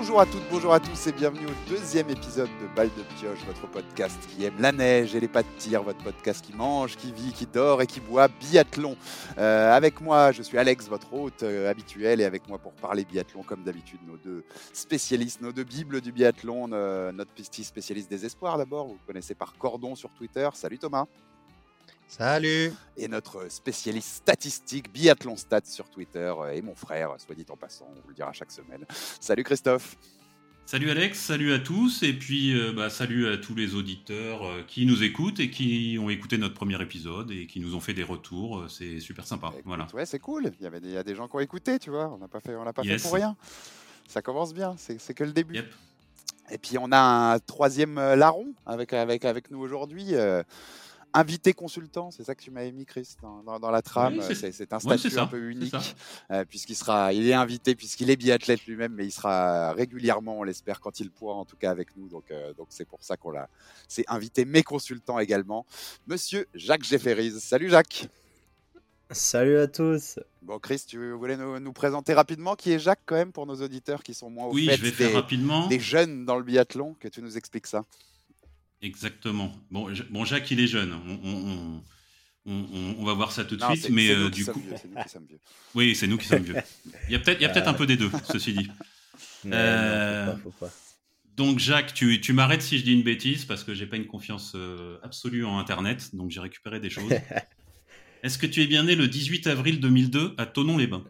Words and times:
Bonjour 0.00 0.20
à 0.20 0.26
toutes, 0.26 0.48
bonjour 0.48 0.72
à 0.72 0.78
tous 0.78 1.08
et 1.08 1.12
bienvenue 1.12 1.46
au 1.46 1.70
deuxième 1.70 2.08
épisode 2.08 2.48
de 2.62 2.76
Balle 2.76 2.88
de 2.96 3.02
Pioche, 3.16 3.40
votre 3.44 3.66
podcast 3.66 4.16
qui 4.28 4.44
aime 4.44 4.54
la 4.60 4.70
neige 4.70 5.16
et 5.16 5.18
les 5.18 5.26
pas 5.26 5.42
de 5.42 5.48
tir, 5.58 5.82
votre 5.82 5.98
podcast 6.04 6.40
qui 6.44 6.54
mange, 6.54 6.96
qui 6.96 7.10
vit, 7.10 7.32
qui 7.32 7.46
dort 7.46 7.82
et 7.82 7.86
qui 7.88 7.98
boit 7.98 8.28
biathlon. 8.28 8.96
Euh, 9.38 9.72
avec 9.72 10.00
moi, 10.00 10.30
je 10.30 10.42
suis 10.42 10.56
Alex, 10.56 10.86
votre 10.88 11.12
hôte 11.12 11.42
euh, 11.42 11.68
habituel, 11.68 12.20
et 12.20 12.24
avec 12.24 12.48
moi 12.48 12.58
pour 12.58 12.74
parler 12.74 13.04
biathlon, 13.04 13.42
comme 13.42 13.64
d'habitude, 13.64 13.98
nos 14.06 14.16
deux 14.18 14.44
spécialistes, 14.72 15.40
nos 15.40 15.50
deux 15.50 15.64
bibles 15.64 16.00
du 16.00 16.12
biathlon, 16.12 16.70
euh, 16.72 17.10
notre 17.10 17.32
petit 17.32 17.64
spécialiste 17.64 18.08
des 18.08 18.24
espoirs 18.24 18.56
d'abord, 18.56 18.86
vous 18.86 18.98
connaissez 19.04 19.34
par 19.34 19.58
Cordon 19.58 19.96
sur 19.96 20.10
Twitter. 20.10 20.48
Salut 20.54 20.78
Thomas. 20.78 21.06
Salut 22.08 22.72
Et 22.96 23.06
notre 23.06 23.50
spécialiste 23.50 24.08
statistique, 24.08 24.90
Biathlon 24.92 25.36
Stats 25.36 25.60
sur 25.66 25.90
Twitter, 25.90 26.32
euh, 26.40 26.52
et 26.52 26.62
mon 26.62 26.74
frère, 26.74 27.14
soit 27.18 27.34
dit 27.34 27.44
en 27.50 27.56
passant, 27.56 27.86
on 27.90 28.00
vous 28.00 28.08
le 28.08 28.14
dira 28.14 28.32
chaque 28.32 28.50
semaine. 28.50 28.84
Salut 29.20 29.44
Christophe 29.44 29.96
Salut 30.64 30.90
Alex, 30.90 31.18
salut 31.18 31.52
à 31.54 31.58
tous, 31.58 32.02
et 32.02 32.12
puis 32.12 32.52
euh, 32.58 32.72
bah, 32.74 32.90
salut 32.90 33.26
à 33.28 33.38
tous 33.38 33.54
les 33.54 33.74
auditeurs 33.74 34.44
euh, 34.46 34.62
qui 34.66 34.84
nous 34.84 35.02
écoutent 35.02 35.40
et 35.40 35.48
qui 35.50 35.98
ont 35.98 36.10
écouté 36.10 36.36
notre 36.36 36.52
premier 36.54 36.80
épisode 36.82 37.30
et 37.30 37.46
qui 37.46 37.58
nous 37.60 37.74
ont 37.74 37.80
fait 37.80 37.94
des 37.94 38.02
retours, 38.02 38.58
euh, 38.58 38.68
c'est 38.68 39.00
super 39.00 39.26
sympa. 39.26 39.48
Écoute, 39.52 39.62
voilà. 39.64 39.86
Ouais, 39.94 40.04
c'est 40.04 40.18
cool, 40.18 40.50
il 40.60 40.64
y, 40.64 40.66
avait 40.66 40.80
des, 40.80 40.88
il 40.88 40.94
y 40.94 40.98
a 40.98 41.02
des 41.02 41.14
gens 41.14 41.26
qui 41.28 41.36
ont 41.36 41.40
écouté, 41.40 41.78
tu 41.78 41.88
vois, 41.88 42.12
on 42.12 42.18
n'a 42.18 42.28
pas 42.28 42.40
fait, 42.40 42.54
on 42.54 42.64
l'a 42.64 42.74
pas 42.74 42.82
Yes. 42.82 43.00
fait 43.02 43.08
pour 43.08 43.16
rien. 43.16 43.34
Ça 44.08 44.20
commence 44.20 44.52
bien, 44.52 44.74
c'est 44.78 44.98
c'est 45.00 45.14
que 45.14 45.24
le 45.24 45.32
début. 45.32 45.54
Yep. 45.54 45.72
Et 46.50 46.58
puis 46.58 46.76
on 46.78 46.90
a 46.92 46.98
un 47.34 47.38
troisième 47.38 47.94
larron 47.94 48.52
avec, 48.66 48.92
avec, 48.92 49.24
avec 49.24 49.50
nous 49.50 49.60
aujourd'hui. 49.60 50.14
Invité 51.14 51.54
consultant, 51.54 52.10
c'est 52.10 52.22
ça 52.22 52.34
que 52.34 52.42
tu 52.42 52.50
m'avais 52.50 52.70
mis, 52.70 52.84
Chris, 52.84 53.08
dans, 53.22 53.42
dans- 53.42 53.58
dans 53.58 53.70
la 53.70 53.80
trame. 53.82 54.18
Oui, 54.18 54.36
c'est- 54.36 54.72
un 54.72 54.78
statut 54.78 55.18
un 55.18 55.26
peu 55.26 55.50
unique, 55.50 55.74
euh, 56.30 56.44
puisqu'il 56.44 56.74
sera, 56.76 57.12
il 57.14 57.26
est 57.26 57.32
invité, 57.32 57.74
puisqu'il 57.74 58.10
est 58.10 58.16
biathlète 58.16 58.66
lui-même, 58.66 58.92
mais 58.92 59.06
il 59.06 59.10
sera 59.10 59.72
régulièrement, 59.72 60.38
on 60.38 60.42
l'espère, 60.42 60.80
quand 60.80 61.00
il 61.00 61.10
pourra, 61.10 61.34
en 61.34 61.44
tout 61.46 61.56
cas 61.56 61.70
avec 61.70 61.96
nous. 61.96 62.08
Donc, 62.08 62.24
euh, 62.30 62.52
donc 62.54 62.66
c'est 62.70 62.84
pour 62.84 63.02
ça 63.02 63.16
qu'on 63.16 63.30
l'a. 63.30 63.48
C'est 63.88 64.04
invité, 64.08 64.44
mais 64.44 64.62
consultant 64.62 65.18
également, 65.18 65.64
Monsieur 66.06 66.46
Jacques 66.54 66.84
Jefferies. 66.84 67.40
Salut 67.40 67.70
Jacques. 67.70 68.08
Salut 69.10 69.56
à 69.56 69.66
tous 69.66 70.18
Bon, 70.42 70.58
Chris, 70.58 70.82
tu 70.86 71.12
voulais 71.12 71.38
nous, 71.38 71.58
nous 71.58 71.72
présenter 71.72 72.12
rapidement 72.12 72.54
qui 72.56 72.72
est 72.72 72.78
Jacques, 72.78 73.00
quand 73.06 73.14
même, 73.14 73.32
pour 73.32 73.46
nos 73.46 73.56
auditeurs 73.56 74.02
qui 74.02 74.12
sont 74.12 74.28
moins 74.28 74.46
au 74.46 74.52
Oui, 74.52 74.66
fait 74.66 74.76
je 74.76 74.82
vais 74.84 74.90
faire 74.90 75.14
rapidement. 75.14 75.66
des 75.68 75.80
jeunes 75.80 76.26
dans 76.26 76.36
le 76.36 76.42
biathlon, 76.42 76.94
que 77.00 77.08
tu 77.08 77.22
nous 77.22 77.36
expliques 77.38 77.66
ça. 77.66 77.82
Exactement. 78.82 79.54
Bon, 79.70 79.88
bon, 80.10 80.24
Jacques, 80.24 80.50
il 80.50 80.60
est 80.60 80.66
jeune. 80.66 80.92
On, 80.92 81.20
on- 81.24 81.82
on- 82.46 82.52
on- 82.72 82.96
on 82.98 83.04
va 83.04 83.12
voir 83.14 83.32
ça 83.32 83.44
tout 83.44 83.56
de 83.56 83.60
Non, 83.60 83.70
suite, 83.70 83.82
c'est- 83.84 83.90
mais 83.92 84.10
euh, 84.10 84.30
du 84.30 84.44
coup, 84.46 84.60
vieux, 84.60 84.74
c'est 84.80 84.88
nous 84.88 85.02
qui 85.02 85.08
sommes 85.08 85.26
vieux. 85.28 85.40
oui, 85.74 85.94
c'est 85.94 86.06
nous 86.06 86.16
qui 86.18 86.26
sommes 86.26 86.42
vieux. 86.44 86.56
Il 87.08 87.12
y 87.12 87.16
a 87.16 87.18
peut-être, 87.18 87.68
un 87.68 87.74
peu 87.74 87.86
des 87.86 87.96
deux, 87.96 88.10
ceci 88.30 88.52
dit. 88.52 88.68
Mais 89.44 89.50
Euh, 89.56 90.26
non, 90.26 90.32
faut 90.32 90.38
pas, 90.38 90.42
faut 90.50 90.66
pas. 90.66 90.72
Donc 91.36 91.58
Jacques, 91.60 91.94
tu, 91.94 92.20
tu 92.20 92.32
m'arrêtes 92.32 92.62
si 92.62 92.78
je 92.78 92.84
dis 92.84 92.92
une 92.92 93.04
bêtise 93.04 93.44
parce 93.44 93.62
que 93.62 93.72
j'ai 93.74 93.86
pas 93.86 93.96
une 93.96 94.06
confiance 94.08 94.52
euh, 94.56 94.98
absolue 95.04 95.44
en 95.44 95.58
Internet, 95.58 96.14
donc 96.14 96.30
j'ai 96.30 96.40
récupéré 96.40 96.80
des 96.80 96.90
choses. 96.90 97.12
Est-ce 98.24 98.38
que 98.38 98.46
tu 98.46 98.60
es 98.62 98.66
bien 98.66 98.82
né 98.82 98.96
le 98.96 99.06
18 99.06 99.46
avril 99.46 99.78
2002 99.78 100.34
à 100.38 100.46
Tonon-les-Bains 100.46 101.04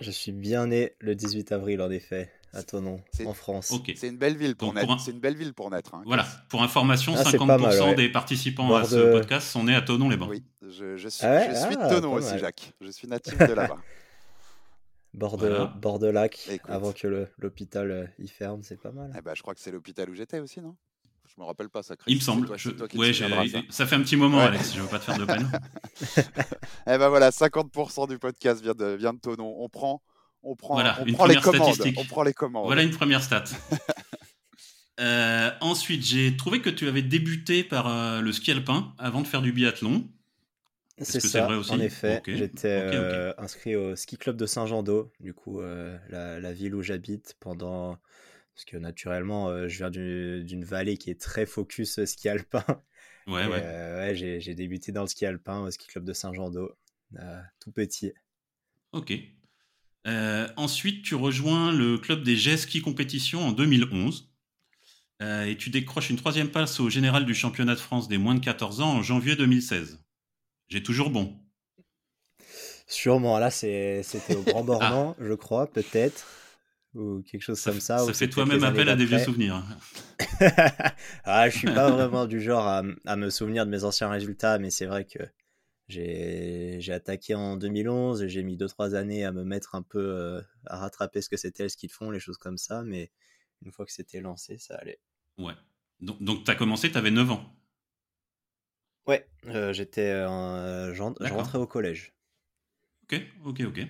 Je 0.00 0.10
suis 0.10 0.32
bien 0.32 0.66
né 0.66 0.92
le 0.98 1.14
18 1.14 1.52
avril, 1.52 1.80
en 1.80 1.90
effet, 1.92 2.32
à 2.52 2.62
Tonon, 2.62 3.00
C'est- 3.12 3.26
en 3.26 3.32
France. 3.34 3.72
C'est 3.96 4.08
une 4.08 4.18
belle 4.18 4.36
ville 4.36 4.56
pour 4.56 4.68
Donc, 4.68 4.74
naître. 4.76 4.86
pour 4.86 4.96
un- 4.96 4.98
C'est 4.98 5.10
une 5.10 5.20
belle 5.20 5.36
ville 5.36 5.54
pour 5.54 5.70
naître. 5.70 5.94
hein, 5.94 6.02
Voilà, 6.06 6.26
pour 6.48 6.62
information, 6.62 7.14
Ah, 7.16 7.24
c'est 7.24 7.30
50% 7.38 7.46
pas 7.46 7.58
mal, 7.58 7.80
ouais. 7.80 7.94
des 7.94 8.08
participants 8.10 8.74
à 8.74 8.84
ce 8.84 8.94
de- 8.96 9.12
podcast 9.12 9.48
sont 9.48 9.64
nés 9.64 9.74
à 9.74 9.82
Tonon-les-Bains. 9.82 10.28
Oui, 10.28 10.42
je, 10.62 10.96
je 10.96 11.08
suis, 11.08 11.24
Ah 11.26 11.30
ouais 11.36 11.48
je 11.50 11.54
suis 11.56 11.76
Ah, 11.80 11.88
de 11.88 11.94
Tonon 11.94 12.12
aussi. 12.14 12.38
Jacques. 12.38 12.72
Je 12.80 12.90
suis 12.90 13.08
natif 13.08 13.36
de 13.38 13.44
là-bas. 13.54 13.78
Bord 15.14 15.36
de, 15.36 15.46
Voilà. 15.48 15.66
bord 15.66 15.98
de 15.98 16.06
lac, 16.06 16.38
Écoute. 16.50 16.70
avant 16.70 16.92
que 16.92 17.26
l'hôpital 17.38 17.90
euh, 17.90 18.06
y 18.18 18.28
ferme, 18.28 18.62
c'est 18.62 18.80
pas 18.80 18.92
mal. 18.92 19.12
Eh 19.16 19.20
ben, 19.20 19.34
je 19.34 19.42
crois 19.42 19.54
que 19.54 19.60
c'est 19.60 19.70
l'hôpital 19.70 20.08
où 20.08 20.14
j'étais 20.14 20.38
aussi, 20.40 20.60
non? 20.62 20.74
Je 21.34 21.40
me 21.40 21.46
rappelle 21.46 21.68
pas 21.70 21.82
ça, 21.82 21.96
Chris. 21.96 22.10
Il 22.12 22.16
me 22.16 22.20
semble. 22.22 22.46
toi- 22.46 22.56
Je- 22.58 22.70
ouais, 22.98 23.12
ça. 23.14 23.58
ça 23.70 23.86
fait 23.86 23.94
un 23.96 24.02
petit 24.02 24.16
moment, 24.16 24.38
Ouais. 24.38 24.44
Alex. 24.44 24.74
Je 24.74 24.80
veux 24.80 24.88
pas 24.88 24.98
te 24.98 25.04
faire 25.04 25.18
de 25.18 25.24
peine. 25.24 25.50
Eh 26.86 26.98
ben 26.98 27.08
voilà, 27.08 27.30
50% 27.30 28.06
du 28.08 28.18
podcast 28.18 28.60
vient 28.62 28.74
de, 28.74 28.86
vient 28.94 29.12
de 29.14 29.18
Tonon. 29.18 29.54
On 29.58 29.68
prend, 29.68 30.02
on 30.42 30.56
prend, 30.56 30.74
Voilà, 30.74 31.00
on 31.00 31.06
une 31.06 31.14
prend 31.14 31.26
les 31.26 31.34
première 31.34 31.42
commandes. 31.42 31.80
statistique. 31.80 31.98
On 31.98 32.04
prend 32.04 32.22
les 32.22 32.34
commandes. 32.34 32.66
Voilà 32.66 32.82
une 32.82 32.90
première 32.90 33.22
stat. 33.22 33.44
Euh, 35.00 35.50
ensuite, 35.60 36.04
j'ai 36.04 36.36
trouvé 36.36 36.60
que 36.60 36.70
tu 36.70 36.86
avais 36.86 37.02
débuté 37.02 37.64
par 37.64 37.88
euh, 37.88 38.20
le 38.20 38.32
ski 38.32 38.50
alpin 38.52 38.94
avant 38.98 39.22
de 39.22 39.26
faire 39.26 39.42
du 39.42 39.52
biathlon. 39.52 40.08
C'est 40.98 41.20
ça, 41.20 41.46
vrai 41.46 41.56
aussi 41.56 41.72
en 41.72 41.80
effet. 41.80 42.22
J'étais 42.32 42.68
euh, 42.68 43.32
inscrit 43.38 43.74
au 43.76 43.96
ski 43.96 44.16
club 44.18 44.36
de 44.36 44.46
Saint-Jean-d'Eau, 44.46 45.12
du 45.20 45.34
coup, 45.34 45.60
euh, 45.60 45.98
la, 46.08 46.38
la 46.40 46.52
ville 46.52 46.74
où 46.74 46.82
j'habite 46.82 47.36
pendant... 47.40 47.98
Parce 48.54 48.66
que 48.66 48.76
naturellement, 48.76 49.48
euh, 49.48 49.68
je 49.68 49.78
viens 49.78 49.90
du- 49.90 50.44
d'une 50.44 50.64
vallée 50.64 50.98
qui 50.98 51.10
est 51.10 51.20
très 51.20 51.46
focus 51.46 51.98
euh, 51.98 52.06
ski 52.06 52.28
alpin. 52.28 52.64
Ouais, 53.26 53.46
Et, 53.46 53.48
ouais. 53.48 53.62
euh, 53.62 53.98
ouais, 53.98 54.14
j'ai 54.16 54.40
j'ai 54.40 54.54
débuté 54.54 54.92
dans 54.92 55.02
le 55.02 55.08
ski 55.08 55.26
alpin 55.26 55.62
au 55.62 55.70
ski 55.70 55.86
club 55.88 56.04
de 56.04 56.12
Saint-Jean-d'Eau, 56.12 56.72
euh, 57.18 57.40
tout 57.60 57.72
petit. 57.72 58.12
Ok. 58.92 59.10
Euh, 60.06 60.48
ensuite, 60.56 61.04
tu 61.04 61.14
rejoins 61.14 61.72
le 61.72 61.98
club 61.98 62.22
des 62.22 62.56
Ski 62.56 62.80
Compétition 62.80 63.46
en 63.46 63.52
2011. 63.52 64.28
Euh, 65.22 65.44
et 65.44 65.56
tu 65.56 65.70
décroches 65.70 66.10
une 66.10 66.16
troisième 66.16 66.48
place 66.48 66.80
au 66.80 66.90
général 66.90 67.24
du 67.24 67.34
championnat 67.34 67.74
de 67.74 67.80
France 67.80 68.08
des 68.08 68.18
moins 68.18 68.34
de 68.34 68.40
14 68.40 68.80
ans 68.80 68.94
en 68.94 69.02
janvier 69.02 69.36
2016. 69.36 70.00
J'ai 70.68 70.82
toujours 70.82 71.10
bon. 71.10 71.38
Sûrement, 72.88 73.38
là, 73.38 73.50
c'était 73.50 74.34
au 74.34 74.42
Grand 74.42 74.64
Bornand, 74.64 75.16
je 75.20 75.32
crois, 75.34 75.68
peut-être. 75.68 76.26
Ou 76.94 77.22
quelque 77.22 77.42
chose. 77.42 77.58
Ça, 77.58 77.70
comme 77.70 77.80
ça. 77.80 77.98
ça 77.98 78.12
fait 78.12 78.28
toi-même 78.28 78.64
appel 78.64 78.88
à 78.88 78.96
des 78.96 79.06
vieux 79.06 79.20
souvenirs. 79.20 79.62
ah, 81.24 81.48
je 81.48 81.56
suis 81.56 81.70
pas 81.70 81.90
vraiment 81.92 82.26
du 82.26 82.40
genre 82.42 82.66
à 82.66 83.16
me 83.16 83.30
souvenir 83.30 83.64
de 83.64 83.70
mes 83.70 83.84
anciens 83.84 84.10
résultats, 84.10 84.58
mais 84.58 84.70
c'est 84.70 84.86
vrai 84.86 85.04
que 85.04 85.20
j'ai 85.88 86.92
attaqué 86.92 87.34
en 87.34 87.56
2011, 87.56 88.26
j'ai 88.26 88.42
mis 88.42 88.56
2-3 88.56 88.94
années 88.94 89.24
à 89.24 89.32
me 89.32 89.44
mettre 89.44 89.74
un 89.74 89.82
peu 89.82 89.98
euh, 90.00 90.40
à 90.66 90.78
rattraper 90.78 91.20
ce 91.20 91.28
que 91.28 91.36
c'était 91.36 91.68
ski 91.68 91.86
de 91.88 91.92
fond, 91.92 92.10
les 92.10 92.20
choses 92.20 92.38
comme 92.38 92.58
ça, 92.58 92.82
mais 92.82 93.10
une 93.64 93.72
fois 93.72 93.84
que 93.86 93.92
c'était 93.92 94.20
lancé, 94.20 94.58
ça 94.58 94.76
allait. 94.76 94.98
Ouais. 95.38 95.54
Donc, 96.00 96.22
donc 96.22 96.44
tu 96.44 96.50
as 96.50 96.54
commencé, 96.54 96.90
tu 96.90 96.98
avais 96.98 97.10
9 97.10 97.30
ans. 97.30 97.56
Ouais, 99.06 99.28
euh, 99.46 99.72
j'étais 99.72 100.10
euh, 100.10 100.94
je 100.94 101.02
rentrais 101.02 101.58
au 101.58 101.66
collège. 101.66 102.12
Ok, 103.04 103.20
ok, 103.44 103.60
ok. 103.66 103.80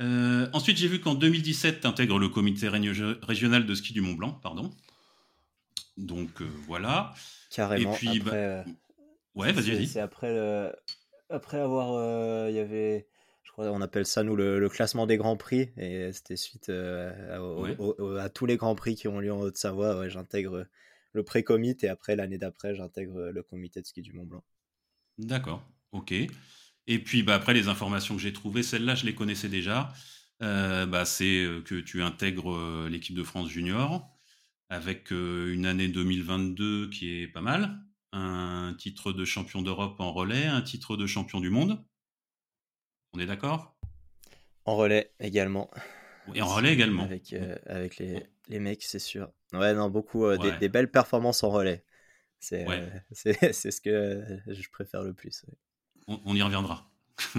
Euh, 0.00 0.48
ensuite, 0.52 0.76
j'ai 0.76 0.88
vu 0.88 1.00
qu'en 1.00 1.14
2017, 1.14 1.80
tu 1.80 1.86
intègres 1.86 2.18
le 2.18 2.28
comité 2.28 2.68
régio- 2.68 3.16
régional 3.22 3.66
de 3.66 3.74
ski 3.74 3.92
du 3.92 4.00
Mont 4.00 4.14
Blanc, 4.14 4.32
pardon. 4.32 4.70
Donc 5.96 6.42
voilà. 6.42 7.14
Carrément. 7.50 7.94
puis, 7.94 8.20
bah, 8.20 8.60
après, 8.60 8.64
Ouais, 9.38 9.52
vas-y, 9.52 9.70
vas-y. 9.70 9.86
C'est 9.86 10.00
après, 10.00 10.32
le- 10.32 10.72
après 11.30 11.58
avoir. 11.58 11.92
euh, 11.94 12.48
Il 12.50 12.56
y 12.56 12.58
avait. 12.60 13.06
Je 13.44 13.52
crois 13.52 13.70
on 13.72 13.80
appelle 13.80 14.06
ça, 14.06 14.22
nous, 14.22 14.36
le, 14.36 14.58
le 14.60 14.68
classement 14.68 15.06
des 15.06 15.16
grands 15.16 15.36
prix. 15.36 15.72
Et 15.78 16.12
c'était 16.12 16.36
suite 16.36 16.68
euh, 16.70 17.36
à, 17.36 17.42
au- 17.42 17.64
Ouais. 17.64 17.76
au- 17.78 17.94
au- 17.98 18.16
à 18.16 18.28
tous 18.30 18.46
les 18.46 18.56
grands 18.56 18.74
prix 18.74 18.94
qui 18.96 19.08
ont 19.08 19.20
lieu 19.20 19.32
en 19.32 19.40
Haute-Savoie. 19.40 19.98
Ouais, 20.00 20.10
j'intègre 20.10 20.66
le 21.12 21.22
pré-comité 21.24 21.86
et 21.86 21.90
après, 21.90 22.16
l'année 22.16 22.38
d'après, 22.38 22.74
j'intègre 22.74 23.30
le 23.30 23.42
comité 23.42 23.80
de 23.82 23.86
ski 23.86 24.02
du 24.02 24.12
Mont 24.12 24.24
Blanc. 24.26 24.44
D'accord, 25.18 25.62
ok. 25.92 26.12
Et 26.12 26.98
puis 27.04 27.22
bah, 27.22 27.34
après, 27.34 27.54
les 27.54 27.68
informations 27.68 28.14
que 28.16 28.20
j'ai 28.22 28.32
trouvées, 28.32 28.62
celles-là, 28.62 28.94
je 28.94 29.04
les 29.06 29.14
connaissais 29.14 29.48
déjà. 29.48 29.92
Euh, 30.42 30.86
bah, 30.86 31.04
c'est 31.04 31.44
euh, 31.44 31.60
que 31.62 31.74
tu 31.80 32.02
intègres 32.02 32.52
euh, 32.54 32.88
l'équipe 32.88 33.16
de 33.16 33.24
France 33.24 33.48
junior 33.48 34.08
avec 34.70 35.12
euh, 35.12 35.52
une 35.54 35.66
année 35.66 35.88
2022 35.88 36.90
qui 36.90 37.22
est 37.22 37.28
pas 37.28 37.40
mal, 37.42 37.80
un 38.12 38.74
titre 38.78 39.12
de 39.12 39.24
champion 39.24 39.62
d'Europe 39.62 40.00
en 40.00 40.12
relais, 40.12 40.46
un 40.46 40.62
titre 40.62 40.96
de 40.96 41.06
champion 41.06 41.40
du 41.40 41.50
monde. 41.50 41.84
On 43.12 43.18
est 43.18 43.26
d'accord? 43.26 43.76
En 44.64 44.76
relais 44.76 45.12
également. 45.20 45.70
Et 46.34 46.42
en 46.42 46.46
relais 46.46 46.72
également. 46.72 47.04
Avec, 47.04 47.32
euh, 47.32 47.56
avec 47.66 47.96
les, 47.98 48.22
les 48.48 48.60
mecs, 48.60 48.82
c'est 48.82 48.98
sûr. 48.98 49.30
Ouais, 49.52 49.74
non, 49.74 49.88
beaucoup. 49.88 50.26
euh, 50.26 50.36
des- 50.36 50.48
Ouais. 50.48 50.58
des, 50.58 50.68
belles 50.68 50.90
performances 50.90 51.42
en 51.42 51.50
relais. 51.50 51.84
C'est 52.38 52.66
Ouais. 52.66 52.80
euh, 52.80 53.00
ce 53.52 53.80
que 53.80 54.24
je 54.46 54.68
préfère 54.68 55.02
le 55.02 55.14
plus. 55.14 55.44
On, 56.06 56.20
on 56.24 56.34
y 56.34 56.42
reviendra. 56.42 56.90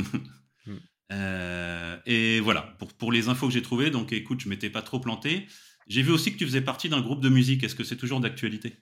Hmm. 0.65 0.77
Et 2.05 2.39
voilà, 2.41 2.75
pour, 2.77 2.93
pour 2.93 3.11
les 3.11 3.29
infos 3.29 3.47
que 3.47 3.53
j'ai 3.53 3.63
trouvées, 3.63 3.89
donc 3.89 4.11
écoute, 4.13 4.41
je 4.41 4.49
m'étais 4.49 4.69
pas 4.69 4.83
trop 4.83 4.99
planté. 4.99 5.47
J'ai 5.87 6.03
vu 6.03 6.11
aussi 6.11 6.31
que 6.31 6.37
tu 6.37 6.45
faisais 6.45 6.61
partie 6.61 6.89
d'un 6.89 7.01
groupe 7.01 7.21
de 7.21 7.29
musique. 7.29 7.63
Est-ce 7.63 7.73
que 7.75 7.83
c'est 7.83 7.97
toujours 7.97 8.19
d'actualité? 8.19 8.77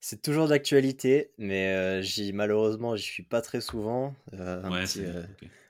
C'est 0.00 0.22
toujours 0.22 0.46
d'actualité, 0.48 1.30
mais 1.38 1.72
euh, 1.74 2.00
j'y 2.02 2.32
malheureusement, 2.32 2.94
j'y 2.96 3.02
suis 3.02 3.22
pas 3.24 3.40
très 3.42 3.60
souvent. 3.60 4.14
Euh, 4.34 4.62
un 4.62 4.70
Ouais, 4.70 4.82
petit, 4.84 4.98
c'est. 4.98 5.06
euh, 5.06 5.22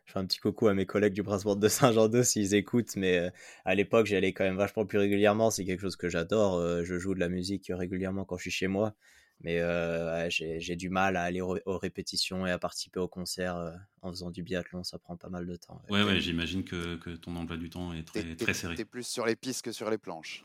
je 0.04 0.12
fais 0.12 0.18
un 0.18 0.26
petit 0.26 0.38
coucou 0.38 0.68
à 0.68 0.74
mes 0.74 0.84
collègues 0.86 1.14
du 1.14 1.22
Brassport 1.22 1.56
de 1.56 1.68
Saint-Jean-d'Eau 1.68 2.22
s'ils 2.22 2.54
écoutent, 2.54 2.96
mais 2.96 3.18
euh, 3.18 3.30
à 3.64 3.74
l'époque, 3.74 4.06
j'y 4.06 4.14
allais 4.16 4.32
quand 4.32 4.44
même 4.44 4.56
vachement 4.56 4.84
plus 4.84 4.98
régulièrement. 4.98 5.50
C'est 5.50 5.64
quelque 5.64 5.80
chose 5.80 5.96
que 5.96 6.08
j'adore. 6.08 6.56
euh, 6.56 6.84
je 6.84 6.98
joue 6.98 7.14
de 7.14 7.20
la 7.20 7.28
musique 7.28 7.70
régulièrement 7.74 8.24
quand 8.24 8.36
je 8.36 8.42
suis 8.42 8.50
chez 8.50 8.66
moi. 8.66 8.94
Mais 9.42 9.60
euh, 9.60 10.28
j'ai 10.30 10.76
du 10.76 10.88
mal 10.88 11.16
à 11.16 11.22
aller 11.22 11.42
aux 11.42 11.78
répétitions 11.78 12.46
et 12.46 12.50
à 12.50 12.58
participer 12.58 13.00
au 13.00 13.08
concert 13.08 13.56
euh, 13.56 13.70
en 14.00 14.10
faisant 14.10 14.30
du 14.30 14.42
biathlon, 14.42 14.82
ça 14.82 14.98
prend 14.98 15.16
pas 15.16 15.28
mal 15.28 15.46
de 15.46 15.56
temps. 15.56 15.82
Ouais, 15.90 16.02
ouais, 16.02 16.20
j'imagine 16.20 16.64
que, 16.64 16.96
que, 16.96 17.10
ton 17.10 17.36
emploi 17.36 17.58
du 17.58 17.68
temps 17.68 17.92
est 17.92 18.02
très, 18.02 18.34
très 18.34 18.54
serré. 18.54 18.76
Tu 18.76 18.80
es 18.82 18.84
plus 18.86 19.06
sur 19.06 19.26
les 19.26 19.36
pistes 19.36 19.62
que 19.62 19.72
sur 19.72 19.90
les 19.90 19.98
planches. 19.98 20.42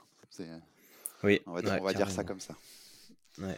Oui, 1.24 1.39
on 1.45 1.54
va, 1.54 1.80
on 1.80 1.84
va 1.86 1.94
dire 1.94 2.10
ça 2.10 2.25
comme 2.25 2.42
ça. 2.42 2.57
Ouais. 3.39 3.57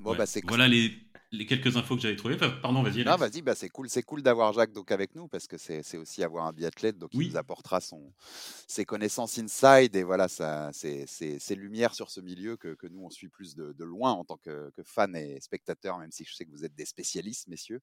bon, 0.00 0.14
bah, 0.14 0.26
c'est 0.26 0.42
Voilà 0.46 0.68
les, 0.68 0.92
les 1.32 1.46
quelques 1.46 1.76
infos 1.76 1.94
que 1.94 2.02
j'avais 2.02 2.16
trouvées. 2.16 2.36
pardon, 2.36 2.82
vas-y. 2.82 3.04
Non, 3.04 3.16
vas-y, 3.16 3.40
bah, 3.40 3.54
c'est 3.54 3.68
cool, 3.68 3.88
c'est 3.88 4.02
cool 4.02 4.22
d'avoir 4.22 4.52
Jacques 4.52 4.72
donc 4.72 4.90
avec 4.90 5.14
nous 5.14 5.28
parce 5.28 5.46
que 5.46 5.56
c'est 5.58 5.96
aussi 5.96 6.24
avoir 6.24 6.46
un 6.46 6.52
biathlète 6.52 6.98
donc 6.98 7.10
il 7.14 7.28
nous 7.28 7.36
apportera 7.36 7.80
son 7.80 8.12
ses 8.66 8.84
connaissances 8.84 9.38
inside 9.38 9.94
et 9.94 10.02
voilà 10.02 10.28
ça 10.28 10.70
c'est 10.72 11.04
c'est 11.06 11.54
lumière 11.54 11.94
sur 11.94 12.10
ce 12.10 12.20
milieu 12.20 12.56
que, 12.56 12.74
que, 12.74 12.86
nous 12.86 13.04
on 13.04 13.10
suit 13.10 13.28
plus 13.28 13.54
de, 13.54 13.72
de 13.72 13.84
loin 13.84 14.12
en 14.12 14.24
tant 14.24 14.38
que, 14.38 14.70
que 14.70 14.82
fans 14.82 15.12
et 15.14 15.38
spectateurs 15.40 15.98
même 15.98 16.10
si 16.10 16.24
je 16.24 16.34
sais 16.34 16.44
que 16.44 16.50
vous 16.50 16.64
êtes 16.64 16.74
des 16.74 16.84
spécialistes 16.84 17.48
messieurs. 17.48 17.80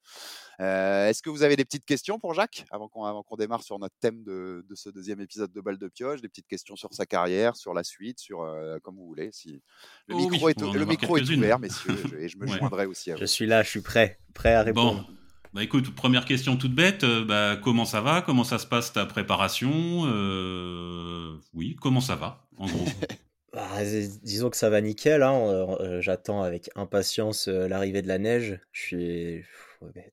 Euh, 0.60 1.08
est-ce 1.08 1.22
que 1.22 1.30
vous 1.30 1.44
avez 1.44 1.56
des 1.56 1.66
petites 1.66 1.86
questions 1.86 2.20
pour 2.20 2.34
Jacques 2.34 2.66
avant 2.72 2.90
qu'on 2.90 3.06
avant 3.06 3.24
qu'on 3.24 3.38
démarre 3.38 3.64
sur 3.64 3.80
notre 3.80 3.96
thème 4.00 4.24
de, 4.24 4.66
de, 4.68 4.76
ce 4.76 4.90
deuxième 4.90 5.22
épisode 5.22 5.52
de 5.52 5.62
Balle 5.62 5.78
de 5.78 5.88
pioche, 5.88 6.22
des 6.22 6.28
petites 6.28 6.48
questions 6.48 6.76
sur 6.76 6.94
sa 6.94 7.06
carrière, 7.06 7.56
sur 7.56 7.74
la 7.74 7.84
suite, 7.84 8.20
sur 8.20 8.42
euh, 8.42 8.80
comme 8.80 8.96
vous 8.96 9.06
voulez. 9.06 9.30
Si 9.32 9.62
le 10.08 10.16
oh 10.16 10.30
micro 10.30 10.50
est 10.50 10.62
le 10.62 10.86
micro 10.86 11.18
est 11.18 11.30
ouvert 11.30 11.60
messieurs 11.60 11.96
et 12.20 12.28
je 12.28 12.38
me 12.38 12.48
joindrai 12.48 12.86
aussi 12.86 13.12
à 13.12 13.16
vous 13.16 13.37
suis 13.38 13.46
là, 13.48 13.64
je 13.64 13.70
suis 13.70 13.82
prêt, 13.82 14.20
prêt 14.34 14.54
à 14.54 14.64
répondre. 14.64 15.08
Bon. 15.08 15.14
Bah 15.54 15.64
écoute, 15.64 15.96
première 15.96 16.26
question 16.26 16.58
toute 16.58 16.76
bête, 16.76 17.04
euh, 17.04 17.24
bah, 17.24 17.58
comment 17.64 17.86
ça 17.86 18.02
va? 18.02 18.22
Comment 18.22 18.44
ça 18.44 18.60
se 18.60 18.68
passe 18.68 18.94
ta 18.94 19.06
préparation? 19.06 20.04
Euh, 20.06 21.36
Oui, 21.54 21.76
comment 21.82 22.02
ça 22.02 22.16
va, 22.16 22.48
en 22.58 22.68
gros? 22.68 22.86
Bah, 23.54 23.84
Disons 24.24 24.50
que 24.50 24.58
ça 24.58 24.70
va 24.70 24.82
nickel. 24.82 25.24
Hein. 25.24 25.78
Euh, 25.80 26.02
j'attends 26.02 26.44
avec 26.44 26.70
impatience 26.76 27.48
l'arrivée 27.48 28.02
de 28.02 28.08
la 28.08 28.20
neige. 28.20 28.60
Je 28.72 28.82
suis 28.82 29.46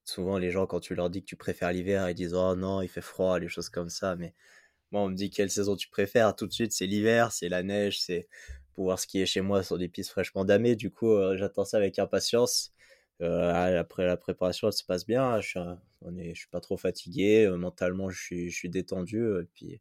souvent 0.05 0.39
les 0.39 0.51
gens 0.51 0.67
quand 0.67 0.81
tu 0.81 0.95
leur 0.95 1.11
dis 1.11 1.21
que 1.21 1.27
tu 1.27 1.37
préfères 1.37 1.73
l'hiver, 1.73 2.09
ils 2.09 2.15
disent 2.15 2.33
oh 2.33 2.55
non, 2.55 2.81
il 2.81 2.89
fait 2.89 3.03
froid, 3.03 3.39
les 3.39 3.49
choses 3.49 3.69
comme 3.69 3.91
ça. 3.91 4.17
Mais 4.17 4.35
moi, 4.93 5.03
on 5.03 5.09
me 5.09 5.15
dit 5.15 5.31
quelle 5.31 5.51
saison 5.51 5.77
tu 5.77 5.89
préfères? 5.89 6.35
Tout 6.37 6.47
de 6.47 6.53
suite, 6.53 6.73
c'est 6.73 6.87
l'hiver, 6.87 7.33
c'est 7.33 7.49
la 7.51 7.63
neige, 7.63 8.01
c'est 8.01 8.29
pouvoir 8.75 8.99
skier 8.99 9.27
chez 9.27 9.41
moi 9.43 9.63
sur 9.63 9.77
des 9.79 9.89
pistes 9.89 10.11
fraîchement 10.11 10.45
damées. 10.45 10.77
Du 10.77 10.91
coup, 10.91 11.13
j'attends 11.37 11.65
ça 11.65 11.77
avec 11.79 11.99
impatience. 11.99 12.74
Euh, 13.23 13.79
après 13.79 14.05
la 14.07 14.17
préparation, 14.17 14.69
elle 14.69 14.73
se 14.73 14.85
passe 14.85 15.07
bien. 15.07 15.41
Je 15.41 15.49
suis, 15.49 16.35
suis 16.35 16.49
pas 16.49 16.61
trop 16.61 16.77
fatigué. 16.77 17.47
Euh, 17.47 17.57
mentalement, 17.57 18.11
je 18.11 18.49
suis, 18.49 18.69
détendu. 18.69 19.19
Euh, 19.19 19.49
puis, 19.55 19.81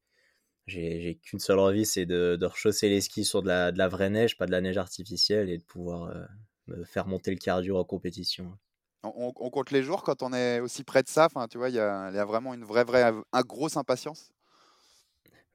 j'ai 0.68 1.20
qu'une 1.24 1.40
seule 1.40 1.60
envie, 1.60 1.86
c'est 1.86 2.06
de, 2.06 2.40
rechausser 2.46 2.90
les 2.90 3.02
skis 3.02 3.26
sur 3.26 3.42
de 3.42 3.48
la, 3.48 3.88
vraie 3.88 4.10
neige, 4.10 4.38
pas 4.38 4.46
de 4.46 4.52
la 4.52 4.62
neige 4.62 4.78
artificielle, 4.78 5.50
et 5.50 5.58
de 5.58 5.64
pouvoir 5.64 6.14
me 6.68 6.84
faire 6.86 7.08
monter 7.08 7.32
le 7.32 7.38
cardio 7.38 7.78
en 7.78 7.84
compétition. 7.84 8.58
On, 9.04 9.34
compte 9.34 9.72
les 9.72 9.84
jours 9.84 10.04
quand 10.04 10.24
on 10.24 10.32
est 10.32 10.62
aussi 10.62 10.86
près 10.86 11.04
de 11.04 11.10
ça? 11.10 11.26
Enfin, 11.26 11.50
tu 11.50 11.58
vois, 11.58 11.68
il 11.70 11.76
y 11.76 11.80
a, 11.80 12.26
vraiment 12.26 12.54
une 12.54 12.64
vraie, 12.64 12.86
vraie, 12.86 13.12
un 13.34 13.42
grosse 13.42 13.76
impatience? 13.76 14.33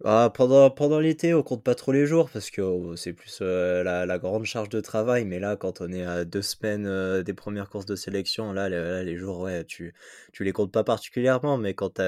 Ah, 0.04 0.30
pendant 0.32 0.70
pendant 0.70 1.00
l'été, 1.00 1.34
on 1.34 1.42
compte 1.42 1.64
pas 1.64 1.74
trop 1.74 1.90
les 1.90 2.06
jours 2.06 2.30
parce 2.30 2.50
que 2.50 2.60
oh, 2.62 2.94
c'est 2.94 3.12
plus 3.12 3.40
euh, 3.42 3.82
la, 3.82 4.06
la, 4.06 4.18
grande 4.18 4.44
charge 4.44 4.68
de 4.68 4.80
travail. 4.80 5.24
Mais 5.24 5.40
là, 5.40 5.56
quand 5.56 5.80
on 5.80 5.90
est 5.92 6.04
à 6.04 6.24
deux 6.24 6.42
semaines 6.42 6.86
euh, 6.86 7.24
des 7.24 7.34
premières 7.34 7.68
courses 7.68 7.84
de 7.84 7.96
sélection, 7.96 8.52
là, 8.52 8.68
les, 9.02 9.16
jours, 9.16 9.40
ouais, 9.40 9.64
tu, 9.64 9.94
tu 10.32 10.44
les 10.44 10.52
comptes 10.52 10.70
pas 10.70 10.84
particulièrement. 10.84 11.58
Mais 11.58 11.74
quand 11.74 12.00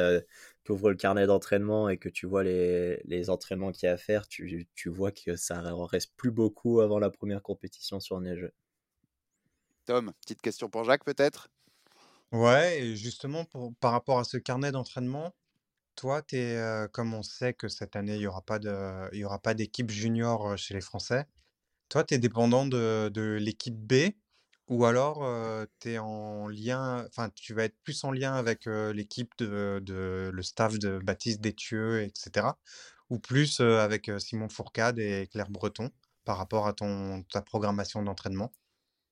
tu 0.65 0.73
ouvres 0.73 0.91
le 0.91 0.95
carnet 0.97 1.27
d'entraînement 1.27 1.89
et 1.89 1.97
que 1.97 2.09
tu 2.09 2.27
vois 2.27 2.45
les, 2.45 3.03
les 3.07 3.29
entraînements 3.29 3.73
qu'il 3.73 3.87
y 3.89 3.91
a 3.91 3.95
à 3.95 3.97
faire, 3.97 4.29
tu, 4.29 4.69
tu 4.77 4.89
vois 4.89 5.11
que 5.11 5.35
ça 5.35 5.61
reste 5.87 6.13
plus 6.17 6.31
beaucoup 6.31 6.81
avant 6.81 7.01
la 7.01 7.11
première 7.11 7.43
compétition 7.43 7.99
sur 7.99 8.21
neige. 8.21 8.49
Tom, 9.87 10.13
petite 10.21 10.43
question 10.43 10.69
pour 10.69 10.85
Jacques 10.85 11.05
peut-être? 11.05 11.49
Ouais, 12.31 12.81
et 12.81 12.95
justement, 12.95 13.45
pour, 13.47 13.75
par 13.81 13.91
rapport 13.91 14.21
à 14.21 14.25
ce 14.25 14.37
carnet 14.37 14.71
d'entraînement, 14.71 15.35
toi, 16.01 16.23
comme 16.93 17.13
on 17.15 17.23
sait 17.23 17.53
que 17.53 17.69
cette 17.69 17.95
année, 17.95 18.15
il 18.15 18.21
n'y 18.21 18.27
aura 18.27 18.41
pas 18.43 18.59
de, 18.59 19.09
il 19.13 19.19
y 19.19 19.25
aura 19.25 19.39
pas 19.39 19.53
d'équipe 19.55 19.91
junior 19.91 20.57
chez 20.57 20.73
les 20.75 20.81
Français, 20.81 21.27
toi, 21.91 22.05
tu 22.05 22.15
es 22.15 22.19
dépendant 22.19 22.67
de, 22.67 23.11
de 23.13 23.39
l'équipe 23.41 23.77
B 23.77 24.13
ou 24.69 24.87
alors 24.87 25.27
tu 25.81 25.93
es 25.93 25.99
en 25.99 26.49
lien, 26.49 27.07
enfin, 27.09 27.31
tu 27.35 27.55
vas 27.55 27.65
être 27.65 27.77
plus 27.85 28.05
en 28.05 28.13
lien 28.13 28.35
avec 28.35 28.67
l'équipe 28.67 29.33
de, 29.39 29.81
de, 29.85 30.31
le 30.33 30.43
staff 30.43 30.79
de 30.79 30.99
Baptiste 31.01 31.41
Détieux, 31.41 32.03
etc. 32.03 32.59
Ou 33.11 33.19
plus 33.19 33.61
avec 33.61 34.11
Simon 34.19 34.49
Fourcade 34.49 34.99
et 35.01 35.29
Claire 35.33 35.51
Breton 35.51 35.91
par 36.25 36.39
rapport 36.39 36.67
à 36.69 36.73
ton, 36.75 37.25
ta 37.25 37.43
programmation 37.43 38.03
d'entraînement? 38.03 38.53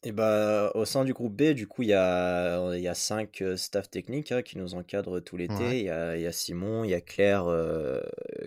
Et 0.05 0.13
bah, 0.13 0.71
au 0.75 0.85
sein 0.85 1.05
du 1.05 1.13
groupe 1.13 1.35
B, 1.35 1.55
du 1.55 1.67
coup, 1.67 1.83
il 1.83 1.89
y 1.89 1.95
a, 1.95 2.73
il 2.77 2.81
y 2.81 2.87
a 2.87 2.95
cinq 2.95 3.43
staff 3.57 3.91
techniques 3.91 4.31
hein, 4.31 4.43
qui 4.43 4.57
nous 4.57 4.75
encadrent 4.75 5.21
tout 5.21 5.37
l'été. 5.37 5.81
Il, 5.81 5.85
y 5.87 5.91
a, 5.91 6.17
il 6.17 6.23
y 6.23 6.27
a 6.27 6.33
Simon, 6.33 6.85
il 6.85 6.91
y 6.91 6.95
a 6.95 7.01
Claire 7.01 7.47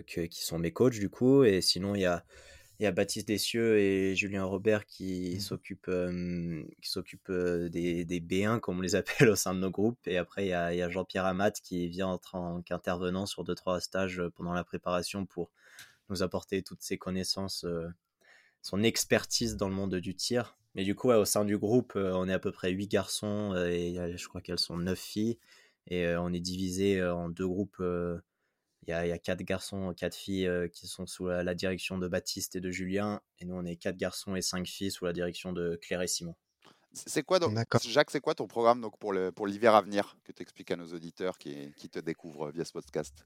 qui 0.06 0.44
sont 0.44 0.58
mes 0.58 0.72
coachs, 0.72 0.98
du 0.98 1.10
coup. 1.10 1.44
Et 1.44 1.60
sinon, 1.60 1.94
il 1.94 2.00
y 2.00 2.06
a, 2.06 2.24
il 2.78 2.84
y 2.84 2.86
a 2.86 2.90
Baptiste 2.90 3.28
Dessieux 3.28 3.78
et 3.78 4.16
Julien 4.16 4.44
Robert 4.44 4.86
qui 4.86 5.34
mmh 5.36 5.40
s'occupent 5.40 5.90
qui 6.80 6.88
s'occupent 6.88 7.30
des, 7.30 8.06
des, 8.06 8.20
B1, 8.20 8.58
comme 8.60 8.78
on 8.78 8.80
les 8.80 8.94
appelle 8.96 9.28
au 9.28 9.36
sein 9.36 9.54
de 9.54 9.60
nos 9.60 9.70
groupes. 9.70 10.00
Et 10.06 10.16
après, 10.16 10.46
il 10.46 10.48
y 10.48 10.54
a, 10.54 10.72
il 10.72 10.78
y 10.78 10.82
a 10.82 10.88
Jean-Pierre 10.88 11.26
Amat 11.26 11.52
qui 11.52 11.86
vient 11.88 12.08
en 12.08 12.18
tant 12.18 12.62
qu'intervenant 12.62 13.26
sur 13.26 13.44
deux, 13.44 13.54
trois 13.54 13.78
stages 13.80 14.22
pendant 14.36 14.54
la 14.54 14.64
préparation 14.64 15.26
pour 15.26 15.50
nous 16.08 16.22
apporter 16.22 16.62
toutes 16.62 16.82
ses 16.82 16.96
connaissances, 16.96 17.66
son 18.62 18.82
expertise 18.82 19.56
dans 19.56 19.68
le 19.68 19.74
monde 19.74 19.96
du 19.96 20.14
tir. 20.14 20.56
Mais 20.74 20.84
du 20.84 20.94
coup, 20.94 21.10
au 21.10 21.24
sein 21.24 21.44
du 21.44 21.58
groupe, 21.58 21.94
euh, 21.96 22.12
on 22.14 22.28
est 22.28 22.32
à 22.32 22.38
peu 22.38 22.52
près 22.52 22.70
8 22.70 22.88
garçons 22.88 23.52
euh, 23.54 23.66
et 23.66 24.16
je 24.16 24.28
crois 24.28 24.40
qu'elles 24.40 24.58
sont 24.58 24.78
9 24.78 24.98
filles. 24.98 25.38
Et 25.88 26.06
euh, 26.06 26.20
on 26.20 26.32
est 26.32 26.40
divisé 26.40 27.02
en 27.04 27.28
deux 27.28 27.46
groupes. 27.46 27.82
Il 28.84 28.90
y, 28.90 28.92
a, 28.92 29.06
y 29.06 29.12
a 29.12 29.18
4 29.18 29.42
garçons, 29.42 29.92
4 29.96 30.14
filles 30.14 30.50
qui 30.72 30.88
sont 30.88 31.06
sous 31.06 31.28
la, 31.28 31.54
direction 31.54 31.98
de 31.98 32.08
Baptiste 32.08 32.56
et 32.56 32.60
de 32.60 32.70
Julien. 32.70 33.20
Et 33.38 33.44
nous, 33.44 33.54
on 33.54 33.64
est 33.64 33.76
4 33.76 33.96
garçons 33.96 34.34
et 34.34 34.42
5 34.42 34.66
filles 34.66 34.90
sous 34.90 35.04
la 35.04 35.12
direction 35.12 35.52
de 35.52 35.78
Claire 35.80 36.02
et 36.02 36.08
Simon. 36.08 36.34
C'est 36.92 37.22
quoi 37.22 37.38
donc, 37.38 37.56
Jacques, 37.84 38.10
c'est 38.10 38.20
quoi 38.20 38.34
ton 38.34 38.46
programme 38.46 38.80
donc 38.82 38.98
pour 38.98 39.12
l'hiver 39.12 39.32
pour 39.32 39.46
à 39.76 39.82
venir 39.82 40.16
que 40.24 40.32
tu 40.32 40.42
expliques 40.42 40.70
à 40.70 40.76
nos 40.76 40.92
auditeurs 40.92 41.38
qui, 41.38 41.72
qui 41.76 41.88
te 41.88 41.98
découvrent 41.98 42.50
via 42.50 42.64
ce 42.64 42.72
podcast? 42.72 43.24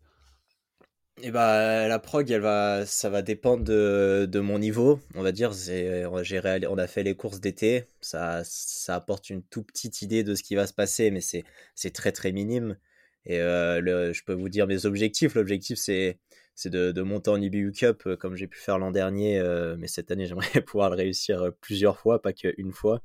Et 1.23 1.31
bah 1.31 1.89
la 1.89 1.99
prog, 1.99 2.31
elle 2.31 2.43
va, 2.43 2.85
ça 2.85 3.09
va 3.09 3.23
dépendre 3.23 3.65
de, 3.65 4.29
de 4.31 4.41
mon 4.41 4.59
niveau, 4.59 5.01
on 5.15 5.23
va 5.23 5.33
dire. 5.33 5.51
On 5.51 6.79
a 6.79 6.87
fait 6.87 7.03
les 7.03 7.17
courses 7.17 7.41
d'été, 7.41 7.85
ça, 8.03 8.43
ça 8.45 8.97
apporte 8.97 9.31
une 9.31 9.43
toute 9.43 9.67
petite 9.69 10.03
idée 10.03 10.25
de 10.25 10.35
ce 10.35 10.43
qui 10.43 10.55
va 10.55 10.67
se 10.67 10.75
passer, 10.75 11.11
mais 11.11 11.23
c'est, 11.23 11.45
très 11.95 12.13
très 12.13 12.33
minime. 12.33 12.77
Et 13.25 13.41
euh, 13.41 14.13
je 14.13 14.25
peux 14.25 14.35
vous 14.35 14.51
dire 14.51 14.67
mes 14.67 14.85
objectifs. 14.85 15.35
L'objectif 15.35 15.79
c'est, 15.79 16.19
de, 16.67 16.93
de 16.93 17.03
monter 17.03 17.31
en 17.31 17.41
IBU 17.41 17.73
Cup 17.73 18.03
euh, 18.07 18.17
comme 18.17 18.37
j'ai 18.37 18.47
pu 18.47 18.59
faire 18.59 18.79
l'an 18.79 18.91
dernier, 18.91 19.39
euh, 19.39 19.77
mais 19.79 19.87
cette 19.89 20.11
année 20.11 20.27
j'aimerais 20.29 20.61
pouvoir 20.61 20.91
le 20.91 20.97
réussir 20.97 21.51
plusieurs 21.63 21.99
fois, 21.99 22.21
pas 22.21 22.35
qu'une 22.35 22.73
fois. 22.73 23.01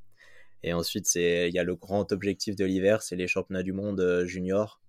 Et 0.64 0.74
ensuite 0.74 1.16
il 1.16 1.54
y 1.54 1.60
a 1.60 1.64
le 1.64 1.76
grand 1.76 2.12
objectif 2.12 2.56
de 2.58 2.66
l'hiver, 2.66 3.02
c'est 3.04 3.16
les 3.16 3.28
championnats 3.28 3.64
du 3.64 3.74
monde 3.74 4.24
junior 4.26 4.82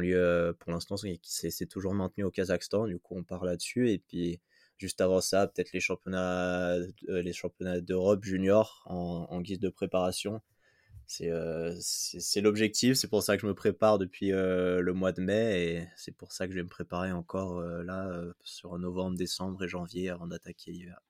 lieu, 0.00 0.56
pour 0.60 0.72
l'instant, 0.72 0.96
c'est 1.22 1.66
toujours 1.66 1.94
maintenu 1.94 2.24
au 2.24 2.30
Kazakhstan. 2.30 2.86
Du 2.86 2.98
coup, 2.98 3.16
on 3.16 3.24
part 3.24 3.44
là-dessus. 3.44 3.90
Et 3.90 3.98
puis, 3.98 4.40
juste 4.78 5.00
avant 5.00 5.20
ça, 5.20 5.46
peut-être 5.46 5.72
les 5.72 5.80
championnats, 5.80 6.76
les 7.08 7.32
championnats 7.32 7.80
d'Europe 7.80 8.24
junior 8.24 8.82
en, 8.86 9.40
guise 9.40 9.60
de 9.60 9.68
préparation. 9.68 10.40
C'est 11.06 11.30
c'est 11.80 12.40
l'objectif. 12.40 12.96
C'est 12.96 13.08
pour 13.08 13.22
ça 13.22 13.36
que 13.36 13.42
je 13.42 13.46
me 13.46 13.54
prépare 13.54 13.98
depuis 13.98 14.30
le 14.30 14.92
mois 14.92 15.12
de 15.12 15.22
mai. 15.22 15.64
Et 15.64 15.88
c'est 15.96 16.16
pour 16.16 16.32
ça 16.32 16.46
que 16.46 16.52
je 16.52 16.58
vais 16.58 16.64
me 16.64 16.68
préparer 16.68 17.12
encore 17.12 17.60
là 17.60 18.24
sur 18.42 18.78
novembre, 18.78 19.16
décembre 19.16 19.64
et 19.64 19.68
janvier 19.68 20.10
avant 20.10 20.26
d'attaquer 20.26 20.72
l'hiver. 20.72 21.00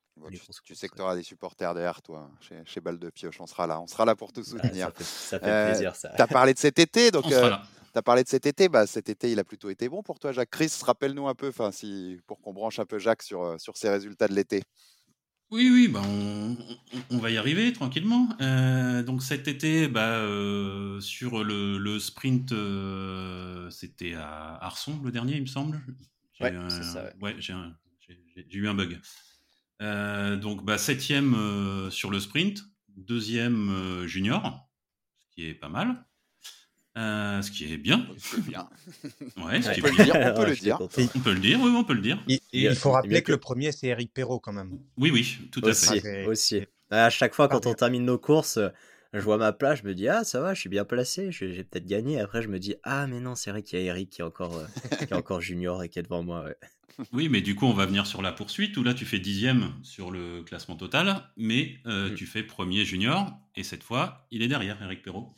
Tu, 0.64 0.74
sais 0.74 0.88
que 0.88 0.94
tu 0.94 1.02
auras 1.02 1.16
des 1.16 1.22
supporters 1.22 1.74
derrière 1.74 2.02
toi 2.02 2.30
chez, 2.40 2.56
chez 2.64 2.80
Balle 2.80 2.98
de 2.98 3.10
Pioche. 3.10 3.40
On 3.40 3.46
sera 3.46 3.66
là. 3.66 3.80
On 3.80 3.86
sera 3.86 4.04
là 4.04 4.14
pour 4.14 4.32
te 4.32 4.42
soutenir. 4.42 4.90
ça 4.98 5.38
fait, 5.38 5.70
plaisir, 5.70 5.94
ça. 5.96 6.10
Tu 6.14 6.22
as 6.22 6.26
parlé 6.26 6.54
de 6.54 6.58
cet 6.58 6.78
été. 6.78 7.10
Donc, 7.12 7.24
tu 7.94 7.98
as 7.98 8.02
parlé 8.02 8.24
de 8.24 8.28
cet 8.28 8.44
été, 8.46 8.68
bah, 8.68 8.88
cet 8.88 9.08
été 9.08 9.30
il 9.30 9.38
a 9.38 9.44
plutôt 9.44 9.70
été 9.70 9.88
bon 9.88 10.02
pour 10.02 10.18
toi 10.18 10.32
Jacques. 10.32 10.50
Chris, 10.50 10.72
rappelle-nous 10.82 11.28
un 11.28 11.34
peu, 11.36 11.52
si, 11.70 12.18
pour 12.26 12.40
qu'on 12.40 12.52
branche 12.52 12.80
un 12.80 12.86
peu 12.86 12.98
Jacques 12.98 13.22
sur, 13.22 13.44
euh, 13.44 13.58
sur 13.58 13.76
ses 13.76 13.88
résultats 13.88 14.26
de 14.26 14.34
l'été. 14.34 14.64
Oui, 15.52 15.70
oui, 15.70 15.86
bah 15.86 16.02
on, 16.04 16.56
on, 17.10 17.18
va 17.18 17.30
y 17.30 17.36
arriver 17.36 17.72
tranquillement. 17.72 18.28
Euh, 18.40 19.04
donc 19.04 19.22
cet 19.22 19.46
été, 19.46 19.86
bah, 19.86 20.18
euh, 20.18 20.98
sur 21.00 21.44
le, 21.44 21.78
le 21.78 22.00
sprint, 22.00 22.52
c'était 23.70 24.14
à 24.14 24.56
Arson 24.60 24.98
le 25.04 25.12
dernier, 25.12 25.36
il 25.36 25.42
me 25.42 25.46
semble. 25.46 25.80
Ouais, 26.40 26.52
c'est 26.70 26.82
ça. 26.82 27.12
Ouais, 27.20 27.36
j'ai 27.38 27.54
eu 28.58 28.66
un 28.66 28.74
bug. 28.74 28.98
Donc 30.36 30.64
bah, 30.64 30.78
septième 30.78 31.36
sur 31.90 32.10
le 32.10 32.20
sprint, 32.20 32.64
deuxième 32.96 34.04
junior, 34.06 34.68
ce 35.18 35.34
qui 35.34 35.48
est 35.48 35.54
pas 35.54 35.68
mal. 35.68 36.04
Euh, 36.96 37.42
ce 37.42 37.50
qui 37.50 37.72
est 37.72 37.76
bien. 37.76 38.06
bien. 38.46 38.68
Ouais, 39.36 39.60
on, 39.66 39.80
peut 39.80 39.90
le 39.90 40.04
dire, 40.04 40.14
on 40.14 40.34
peut 40.34 40.48
le 40.48 40.56
dire. 40.56 40.78
On 41.16 41.20
peut 41.20 41.32
le 41.32 41.40
dire, 41.40 41.60
oui, 41.60 41.72
on 41.76 41.82
peut 41.82 41.94
le 41.94 42.00
dire. 42.00 42.24
Il, 42.52 42.74
faut 42.76 42.92
rappeler 42.92 43.22
que... 43.22 43.32
le 43.32 43.38
premier, 43.38 43.72
c'est 43.72 43.88
Eric 43.88 44.12
Perrault 44.14 44.38
quand 44.38 44.52
même. 44.52 44.78
Oui, 44.96 45.10
oui, 45.10 45.38
tout 45.50 45.60
à 45.64 45.74
fait. 45.74 46.24
Aussi. 46.26 46.62
À 46.90 47.10
chaque 47.10 47.34
fois, 47.34 47.48
quand 47.48 47.66
on 47.66 47.74
termine 47.74 48.04
nos 48.04 48.18
courses, 48.18 48.60
je 49.20 49.24
vois 49.24 49.38
ma 49.38 49.52
place, 49.52 49.80
je 49.82 49.86
me 49.86 49.94
dis, 49.94 50.08
ah, 50.08 50.24
ça 50.24 50.40
va, 50.40 50.54
je 50.54 50.60
suis 50.60 50.68
bien 50.68 50.84
placé, 50.84 51.32
j'ai 51.32 51.64
peut-être 51.64 51.86
gagné. 51.86 52.20
Après, 52.20 52.42
je 52.42 52.48
me 52.48 52.58
dis, 52.58 52.74
ah, 52.82 53.06
mais 53.06 53.20
non, 53.20 53.34
c'est 53.34 53.50
vrai 53.50 53.62
qu'il 53.62 53.78
y 53.78 53.82
a 53.82 53.84
Eric 53.84 54.10
qui 54.10 54.20
est 54.20 54.24
encore, 54.24 54.60
qui 54.98 55.04
est 55.04 55.12
encore 55.14 55.40
junior 55.40 55.82
et 55.82 55.88
qui 55.88 55.98
est 55.98 56.02
devant 56.02 56.22
moi. 56.22 56.46
Oui, 57.12 57.28
mais 57.28 57.40
du 57.40 57.54
coup, 57.54 57.66
on 57.66 57.72
va 57.72 57.86
venir 57.86 58.06
sur 58.06 58.22
la 58.22 58.32
poursuite 58.32 58.76
où 58.76 58.82
là, 58.84 58.94
tu 58.94 59.04
fais 59.04 59.18
dixième 59.18 59.72
sur 59.82 60.10
le 60.10 60.42
classement 60.42 60.76
total, 60.76 61.22
mais 61.36 61.78
mm. 61.84 62.14
tu 62.14 62.26
fais 62.26 62.42
premier 62.42 62.84
junior 62.84 63.32
et 63.56 63.62
cette 63.62 63.82
fois, 63.82 64.26
il 64.30 64.42
est 64.42 64.48
derrière 64.48 64.80
Eric 64.82 65.02
Perrault 65.02 65.34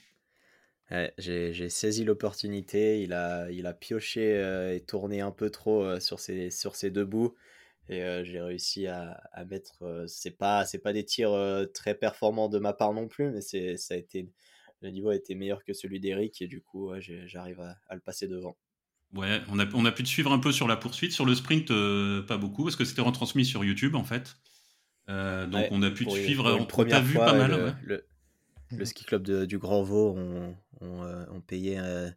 j'ai 1.18 1.68
saisi 1.68 2.04
l'opportunité, 2.04 3.02
il 3.02 3.12
a, 3.12 3.50
il 3.50 3.66
a 3.66 3.72
pioché 3.72 4.36
euh, 4.36 4.74
et 4.74 4.80
tourné 4.80 5.20
un 5.20 5.32
peu 5.32 5.50
trop 5.50 5.82
euh, 5.82 6.00
sur, 6.00 6.20
ses, 6.20 6.50
sur 6.50 6.76
ses 6.76 6.90
deux 6.90 7.04
bouts. 7.04 7.34
Et 7.88 8.02
euh, 8.02 8.24
j'ai 8.24 8.40
réussi 8.40 8.86
à, 8.86 9.12
à 9.32 9.44
mettre. 9.44 10.04
c'est 10.08 10.36
pas, 10.36 10.64
c'est 10.64 10.78
pas 10.78 10.92
des 10.92 11.04
tirs 11.04 11.34
très 11.72 11.94
performants 11.94 12.48
de 12.48 12.58
ma 12.58 12.72
part 12.72 12.92
non 12.92 13.08
plus, 13.08 13.30
mais 13.30 13.40
c'est, 13.40 13.76
ça 13.76 13.94
a 13.94 13.96
été, 13.96 14.28
le 14.80 14.90
niveau 14.90 15.10
a 15.10 15.14
été 15.16 15.34
meilleur 15.34 15.64
que 15.64 15.72
celui 15.72 16.00
d'Eric 16.00 16.42
et 16.42 16.48
du 16.48 16.60
coup, 16.60 16.92
j'arrive 17.00 17.60
à, 17.60 17.76
à, 17.88 17.94
le 17.94 18.00
passer 18.00 18.26
devant. 18.26 18.56
Ouais, 19.14 19.40
on 19.48 19.58
a, 19.58 19.66
on 19.74 19.84
a 19.84 19.92
pu 19.92 20.02
te 20.02 20.08
suivre 20.08 20.32
un 20.32 20.40
peu 20.40 20.50
sur 20.50 20.66
la 20.66 20.76
poursuite. 20.76 21.12
Sur 21.12 21.24
le 21.24 21.34
sprint, 21.34 21.68
pas 22.26 22.38
beaucoup, 22.38 22.64
parce 22.64 22.76
que 22.76 22.84
c'était 22.84 23.02
retransmis 23.02 23.44
sur 23.44 23.64
YouTube 23.64 23.94
en 23.94 24.04
fait. 24.04 24.36
donc 25.08 25.66
on 25.70 25.82
a 25.82 25.90
pu 25.90 26.06
te 26.06 26.10
suivre. 26.10 26.58
On 26.60 26.84
t'a 26.84 27.00
vu 27.00 27.14
pas 27.14 27.34
mal. 27.34 27.76
le, 27.82 28.04
le 28.72 28.84
ski 28.84 29.04
club 29.04 29.22
du 29.46 29.58
Grand 29.58 29.82
Vaux 29.82 30.16
ont, 30.16 30.56
euh, 30.82 31.24
payé 31.46 31.78
euh, 31.78 32.10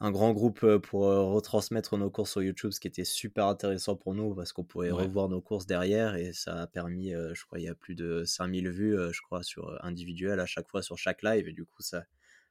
un 0.00 0.10
grand 0.10 0.32
groupe 0.32 0.76
pour 0.78 1.02
retransmettre 1.04 1.96
nos 1.96 2.10
courses 2.10 2.32
sur 2.32 2.42
YouTube, 2.42 2.70
ce 2.72 2.80
qui 2.80 2.88
était 2.88 3.04
super 3.04 3.46
intéressant 3.46 3.96
pour 3.96 4.14
nous 4.14 4.34
parce 4.34 4.52
qu'on 4.52 4.64
pouvait 4.64 4.90
revoir 4.90 5.28
nos 5.28 5.40
courses 5.40 5.66
derrière 5.66 6.16
et 6.16 6.32
ça 6.32 6.60
a 6.62 6.66
permis, 6.66 7.12
je 7.12 7.44
crois, 7.44 7.58
il 7.58 7.64
y 7.64 7.68
a 7.68 7.74
plus 7.74 7.94
de 7.94 8.22
5000 8.24 8.68
vues, 8.68 8.96
je 9.12 9.20
crois, 9.22 9.42
sur 9.42 9.82
individuel 9.84 10.40
à 10.40 10.46
chaque 10.46 10.68
fois 10.68 10.82
sur 10.82 10.98
chaque 10.98 11.22
live 11.22 11.48
et 11.48 11.52
du 11.52 11.64
coup, 11.64 11.82
ça, 11.82 12.04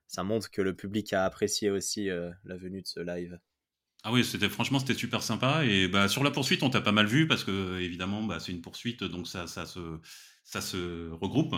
ça 0.08 0.24
montre 0.24 0.50
que 0.50 0.62
le 0.62 0.76
public 0.76 1.14
a 1.14 1.24
apprécié 1.26 1.70
aussi 1.70 2.08
la 2.08 2.58
venue 2.58 2.82
de 2.82 2.88
ce 2.88 3.00
live. 3.00 3.40
Ah 4.04 4.12
oui, 4.12 4.24
c'était 4.24 4.50
franchement 4.50 4.78
c'était 4.78 4.94
super 4.94 5.24
sympa 5.24 5.66
et 5.66 5.88
bah 5.88 6.08
sur 6.08 6.24
la 6.24 6.30
poursuite 6.30 6.62
on 6.62 6.70
t'a 6.70 6.80
pas 6.80 6.92
mal 6.92 7.08
vu 7.08 7.28
parce 7.28 7.44
que 7.44 7.80
évidemment 7.80 8.22
bah, 8.22 8.40
c'est 8.40 8.52
une 8.52 8.62
poursuite 8.62 9.04
donc 9.04 9.28
ça 9.28 9.48
ça 9.48 9.66
se 9.66 10.00
ça 10.44 10.62
se 10.62 11.10
regroupe 11.10 11.56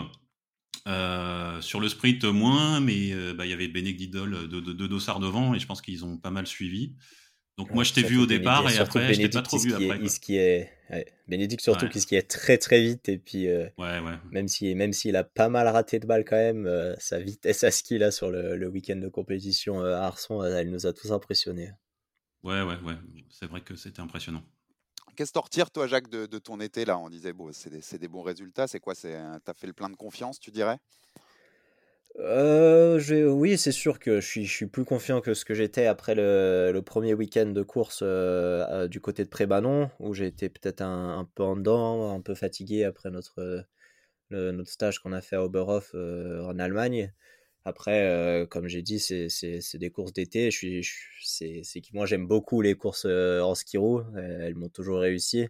euh, 0.88 1.60
sur 1.60 1.80
le 1.80 1.88
sprint, 1.88 2.24
moins, 2.24 2.80
mais 2.80 3.12
euh, 3.12 3.34
bah, 3.34 3.44
il 3.44 3.50
y 3.50 3.52
avait 3.52 3.68
Bénédicte 3.68 4.00
Didol 4.00 4.48
de, 4.48 4.60
de, 4.60 4.86
Dossard 4.86 5.20
devant, 5.20 5.54
et 5.54 5.58
je 5.58 5.66
pense 5.66 5.82
qu'ils 5.82 6.04
ont 6.04 6.16
pas 6.16 6.30
mal 6.30 6.46
suivi. 6.46 6.94
Donc 7.58 7.72
moi, 7.72 7.84
je 7.84 7.92
t'ai 7.92 8.02
vu 8.02 8.16
au 8.18 8.26
départ, 8.26 8.70
et 8.70 8.78
après, 8.78 9.12
je 9.12 9.20
t'ai 9.20 9.28
pas 9.28 9.42
trop 9.42 9.58
vu 9.58 9.74
après. 9.74 10.04
Est, 10.04 10.18
qui 10.18 10.36
est, 10.36 10.72
Bénédicte 11.26 11.62
surtout, 11.62 11.88
qui, 11.88 12.00
qui 12.00 12.14
est 12.14 12.30
très 12.30 12.56
très 12.56 12.80
vite, 12.80 13.08
et 13.08 13.18
puis 13.18 13.48
euh, 13.48 13.68
ouais, 13.76 14.00
ouais. 14.00 14.18
même 14.30 14.48
s'il 14.48 14.74
même 14.76 14.94
s'il 14.94 15.16
a 15.16 15.24
pas 15.24 15.50
mal 15.50 15.68
raté 15.68 15.98
de 15.98 16.06
balles 16.06 16.24
quand 16.24 16.36
même, 16.36 16.70
sa 16.98 17.18
vitesse 17.18 17.64
à 17.64 17.70
ski 17.70 17.98
là 17.98 18.10
sur 18.10 18.30
le, 18.30 18.56
le 18.56 18.68
week-end 18.68 18.96
de 18.96 19.08
compétition 19.08 19.80
à 19.80 19.98
Arson, 19.98 20.42
elle 20.42 20.70
nous 20.70 20.86
a 20.86 20.92
tous 20.94 21.12
impressionnés. 21.12 21.70
Ouais, 22.42 22.62
ouais, 22.62 22.78
ouais, 22.84 22.96
c'est 23.28 23.46
vrai 23.46 23.60
que 23.60 23.74
c'était 23.76 24.00
impressionnant. 24.00 24.44
Qu'est-ce 25.18 25.32
que 25.32 25.38
tu 25.40 25.42
retires, 25.42 25.70
toi, 25.72 25.88
Jacques, 25.88 26.08
de, 26.08 26.38
ton 26.38 26.60
été 26.60 26.84
là? 26.84 26.96
On 26.96 27.08
disait, 27.08 27.32
bon, 27.32 27.50
c'est 27.50 27.98
des, 27.98 28.06
bons 28.06 28.22
résultats. 28.22 28.68
C'est 28.68 28.78
quoi? 28.78 28.94
Tu 28.94 29.08
as 29.08 29.54
fait 29.56 29.66
le 29.66 29.72
plein 29.72 29.90
de 29.90 29.96
confiance, 29.96 30.38
tu 30.38 30.52
dirais? 30.52 30.78
Euh, 32.20 33.00
oui, 33.26 33.58
c'est 33.58 33.72
sûr 33.72 33.98
que 33.98 34.20
je 34.20 34.26
suis, 34.28 34.46
je 34.46 34.54
suis, 34.54 34.66
plus 34.66 34.84
confiant 34.84 35.20
que 35.20 35.34
ce 35.34 35.44
que 35.44 35.54
j'étais 35.54 35.86
après 35.86 36.14
le, 36.14 36.80
premier 36.86 37.14
week-end 37.14 37.46
de 37.46 37.62
course 37.64 37.98
euh, 38.02 38.86
du 38.86 39.00
côté 39.00 39.24
de 39.24 39.28
Prébanon, 39.28 39.90
où 39.98 40.14
été 40.14 40.48
peut-être 40.48 40.82
un, 40.82 41.28
peu 41.34 41.42
en 41.42 41.56
dedans, 41.56 42.14
un 42.14 42.20
peu 42.20 42.36
fatigué 42.36 42.84
après 42.84 43.10
notre, 43.10 43.66
notre 44.30 44.70
stage 44.70 45.00
qu'on 45.00 45.12
a 45.12 45.20
fait 45.20 45.34
à 45.34 45.42
Oberhof 45.42 45.90
euh, 45.96 46.44
en 46.44 46.60
Allemagne. 46.60 47.12
Après, 47.68 48.06
euh, 48.06 48.46
comme 48.46 48.66
j'ai 48.66 48.80
dit, 48.80 48.98
c'est 48.98 49.76
des 49.76 49.90
courses 49.90 50.14
d'été. 50.14 50.50
Je 50.50 50.80
c'est 51.22 51.80
que 51.82 51.88
moi, 51.92 52.06
j'aime 52.06 52.26
beaucoup 52.26 52.62
les 52.62 52.74
courses 52.74 53.04
euh, 53.06 53.42
en 53.42 53.54
ski 53.54 53.76
roue. 53.76 54.02
Elles 54.16 54.54
m'ont 54.54 54.70
toujours 54.70 55.00
réussi. 55.00 55.48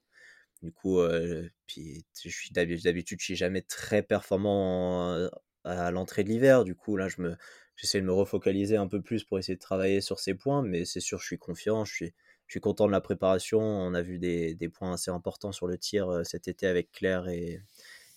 Du 0.63 0.73
coup, 0.73 0.99
euh, 1.01 1.49
puis 1.67 2.05
je 2.25 2.29
suis 2.31 2.51
d'habitude, 2.53 3.21
je 3.21 3.25
suis 3.25 3.37
jamais 3.37 3.63
très 3.63 4.03
performant 4.03 5.29
à 5.65 5.91
l'entrée 5.93 6.25
de 6.25 6.31
l'hiver. 6.31 6.65
Du 6.65 6.75
coup, 6.75 6.97
là, 6.97 7.09
je 7.09 7.23
me, 7.23 7.37
j'essaie 7.77 8.01
de 8.01 8.07
me 8.07 8.13
refocaliser 8.13 8.77
un 8.77 8.89
peu 8.89 9.01
plus 9.01 9.25
pour 9.25 9.39
essayer 9.39 9.55
de 9.55 9.61
travailler 9.61 10.01
sur 10.01 10.19
ces 10.19 10.35
points. 10.35 10.63
Mais 10.63 10.85
c'est 10.85 11.01
sûr, 11.01 11.21
je 11.21 11.27
suis 11.27 11.39
confiant. 11.39 11.85
Je 11.85 11.95
suis, 11.95 12.15
je 12.49 12.53
suis 12.55 12.61
content 12.61 12.89
de 12.89 12.93
la 12.93 13.01
préparation. 13.01 13.61
On 13.61 13.95
a 13.95 14.03
vu 14.03 14.19
des, 14.19 14.57
des 14.57 14.69
points 14.69 14.95
assez 14.95 15.13
importants 15.13 15.53
sur 15.53 15.69
le 15.69 15.79
tir 15.79 16.23
cet 16.25 16.49
été 16.49 16.67
avec 16.67 16.91
Claire 16.91 17.29
et, 17.29 17.61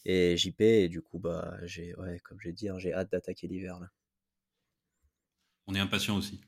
et 0.05 0.37
JP. 0.37 0.61
Et 0.61 0.89
du 0.89 1.01
coup, 1.01 1.19
bah, 1.19 1.53
j'ai, 1.63 1.95
ouais, 1.95 2.19
comme 2.23 2.39
j'ai 2.41 2.51
dit, 2.51 2.69
hein, 2.69 2.77
j'ai 2.77 2.93
hâte 2.93 3.11
d'attaquer 3.11 3.47
l'hiver. 3.47 3.79
Là. 3.79 3.87
On 5.67 5.75
est 5.75 5.79
impatient 5.79 6.17
aussi. 6.17 6.41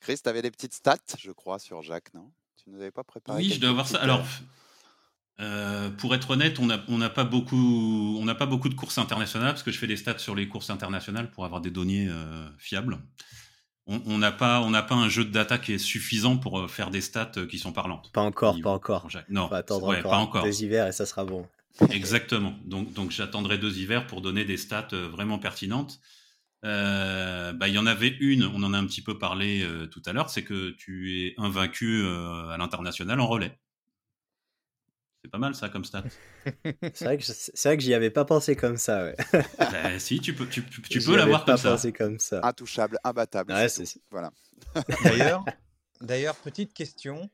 Chris, 0.00 0.20
tu 0.22 0.28
avais 0.28 0.42
des 0.42 0.50
petites 0.50 0.74
stats, 0.74 0.98
je 1.18 1.30
crois, 1.30 1.58
sur 1.58 1.82
Jacques, 1.82 2.12
non? 2.14 2.30
Tu 2.56 2.68
ne 2.68 2.74
nous 2.74 2.80
avais 2.80 2.90
pas 2.90 3.04
préparé 3.04 3.42
Oui, 3.42 3.50
je 3.50 3.58
dois 3.58 3.70
avoir 3.70 3.88
ça. 3.88 3.98
Alors, 3.98 4.20
euh, 4.20 4.24
euh, 5.40 5.90
pour 5.90 6.14
être 6.14 6.30
honnête, 6.30 6.58
on 6.58 6.66
n'a 6.66 6.84
on 6.88 7.00
pas, 7.08 7.24
beaucoup, 7.24 8.18
on 8.20 8.34
pas 8.34 8.46
beaucoup 8.46 8.68
de 8.68 8.74
courses 8.74 8.98
internationales, 8.98 9.52
parce 9.52 9.62
que 9.62 9.70
je 9.70 9.78
fais 9.78 9.86
des 9.86 9.96
stats 9.96 10.18
sur 10.18 10.34
les 10.34 10.48
courses 10.48 10.70
internationales 10.70 11.30
pour 11.30 11.44
avoir 11.44 11.60
des 11.60 11.70
données 11.70 12.06
euh, 12.08 12.48
fiables. 12.58 12.98
On 13.86 14.16
n'a 14.16 14.32
pas, 14.32 14.66
pas 14.82 14.94
un 14.94 15.10
jeu 15.10 15.26
de 15.26 15.30
data 15.30 15.58
qui 15.58 15.74
est 15.74 15.78
suffisant 15.78 16.38
pour 16.38 16.70
faire 16.70 16.90
des 16.90 17.02
stats 17.02 17.32
qui 17.50 17.58
sont 17.58 17.72
parlantes. 17.72 18.10
Pas 18.12 18.22
encore, 18.22 18.58
pas 18.62 18.70
encore. 18.70 19.08
Non, 19.28 19.52
attendre 19.52 19.88
encore, 19.88 20.10
pas 20.10 20.16
encore. 20.16 20.44
Deux 20.44 20.62
hivers 20.62 20.86
et 20.86 20.92
ça 20.92 21.04
sera 21.04 21.26
bon. 21.26 21.46
Exactement. 21.90 22.54
Donc, 22.64 22.92
donc 22.92 23.10
j'attendrai 23.10 23.58
deux 23.58 23.78
hivers 23.78 24.06
pour 24.06 24.20
donner 24.20 24.44
des 24.44 24.56
stats 24.56 24.88
euh, 24.92 25.08
vraiment 25.08 25.38
pertinentes. 25.38 26.00
Euh, 26.64 27.52
bah, 27.52 27.68
il 27.68 27.74
y 27.74 27.78
en 27.78 27.86
avait 27.86 28.16
une, 28.20 28.44
on 28.44 28.62
en 28.62 28.72
a 28.72 28.78
un 28.78 28.86
petit 28.86 29.02
peu 29.02 29.18
parlé 29.18 29.62
euh, 29.62 29.86
tout 29.86 30.02
à 30.06 30.12
l'heure, 30.12 30.30
c'est 30.30 30.44
que 30.44 30.70
tu 30.70 31.26
es 31.26 31.34
invaincu 31.36 32.06
à 32.06 32.56
l'international 32.58 33.20
en 33.20 33.26
relais. 33.26 33.58
C'est 35.22 35.30
pas 35.30 35.38
mal 35.38 35.54
ça 35.54 35.68
comme 35.70 35.84
stat. 35.84 36.04
c'est 36.94 37.04
vrai 37.04 37.18
que 37.18 37.24
c'est 37.24 37.68
vrai 37.68 37.76
que 37.76 37.82
j'y 37.82 37.94
avais 37.94 38.10
pas 38.10 38.26
pensé 38.26 38.56
comme 38.56 38.76
ça. 38.76 39.04
Ouais. 39.04 39.16
Bah, 39.58 39.98
si 39.98 40.20
tu 40.20 40.34
peux 40.34 40.46
tu, 40.46 40.62
tu 40.62 41.00
peux 41.00 41.16
l'avoir 41.16 41.44
comme, 41.44 41.56
ça. 41.56 41.78
comme 41.92 42.18
ça. 42.18 42.40
Intouchable, 42.42 42.98
imbattable. 43.04 43.52
Ouais, 43.52 43.68
c'est 43.68 43.84
voilà. 44.10 44.30
D'ailleurs, 45.02 45.44
d'ailleurs 46.02 46.36
petite 46.36 46.74
question. 46.74 47.30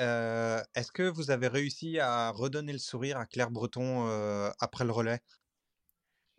Euh, 0.00 0.60
est-ce 0.74 0.92
que 0.92 1.02
vous 1.02 1.30
avez 1.30 1.48
réussi 1.48 1.98
à 1.98 2.30
redonner 2.30 2.72
le 2.72 2.78
sourire 2.78 3.18
à 3.18 3.26
Claire 3.26 3.50
Breton 3.50 4.08
euh, 4.08 4.50
après 4.60 4.84
le 4.84 4.92
relais? 4.92 5.20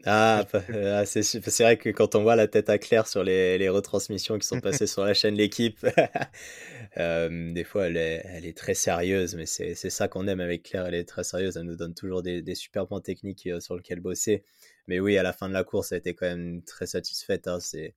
Ah, 0.05 0.45
ah 0.53 1.05
c'est 1.05 1.59
vrai 1.59 1.77
que 1.77 1.89
quand 1.89 2.15
on 2.15 2.23
voit 2.23 2.37
la 2.37 2.47
tête 2.47 2.69
à 2.69 2.77
Claire 2.77 3.05
sur 3.05 3.21
les, 3.21 3.57
les 3.57 3.67
retransmissions 3.67 4.39
qui 4.39 4.47
sont 4.47 4.61
passées 4.61 4.87
sur 4.87 5.03
la 5.03 5.13
chaîne 5.13 5.35
L'équipe, 5.35 5.85
euh, 6.97 7.51
des 7.51 7.65
fois 7.65 7.87
elle 7.87 7.97
est, 7.97 8.21
elle 8.23 8.45
est, 8.45 8.57
très 8.57 8.75
sérieuse, 8.75 9.35
mais 9.35 9.45
c'est 9.45 9.75
ça 9.75 10.07
qu'on 10.07 10.25
aime 10.27 10.39
avec 10.39 10.63
Claire, 10.63 10.85
elle 10.85 10.95
est 10.95 11.03
très 11.03 11.25
sérieuse, 11.25 11.57
elle 11.57 11.63
nous 11.63 11.75
donne 11.75 11.95
toujours 11.95 12.21
des, 12.21 12.41
des 12.41 12.55
super 12.55 12.87
points 12.87 13.01
techniques 13.01 13.49
sur 13.59 13.75
lesquels 13.75 13.99
bosser. 13.99 14.45
Mais 14.87 15.01
oui, 15.01 15.17
à 15.17 15.23
la 15.23 15.33
fin 15.33 15.49
de 15.49 15.53
la 15.53 15.65
course, 15.65 15.91
elle 15.91 15.99
était 15.99 16.13
quand 16.13 16.27
même 16.27 16.63
très 16.63 16.87
satisfaite. 16.87 17.49
Hein, 17.49 17.59
c'est 17.59 17.93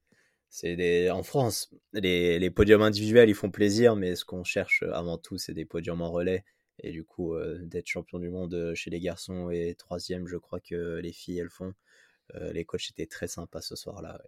c'est 0.55 1.09
en 1.09 1.23
France, 1.23 1.71
les, 1.95 2.39
les, 2.39 2.51
podiums 2.51 2.83
individuels, 2.83 3.31
ils 3.31 3.35
font 3.35 3.51
plaisir, 3.51 3.97
mais 3.97 4.15
ce 4.17 4.27
qu'on 4.27 4.45
cherche 4.45 4.85
avant 4.93 5.17
tout, 5.17 5.39
c'est 5.39 5.55
des 5.55 5.65
podiums 5.65 6.03
en 6.03 6.13
relais. 6.13 6.45
Et 6.83 6.93
du 6.93 7.05
coup, 7.05 7.35
euh, 7.35 7.59
d'être 7.63 7.87
champion 7.87 8.19
du 8.19 8.29
monde 8.29 8.53
euh, 8.53 8.75
chez 8.75 8.91
les 8.91 9.01
garçons 9.01 9.49
et 9.51 9.75
troisième, 9.79 10.29
je 10.29 10.37
crois 10.37 10.61
que 10.61 11.01
les 11.03 11.13
filles, 11.13 11.39
elles 11.39 11.49
font. 11.49 11.73
Euh, 12.35 12.53
les 12.53 12.67
coachs 12.67 12.91
étaient 12.91 13.07
très 13.07 13.29
sympas 13.29 13.63
ce 13.63 13.77
soir-là. 13.77 14.21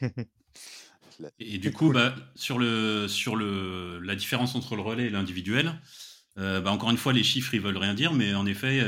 et 1.38 1.58
du 1.58 1.72
coup, 1.72 1.92
bah, 1.92 2.16
sur, 2.34 2.58
le, 2.58 3.06
sur 3.06 3.36
le, 3.36 4.00
la 4.00 4.16
différence 4.16 4.56
entre 4.56 4.74
le 4.74 4.82
relais 4.82 5.06
et 5.06 5.10
l'individuel, 5.10 5.80
bah, 6.34 6.70
encore 6.72 6.90
une 6.90 6.96
fois, 6.96 7.12
les 7.12 7.24
chiffres, 7.24 7.54
ils 7.54 7.60
veulent 7.60 7.76
rien 7.76 7.94
dire, 7.94 8.12
mais 8.12 8.34
en 8.34 8.46
effet, 8.46 8.78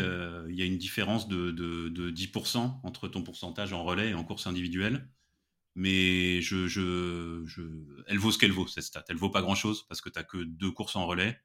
il 0.49 0.55
y 0.57 0.63
a 0.63 0.65
une 0.65 0.79
différence 0.79 1.29
de, 1.29 1.53
de, 1.53 1.89
de 1.89 2.11
10% 2.11 2.81
entre 2.83 3.07
ton 3.07 3.23
pourcentage 3.23 3.73
en 3.73 3.85
relais 3.85 4.11
et 4.11 4.15
en 4.15 4.25
course 4.25 4.49
individuelle 4.49 5.09
mais 5.75 6.41
je, 6.41 6.67
je, 6.67 7.43
je, 7.47 7.63
elle 8.07 8.19
vaut 8.19 8.33
ce 8.33 8.39
qu'elle 8.39 8.53
vaut, 8.53 8.67
cette 8.67 8.85
stat. 8.85 9.05
Elle 9.09 9.17
vaut 9.17 9.31
pas 9.31 9.43
grand-chose 9.43 9.87
parce 9.89 10.01
que 10.01 10.09
tu 10.09 10.19
n'as 10.19 10.25
que 10.25 10.39
deux 10.39 10.71
courses 10.71 10.97
en 10.97 11.07
relais. 11.07 11.39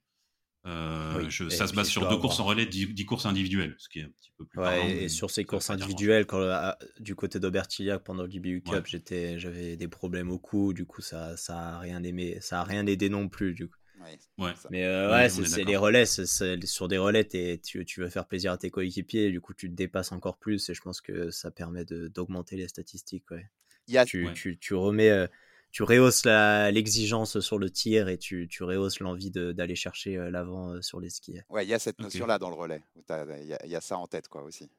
Euh, 0.67 1.29
ça 1.29 1.67
se 1.67 1.73
base 1.73 1.87
sur 1.87 2.09
deux 2.09 2.17
courses 2.17 2.39
en 2.39 2.45
relais, 2.45 2.65
dix, 2.65 3.05
courses 3.05 3.27
individuelles, 3.27 3.75
ce 3.77 3.87
qui 3.87 3.99
est 3.99 4.03
un 4.03 4.09
petit 4.09 4.31
peu 4.35 4.45
plus 4.45 4.59
ouais, 4.59 5.03
Et 5.03 5.09
sur 5.09 5.29
ces 5.29 5.43
courses 5.43 5.69
individuelles, 5.69 6.25
quand, 6.25 6.41
ah, 6.41 6.75
du 6.99 7.13
côté 7.13 7.39
d'Aubertillac 7.39 8.03
pendant 8.03 8.23
le 8.23 8.29
DBU 8.29 8.63
Cup, 8.63 8.87
j'étais, 8.87 9.37
j'avais 9.37 9.77
des 9.77 9.87
problèmes 9.87 10.31
au 10.31 10.39
cou, 10.39 10.73
du 10.73 10.85
coup 10.85 11.01
ça, 11.01 11.37
ça 11.37 11.75
a 11.75 11.79
rien 11.79 12.01
aimé, 12.01 12.39
ça 12.41 12.61
a 12.61 12.63
rien 12.63 12.87
aidé 12.87 13.09
non 13.09 13.29
plus, 13.29 13.53
du 13.53 13.67
coup. 13.67 13.77
Ouais. 14.39 14.53
Mais 14.71 14.85
euh, 14.85 15.11
ouais, 15.11 15.29
c'est, 15.29 15.63
les 15.63 15.77
relais, 15.77 16.05
sur 16.05 16.87
des 16.87 16.97
relais, 16.97 17.27
tu, 17.63 17.85
tu 17.85 18.01
veux 18.01 18.09
faire 18.09 18.25
plaisir 18.25 18.51
à 18.51 18.57
tes 18.57 18.71
coéquipiers, 18.71 19.29
du 19.29 19.41
coup 19.41 19.53
tu 19.53 19.69
te 19.69 19.75
dépasses 19.75 20.11
encore 20.11 20.37
plus, 20.39 20.67
et 20.69 20.73
je 20.73 20.81
pense 20.81 20.99
que 20.99 21.29
ça 21.29 21.51
permet 21.51 21.85
d'augmenter 21.85 22.55
les 22.55 22.67
statistiques. 22.67 23.29
Ouais 23.29 23.45
tu, 24.05 24.27
tu, 24.33 24.57
tu, 24.57 24.73
remets, 24.73 25.09
euh, 25.09 25.27
tu 25.71 25.83
rehausses 25.83 26.25
l'exigence 26.25 27.39
sur 27.39 27.57
le 27.57 27.69
tir 27.69 28.07
et 28.07 28.17
tu, 28.17 28.47
tu 28.47 28.63
rehausses 28.63 28.99
l'envie 28.99 29.31
d'aller 29.31 29.75
chercher 29.75 30.17
euh, 30.17 30.29
l'avant 30.29 30.71
euh, 30.73 30.81
sur 30.81 30.99
les 30.99 31.09
skis. 31.09 31.39
Ouais, 31.49 31.65
il 31.65 31.69
y 31.69 31.73
a 31.73 31.79
cette 31.79 31.99
notion-là 31.99 32.39
dans 32.39 32.49
le 32.49 32.55
relais. 32.55 32.83
Il 32.95 33.57
y, 33.69 33.75
a 33.75 33.81
ça 33.81 33.97
en 33.97 34.07
tête, 34.07 34.27
quoi, 34.27 34.43
aussi. 34.43 34.69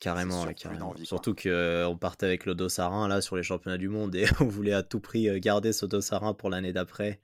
Carrément, 0.00 0.44
ouais, 0.44 0.54
carrément. 0.54 0.90
envie. 0.90 1.06
Surtout 1.06 1.34
qu'on 1.34 1.96
partait 1.98 2.26
avec 2.26 2.44
le 2.44 2.54
Dossarin 2.54 3.08
là 3.08 3.22
sur 3.22 3.34
les 3.36 3.42
championnats 3.42 3.78
du 3.78 3.88
monde 3.88 4.14
et 4.14 4.26
on 4.40 4.44
voulait 4.44 4.74
à 4.74 4.82
tout 4.82 5.00
prix 5.00 5.40
garder 5.40 5.72
ce 5.72 5.86
Dossarin 5.86 6.34
pour 6.34 6.50
l'année 6.50 6.74
d'après. 6.74 7.20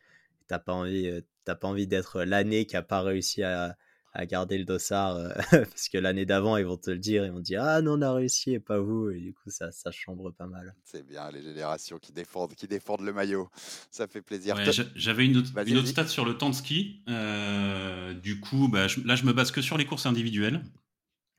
T'as 0.53 0.59
pas 0.59 0.73
envie, 0.75 1.09
euh, 1.09 1.21
t'as 1.45 1.55
pas 1.55 1.69
envie 1.69 1.87
d'être 1.87 2.23
l'année 2.25 2.67
qui 2.67 2.77
a 2.77 2.83
pas 2.83 3.01
réussi 3.01 3.43
à, 3.43 3.77
à 4.15 4.27
garder 4.27 4.59
le 4.59 4.65
dossard 4.65 5.17
euh, 5.17 5.31
parce 5.51 5.89
que 5.89 5.97
l'année 5.99 6.27
d'avant 6.27 6.57
ils 6.59 6.67
vont 6.67 6.77
te 6.77 6.91
le 6.91 6.99
dire, 6.99 7.25
ils 7.25 7.33
vont 7.33 7.39
te 7.39 7.45
dire 7.45 7.63
ah 7.63 7.81
non 7.81 7.99
on 7.99 8.03
a 8.03 8.13
réussi 8.13 8.53
et 8.53 8.61
pas 8.61 8.79
vous 8.79 9.09
et 9.11 9.19
du 9.21 9.33
coup 9.33 9.49
ça 9.51 9.73
ça 9.73 9.91
chambre 9.91 10.31
pas 10.33 10.47
mal. 10.47 10.75
C'est 10.85 11.07
bien 11.07 11.31
les 11.31 11.43
générations 11.43 11.99
qui 11.99 12.13
défendent, 12.13 12.55
qui 12.55 12.69
défendent 12.69 13.01
le 13.03 13.13
maillot. 13.13 13.49
Ça 13.91 14.07
fait 14.07 14.21
plaisir. 14.23 14.57
Ouais, 14.57 14.65
J'avais 14.97 15.25
une, 15.25 15.37
autre- 15.39 15.51
une 15.67 15.77
autre 15.79 15.89
stat 15.89 16.07
sur 16.09 16.25
le 16.25 16.37
temps 16.37 16.51
de 16.51 16.55
ski. 16.55 17.03
Euh, 17.09 18.13
du 18.15 18.39
coup, 18.41 18.69
bah, 18.69 18.87
je- 18.89 19.01
là, 19.01 19.17
je 19.17 19.25
me 19.25 19.33
base 19.33 19.51
que 19.51 19.63
sur 19.63 19.79
les 19.79 19.87
courses 19.87 20.07
individuelles. 20.07 20.63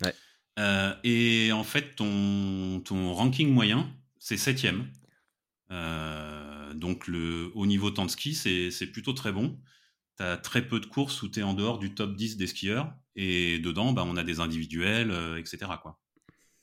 Ouais. 0.03 0.13
Euh, 0.59 0.93
et 1.03 1.51
en 1.51 1.63
fait, 1.63 1.95
ton, 1.95 2.81
ton 2.83 3.13
ranking 3.13 3.49
moyen, 3.51 3.89
c'est 4.19 4.37
septième. 4.37 4.87
Euh, 5.71 6.73
donc, 6.73 7.07
le, 7.07 7.51
au 7.55 7.65
niveau 7.65 7.91
temps 7.91 8.05
de 8.05 8.11
ski, 8.11 8.33
c'est 8.35 8.71
c'est 8.71 8.87
plutôt 8.87 9.13
très 9.13 9.31
bon. 9.31 9.57
Tu 10.17 10.23
as 10.23 10.37
très 10.37 10.61
peu 10.67 10.79
de 10.79 10.85
courses 10.85 11.21
où 11.23 11.29
tu 11.29 11.39
es 11.39 11.43
en 11.43 11.53
dehors 11.53 11.79
du 11.79 11.93
top 11.95 12.15
10 12.15 12.37
des 12.37 12.47
skieurs. 12.47 12.93
Et 13.15 13.59
dedans, 13.59 13.93
bah, 13.93 14.03
on 14.07 14.17
a 14.17 14.23
des 14.23 14.39
individuels, 14.39 15.11
euh, 15.11 15.37
etc. 15.37 15.79
Quoi. 15.81 15.99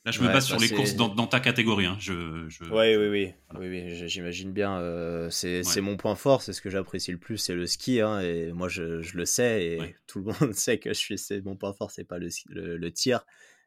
Là, 0.05 0.13
je 0.13 0.21
me 0.21 0.27
base 0.27 0.45
bah, 0.45 0.59
sur 0.59 0.61
les 0.61 0.69
courses 0.71 0.95
dans, 0.97 1.09
dans 1.09 1.27
ta 1.27 1.41
catégorie. 1.41 1.87
hein. 1.87 1.97
Je, 2.01 2.49
je- 2.49 2.65
Ouais, 2.65 2.97
oui, 2.97 3.09
oui, 3.09 3.35
Voilà. 3.51 3.69
oui, 3.69 3.83
oui, 3.85 4.09
j'imagine 4.09 4.53
bien. 4.53 4.79
euh, 4.79 5.29
c'est 5.31 5.63
Ouais. 5.65 5.81
mon 5.81 5.97
point 5.97 6.15
fort, 6.15 6.43
c'est 6.43 6.53
ce 6.53 6.61
que 6.63 6.71
j'apprécie 6.71 7.13
le 7.13 7.19
plus, 7.19 7.39
c'est 7.39 7.55
le 7.55 7.67
ski. 7.67 8.01
hein, 8.01 8.21
et 8.21 8.53
moi, 8.53 8.69
je, 8.69 9.03
je 9.03 9.17
le 9.17 9.25
sais, 9.27 9.65
et 9.67 9.95
tout 10.07 10.21
le 10.21 10.25
monde 10.27 10.53
sait 10.55 10.79
que 10.79 10.93
je 10.95 10.99
suis, 11.17 11.43
mon 11.45 11.57
point 11.57 11.73
fort, 11.73 11.91
c'est 11.91 12.05
pas 12.05 12.19
le, 12.19 12.31
ski- 12.31 12.49
le, 12.51 12.77
le 12.77 12.93
tir. 12.93 13.25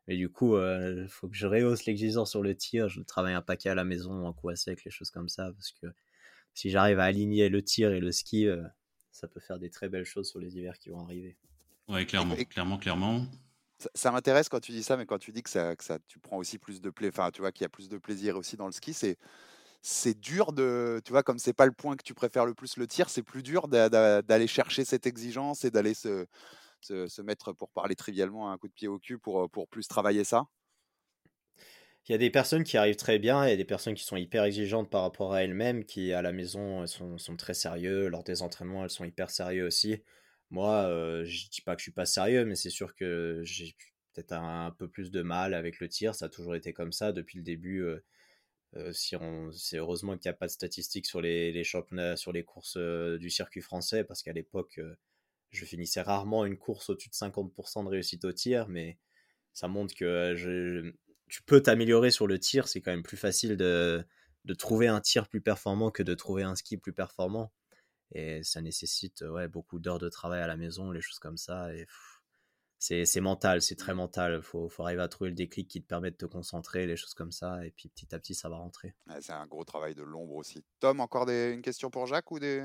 Mais 0.08 0.18
du 0.18 0.30
coup, 0.30 0.58
il 0.58 1.08
faut 1.10 1.30
que 1.30 1.36
je 1.36 1.48
rehausse 1.48 1.86
l'exigence 1.86 2.32
sur 2.32 2.42
le 2.42 2.56
tir. 2.56 2.90
Je 2.90 3.02
travaille 3.02 3.34
un 3.34 3.42
paquet 3.42 3.70
à 3.70 3.76
la 3.76 3.84
maison, 3.86 4.26
en 4.26 4.34
coup 4.34 4.50
à 4.50 4.56
sec, 4.56 4.84
les 4.84 4.92
choses 4.92 5.12
comme 5.12 5.30
ça, 5.30 5.52
parce 5.54 5.72
que 5.82 5.88
si 6.54 6.70
j'arrive 6.72 7.00
à 7.00 7.06
aligner 7.06 7.50
le 7.50 7.62
tir 7.64 7.92
et 7.94 8.00
le 8.00 8.12
ski, 8.12 8.48
euh, 8.48 8.62
ça 9.14 9.28
peut 9.30 9.40
faire 9.40 9.60
des 9.60 9.70
très 9.70 9.90
belles 9.90 10.06
choses 10.06 10.30
sur 10.30 10.40
les 10.40 10.58
hivers 10.58 10.78
qui 10.80 10.90
vont 10.90 11.02
arriver. 11.02 11.38
Ouais, 11.88 12.06
clairement, 12.06 12.36
Et- 12.38 12.46
clairement, 12.46 12.78
clairement. 12.78 13.26
Ça, 13.80 13.90
ça 13.96 14.12
m'intéresse 14.12 14.50
quand 14.50 14.60
tu 14.60 14.72
dis 14.72 14.84
ça, 14.84 14.98
mais 14.98 15.06
quand 15.06 15.18
tu 15.18 15.32
dis 15.32 15.44
que 15.44 15.50
ça, 15.50 15.76
que 15.76 15.84
ça, 15.84 16.00
tu 16.08 16.20
prends 16.20 16.38
aussi 16.38 16.58
plus 16.60 16.80
de 16.82 16.90
plaisir, 16.90 17.14
enfin, 17.20 17.32
tu 17.32 17.42
vois, 17.42 17.52
qu'il 17.52 17.64
y 17.64 17.66
a 17.66 17.70
plus 17.70 17.90
de 17.90 17.98
plaisir 17.98 18.38
aussi 18.38 18.56
dans 18.56 18.66
le 18.68 18.72
ski, 18.72 18.94
c'est, 18.94 19.18
c'est 19.82 20.20
dur 20.20 20.54
de, 20.54 21.02
tu 21.06 21.12
vois, 21.12 21.24
comme 21.24 21.40
c'est 21.40 21.54
pas 21.54 21.66
le 21.68 21.74
point 21.74 21.96
que 21.98 22.04
tu 22.04 22.14
préfères 22.16 22.46
le 22.46 22.54
plus 22.56 22.78
le 22.78 22.88
tir, 22.88 23.10
c'est 23.10 23.24
plus 23.24 23.44
dur 23.44 23.68
d'a- 23.70 23.90
d'a- 23.90 24.22
d'aller 24.24 24.48
chercher 24.48 24.86
cette 24.86 25.08
exigence 25.08 25.66
et 25.66 25.72
d'aller 25.72 25.94
se, 25.96 26.28
se, 26.82 27.08
se 27.08 27.22
mettre, 27.24 27.54
pour 27.54 27.72
parler 27.72 27.96
trivialement, 27.96 28.52
un 28.52 28.58
coup 28.60 28.68
de 28.70 28.74
pied 28.74 28.88
au 28.90 29.00
cul 29.00 29.20
pour, 29.20 29.50
pour 29.52 29.68
plus 29.70 29.88
travailler 29.88 30.24
ça? 30.26 30.46
Il 32.08 32.12
y 32.12 32.16
a 32.16 32.18
des 32.18 32.30
personnes 32.30 32.64
qui 32.64 32.78
arrivent 32.78 32.98
très 32.98 33.18
bien 33.20 33.46
et 33.46 33.56
des 33.58 33.66
personnes 33.66 33.94
qui 33.96 34.04
sont 34.04 34.18
hyper 34.18 34.44
exigeantes 34.44 34.90
par 34.90 35.04
rapport 35.04 35.34
à 35.34 35.44
elles-mêmes, 35.44 35.86
qui 35.86 36.12
à 36.14 36.22
la 36.22 36.34
maison 36.34 36.86
sont, 36.86 37.18
sont 37.18 37.38
très 37.38 37.54
sérieux, 37.54 38.10
lors 38.10 38.24
des 38.24 38.42
entraînements 38.42 38.84
elles 38.84 38.90
sont 38.90 39.06
hyper 39.06 39.30
sérieux 39.30 39.66
aussi. 39.66 40.04
Moi, 40.50 40.70
euh, 40.88 41.24
je 41.26 41.50
dis 41.50 41.62
pas 41.62 41.76
que 41.76 41.80
je 41.80 41.84
suis 41.84 41.92
pas 41.94 42.06
sérieux, 42.06 42.46
mais 42.46 42.56
c'est 42.56 42.70
sûr 42.70 42.96
que 42.96 43.42
j'ai 43.46 43.76
peut-être 44.14 44.34
un, 44.34 44.72
peu 44.72 44.88
plus 44.88 45.12
de 45.12 45.22
mal 45.22 45.54
avec 45.54 45.80
le 45.80 45.90
tir. 45.90 46.16
Ça 46.16 46.26
a 46.26 46.30
toujours 46.30 46.56
été 46.56 46.74
comme 46.74 46.92
ça 46.92 47.12
depuis 47.12 47.38
le 47.38 47.44
début. 47.44 47.82
euh, 47.84 48.04
euh, 48.76 48.92
si 48.94 49.16
on, 49.16 49.52
c'est 49.52 49.78
heureusement 49.78 50.18
qu'il 50.18 50.30
n'y 50.30 50.34
a 50.36 50.38
pas 50.38 50.48
de 50.48 50.52
statistiques 50.52 51.06
sur 51.06 51.22
les, 51.22 51.52
les 51.52 51.64
championnats, 51.64 52.16
sur 52.18 52.32
les 52.32 52.44
courses 52.44 52.78
euh, 52.78 53.18
du 53.20 53.30
circuit 53.30 53.62
français, 53.62 54.04
parce 54.04 54.24
qu'à 54.24 54.34
l'époque, 54.34 54.80
je 55.52 55.66
finissais 55.66 56.02
rarement 56.02 56.46
une 56.46 56.58
course 56.58 56.90
au-dessus 56.90 57.10
de 57.10 57.16
50% 57.16 57.84
de 57.84 57.90
réussite 57.90 58.26
au 58.26 58.34
tir, 58.34 58.68
mais 58.70 58.98
ça 59.54 59.68
montre 59.68 59.96
que 59.96 60.34
je, 60.36 60.94
tu 61.34 61.42
peux 61.42 61.64
t'améliorer 61.64 62.12
sur 62.12 62.28
le 62.28 62.38
tir. 62.38 62.68
C'est 62.68 62.80
quand 62.80 62.92
même 62.92 63.02
plus 63.02 63.18
facile 63.18 63.58
de, 63.58 64.06
de 64.46 64.54
trouver 64.54 64.88
un 64.88 65.02
tir 65.02 65.28
plus 65.28 65.42
performant 65.42 65.90
que 65.90 66.04
de 66.04 66.14
trouver 66.14 66.44
un 66.44 66.54
ski 66.54 66.78
plus 66.78 66.94
performant. 66.94 67.52
Et 68.12 68.44
ça 68.44 68.62
nécessite 68.62 69.24
euh, 69.24 69.32
ouais, 69.32 69.48
beaucoup 69.48 69.80
d'heures 69.80 69.98
de 69.98 70.10
travail 70.10 70.42
à 70.42 70.46
la 70.46 70.58
maison, 70.58 70.92
les 70.92 71.02
choses 71.02 71.18
comme 71.18 71.38
ça. 71.38 71.74
Et 71.74 71.88
c'est 72.78 73.06
c'est 73.06 73.20
mental, 73.20 73.64
c'est 73.64 73.76
très 73.76 73.96
mental. 73.96 74.36
Il 74.36 74.44
faut, 74.44 74.70
faut 74.70 74.84
arriver 74.84 75.02
à 75.02 75.08
trouver 75.08 75.32
le 75.32 75.36
déclic 75.36 75.68
qui 75.68 75.82
te 75.82 75.88
permet 75.88 76.12
de 76.12 76.18
te 76.18 76.28
concentrer, 76.28 76.86
les 76.86 76.98
choses 76.98 77.16
comme 77.16 77.32
ça. 77.32 77.66
Et 77.66 77.72
puis 77.72 77.90
petit 77.90 78.14
à 78.14 78.20
petit, 78.20 78.36
ça 78.36 78.48
va 78.48 78.58
rentrer. 78.58 78.94
Ouais, 79.08 79.20
c'est 79.20 79.34
un 79.34 79.48
gros 79.48 79.64
travail 79.64 79.96
de 79.96 80.04
l'ombre 80.04 80.36
aussi. 80.36 80.64
Tom, 80.80 81.00
encore 81.00 81.26
des, 81.26 81.50
une 81.52 81.64
question 81.64 81.90
pour 81.90 82.06
Jacques 82.06 82.30
ou 82.30 82.38
des... 82.38 82.64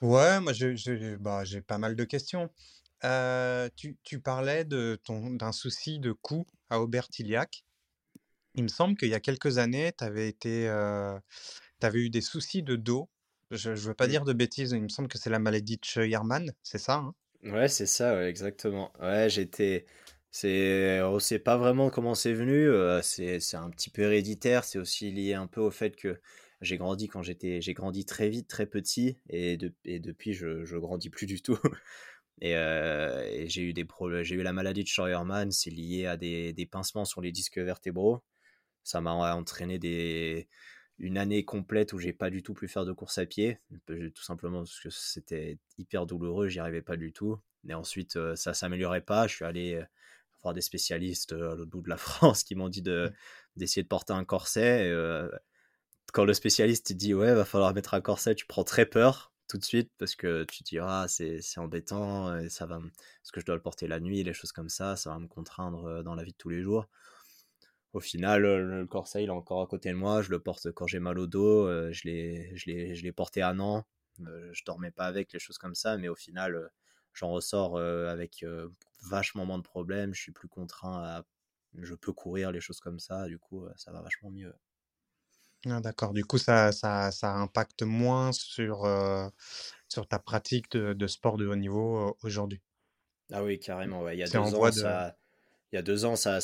Ouais, 0.00 0.38
moi 0.38 0.52
j'ai 0.52 1.16
bah, 1.16 1.42
j'ai 1.42 1.60
pas 1.60 1.78
mal 1.78 1.96
de 1.96 2.04
questions. 2.04 2.50
Euh, 3.02 3.68
tu, 3.74 3.98
tu 4.04 4.20
parlais 4.20 4.64
de 4.64 4.96
ton 5.02 5.30
d'un 5.30 5.50
souci 5.50 5.98
de 5.98 6.12
cou 6.12 6.46
à 6.68 6.80
Aubert-Tiliac. 6.80 7.64
Il 8.54 8.62
me 8.64 8.68
semble 8.68 8.96
qu'il 8.96 9.08
y 9.08 9.14
a 9.14 9.20
quelques 9.20 9.58
années, 9.58 9.92
tu 9.96 10.04
avais 10.04 10.28
été, 10.28 10.68
euh, 10.68 11.18
t'avais 11.80 12.00
eu 12.00 12.10
des 12.10 12.20
soucis 12.20 12.62
de 12.62 12.76
dos. 12.76 13.10
Je 13.50 13.70
ne 13.70 13.76
veux 13.76 13.94
pas 13.94 14.06
Mm. 14.06 14.08
dire 14.08 14.24
de 14.24 14.32
bêtises, 14.32 14.72
il 14.72 14.82
me 14.82 14.88
semble 14.88 15.08
que 15.08 15.18
c'est 15.18 15.30
la 15.30 15.38
maladie 15.40 15.76
de 15.78 15.84
Scheuermann, 15.84 16.52
c'est 16.62 16.78
ça, 16.78 16.96
hein? 16.96 17.14
Ouais, 17.42 17.68
c'est 17.68 17.86
ça, 17.86 18.14
ouais, 18.16 18.28
exactement. 18.28 18.92
Ouais, 19.00 19.30
j'étais. 19.30 19.86
C'est, 20.30 21.00
on 21.02 21.18
sait 21.18 21.38
pas 21.38 21.56
vraiment 21.56 21.88
comment 21.90 22.14
c'est 22.14 22.34
venu. 22.34 22.68
euh, 22.68 23.00
c'est, 23.02 23.40
c'est 23.40 23.56
un 23.56 23.70
petit 23.70 23.88
peu 23.90 24.02
héréditaire. 24.02 24.64
C'est 24.64 24.78
aussi 24.78 25.10
lié 25.10 25.34
un 25.34 25.46
peu 25.46 25.60
au 25.60 25.70
fait 25.70 25.96
que 25.96 26.20
j'ai 26.60 26.76
grandi 26.76 27.08
quand 27.08 27.22
j'étais, 27.22 27.60
j'ai 27.62 27.72
grandi 27.72 28.04
très 28.04 28.28
vite, 28.28 28.46
très 28.46 28.66
petit, 28.66 29.18
et, 29.30 29.56
de- 29.56 29.74
et 29.86 29.98
depuis 30.00 30.34
je, 30.34 30.64
je 30.66 30.76
grandis 30.76 31.08
plus 31.10 31.26
du 31.26 31.40
tout. 31.42 31.58
Et, 32.42 32.56
euh, 32.56 33.22
et 33.30 33.48
j'ai 33.48 33.62
eu 33.62 33.72
des 33.74 33.84
problèmes. 33.84 34.22
J'ai 34.24 34.34
eu 34.36 34.42
la 34.42 34.52
maladie 34.52 34.82
de 34.82 34.88
Scheuermann. 34.88 35.50
C'est 35.52 35.70
lié 35.70 36.06
à 36.06 36.16
des, 36.16 36.52
des 36.54 36.66
pincements 36.66 37.04
sur 37.04 37.20
les 37.20 37.32
disques 37.32 37.58
vertébraux. 37.58 38.22
Ça 38.84 39.00
m'a 39.00 39.12
entraîné 39.34 39.78
des, 39.78 40.48
une 40.98 41.18
année 41.18 41.44
complète 41.44 41.92
où 41.92 41.98
j'ai 41.98 42.12
pas 42.12 42.30
du 42.30 42.42
tout 42.42 42.54
pu 42.54 42.68
faire 42.68 42.84
de 42.84 42.92
course 42.92 43.18
à 43.18 43.26
pied, 43.26 43.58
tout 43.86 44.22
simplement 44.22 44.58
parce 44.58 44.80
que 44.80 44.90
c'était 44.90 45.58
hyper 45.78 46.06
douloureux, 46.06 46.48
j'y 46.48 46.60
arrivais 46.60 46.82
pas 46.82 46.96
du 46.96 47.12
tout. 47.12 47.38
Et 47.68 47.74
ensuite, 47.74 48.18
ça 48.36 48.54
s'améliorait 48.54 49.02
pas. 49.02 49.26
Je 49.26 49.34
suis 49.34 49.44
allé 49.44 49.82
voir 50.42 50.54
des 50.54 50.60
spécialistes 50.60 51.32
à 51.32 51.54
l'autre 51.54 51.70
bout 51.70 51.82
de 51.82 51.88
la 51.88 51.96
France 51.98 52.44
qui 52.44 52.54
m'ont 52.54 52.68
dit 52.68 52.82
de, 52.82 53.12
d'essayer 53.56 53.82
de 53.82 53.88
porter 53.88 54.12
un 54.12 54.24
corset. 54.24 54.88
Et, 54.88 55.28
quand 56.12 56.24
le 56.24 56.34
spécialiste 56.34 56.86
te 56.88 56.92
dit 56.92 57.14
ouais, 57.14 57.34
va 57.34 57.44
falloir 57.44 57.72
mettre 57.74 57.94
un 57.94 58.00
corset, 58.00 58.34
tu 58.34 58.46
prends 58.46 58.64
très 58.64 58.86
peur 58.86 59.32
tout 59.48 59.58
de 59.58 59.64
suite 59.64 59.90
parce 59.98 60.14
que 60.14 60.44
tu 60.44 60.62
te 60.62 60.68
dis 60.68 60.78
ah 60.78 61.06
c'est, 61.08 61.40
c'est 61.40 61.60
embêtant 61.60 62.36
et 62.38 62.48
ça 62.48 62.66
va 62.66 62.78
parce 62.78 63.30
que 63.32 63.40
je 63.40 63.46
dois 63.46 63.56
le 63.56 63.62
porter 63.62 63.88
la 63.88 64.00
nuit, 64.00 64.22
les 64.22 64.32
choses 64.32 64.52
comme 64.52 64.68
ça, 64.68 64.96
ça 64.96 65.10
va 65.10 65.18
me 65.18 65.28
contraindre 65.28 66.02
dans 66.02 66.14
la 66.14 66.22
vie 66.22 66.32
de 66.32 66.36
tous 66.36 66.48
les 66.48 66.62
jours. 66.62 66.88
Au 67.92 68.00
final, 68.00 68.44
euh, 68.44 68.80
le 68.80 68.86
corset, 68.86 69.24
il 69.24 69.26
est 69.26 69.30
encore 69.30 69.62
à 69.62 69.66
côté 69.66 69.90
de 69.90 69.96
moi. 69.96 70.22
Je 70.22 70.30
le 70.30 70.38
porte 70.38 70.70
quand 70.72 70.86
j'ai 70.86 71.00
mal 71.00 71.18
au 71.18 71.26
dos. 71.26 71.66
euh, 71.66 71.92
je 71.92 72.04
l'ai, 72.04 72.52
je 72.56 72.70
l'ai, 72.70 72.94
je 72.94 73.02
l'ai 73.02 73.12
porté 73.12 73.42
un 73.42 73.58
an. 73.58 73.84
Euh, 74.20 74.50
je 74.52 74.62
dormais 74.64 74.90
pas 74.92 75.06
avec, 75.06 75.32
les 75.32 75.40
choses 75.40 75.58
comme 75.58 75.74
ça. 75.74 75.96
Mais 75.96 76.08
au 76.08 76.14
final, 76.14 76.54
euh, 76.54 76.68
j'en 77.14 77.30
ressors 77.30 77.78
avec 77.78 78.44
vachement 79.02 79.44
moins 79.44 79.58
de 79.58 79.64
problèmes. 79.64 80.14
Je 80.14 80.22
suis 80.22 80.32
plus 80.32 80.48
contraint 80.48 81.02
à. 81.02 81.24
Je 81.74 81.94
peux 81.94 82.12
courir, 82.12 82.52
les 82.52 82.60
choses 82.60 82.80
comme 82.80 82.98
ça. 82.98 83.26
Du 83.26 83.38
coup, 83.38 83.66
ça 83.76 83.92
va 83.92 84.02
vachement 84.02 84.30
mieux. 84.30 84.54
Ah, 85.66 85.80
d'accord, 85.80 86.14
du 86.14 86.24
coup 86.24 86.38
ça, 86.38 86.72
ça, 86.72 87.10
ça 87.10 87.34
impacte 87.34 87.82
moins 87.82 88.32
sur, 88.32 88.88
sur 89.88 90.08
ta 90.08 90.18
pratique 90.18 90.70
de, 90.70 90.94
de 90.94 91.06
sport 91.06 91.36
de 91.36 91.46
haut 91.46 91.56
niveau 91.56 92.16
aujourd'hui. 92.22 92.62
Ah 93.30 93.44
oui, 93.44 93.58
carrément. 93.58 94.02
Ouais. 94.02 94.16
Il 94.16 94.20
y 94.20 94.22
a 94.22 94.28
deux 94.28 94.38
ans, 94.38 94.66
de... 94.66 94.70
ça. 94.70 95.16
Il 95.72 95.76
y 95.76 95.78
a 95.78 95.82
deux 95.82 96.04
ans, 96.04 96.16
ça, 96.16 96.38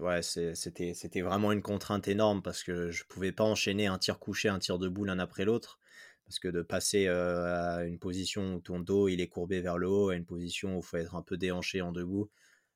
ouais, 0.00 0.22
c'était, 0.22 1.20
vraiment 1.22 1.52
une 1.52 1.62
contrainte 1.62 2.08
énorme 2.08 2.42
parce 2.42 2.62
que 2.62 2.90
je 2.90 3.04
pouvais 3.04 3.32
pas 3.32 3.44
enchaîner 3.44 3.86
un 3.86 3.96
tir 3.98 4.18
couché, 4.18 4.48
un 4.48 4.58
tir 4.58 4.78
debout 4.78 5.04
l'un 5.04 5.18
après 5.18 5.44
l'autre. 5.44 5.78
Parce 6.26 6.38
que 6.40 6.48
de 6.48 6.60
passer 6.60 7.06
euh, 7.06 7.78
à 7.78 7.84
une 7.84 7.98
position 8.00 8.56
où 8.56 8.60
ton 8.60 8.80
dos 8.80 9.08
il 9.08 9.20
est 9.20 9.28
courbé 9.28 9.60
vers 9.60 9.78
le 9.78 9.88
haut, 9.88 10.08
à 10.10 10.16
une 10.16 10.24
position 10.24 10.76
où 10.76 10.80
il 10.80 10.84
faut 10.84 10.96
être 10.96 11.14
un 11.14 11.22
peu 11.22 11.36
déhanché 11.36 11.80
en 11.82 11.92
debout, 11.92 12.30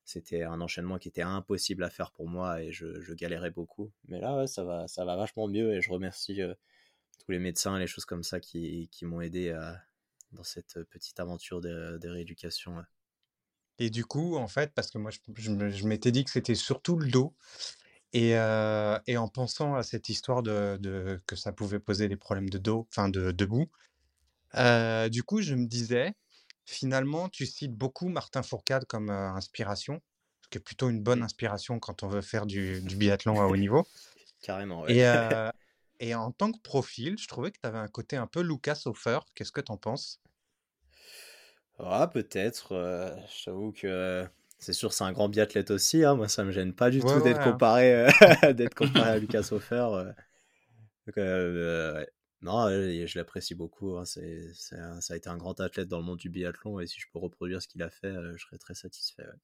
c'était 0.05 0.43
un 0.43 0.61
enchaînement 0.61 0.97
qui 0.97 1.09
était 1.09 1.21
impossible 1.21 1.83
à 1.83 1.89
faire 1.89 2.11
pour 2.11 2.27
moi 2.27 2.61
et 2.63 2.71
je, 2.71 3.13
galérais 3.13 3.51
beaucoup. 3.51 3.91
Mais 4.07 4.19
là, 4.19 4.47
ça 4.47 4.63
va, 4.63 4.87
ça 4.87 5.05
va 5.05 5.17
vachement 5.17 5.47
mieux 5.47 5.73
et 5.73 5.81
je 5.81 5.91
remercie 5.91 6.41
euh, 6.41 6.53
tous 7.19 7.31
les 7.31 7.39
médecins 7.39 7.77
les 7.77 7.87
choses 7.87 8.05
comme 8.05 8.23
ça 8.23 8.39
qui, 8.39 8.89
m'ont 9.03 9.21
aidé 9.21 9.51
à, 9.51 9.81
dans 10.31 10.43
cette 10.43 10.83
petite 10.85 11.19
aventure 11.19 11.61
de, 11.61 12.07
rééducation. 12.07 12.77
Et 13.81 13.89
du 13.89 14.05
coup, 14.05 14.37
en 14.37 14.47
fait, 14.47 14.71
parce 14.75 14.91
que 14.91 14.99
moi, 14.99 15.09
je, 15.09 15.17
je, 15.33 15.69
je 15.69 15.87
m'étais 15.87 16.11
dit 16.11 16.23
que 16.23 16.29
c'était 16.29 16.53
surtout 16.53 16.97
le 16.97 17.09
dos. 17.09 17.33
Et, 18.13 18.37
euh, 18.37 18.99
et, 19.07 19.17
en 19.17 19.27
pensant 19.27 19.73
à 19.73 19.81
cette 19.81 20.07
histoire 20.07 20.43
de, 20.43 20.77
de, 20.79 21.19
que 21.25 21.35
ça 21.35 21.51
pouvait 21.51 21.79
poser 21.79 22.07
des 22.07 22.15
problèmes 22.15 22.49
de 22.49 22.59
dos, 22.59 22.87
enfin 22.91 23.09
de 23.09 23.31
debout, 23.31 23.71
euh, 24.53 25.09
du 25.09 25.23
coup, 25.23 25.41
je 25.41 25.55
me 25.55 25.65
disais, 25.65 26.13
finalement, 26.63 27.27
tu 27.27 27.47
cites 27.47 27.73
beaucoup 27.73 28.07
Martin 28.07 28.43
Fourcade 28.43 28.85
comme 28.85 29.09
euh, 29.09 29.31
inspiration, 29.31 29.99
ce 30.43 30.49
qui 30.49 30.59
est 30.59 30.61
plutôt 30.61 30.91
une 30.91 31.01
bonne 31.01 31.23
inspiration 31.23 31.79
quand 31.79 32.03
on 32.03 32.07
veut 32.07 32.21
faire 32.21 32.45
du, 32.45 32.81
du 32.81 32.95
biathlon 32.95 33.41
à 33.41 33.45
haut 33.45 33.57
niveau. 33.57 33.87
Carrément, 34.43 34.81
ouais. 34.81 34.95
Et, 34.95 35.01
et 36.11 36.13
en 36.13 36.31
tant 36.31 36.51
que 36.51 36.59
profil, 36.59 37.17
je 37.17 37.27
trouvais 37.27 37.49
que 37.49 37.57
tu 37.59 37.67
avais 37.67 37.79
un 37.79 37.87
côté 37.87 38.15
un 38.15 38.27
peu 38.27 38.41
Lucas 38.41 38.83
Hofer. 38.85 39.21
Qu'est-ce 39.33 39.51
que 39.51 39.61
tu 39.61 39.71
en 39.71 39.77
penses? 39.77 40.21
Ah, 41.83 42.07
peut-être. 42.07 42.73
Euh, 42.73 43.15
je 43.27 43.45
t'avoue 43.45 43.71
que 43.73 44.25
C'est 44.59 44.73
sûr, 44.73 44.93
c'est 44.93 45.03
un 45.03 45.11
grand 45.11 45.27
biathlète 45.29 45.71
aussi. 45.71 46.03
Hein. 46.05 46.15
Moi, 46.15 46.27
ça 46.29 46.43
me 46.43 46.51
gêne 46.51 46.73
pas 46.73 46.89
du 46.89 47.03
Ouais, 47.03 47.05
tout 47.05 47.19
d'être 47.21 47.39
hein. 47.39 47.41
comparé, 47.41 47.93
euh, 47.93 48.53
d'être 48.53 48.75
comparé 48.75 49.09
à 49.09 49.17
Lucas 49.17 49.47
Hofer. 49.51 49.75
euh. 49.93 50.13
Donc, 51.07 51.17
euh, 51.17 51.95
ouais. 51.99 52.09
Non, 52.41 52.67
euh, 52.67 53.05
je 53.07 53.19
l'apprécie 53.19 53.55
beaucoup. 53.55 53.97
hein. 53.97 54.05
C'est, 54.05 54.51
c'est 54.53 54.77
un- 54.77 55.01
ça 55.01 55.13
a 55.15 55.17
été 55.17 55.29
un 55.29 55.37
grand 55.37 55.59
athlète 55.59 55.87
dans 55.87 55.97
le 55.99 56.03
monde 56.03 56.19
du 56.19 56.29
biathlon 56.29 56.79
et 56.79 56.87
si 56.87 56.99
je 56.99 57.07
peux 57.13 57.19
reproduire 57.19 57.61
ce 57.61 57.67
qu'il 57.67 57.83
a 57.83 57.89
fait, 57.89 58.07
euh, 58.07 58.35
je 58.37 58.45
serais 58.45 58.57
très 58.57 58.75
satisfait. 58.75 59.23
ouais. 59.25 59.39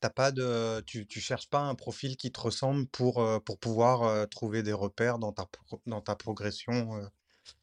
T'as 0.00 0.08
pas 0.10 0.32
de, 0.32 0.80
tu, 0.86 1.06
tu 1.06 1.20
cherches 1.20 1.48
pas 1.50 1.60
un 1.60 1.74
profil 1.74 2.16
qui 2.16 2.32
te 2.32 2.40
ressemble 2.40 2.86
pour, 2.86 3.20
euh, 3.20 3.40
pour 3.40 3.58
pouvoir 3.58 4.02
euh, 4.04 4.24
trouver 4.26 4.62
des 4.62 4.72
repères 4.72 5.18
dans 5.18 5.32
ta, 5.32 5.46
dans 5.86 6.00
ta 6.00 6.16
progression 6.16 6.96
euh, 6.96 7.06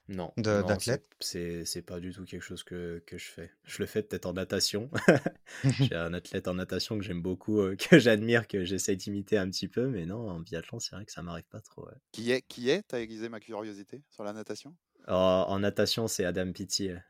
Non, 0.09 0.33
de- 0.37 0.61
d'athlète? 0.63 1.07
c'est, 1.19 1.65
c'est 1.65 1.81
pas 1.81 1.99
du 1.99 2.11
tout 2.11 2.25
quelque 2.25 2.41
chose 2.41 2.63
que, 2.63 3.01
que 3.07 3.17
je 3.17 3.25
fais. 3.31 3.51
Je 3.63 3.79
le 3.79 3.85
fais 3.85 4.03
peut-être 4.03 4.25
en 4.25 4.33
natation. 4.33 4.89
J'ai 5.79 5.95
un 5.95 6.13
athlète 6.13 6.47
en 6.47 6.55
natation 6.55 6.97
que 6.97 7.03
j'aime 7.03 7.21
beaucoup, 7.21 7.59
euh, 7.61 7.75
que 7.75 7.99
j'admire, 7.99 8.47
que 8.47 8.65
j'essaie 8.65 8.95
d'imiter 8.97 9.37
un 9.37 9.49
petit 9.49 9.67
peu, 9.67 9.87
mais 9.87 10.05
non, 10.05 10.29
en 10.29 10.39
biathlon, 10.41 10.79
c'est 10.79 10.95
vrai 10.95 11.05
que 11.05 11.11
ça 11.11 11.21
m'arrive 11.21 11.47
pas 11.49 11.61
trop. 11.61 11.85
ouais. 11.85 11.93
Qui 12.13 12.31
est 12.31 12.41
Qui 12.43 12.69
est 12.69 12.83
T'as 12.83 13.01
aiguisé 13.01 13.27
ma 13.27 13.41
curiosité 13.41 14.01
sur 14.09 14.23
la 14.23 14.31
natation? 14.31 14.75
En, 15.07 15.45
en 15.49 15.59
natation, 15.59 16.07
c'est 16.07 16.23
Adam 16.25 16.51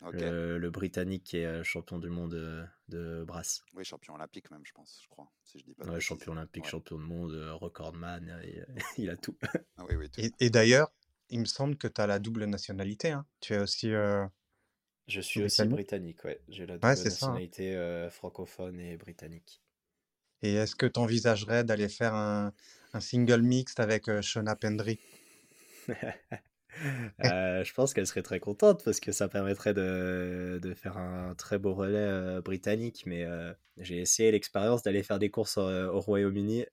Ok. 0.01 0.21
le, 0.21 0.58
le 0.58 0.69
Britannique 0.71 1.23
qui 1.23 1.38
est 1.38 1.45
euh, 1.45 1.63
champion 1.63 1.99
du 1.99 2.10
monde 2.10 2.34
euh, 2.34 2.65
de 2.89 3.23
brasse. 3.23 3.63
Oui, 3.73 3.84
champion 3.86 4.15
olympique 4.15 4.49
même, 4.51 4.65
je 4.65 4.71
pense, 4.71 4.99
je 5.03 5.08
crois. 5.10 5.32
Si 5.43 5.60
je 5.60 5.63
dis 5.65 5.75
pas 5.75 5.86
de 5.86 5.91
Ouais, 5.91 5.99
champion 5.99 6.32
olympique, 6.32 6.63
Ouais. 6.63 6.71
champion 6.71 6.97
de 6.97 7.03
monde, 7.03 7.34
recordman, 7.62 8.27
euh, 8.29 8.65
il 8.97 9.10
a 9.10 9.15
tout. 9.15 9.36
Ah 9.77 9.86
oui, 9.88 9.95
oui. 9.95 10.10
tout. 10.10 10.21
Et, 10.21 10.32
et 10.39 10.49
d'ailleurs, 10.49 10.91
il 11.34 11.39
me 11.41 11.46
semble 11.46 11.78
que 11.78 11.88
tu 11.88 12.00
as 12.02 12.08
la 12.08 12.19
double 12.19 12.46
nationalité. 12.46 13.12
hein. 13.12 13.26
Tu 13.41 13.54
es 13.54 13.60
aussi. 13.60 13.91
euh, 13.91 14.26
Je 15.08 15.22
suis 15.22 15.43
aussi 15.43 15.65
Britannique 15.65 16.24
ouais. 16.24 16.39
J'ai 16.48 16.65
la 16.65 16.78
double 16.78 16.86
hein. 16.86 17.04
nationalité 17.04 17.76
euh, 17.76 18.10
francophone 18.10 18.80
et 18.80 18.98
britannique. 18.98 19.62
Et 20.43 20.54
est-ce 20.56 20.76
que 20.76 20.86
tu 20.86 21.00
envisagerais 21.00 21.63
d'aller 21.63 21.89
faire 21.89 22.13
un, 22.13 22.54
un 22.93 23.00
single 23.00 23.41
mixte 23.41 23.80
avec 23.80 24.10
euh, 24.10 24.22
Shona 24.22 24.56
Pendry? 24.56 25.00
Je 27.19 27.74
pense 27.74 27.93
qu'elle 27.93 28.08
serait 28.08 28.24
très 28.24 28.39
contente 28.39 28.84
parce 28.84 29.00
que 29.00 29.12
ça 29.12 29.28
permettrait 29.28 29.74
de, 29.74 30.60
de 30.62 30.74
faire 30.74 30.98
un 30.98 31.36
très 31.36 31.60
beau 31.60 31.74
relais 31.74 32.41
britannique. 32.41 33.04
Mais 33.06 33.26
j'ai 33.78 34.00
essayé 34.00 34.32
l'expérience 34.32 34.84
d'aller 34.84 35.04
faire 35.04 35.19
des 35.19 35.30
courses 35.30 35.58
au 35.58 36.00
Royaume-Uni. 36.00 36.65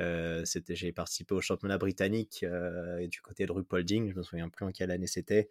Euh, 0.00 0.44
c'était, 0.44 0.74
j'ai 0.74 0.92
participé 0.92 1.34
au 1.34 1.40
championnat 1.40 1.78
britannique 1.78 2.42
euh, 2.42 2.98
et 2.98 3.08
du 3.08 3.20
côté 3.20 3.46
de 3.46 3.52
Rupolding. 3.52 4.10
Je 4.10 4.14
me 4.16 4.22
souviens 4.22 4.48
plus 4.48 4.64
en 4.64 4.72
quelle 4.72 4.90
année 4.90 5.06
c'était. 5.06 5.48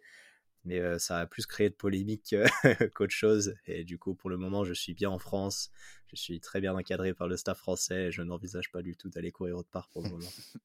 Mais 0.64 0.78
euh, 0.78 0.98
ça 0.98 1.20
a 1.20 1.26
plus 1.26 1.46
créé 1.46 1.70
de 1.70 1.74
polémique 1.74 2.34
qu'autre 2.94 3.14
chose. 3.14 3.54
Et 3.66 3.84
du 3.84 3.96
coup, 3.98 4.14
pour 4.14 4.28
le 4.28 4.36
moment, 4.36 4.64
je 4.64 4.74
suis 4.74 4.92
bien 4.92 5.08
en 5.08 5.18
France. 5.18 5.70
Je 6.08 6.16
suis 6.16 6.40
très 6.40 6.60
bien 6.60 6.74
encadré 6.76 7.14
par 7.14 7.28
le 7.28 7.36
staff 7.38 7.58
français. 7.58 8.06
Et 8.08 8.12
je 8.12 8.20
n'envisage 8.22 8.70
pas 8.70 8.82
du 8.82 8.96
tout 8.96 9.08
d'aller 9.08 9.32
courir 9.32 9.56
autre 9.56 9.70
part 9.70 9.88
pour 9.88 10.02
le 10.02 10.10
moment. 10.10 10.28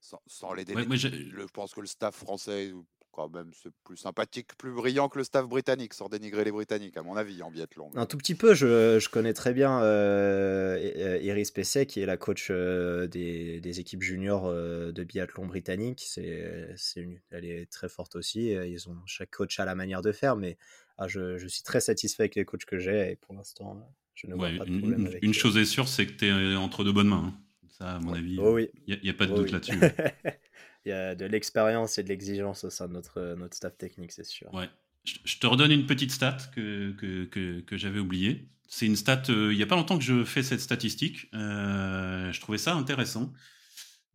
Sans, 0.00 0.22
sans 0.28 0.54
les 0.54 0.62
Ouais, 0.72 0.86
délais. 0.86 0.96
je 0.98 1.46
pense 1.52 1.74
que 1.74 1.80
le 1.80 1.88
staff 1.88 2.14
français, 2.14 2.72
quand 3.16 3.30
même, 3.34 3.50
c'est 3.54 3.72
plus 3.84 3.96
sympathique, 3.96 4.56
plus 4.58 4.70
brillant 4.72 5.08
que 5.08 5.16
le 5.16 5.24
staff 5.24 5.46
britannique, 5.48 5.94
sans 5.94 6.10
dénigrer 6.10 6.44
les 6.44 6.52
Britanniques, 6.52 6.98
à 6.98 7.02
mon 7.02 7.16
avis, 7.16 7.42
en 7.42 7.50
biathlon. 7.50 7.90
mais- 7.94 8.00
Un 8.00 8.04
tout 8.04 8.18
petit 8.18 8.34
peu, 8.34 8.52
je, 8.54 8.98
je 9.00 9.08
connais 9.08 9.32
très 9.32 9.54
bien 9.54 9.80
euh, 9.82 11.20
I- 11.22 11.24
Iris 11.26 11.50
Pesset, 11.50 11.86
qui 11.86 12.00
est 12.00 12.06
la 12.06 12.18
coach 12.18 12.48
euh, 12.50 13.06
des, 13.06 13.60
des 13.60 13.80
équipes 13.80 14.02
juniors 14.02 14.44
euh, 14.46 14.92
de 14.92 15.02
biathlon 15.02 15.46
britannique. 15.46 16.02
C'est, 16.06 16.68
c'est 16.76 17.00
une- 17.00 17.18
elle 17.30 17.46
est 17.46 17.70
très 17.70 17.88
forte 17.88 18.16
aussi. 18.16 18.54
euh, 18.54 18.66
Ils 18.66 18.88
ont 18.90 18.96
chaque 19.06 19.30
coach 19.30 19.58
a 19.58 19.64
la 19.64 19.74
manière 19.74 20.02
de 20.02 20.12
faire, 20.12 20.36
mais 20.36 20.58
ah, 20.98 21.08
je, 21.08 21.38
je 21.38 21.48
suis 21.48 21.62
très 21.62 21.80
satisfait 21.80 22.24
avec 22.24 22.34
les 22.34 22.44
coachs 22.44 22.66
que 22.66 22.78
j'ai 22.78 23.12
et 23.12 23.16
pour 23.16 23.34
l'instant, 23.34 23.76
euh, 23.78 23.80
je 24.14 24.26
ne 24.26 24.34
vois 24.34 24.48
Ouais, 24.50 24.58
pas 24.58 24.64
de 24.66 24.70
une, 24.70 24.78
problème 24.78 25.00
une- 25.00 25.06
avec 25.06 25.22
une 25.24 25.30
eux. 25.30 25.32
chose 25.32 25.56
est 25.56 25.64
sûre, 25.64 25.88
c'est 25.88 26.06
que 26.06 26.12
tu 26.12 26.26
es 26.26 26.54
entre 26.56 26.84
de 26.84 26.90
bonnes 26.92 27.08
mains. 27.08 27.32
hein. 27.34 27.40
Ça, 27.78 27.96
à 27.96 27.98
mon 28.00 28.12
Ouais. 28.12 28.18
avis, 28.18 28.38
Oh 28.40 28.52
oui, 28.54 28.68
il 28.86 28.98
n'y 29.02 29.10
a, 29.10 29.14
pas 29.14 29.26
de 29.26 29.32
oh 29.32 29.36
doute 29.36 29.46
oui. 29.46 29.52
là-dessus. 29.52 29.78
Il 30.86 30.90
y 30.90 30.92
a 30.92 31.14
de 31.16 31.26
l'expérience 31.26 31.98
et 31.98 32.04
de 32.04 32.08
l'exigence 32.08 32.62
au 32.64 32.70
sein 32.70 32.86
de 32.86 32.92
notre, 32.92 33.34
notre 33.36 33.56
staff 33.56 33.76
technique, 33.76 34.12
c'est 34.12 34.24
sûr. 34.24 34.52
Ouais. 34.54 34.70
Je, 35.04 35.14
je 35.24 35.38
te 35.38 35.46
redonne 35.46 35.72
une 35.72 35.84
petite 35.86 36.12
stat 36.12 36.36
que, 36.54 36.92
que, 36.92 37.24
que, 37.24 37.60
que 37.60 37.76
j'avais 37.76 37.98
oubliée. 37.98 38.48
C'est 38.68 38.86
une 38.86 38.96
stat, 38.96 39.22
euh, 39.28 39.52
il 39.52 39.56
n'y 39.56 39.62
a 39.62 39.66
pas 39.66 39.74
longtemps 39.76 39.98
que 39.98 40.04
je 40.04 40.24
fais 40.24 40.42
cette 40.44 40.60
statistique. 40.60 41.28
Euh, 41.34 42.32
je 42.32 42.40
trouvais 42.40 42.58
ça 42.58 42.74
intéressant. 42.74 43.32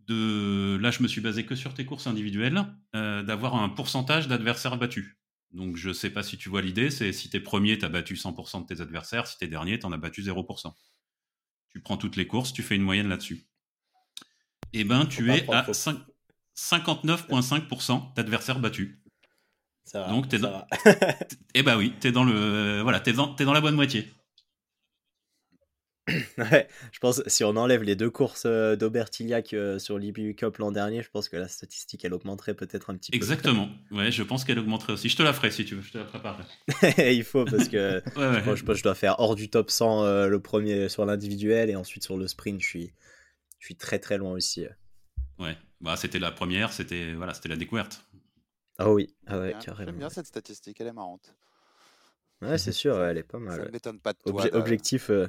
De, 0.07 0.77
là, 0.81 0.91
je 0.91 1.03
me 1.03 1.07
suis 1.07 1.21
basé 1.21 1.45
que 1.45 1.55
sur 1.55 1.73
tes 1.73 1.85
courses 1.85 2.07
individuelles, 2.07 2.65
euh, 2.95 3.21
d'avoir 3.23 3.55
un 3.55 3.69
pourcentage 3.69 4.27
d'adversaires 4.27 4.77
battus. 4.77 5.15
Donc, 5.51 5.75
je 5.75 5.89
ne 5.89 5.93
sais 5.93 6.09
pas 6.09 6.23
si 6.23 6.37
tu 6.37 6.49
vois 6.49 6.61
l'idée, 6.61 6.89
c'est 6.89 7.11
si 7.13 7.29
tu 7.29 7.37
es 7.37 7.39
premier, 7.41 7.77
tu 7.77 7.85
as 7.85 7.89
battu 7.89 8.15
100% 8.15 8.61
de 8.61 8.65
tes 8.73 8.81
adversaires, 8.81 9.27
si 9.27 9.37
tu 9.37 9.45
es 9.45 9.47
dernier, 9.47 9.77
tu 9.79 9.85
en 9.85 9.91
as 9.91 9.97
battu 9.97 10.21
0%. 10.21 10.73
Tu 11.69 11.81
prends 11.81 11.97
toutes 11.97 12.15
les 12.15 12.27
courses, 12.27 12.51
tu 12.53 12.63
fais 12.63 12.75
une 12.75 12.81
moyenne 12.81 13.09
là-dessus. 13.09 13.45
Eh 14.73 14.83
ben, 14.85 15.05
tu 15.05 15.31
es 15.31 15.41
prendre 15.43 15.57
à 15.59 15.63
trop. 15.63 15.73
cinq- 15.73 15.99
59,5% 16.61 18.13
d'adversaires 18.15 18.59
battus. 18.59 18.95
Ça 19.83 20.01
va, 20.01 20.09
Donc, 20.09 20.29
t'es 20.29 20.37
dans-. 20.37 20.65
Eh 21.55 21.63
ben 21.63 21.75
oui, 21.77 21.93
t'es 21.99 22.11
dans 22.11 22.23
le, 22.23 22.81
voilà, 22.81 22.99
t'es 22.99 23.13
dans, 23.13 23.27
dans 23.33 23.53
la 23.53 23.61
bonne 23.61 23.75
moitié. 23.75 24.07
Ouais, 26.37 26.67
je 26.91 26.99
pense 26.99 27.21
si 27.27 27.43
on 27.43 27.55
enlève 27.55 27.83
les 27.83 27.95
deux 27.95 28.09
courses 28.09 28.43
euh, 28.45 28.75
d'Aubertillac 28.75 29.53
euh, 29.53 29.77
sur 29.79 29.97
l'IBU 29.99 30.35
Cup 30.35 30.57
l'an 30.57 30.71
dernier, 30.71 31.03
je 31.03 31.09
pense 31.09 31.29
que 31.29 31.37
la 31.37 31.47
statistique 31.47 32.03
elle 32.03 32.13
augmenterait 32.13 32.55
peut-être 32.55 32.89
un 32.89 32.97
petit 32.97 33.13
Exactement. 33.15 33.69
Ouais, 33.91 34.11
je 34.11 34.23
pense 34.23 34.43
qu'elle 34.43 34.57
augmenterait 34.59 34.93
aussi. 34.93 35.09
Je 35.09 35.15
te 35.17 35.23
la 35.23 35.31
ferai 35.31 35.51
si 35.51 35.63
tu 35.63 35.75
veux, 35.75 35.81
je 35.81 35.91
te 35.91 35.97
la 35.99 36.05
préparerai. 36.05 36.43
peu. 36.67 37.01
Il 37.11 37.23
faut 37.23 37.45
parce 37.45 37.69
que 37.69 38.01
Ouais, 38.17 38.27
ouais. 38.27 38.43
moi, 38.43 38.55
je 38.55 38.63
pense 38.63 38.73
que 38.73 38.79
je 38.79 38.83
dois 38.83 38.95
faire 38.95 39.19
hors 39.19 39.35
du 39.35 39.49
top 39.49 39.69
100 39.69 40.03
euh, 40.03 40.27
le 40.27 40.39
premier 40.41 40.89
sur 40.89 41.05
l'individuel 41.05 41.69
et 41.69 41.75
ensuite 41.75 42.03
sur 42.03 42.17
le 42.17 42.27
sprint, 42.27 42.61
je 42.61 42.67
suis, 42.67 42.93
je 43.59 43.65
suis 43.65 43.75
très 43.75 43.99
très 43.99 44.17
loin 44.17 44.31
aussi. 44.31 44.65
Ouais. 45.41 45.57
Bah, 45.81 45.97
c'était 45.97 46.19
la 46.19 46.31
première, 46.31 46.71
c'était 46.71 47.13
voilà, 47.13 47.33
c'était 47.33 47.49
la 47.49 47.57
découverte. 47.57 48.05
Ah 48.77 48.91
oui, 48.91 49.15
ah 49.27 49.39
ouais, 49.39 49.49
Bien, 49.49 49.59
J'aime 49.59 49.65
carrément. 49.65 49.97
bien 49.97 50.09
cette 50.09 50.27
statistique, 50.27 50.81
elle 50.81 50.87
est 50.87 50.93
marrante. 50.93 51.33
Ouais, 52.41 52.57
c'est 52.57 52.71
sûr, 52.71 53.01
elle 53.03 53.17
est 53.17 53.23
pas 53.23 53.39
Ça 53.47 53.57
mal. 53.57 53.59
ne 53.61 53.65
ouais. 53.65 53.71
m'étonne 53.71 53.99
pas 53.99 54.13
de 54.13 54.19
toi. 54.19 54.31
Obje- 54.33 54.53
objectif, 54.53 55.09
euh, 55.09 55.27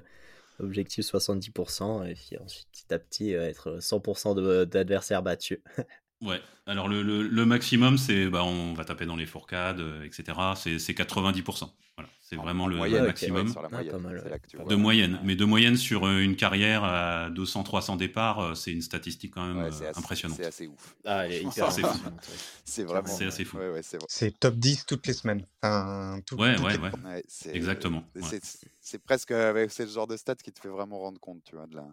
objectif 0.60 1.04
70% 1.06 2.04
et 2.04 2.14
puis 2.14 2.38
ensuite 2.38 2.68
petit 2.72 2.94
à 2.94 2.98
petit 2.98 3.34
euh, 3.34 3.48
être 3.48 3.80
100% 3.80 4.34
de- 4.34 4.64
d'adversaires 4.64 5.22
battus. 5.22 5.60
Ouais. 6.22 6.40
Alors 6.66 6.88
le, 6.88 7.02
le, 7.02 7.22
le 7.22 7.46
maximum, 7.46 7.98
c'est 7.98 8.28
bah, 8.28 8.44
on 8.44 8.74
va 8.74 8.84
taper 8.84 9.04
dans 9.06 9.16
les 9.16 9.26
fourcades, 9.26 9.80
euh, 9.80 10.04
etc. 10.04 10.38
C'est 10.56 10.78
c'est 10.78 10.94
90%. 10.94 11.68
Voilà, 11.96 12.08
c'est 12.22 12.36
En- 12.38 12.42
vraiment 12.42 12.64
en 12.64 12.66
le, 12.68 12.76
moyenne, 12.76 12.98
le 12.98 13.02
ok, 13.02 13.06
maximum. 13.08 13.46
ouais, 13.46 13.52
sur 13.52 13.60
la 13.62 13.68
Ah, 13.72 13.74
moyenne, 13.74 13.98
mal, 13.98 14.16
ouais. 14.58 14.64
De 14.66 14.74
moyenne, 14.76 15.20
mais 15.24 15.34
de 15.36 15.44
moyenne 15.44 15.76
sur 15.76 16.06
euh, 16.06 16.20
une 16.20 16.36
carrière 16.36 16.84
à 16.84 17.28
200-300 17.30 17.96
départs, 17.96 18.38
euh, 18.38 18.54
c'est 18.54 18.70
une 18.72 18.80
statistique 18.82 19.34
quand 19.34 19.44
même 19.46 19.64
Ouais, 19.64 19.72
c'est 19.72 19.88
assez, 19.88 19.98
impressionnante. 19.98 20.38
c'est 20.38 20.46
assez 20.46 20.66
ouf. 20.68 20.94
Ah, 21.04 21.24
c'est- 21.28 21.42
vraiment. 22.84 23.06
C'est 23.08 23.26
assez 23.26 23.44
fou. 23.44 23.58
Ouais, 23.58 23.70
ouais, 23.70 23.82
c'est 23.82 23.96
vrai. 23.98 24.06
C'est 24.08 24.38
top 24.38 24.54
10 24.54 24.86
toutes 24.86 25.06
les 25.06 25.12
semaines. 25.12 25.44
Enfin, 25.62 26.20
tout- 26.24 26.36
Ouais, 26.36 26.54
toutes 26.54 26.64
ouais, 26.66 26.72
les- 26.74 26.78
ouais. 26.78 26.90
Ouais, 27.04 27.24
c'est- 27.28 27.54
Exactement, 27.54 28.04
ouais. 28.14 28.22
C'est 28.22 28.42
c'est 28.80 29.02
presque 29.02 29.32
avec 29.32 29.70
c'est 29.70 29.84
le 29.84 29.90
genre 29.90 30.06
de 30.06 30.16
stats 30.16 30.34
qui 30.36 30.52
te 30.52 30.60
fait 30.60 30.68
vraiment 30.68 30.98
rendre 31.00 31.20
compte, 31.20 31.42
tu 31.44 31.56
vois, 31.56 31.66
de 31.66 31.76
la, 31.76 31.86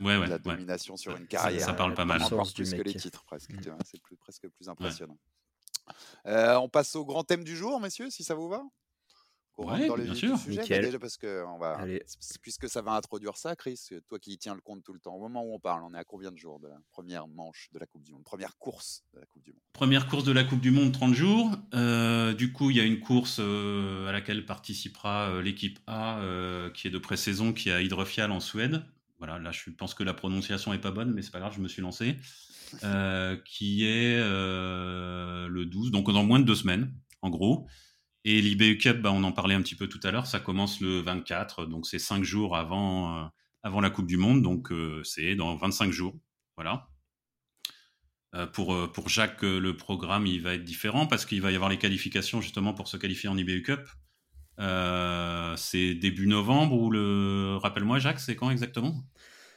Ouais, 0.00 0.16
de 0.16 0.20
la 0.22 0.36
ouais. 0.36 0.38
domination 0.38 0.96
sur 0.96 1.16
une 1.16 1.26
carrière. 1.26 1.64
ça 1.64 1.72
parle 1.74 1.94
pas 1.94 2.04
mal. 2.04 2.22
Encore 2.22 2.46
du 2.46 2.52
plus 2.54 2.72
que 2.74 2.82
les 2.82 2.94
titres, 2.94 3.22
presque. 3.24 3.52
Mm. 3.52 3.76
C'est 3.84 4.00
plus- 4.02 4.16
presque 4.16 4.48
plus 4.48 4.68
impressionnant. 4.68 5.18
Euh, 6.26 6.54
on 6.56 6.68
passe 6.68 6.94
au 6.96 7.04
grand 7.04 7.24
thème 7.24 7.42
du 7.44 7.56
jour, 7.56 7.80
messieurs, 7.80 8.10
si 8.10 8.22
ça 8.22 8.34
vous 8.34 8.48
va 8.48 8.62
On 9.58 9.64
rentre 9.64 9.80
Ouais, 9.80 9.88
dans 9.88 9.96
les 9.96 10.04
bien 10.04 10.14
sûr. 10.14 10.34
du 10.36 10.40
sujet, 10.40 10.56
mais 10.56 10.62
Nickel. 10.62 10.84
déjà 10.84 10.98
parce 10.98 11.16
que 11.18 11.44
on 11.48 11.58
va, 11.58 11.72
Allez. 11.76 12.02
c- 12.06 12.38
puisque 12.40 12.68
ça 12.68 12.80
va 12.80 12.92
introduire 12.92 13.36
ça, 13.36 13.54
Chris, 13.56 13.88
toi 14.06 14.18
qui 14.18 14.32
y 14.32 14.38
tiens 14.38 14.54
le 14.54 14.60
compte 14.62 14.82
tout 14.84 14.92
le 14.94 15.00
temps, 15.00 15.14
au 15.16 15.18
moment 15.20 15.42
où 15.44 15.52
on 15.52 15.58
parle, 15.58 15.82
on 15.82 15.92
est 15.92 15.98
à 15.98 16.04
combien 16.04 16.30
de 16.30 16.38
jours 16.38 16.60
de 16.60 16.68
la 16.68 16.78
première 16.92 17.26
manche 17.28 17.68
de 17.72 17.78
la 17.78 17.86
Coupe 17.86 18.02
du 18.04 18.12
Monde, 18.12 18.22
première 18.24 18.56
course 18.56 19.02
de 19.12 19.18
la 19.20 19.26
Coupe 19.26 19.42
du 19.42 19.50
Monde? 19.52 19.60
Première 19.74 20.06
course 20.06 20.24
de 20.24 20.32
la 20.32 20.44
Coupe 20.44 20.60
du 20.60 20.70
Monde, 20.70 20.92
30 20.92 21.12
jours. 21.12 21.50
Euh, 21.74 22.32
du 22.32 22.52
coup, 22.52 22.70
il 22.70 22.76
y 22.76 22.80
a 22.80 22.84
une 22.84 23.00
course 23.00 23.38
euh, 23.40 24.06
à 24.08 24.12
laquelle 24.12 24.46
participera 24.46 25.28
euh, 25.30 25.42
l'équipe 25.42 25.78
A, 25.88 26.20
euh, 26.20 26.70
qui 26.70 26.86
est 26.86 26.90
de 26.90 26.98
pré-saison, 26.98 27.52
qui 27.52 27.68
est 27.68 27.72
à 27.72 27.82
Hydrofial 27.82 28.30
en 28.30 28.40
Suède. 28.40 28.82
Voilà, 29.20 29.38
là, 29.38 29.52
je 29.52 29.68
pense 29.70 29.92
que 29.92 30.02
la 30.02 30.14
prononciation 30.14 30.72
est 30.72 30.78
pas 30.78 30.90
bonne, 30.90 31.12
mais 31.12 31.20
c'est 31.20 31.30
pas 31.30 31.40
grave, 31.40 31.52
je 31.54 31.60
me 31.60 31.68
suis 31.68 31.82
lancé. 31.82 32.16
Euh, 32.84 33.36
qui 33.44 33.84
est 33.84 34.16
euh, 34.16 35.46
le 35.48 35.66
12, 35.66 35.90
donc 35.90 36.10
dans 36.10 36.24
moins 36.24 36.40
de 36.40 36.44
deux 36.44 36.54
semaines, 36.54 36.94
en 37.20 37.28
gros. 37.28 37.66
Et 38.24 38.40
l'IBU 38.40 38.78
Cup, 38.78 39.02
bah, 39.02 39.12
on 39.12 39.22
en 39.24 39.32
parlait 39.32 39.54
un 39.54 39.60
petit 39.60 39.74
peu 39.74 39.88
tout 39.88 40.00
à 40.04 40.10
l'heure, 40.10 40.26
ça 40.26 40.40
commence 40.40 40.80
le 40.80 41.00
24, 41.00 41.66
donc 41.66 41.86
c'est 41.86 41.98
cinq 41.98 42.24
jours 42.24 42.56
avant, 42.56 43.24
euh, 43.24 43.26
avant 43.62 43.82
la 43.82 43.90
Coupe 43.90 44.06
du 44.06 44.16
Monde, 44.16 44.42
donc 44.42 44.72
c'est 45.04 45.34
dans 45.34 45.54
25 45.54 45.92
jours. 45.92 46.16
Voilà. 46.56 46.88
Pour, 48.52 48.92
pour 48.92 49.08
Jacques, 49.08 49.42
le 49.42 49.76
programme 49.76 50.26
il 50.26 50.40
va 50.40 50.54
être 50.54 50.62
différent 50.62 51.06
parce 51.06 51.26
qu'il 51.26 51.42
va 51.42 51.50
y 51.50 51.56
avoir 51.56 51.68
les 51.68 51.78
qualifications 51.78 52.40
justement 52.40 52.72
pour 52.72 52.86
se 52.86 52.96
qualifier 52.96 53.28
en 53.28 53.36
IBU 53.36 53.62
Cup. 53.62 53.80
Euh, 54.60 55.56
c'est 55.56 55.94
début 55.94 56.26
novembre 56.26 56.76
ou 56.76 56.90
le. 56.90 57.56
Rappelle-moi, 57.56 57.98
Jacques, 57.98 58.20
c'est 58.20 58.36
quand 58.36 58.50
exactement? 58.50 58.94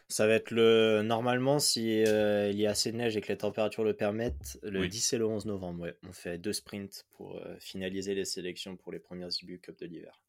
Ça 0.07 0.27
va 0.27 0.33
être 0.33 0.51
le. 0.51 1.01
Normalement, 1.03 1.59
si 1.59 2.03
euh, 2.05 2.49
il 2.51 2.57
y 2.57 2.67
a 2.67 2.71
assez 2.71 2.91
de 2.91 2.97
neige 2.97 3.17
et 3.17 3.21
que 3.21 3.27
les 3.27 3.37
températures 3.37 3.83
le 3.83 3.93
permettent, 3.93 4.59
le 4.63 4.81
Oui. 4.81 4.89
10 4.89 5.13
et 5.13 5.17
le 5.17 5.25
11 5.27 5.45
novembre. 5.45 5.81
Ouais. 5.83 5.97
On 6.07 6.13
fait 6.13 6.37
deux 6.37 6.53
sprints 6.53 7.05
pour 7.17 7.35
euh, 7.35 7.55
finaliser 7.59 8.15
les 8.15 8.25
sélections 8.25 8.77
pour 8.77 8.91
les 8.91 8.99
premières 8.99 9.29
IBU 9.41 9.59
Cup 9.59 9.77
de 9.79 9.85
l'hiver. 9.87 10.21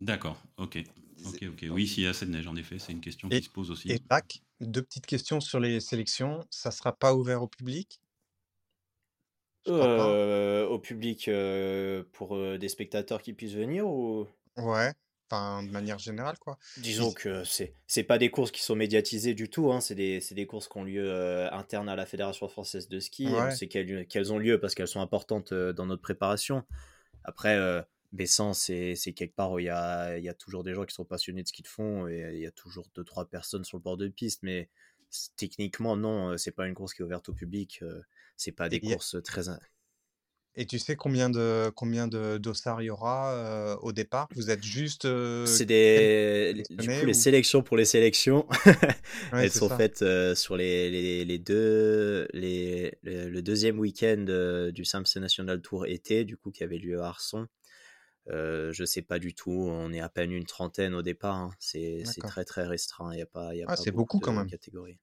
D'accord, 0.00 0.42
ok. 0.58 0.78
Ok, 1.24 1.42
ok. 1.48 1.66
Oui, 1.70 1.86
s'il 1.86 2.04
y 2.04 2.06
a 2.06 2.10
assez 2.10 2.26
de 2.26 2.30
neige, 2.30 2.46
en 2.46 2.56
effet, 2.56 2.78
c'est 2.78 2.92
une 2.92 3.00
question 3.00 3.28
qui 3.28 3.42
se 3.42 3.48
pose 3.50 3.70
aussi. 3.70 3.90
et 3.90 3.98
Jacques, 4.10 4.42
deux 4.60 4.82
petites 4.82 5.06
questions 5.06 5.40
sur 5.40 5.58
les 5.60 5.80
sélections. 5.80 6.40
Ça 6.50 6.70
sera 6.70 6.96
pas 6.96 7.14
ouvert 7.14 7.42
au 7.42 7.48
public? 7.48 8.00
Je 9.66 9.72
crois 9.72 9.94
pas. 9.94 10.08
Euh, 10.08 10.66
au 10.66 10.78
public 10.78 11.28
euh, 11.28 12.04
pour 12.12 12.36
euh, 12.36 12.58
des 12.58 12.68
spectateurs 12.68 13.22
qui 13.22 13.32
puissent 13.32 13.54
venir 13.54 13.86
ou? 13.88 14.26
Ouais, 14.56 14.92
enfin, 15.30 15.62
de 15.62 15.70
manière 15.70 15.98
générale, 15.98 16.38
quoi. 16.38 16.58
disons 16.76 17.12
que 17.12 17.42
c'est 17.44 17.74
c'est 17.86 18.02
pas 18.04 18.18
des 18.18 18.30
courses 18.30 18.50
qui 18.50 18.62
sont 18.62 18.74
médiatisées 18.76 19.34
du 19.34 19.48
tout, 19.48 19.72
hein, 19.72 19.80
c'est 19.80 19.94
des, 19.94 20.20
c'est 20.20 20.34
des 20.34 20.46
courses 20.46 20.68
qui 20.68 20.76
ont 20.78 20.84
lieu 20.84 21.08
euh, 21.10 21.50
internes 21.52 21.88
à 21.88 21.96
la 21.96 22.06
Fédération 22.06 22.48
française 22.48 22.88
de 22.88 23.00
ski. 23.00 23.24
Ouais, 23.30 23.50
sait 23.50 23.68
qu'elles 23.68 24.06
qu'elles 24.06 24.32
ont 24.32 24.38
lieu 24.38 24.60
parce 24.60 24.74
qu'elles 24.74 24.88
sont 24.88 25.00
importantes 25.00 25.52
euh, 25.52 25.72
dans 25.72 25.86
notre 25.86 26.02
préparation. 26.02 26.64
Après, 27.24 27.56
euh, 27.56 27.82
Bessan, 28.12 28.54
c'est 28.54 28.94
c'est 28.96 29.12
quelque 29.14 29.34
part 29.36 29.52
où 29.52 29.58
il 29.60 29.66
y 29.66 29.70
a, 29.70 30.18
il 30.18 30.24
y 30.24 30.28
a 30.28 30.34
toujours 30.34 30.64
des 30.64 30.74
gens 30.74 30.84
qui 30.84 30.94
sont 30.94 31.04
passionnés 31.04 31.42
de 31.42 31.48
ski 31.48 31.62
de 31.62 31.68
fond 31.68 32.08
et 32.08 32.30
il 32.34 32.40
y 32.40 32.46
a 32.46 32.52
toujours 32.52 32.86
deux, 32.94 33.04
trois 33.04 33.26
personnes 33.26 33.64
sur 33.64 33.78
le 33.78 33.82
bord 33.82 33.96
de 33.98 34.08
piste, 34.08 34.42
mais 34.42 34.68
c- 35.10 35.30
techniquement, 35.36 35.96
non, 35.96 36.30
euh, 36.32 36.36
c'est 36.38 36.52
pas 36.52 36.66
une 36.68 36.74
course 36.74 36.94
qui 36.94 37.02
est 37.02 37.04
ouverte 37.04 37.28
au 37.30 37.34
public. 37.34 37.80
euh, 37.82 38.02
C'est 38.36 38.52
pas 38.52 38.68
des 38.68 38.80
et, 38.82 38.86
y 38.86 38.92
a- 38.92 38.96
courses 38.96 39.16
très. 39.24 39.48
et 40.58 40.66
tu 40.66 40.78
sais 40.78 40.96
combien 40.96 41.28
de 41.28 41.70
combien 41.76 42.08
de 42.08 42.38
dossards 42.38 42.80
il 42.82 42.86
y 42.86 42.90
aura 42.90 43.32
euh, 43.32 43.76
au 43.82 43.92
départ? 43.92 44.26
Vous 44.34 44.50
êtes 44.50 44.64
juste 44.64 45.04
euh, 45.04 45.46
C'est 45.46 45.66
des. 45.66 46.64
Du 46.70 46.88
coup, 46.88 47.04
les 47.06 47.14
sélections 47.14 47.62
pour 47.62 47.76
les 47.76 47.84
sélections, 47.84 48.46
Ouais, 49.32 49.42
elles 49.42 49.50
sont 49.50 49.68
ça. 49.68 49.76
faites 49.76 50.02
euh, 50.02 50.34
sur 50.34 50.56
les, 50.56 50.90
les, 50.90 51.24
les 51.26 51.38
deux. 51.38 52.26
Les, 52.32 52.98
le, 53.02 53.28
le 53.28 53.42
deuxième 53.42 53.78
week-end 53.78 54.24
du 54.72 54.84
Samsung 54.84 55.20
National 55.20 55.60
Tour 55.60 55.86
été, 55.86 56.24
du 56.24 56.36
coup, 56.38 56.50
qui 56.50 56.64
avait 56.64 56.78
lieu 56.78 57.00
à 57.02 57.08
Arson. 57.08 57.46
Je 58.28 58.84
sais 58.84 59.02
pas 59.02 59.18
du 59.18 59.34
tout, 59.34 59.52
on 59.52 59.92
est 59.92 60.00
à 60.00 60.08
peine 60.08 60.32
une 60.32 60.46
trentaine 60.46 60.94
au 60.94 61.02
départ, 61.02 61.36
hein. 61.36 61.50
c'est 61.58 62.04
très 62.26 62.44
très 62.44 62.66
restreint, 62.66 63.12
il 63.12 63.16
n'y 63.16 63.22
a 63.22 63.26
pas, 63.26 63.54
il 63.54 63.58
y 63.58 63.62
a 63.62 63.68
Ah, 63.68 63.76
pas 63.76 63.84
beaucoup 63.84 64.18
beaucoup 64.18 64.20
quand 64.20 64.32
de 64.32 64.36
même. 64.38 64.50
catégories. 64.50 64.98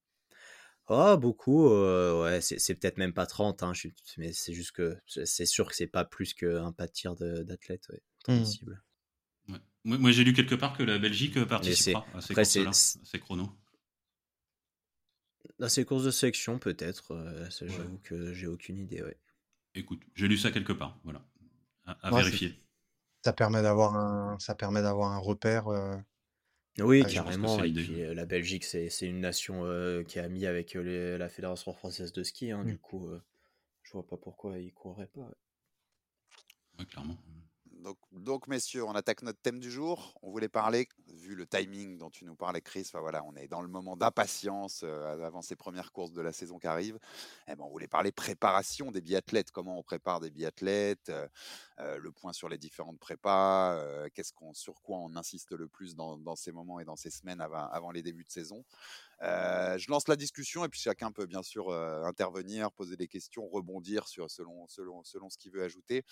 Oh, 0.90 1.18
beaucoup, 1.18 1.68
euh, 1.70 2.24
ouais, 2.24 2.42
c'est 2.42 2.60
c'est 2.60 2.76
peut-être 2.76 2.98
même 2.98 3.14
pas 3.14 3.26
30, 3.26 3.64
hein, 3.64 3.74
je 3.74 3.80
suis- 3.80 3.94
mais 4.18 4.34
c'est 4.34 4.54
juste 4.54 4.72
que 4.74 4.98
c'est 5.08 5.46
sûr 5.46 5.68
que 5.70 5.76
c'est 5.76 5.88
pas 5.88 6.04
plus 6.04 6.34
qu'un 6.34 6.72
pas 6.74 6.88
de 6.88 6.92
tir 6.92 7.16
de- 7.16 7.44
d'athlètes, 7.44 7.88
ouais, 7.90 8.02
Hmm. 8.28 8.44
Ouais. 9.50 9.60
Moi, 9.86 9.98
moi, 9.98 10.12
j'ai 10.12 10.24
lu 10.24 10.34
quelque 10.34 10.56
part 10.56 10.78
que 10.78 10.84
la 10.84 10.98
Belgique 11.00 11.38
euh, 11.38 11.46
participera 11.46 12.06
à 12.14 12.22
ces 12.22 12.34
Après, 12.34 12.46
c'est. 12.46 12.64
courses-là, 12.64 13.02
à 13.02 13.06
ces 13.06 13.20
chronos. 13.20 13.50
À 15.60 15.68
ces 15.68 15.84
courses 15.84 16.04
de 16.04 16.12
sélection, 16.12 16.60
peut-être, 16.60 17.12
euh, 17.16 17.50
ça, 17.50 17.66
Ouais. 17.66 17.72
j'avoue 17.72 17.98
que 18.04 18.34
j'ai 18.34 18.46
aucune 18.46 18.78
idée, 18.78 19.02
ouais. 19.02 19.18
Écoute, 19.76 20.02
j'ai 20.16 20.28
lu 20.28 20.38
ça 20.38 20.52
quelque 20.52 20.74
part, 20.74 21.00
voilà. 21.04 21.24
À, 21.86 21.94
à 22.08 22.12
Ouais, 22.12 22.24
c'est- 22.24 22.30
vérifier. 22.30 22.64
ça 23.26 23.34
permet 23.34 23.62
d'avoir 23.64 23.96
un 23.96 24.40
ça 24.40 24.56
permet 24.56 24.82
d'avoir 24.82 25.12
un 25.14 25.20
repère. 25.20 25.68
euh, 25.70 25.98
Oui, 26.80 27.04
que 27.04 27.10
carrément. 27.10 27.64
Et 27.64 27.72
puis 27.72 28.02
euh, 28.04 28.14
la 28.14 28.26
Belgique, 28.28 28.64
c'est 28.64 28.90
une 29.02 29.20
nation 29.22 29.66
euh, 29.66 30.04
qui 30.04 30.20
est 30.20 30.22
amie 30.22 30.46
avec 30.46 30.76
euh, 30.76 30.82
les- 30.84 31.18
la 31.18 31.28
Fédération 31.30 31.74
française 31.74 32.14
de 32.14 32.22
ski. 32.24 32.52
hein, 32.52 32.64
Hmm. 32.64 32.70
du 32.70 32.78
coup, 32.78 33.08
euh, 33.10 33.22
je 33.84 33.94
vois 33.94 34.08
pas 34.08 34.18
pourquoi 34.18 34.60
ils 34.60 34.74
courraient 34.74 35.08
pas. 35.08 35.22
ouais. 35.22 35.36
Ouais, 36.80 36.86
clairement. 36.86 37.18
Donc, 38.14 38.48
messieurs, 38.48 38.86
on 38.86 38.94
attaque 38.94 39.24
notre 39.24 39.40
thème 39.40 39.60
du 39.60 39.70
jour. 39.70 40.18
On 40.22 40.32
voulait 40.32 40.48
parler, 40.48 40.88
vu 41.08 41.36
le 41.36 41.46
timing 41.46 41.98
dont 41.98 42.10
tu 42.10 42.24
nous 42.24 42.36
parlais, 42.36 42.62
Chris, 42.62 42.84
enfin, 42.88 43.02
voilà, 43.02 43.24
on 43.26 43.36
est 43.36 43.48
dans 43.48 43.62
le 43.62 43.68
moment 43.68 43.98
d'impatience 43.98 44.82
euh, 44.84 45.26
avant 45.26 45.42
ces 45.42 45.58
premières 45.58 45.92
courses 45.92 46.14
de 46.14 46.22
la 46.22 46.32
saison 46.32 46.60
qui 46.60 46.68
arrivent. 46.68 46.98
Eh 47.48 47.56
ben, 47.56 47.66
on 47.66 47.70
voulait 47.70 47.88
parler 47.88 48.14
préparation 48.14 48.92
des 48.92 49.02
biathlètes, 49.02 49.52
comment 49.52 49.78
on 49.78 49.84
prépare 49.84 50.22
des 50.22 50.30
biathlètes, 50.30 51.10
euh, 51.10 51.28
euh, 51.80 51.98
le 51.98 52.12
point 52.12 52.32
sur 52.32 52.48
les 52.48 52.58
différentes 52.58 53.00
prépas, 53.00 53.78
qu'est-ce 54.14 54.32
qu'on, 54.32 54.54
sur 54.54 54.82
quoi 54.82 55.00
on 55.00 55.16
insiste 55.18 55.52
le 55.52 55.68
plus 55.68 55.96
dans, 55.96 56.36
ces 56.36 56.52
moments 56.54 56.80
et 56.80 56.86
dans 56.86 56.96
ces 56.96 57.10
semaines 57.10 57.42
avant 57.42 57.92
les 57.92 58.02
débuts 58.02 58.24
de 58.24 58.32
saison. 58.32 58.64
Euh, 59.22 59.78
je 59.78 59.90
lance 59.90 60.08
la 60.08 60.16
discussion 60.16 60.66
et 60.66 60.70
puis 60.70 60.80
chacun 60.80 61.12
peut 61.12 61.26
bien 61.26 61.44
sûr 61.44 61.70
euh, 61.70 62.04
intervenir, 62.04 62.72
poser 62.72 62.98
des 62.98 63.08
questions, 63.08 63.48
rebondir 63.48 64.08
sur, 64.08 64.30
selon, 64.30 64.68
selon, 64.68 65.04
selon 65.04 65.30
ce 65.30 65.38
qu'il 65.38 65.52
veut 65.52 65.64
ajouter. 65.64 66.04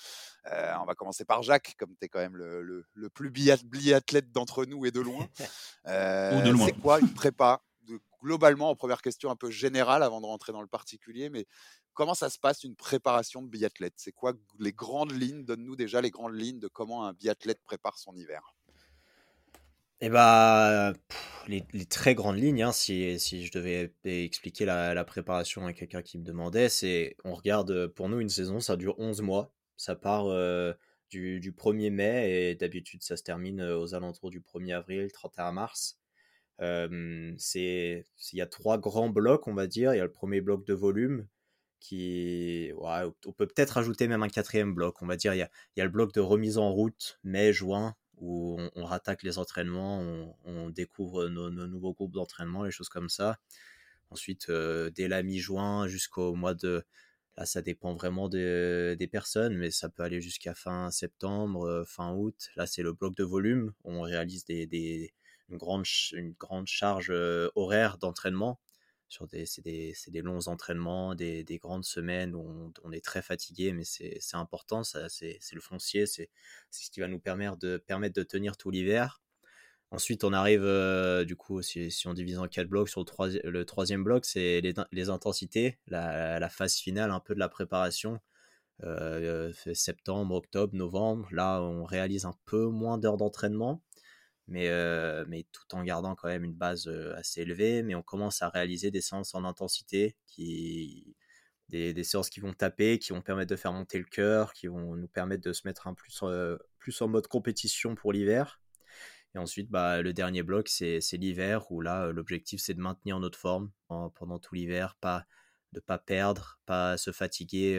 Euh, 0.47 0.73
on 0.81 0.85
va 0.85 0.95
commencer 0.95 1.25
par 1.25 1.43
Jacques, 1.43 1.75
comme 1.77 1.95
tu 1.99 2.05
es 2.05 2.09
quand 2.09 2.19
même 2.19 2.37
le, 2.37 2.61
le, 2.61 2.85
le 2.93 3.09
plus 3.09 3.29
biath- 3.29 3.65
biathlète 3.65 4.31
d'entre 4.31 4.65
nous 4.65 4.85
et 4.85 4.91
de 4.91 5.01
loin. 5.01 5.27
Ou 5.85 6.41
de 6.45 6.51
loin. 6.51 6.65
c'est 6.65 6.79
quoi 6.79 6.99
une 6.99 7.13
prépa 7.13 7.61
de, 7.87 7.99
Globalement, 8.23 8.69
en 8.69 8.75
première 8.75 9.01
question 9.01 9.31
un 9.31 9.35
peu 9.35 9.49
générale 9.49 10.03
avant 10.03 10.21
de 10.21 10.27
rentrer 10.27 10.51
dans 10.51 10.61
le 10.61 10.67
particulier, 10.67 11.29
mais 11.31 11.47
comment 11.93 12.13
ça 12.13 12.29
se 12.29 12.37
passe 12.37 12.63
une 12.63 12.75
préparation 12.75 13.41
de 13.41 13.47
biathlète? 13.47 13.95
C'est 13.97 14.11
quoi 14.11 14.33
les 14.59 14.71
grandes 14.73 15.11
lignes? 15.11 15.43
Donne-nous 15.43 15.75
déjà 15.75 16.01
les 16.01 16.11
grandes 16.11 16.35
lignes 16.35 16.59
de 16.59 16.67
comment 16.67 17.05
un 17.05 17.13
biathlète 17.13 17.61
prépare 17.63 17.97
son 17.97 18.15
hiver. 18.15 18.53
Et 20.03 20.09
bah, 20.09 20.93
les, 21.47 21.63
très 21.85 22.15
grandes 22.15 22.37
lignes, 22.37 22.63
hein, 22.63 22.71
si, 22.71 23.19
si 23.19 23.45
je 23.45 23.51
devais 23.51 23.93
expliquer 24.03 24.65
la, 24.65 25.03
préparation 25.05 25.67
à 25.67 25.73
quelqu'un 25.73 26.01
qui 26.01 26.17
me 26.17 26.23
demandait, 26.23 26.69
c'est 26.69 27.15
on 27.23 27.35
regarde, 27.35 27.69
euh, 27.71 27.87
pour 27.87 28.09
nous, 28.09 28.19
une 28.19 28.29
saison, 28.29 28.59
ça 28.59 28.77
dure 28.77 28.99
11 28.99 29.21
mois. 29.21 29.53
Ça 29.77 29.95
part 29.95 30.27
euh, 30.27 30.73
du, 31.11 31.39
du 31.39 31.51
1er 31.51 31.91
mai 31.91 32.49
et 32.51 32.55
d'habitude, 32.55 33.03
ça 33.03 33.15
se 33.15 33.23
termine 33.23 33.61
euh, 33.61 33.77
aux 33.77 33.93
alentours 33.93 34.31
du 34.31 34.41
1er 34.41 34.73
avril, 34.73 35.11
31 35.11 35.51
mars. 35.51 35.99
Il 36.59 37.35
y 38.33 38.41
a 38.41 38.45
trois 38.47 38.77
grands 38.79 39.09
blocs, 39.09 39.47
on 39.47 39.53
va 39.53 39.67
dire. 39.67 39.93
Il 39.93 39.97
y 39.97 40.01
a 40.01 40.05
le 40.05 40.11
premier 40.11 40.41
bloc 40.41 40.65
de 40.65 40.73
volume 40.73 41.27
qui, 41.79 42.71
on 42.75 43.33
peut 43.33 43.47
peut-être 43.47 43.77
ajouter 43.77 44.07
même 44.07 44.23
un 44.23 44.29
quatrième 44.29 44.73
bloc. 44.73 45.01
On 45.01 45.07
va 45.07 45.15
dire, 45.15 45.33
il 45.35 45.39
y 45.39 45.41
a, 45.43 45.49
il 45.75 45.79
y 45.79 45.81
a 45.81 45.85
le 45.85 45.91
bloc 45.91 46.13
de 46.13 46.21
remise 46.21 46.57
en 46.57 46.71
route, 46.71 47.19
mai, 47.23 47.53
juin, 47.53 47.95
où 48.21 48.57
on, 48.75 48.85
rattaque 48.85 49.23
les 49.23 49.39
entraînements, 49.39 49.99
on, 50.45 50.69
découvre 50.69 51.27
nos, 51.27 51.49
nouveaux 51.49 51.93
groupes 51.93 52.13
d'entraînement, 52.13 52.63
les 52.63 52.71
choses 52.71 52.89
comme 52.89 53.09
ça. 53.09 53.39
Ensuite, 54.11 54.49
euh, 54.49 54.89
dès 54.91 55.07
la 55.07 55.23
mi-juin 55.23 55.87
jusqu'au 55.87 56.35
mois 56.35 56.53
de... 56.53 56.83
Là, 57.37 57.45
ça 57.45 57.61
dépend 57.61 57.93
vraiment 57.95 58.29
des, 58.29 59.09
personnes, 59.11 59.57
mais 59.57 59.71
ça 59.71 59.89
peut 59.89 60.03
aller 60.03 60.21
jusqu'à 60.21 60.53
fin 60.53 60.91
septembre, 60.91 61.65
euh, 61.65 61.85
fin 61.85 62.13
août. 62.13 62.49
Là, 62.55 62.67
c'est 62.67 62.83
le 62.83 62.93
bloc 62.93 63.15
de 63.15 63.23
volume. 63.23 63.73
On 63.83 64.01
réalise 64.01 64.45
des, 64.45 64.67
des, 64.67 65.13
une, 65.49 65.57
grande, 65.57 65.85
une 66.13 66.33
grande 66.33 66.67
charge 66.67 67.09
euh, 67.09 67.49
horaire 67.55 67.97
d'entraînement. 67.97 68.59
Sur 69.11 69.27
des, 69.27 69.45
c'est 69.45 69.61
des, 69.61 69.93
des 70.07 70.21
longs 70.21 70.47
entraînements, 70.47 71.15
des, 71.15 71.43
des 71.43 71.57
grandes 71.57 71.83
semaines 71.83 72.33
où 72.33 72.71
on, 72.81 72.91
est 72.93 73.03
très 73.03 73.21
fatigué, 73.21 73.73
mais 73.73 73.83
c'est 73.83 74.21
important, 74.35 74.85
c'est 74.85 75.37
le 75.51 75.59
foncier, 75.59 76.05
c'est 76.05 76.29
ce 76.71 76.89
qui 76.89 77.01
va 77.01 77.09
nous 77.09 77.19
permettre 77.19 77.57
de, 77.57 77.75
permettre 77.75 78.15
de 78.15 78.23
tenir 78.23 78.55
tout 78.55 78.71
l'hiver. 78.71 79.21
Ensuite, 79.91 80.23
on 80.23 80.31
arrive, 80.31 80.63
euh, 80.63 81.25
du 81.25 81.35
coup, 81.35 81.61
si, 81.61 81.91
on 82.05 82.13
divise 82.13 82.39
en 82.39 82.47
quatre 82.47 82.69
blocs, 82.69 82.87
sur 82.87 83.03
le, 83.03 83.49
le 83.49 83.65
troisième 83.65 84.05
bloc, 84.05 84.23
c'est 84.23 84.61
les, 84.61 84.73
les 84.93 85.09
intensités, 85.09 85.77
la, 85.87 86.47
phase 86.47 86.75
finale 86.77 87.11
un 87.11 87.19
peu 87.19 87.33
de 87.35 87.39
la 87.39 87.49
préparation. 87.49 88.21
Euh, 88.83 89.51
fait 89.51 89.75
septembre, 89.75 90.35
octobre, 90.35 90.73
novembre, 90.73 91.27
là, 91.31 91.61
on 91.61 91.83
réalise 91.83 92.23
un 92.23 92.35
peu 92.45 92.67
moins 92.67 92.97
d'heures 92.97 93.17
d'entraînement, 93.17 93.83
mais, 94.51 94.67
euh, 94.69 95.25
mais 95.27 95.45
tout 95.51 95.75
en 95.75 95.83
gardant 95.83 96.15
quand 96.15 96.27
même 96.27 96.43
une 96.43 96.53
base 96.53 96.87
euh, 96.87 97.15
assez 97.17 97.41
élevée. 97.41 97.83
Mais 97.83 97.95
on 97.95 98.03
commence 98.03 98.41
à 98.43 98.49
réaliser 98.49 98.91
des 98.91 99.01
séances 99.01 99.33
en 99.35 99.45
intensité, 99.45 100.17
qui, 100.27 101.15
des, 101.69 101.93
des 101.93 102.03
séances 102.03 102.29
qui 102.29 102.41
vont 102.41 102.53
taper, 102.53 102.99
qui 102.99 103.13
vont 103.13 103.21
permettre 103.21 103.49
de 103.51 103.55
faire 103.55 103.73
monter 103.73 103.97
le 103.99 104.05
cœur, 104.05 104.53
qui 104.53 104.67
vont 104.67 104.95
nous 104.95 105.07
permettre 105.07 105.43
de 105.43 105.53
se 105.53 105.67
mettre 105.67 105.87
un 105.87 105.93
plus, 105.95 106.19
euh, 106.23 106.57
plus 106.79 107.01
en 107.01 107.07
mode 107.07 107.27
compétition 107.27 107.95
pour 107.95 108.13
l'hiver. 108.13 108.61
Et 109.35 109.37
ensuite, 109.39 109.69
bah, 109.69 110.01
le 110.01 110.13
dernier 110.13 110.43
bloc, 110.43 110.67
c'est 110.69 110.99
l'hiver, 111.13 111.71
où 111.71 111.81
là, 111.81 112.11
l'objectif, 112.11 112.61
c'est 112.61 112.73
de 112.73 112.81
maintenir 112.81 113.19
notre 113.19 113.37
forme 113.39 113.71
en- 113.89 114.09
pendant 114.09 114.39
tout 114.39 114.55
l'hiver, 114.55 114.95
pas 115.01 115.25
de 115.73 115.79
pas 115.79 115.97
perdre, 115.99 116.59
pas 116.65 116.97
se 116.97 117.11
fatiguer, 117.11 117.77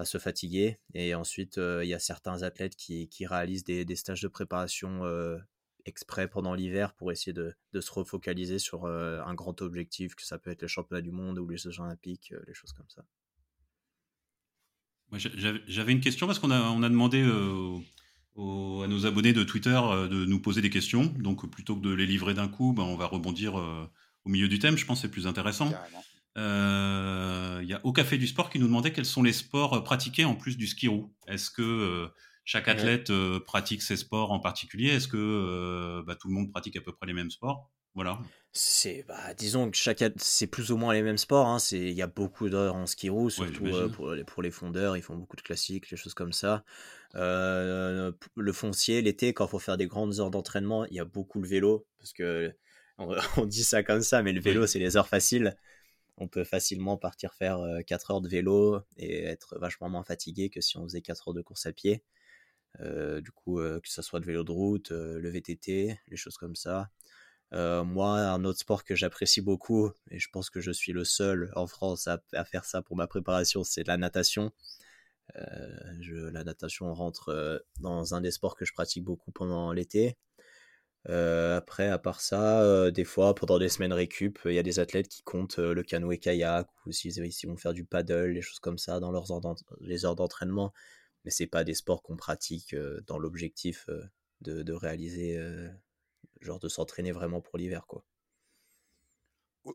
pas 0.00 0.06
se 0.06 0.16
fatiguer. 0.16 0.78
Et 0.94 1.14
ensuite, 1.14 1.58
euh, 1.58 1.84
il 1.84 1.88
y 1.90 1.94
a 1.94 1.98
certains 1.98 2.42
athlètes 2.42 2.74
qui, 2.74 3.08
qui 3.08 3.26
réalisent 3.26 3.64
des, 3.64 3.84
des 3.84 3.96
stages 3.96 4.22
de 4.22 4.28
préparation 4.28 5.04
euh, 5.04 5.36
exprès 5.84 6.26
pendant 6.26 6.54
l'hiver 6.54 6.94
pour 6.94 7.12
essayer 7.12 7.34
de, 7.34 7.52
de 7.74 7.80
se 7.82 7.92
refocaliser 7.92 8.58
sur 8.58 8.86
euh, 8.86 9.20
un 9.26 9.34
grand 9.34 9.60
objectif, 9.60 10.14
que 10.14 10.24
ça 10.24 10.38
peut 10.38 10.50
être 10.50 10.62
les 10.62 10.68
championnats 10.68 11.02
du 11.02 11.10
monde 11.10 11.38
ou 11.38 11.46
les 11.46 11.58
Jeux 11.58 11.78
olympiques, 11.80 12.32
euh, 12.32 12.40
les 12.46 12.54
choses 12.54 12.72
comme 12.72 12.88
ça. 12.88 13.04
J'avais 15.66 15.92
une 15.92 16.00
question 16.00 16.26
parce 16.26 16.38
qu'on 16.38 16.50
a, 16.50 16.62
on 16.70 16.82
a 16.82 16.88
demandé 16.88 17.22
euh, 17.22 17.76
aux- 18.36 18.82
à 18.82 18.88
nos 18.88 19.04
abonnés 19.04 19.34
de 19.34 19.44
Twitter 19.44 19.78
euh, 19.82 20.08
de 20.08 20.24
nous 20.24 20.40
poser 20.40 20.62
des 20.62 20.70
questions. 20.70 21.04
Donc, 21.18 21.50
plutôt 21.50 21.76
que 21.76 21.82
de 21.82 21.92
les 21.92 22.06
livrer 22.06 22.32
d'un 22.32 22.48
coup, 22.48 22.72
ben, 22.72 22.84
on 22.84 22.96
va 22.96 23.06
rebondir 23.06 23.58
euh, 23.58 23.86
au 24.24 24.30
milieu 24.30 24.48
du 24.48 24.58
thème. 24.58 24.78
Je 24.78 24.86
pense 24.86 25.00
que 25.00 25.08
c'est 25.08 25.12
plus 25.12 25.26
intéressant. 25.26 25.70
Carrément. 25.70 26.02
Euh, 26.38 27.58
Il 27.62 27.68
y 27.68 27.74
a 27.74 27.80
Au 27.84 27.92
Café 27.92 28.18
du 28.18 28.26
Sport 28.26 28.50
qui 28.50 28.58
nous 28.58 28.66
demandait 28.66 28.92
quels 28.92 29.04
sont 29.06 29.22
les 29.22 29.32
sports 29.32 29.74
euh, 29.74 29.80
pratiqués 29.80 30.24
en 30.24 30.34
plus 30.34 30.56
du 30.56 30.66
ski 30.66 30.88
roue. 30.88 31.12
Est-ce 31.26 31.50
que 31.50 31.62
euh, 31.62 32.08
chaque 32.44 32.68
athlète 32.68 33.10
euh, 33.10 33.40
pratique 33.40 33.82
ses 33.82 33.96
sports 33.96 34.32
en 34.32 34.40
particulier? 34.40 34.90
Est-ce 34.90 35.08
que 35.08 35.16
euh, 35.16 36.02
bah, 36.06 36.16
tout 36.16 36.28
le 36.28 36.34
monde 36.34 36.50
pratique 36.50 36.76
à 36.76 36.80
peu 36.80 36.92
près 36.92 37.06
les 37.06 37.12
mêmes 37.12 37.30
sports? 37.30 37.70
Voilà. 37.94 38.18
C'est, 38.52 39.04
bah, 39.06 39.34
disons 39.34 39.70
que 39.70 39.76
chaque, 39.76 40.02
c'est 40.16 40.46
plus 40.46 40.72
ou 40.72 40.76
moins 40.76 40.92
les 40.92 41.02
mêmes 41.02 41.18
sports. 41.18 41.46
Hein. 41.46 41.58
C'est, 41.58 41.78
il 41.78 41.92
y 41.92 42.02
a 42.02 42.06
beaucoup 42.06 42.48
d'heures 42.48 42.74
en 42.74 42.86
ski 42.86 43.08
roue, 43.08 43.30
surtout 43.30 43.66
euh, 43.66 43.88
pour, 43.88 44.12
les, 44.12 44.24
pour 44.24 44.42
les 44.42 44.50
fondeurs. 44.50 44.96
Ils 44.96 45.02
font 45.02 45.16
beaucoup 45.16 45.36
de 45.36 45.42
classiques, 45.42 45.90
des 45.90 45.96
choses 45.96 46.14
comme 46.14 46.32
ça. 46.32 46.64
Euh, 47.14 48.12
le 48.36 48.52
foncier, 48.52 49.02
l'été, 49.02 49.32
quand 49.32 49.46
il 49.46 49.50
faut 49.50 49.58
faire 49.58 49.76
des 49.76 49.86
grandes 49.86 50.18
heures 50.20 50.30
d'entraînement, 50.30 50.84
il 50.86 50.94
y 50.94 51.00
a 51.00 51.04
beaucoup 51.04 51.40
le 51.40 51.48
vélo 51.48 51.86
parce 51.98 52.12
que 52.12 52.52
on, 52.98 53.14
dit 53.46 53.64
ça 53.64 53.82
comme 53.82 54.02
ça, 54.02 54.22
mais 54.22 54.32
le 54.32 54.40
vélo, 54.40 54.66
c'est 54.66 54.78
les 54.78 54.96
heures 54.96 55.08
faciles. 55.08 55.56
On 56.20 56.28
peut 56.28 56.44
facilement 56.44 56.96
partir 56.96 57.34
faire 57.34 57.60
4 57.86 58.10
heures 58.12 58.20
de 58.20 58.28
vélo 58.28 58.80
et 58.96 59.24
être 59.24 59.58
vachement 59.58 59.88
moins 59.88 60.04
fatigué 60.04 60.50
que 60.50 60.60
si 60.60 60.76
on 60.78 60.84
faisait 60.84 61.02
4 61.02 61.28
heures 61.28 61.34
de 61.34 61.42
course 61.42 61.66
à 61.66 61.72
pied. 61.72 62.04
du 62.78 63.30
coup, 63.32 63.56
que 63.58 63.88
ce 63.88 64.02
soit 64.02 64.20
de 64.20 64.26
vélo 64.26 64.44
de 64.44 64.52
route, 64.52 64.90
le 64.90 65.30
VTT, 65.30 65.98
les 66.08 66.16
choses 66.16 66.36
comme 66.36 66.56
ça. 66.56 66.90
moi, 67.52 68.18
un 68.18 68.44
autre 68.44 68.60
sport 68.60 68.84
que 68.84 68.94
j'apprécie 68.94 69.40
beaucoup, 69.40 69.90
et 70.10 70.18
je 70.18 70.28
pense 70.30 70.50
que 70.50 70.60
je 70.60 70.70
suis 70.70 70.92
le 70.92 71.04
seul 71.04 71.50
en 71.56 71.66
France 71.66 72.06
à, 72.08 72.20
faire 72.44 72.64
ça 72.64 72.82
pour 72.82 72.96
ma 72.96 73.06
préparation, 73.06 73.64
c'est 73.64 73.86
la 73.86 73.96
natation. 73.96 74.52
la 75.34 76.44
natation 76.44 76.92
rentre 76.94 77.64
dans 77.80 78.14
un 78.14 78.20
des 78.20 78.30
sports 78.30 78.56
que 78.56 78.64
je 78.66 78.72
pratique 78.74 79.04
beaucoup 79.04 79.32
pendant 79.32 79.72
l'été. 79.72 80.16
Euh, 81.08 81.56
après, 81.56 81.88
à 81.88 81.98
part 81.98 82.20
ça, 82.20 82.62
euh, 82.62 82.90
des 82.90 83.04
fois, 83.04 83.34
pendant 83.34 83.58
des 83.58 83.68
semaines 83.70 83.92
récup, 83.92 84.38
il 84.44 84.52
y 84.52 84.58
a 84.58 84.62
des 84.62 84.78
athlètes 84.78 85.08
qui 85.08 85.22
comptent 85.22 85.58
euh, 85.58 85.72
le 85.72 85.82
canoë-kayak 85.82 86.68
ou 86.86 86.92
s'ils 86.92 87.14
vont 87.46 87.56
faire 87.56 87.72
du 87.72 87.84
paddle, 87.84 88.34
des 88.34 88.42
choses 88.42 88.58
comme 88.58 88.78
ça 88.78 89.00
dans 89.00 89.10
leurs 89.10 89.32
heures 89.32 89.40
les 89.80 90.04
heures 90.04 90.16
d'entraînement. 90.16 90.72
Mais 91.24 91.30
c'est 91.30 91.46
pas 91.46 91.64
des 91.64 91.74
sports 91.74 92.02
qu'on 92.02 92.16
pratique 92.16 92.74
dans 93.06 93.18
l'objectif 93.18 93.88
de, 94.40 94.62
de, 94.62 94.72
réaliser, 94.72 95.38
genre 96.40 96.58
de 96.58 96.68
s'entraîner 96.68 97.12
vraiment 97.12 97.42
pour 97.42 97.58
l'hiver, 97.58 97.86
quoi. 97.86 98.04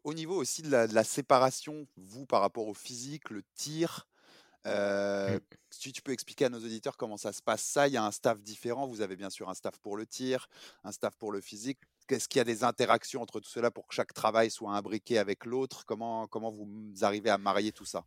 Au, 0.04 0.16
niveau 0.16 0.36
aussi 0.36 0.64
de 0.64 0.72
la, 0.72 0.88
de 0.88 0.96
la, 0.96 1.04
séparation, 1.04 1.88
vous 1.96 2.26
par 2.26 2.42
rapport 2.42 2.68
au 2.68 2.74
physique, 2.74 3.30
le 3.30 3.44
tir, 3.54 4.08
euh, 4.66 5.38
mmh. 5.38 5.40
Si 5.70 5.92
tu 5.92 6.02
peux 6.02 6.12
expliquer 6.12 6.46
à 6.46 6.50
nos 6.50 6.60
auditeurs 6.60 6.98
comment 6.98 7.18
ça 7.18 7.34
se 7.34 7.42
passe, 7.42 7.62
ça, 7.62 7.88
il 7.88 7.94
y 7.94 7.98
a 7.98 8.04
un 8.04 8.12
staff 8.12 8.42
différent. 8.42 8.88
Vous 8.88 9.02
avez 9.02 9.16
bien 9.16 9.30
sûr 9.30 9.50
un 9.50 9.54
staff 9.54 9.78
pour 9.80 9.98
le 9.98 10.06
tir, 10.06 10.48
un 10.84 10.92
staff 10.92 11.16
pour 11.18 11.32
le 11.32 11.42
physique. 11.42 11.80
Qu'est-ce 12.08 12.28
qu'il 12.28 12.40
y 12.40 12.42
a 12.42 12.46
des 12.46 12.64
interactions 12.64 13.22
entre 13.22 13.40
tout 13.40 13.50
cela 13.50 13.72
pour 13.72 13.88
que 13.88 13.96
chaque 13.96 14.14
travail 14.14 14.52
soit 14.52 14.72
imbriqué 14.72 15.18
avec 15.18 15.46
l'autre? 15.46 15.86
Comment, 15.86 16.28
comment 16.28 16.52
vous 16.52 16.94
arrivez 17.02 17.30
à 17.30 17.38
marier 17.38 17.72
tout 17.72 17.86
ça? 17.86 18.06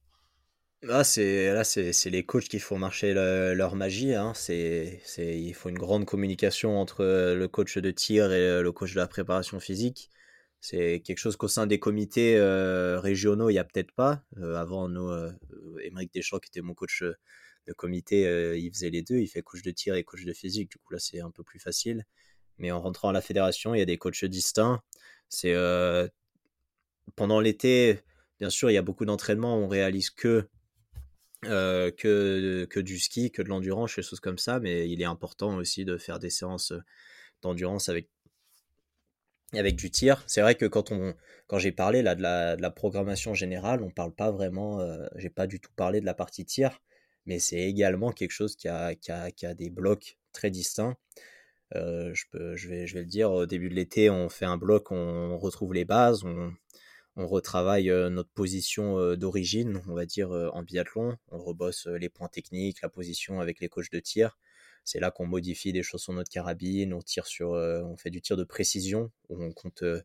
Là, 0.82 1.02
c'est 1.02 1.52
là, 1.52 1.64
c'est 1.64 2.10
les 2.10 2.24
coachs 2.24 2.48
qui 2.48 2.60
font 2.60 2.78
marcher 2.78 3.12
leur 3.12 3.74
magie. 3.74 4.14
Hein. 4.14 4.32
C'est, 4.34 5.02
il 5.18 5.52
faut 5.52 5.68
une 5.68 5.78
grande 5.78 6.04
communication 6.04 6.80
entre 6.80 7.04
le 7.34 7.48
coach 7.48 7.76
de 7.78 7.90
tir 7.90 8.32
et 8.32 8.62
le 8.62 8.72
coach 8.72 8.92
de 8.92 9.00
la 9.00 9.08
préparation 9.08 9.58
physique. 9.58 10.10
C'est 10.60 11.00
quelque 11.04 11.18
chose 11.18 11.36
qu'au 11.36 11.48
sein 11.48 11.66
des 11.66 11.78
comités 11.78 12.36
euh, 12.36 12.98
régionaux, 13.00 13.48
il 13.48 13.52
n'y 13.52 13.58
a 13.58 13.64
peut-être 13.64 13.92
pas. 13.92 14.24
Euh, 14.38 14.56
avant, 14.56 14.88
nous, 14.88 15.08
euh, 15.08 15.32
Émeric 15.82 16.12
Deschamps, 16.12 16.40
qui 16.40 16.48
était 16.48 16.62
mon 16.62 16.74
coach 16.74 17.02
de 17.02 17.72
comité, 17.74 18.22
il 18.58 18.70
faisait 18.72 18.90
les 18.90 19.02
deux. 19.02 19.18
Il 19.18 19.28
fait 19.28 19.42
coach 19.42 19.62
de 19.62 19.70
tir 19.70 19.94
et 19.94 20.02
coach 20.04 20.24
de 20.24 20.32
physique. 20.32 20.70
Du 20.70 20.78
coup, 20.78 20.92
là, 20.92 20.98
c'est 20.98 21.20
un 21.20 21.30
peu 21.30 21.44
plus 21.44 21.60
facile. 21.60 22.04
Mais 22.58 22.72
en 22.72 22.80
rentrant 22.80 23.10
à 23.10 23.12
la 23.12 23.20
fédération, 23.20 23.74
il 23.74 23.78
y 23.78 23.82
a 23.82 23.84
des 23.84 23.98
coachs 23.98 24.24
distincts. 24.24 24.82
C'est 25.28 25.54
pendant 27.16 27.40
l'été, 27.40 28.00
bien 28.40 28.50
sûr, 28.50 28.70
il 28.70 28.74
y 28.74 28.78
a 28.78 28.82
beaucoup 28.82 29.04
d'entraînements. 29.04 29.58
On 29.58 29.68
réalise 29.68 30.10
que 30.10 30.48
que, 31.42 32.66
que 32.68 32.80
du 32.80 32.98
ski, 32.98 33.30
que 33.30 33.42
de 33.42 33.48
l'endurance, 33.48 33.94
des 33.94 34.02
choses 34.02 34.18
comme 34.18 34.38
ça, 34.38 34.58
mais 34.58 34.88
il 34.90 35.00
est 35.00 35.04
important 35.04 35.56
aussi 35.56 35.84
de 35.84 35.96
faire 35.96 36.18
des 36.18 36.30
séances 36.30 36.72
d'endurance 37.42 37.88
avec 37.88 38.08
avec 39.52 39.76
du 39.76 39.90
tir. 39.90 40.22
C'est 40.26 40.40
vrai 40.40 40.54
que 40.54 40.66
quand 40.66 40.92
on 40.92 41.14
quand 41.48 41.58
j'ai 41.58 41.72
parlé 41.72 42.02
là 42.02 42.14
de 42.14 42.22
la, 42.22 42.70
programmation 42.70 43.34
générale, 43.34 43.82
on 43.82 43.90
parle 43.90 44.14
pas 44.14 44.30
vraiment, 44.30 44.80
euh, 44.80 45.06
j'ai 45.16 45.30
pas 45.30 45.46
du 45.46 45.60
tout 45.60 45.72
parlé 45.74 46.00
de 46.00 46.06
la 46.06 46.14
partie 46.14 46.44
tir, 46.44 46.80
mais 47.26 47.38
c'est 47.38 47.60
également 47.60 48.12
quelque 48.12 48.32
chose 48.32 48.54
qui 48.54 48.68
a, 48.68 48.94
qui 48.94 49.10
a, 49.10 49.30
qui 49.30 49.46
a 49.46 49.54
des 49.54 49.70
blocs 49.70 50.18
très 50.32 50.50
distincts. 50.50 50.96
Euh, 51.74 52.12
je, 52.14 52.24
peux, 52.30 52.56
je, 52.56 52.68
vais, 52.68 52.86
je 52.86 52.94
vais 52.94 53.00
le 53.00 53.06
dire, 53.06 53.30
au 53.32 53.46
début 53.46 53.70
de 53.70 53.74
l'été, 53.74 54.10
on 54.10 54.28
fait 54.28 54.44
un 54.44 54.58
bloc, 54.58 54.90
on 54.90 55.38
retrouve 55.38 55.74
les 55.74 55.84
bases, 55.86 56.24
on, 56.24 56.52
on 57.16 57.26
retravaille 57.26 57.90
euh, 57.90 58.10
notre 58.10 58.30
position 58.30 59.16
d'origine, 59.16 59.82
on 59.88 59.94
va 59.94 60.04
dire, 60.06 60.30
en 60.30 60.62
biathlon, 60.62 61.16
on 61.28 61.38
rebosse 61.38 61.86
les 61.86 62.10
points 62.10 62.28
techniques, 62.28 62.82
la 62.82 62.90
position 62.90 63.40
avec 63.40 63.60
les 63.60 63.68
coachs 63.70 63.90
de 63.90 64.00
tir. 64.00 64.36
C'est 64.84 65.00
là 65.00 65.10
qu'on 65.10 65.26
modifie 65.26 65.72
des 65.72 65.82
choses 65.82 66.02
sur 66.02 66.12
notre 66.12 66.30
carabine, 66.30 66.94
on 66.94 67.02
tire 67.02 67.26
sur, 67.26 67.52
euh, 67.52 67.82
on 67.82 67.96
fait 67.96 68.10
du 68.10 68.20
tir 68.22 68.36
de 68.36 68.44
précision 68.44 69.10
où 69.28 69.42
on 69.42 69.52
compte 69.52 69.82
euh, 69.82 70.00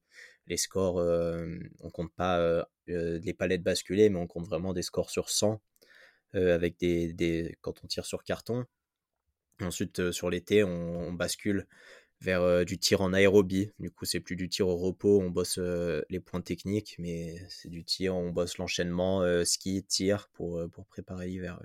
les 0.47 0.57
scores, 0.57 0.99
euh, 0.99 1.57
on 1.79 1.89
compte 1.89 2.13
pas 2.13 2.65
les 2.87 3.33
palettes 3.33 3.63
basculées, 3.63 4.09
mais 4.09 4.19
on 4.19 4.27
compte 4.27 4.45
vraiment 4.45 4.73
des 4.73 4.81
scores 4.81 5.09
sur 5.09 5.29
100 5.29 5.61
avec 6.33 6.79
des, 6.79 7.57
quand 7.61 7.83
on 7.83 7.87
tire 7.87 8.05
sur 8.05 8.23
carton. 8.23 8.65
Ensuite, 9.61 10.11
sur 10.11 10.29
l'été, 10.29 10.63
on, 10.63 11.13
bascule 11.13 11.67
vers 12.21 12.65
du 12.65 12.77
tir 12.79 13.01
en 13.01 13.13
aérobie. 13.13 13.71
Du 13.79 13.91
coup, 13.91 14.05
c'est 14.05 14.19
plus 14.19 14.35
du 14.35 14.49
tir 14.49 14.67
au 14.67 14.75
repos, 14.75 15.21
on 15.21 15.29
bosse 15.29 15.59
les 16.09 16.19
points 16.19 16.41
techniques, 16.41 16.95
mais 16.99 17.37
c'est 17.49 17.69
du 17.69 17.85
tir, 17.85 18.15
on 18.15 18.31
bosse 18.31 18.57
l'enchaînement 18.57 19.23
ski, 19.45 19.83
tir 19.83 20.27
pour, 20.33 20.61
pour 20.71 20.85
préparer 20.87 21.27
l'hiver 21.27 21.61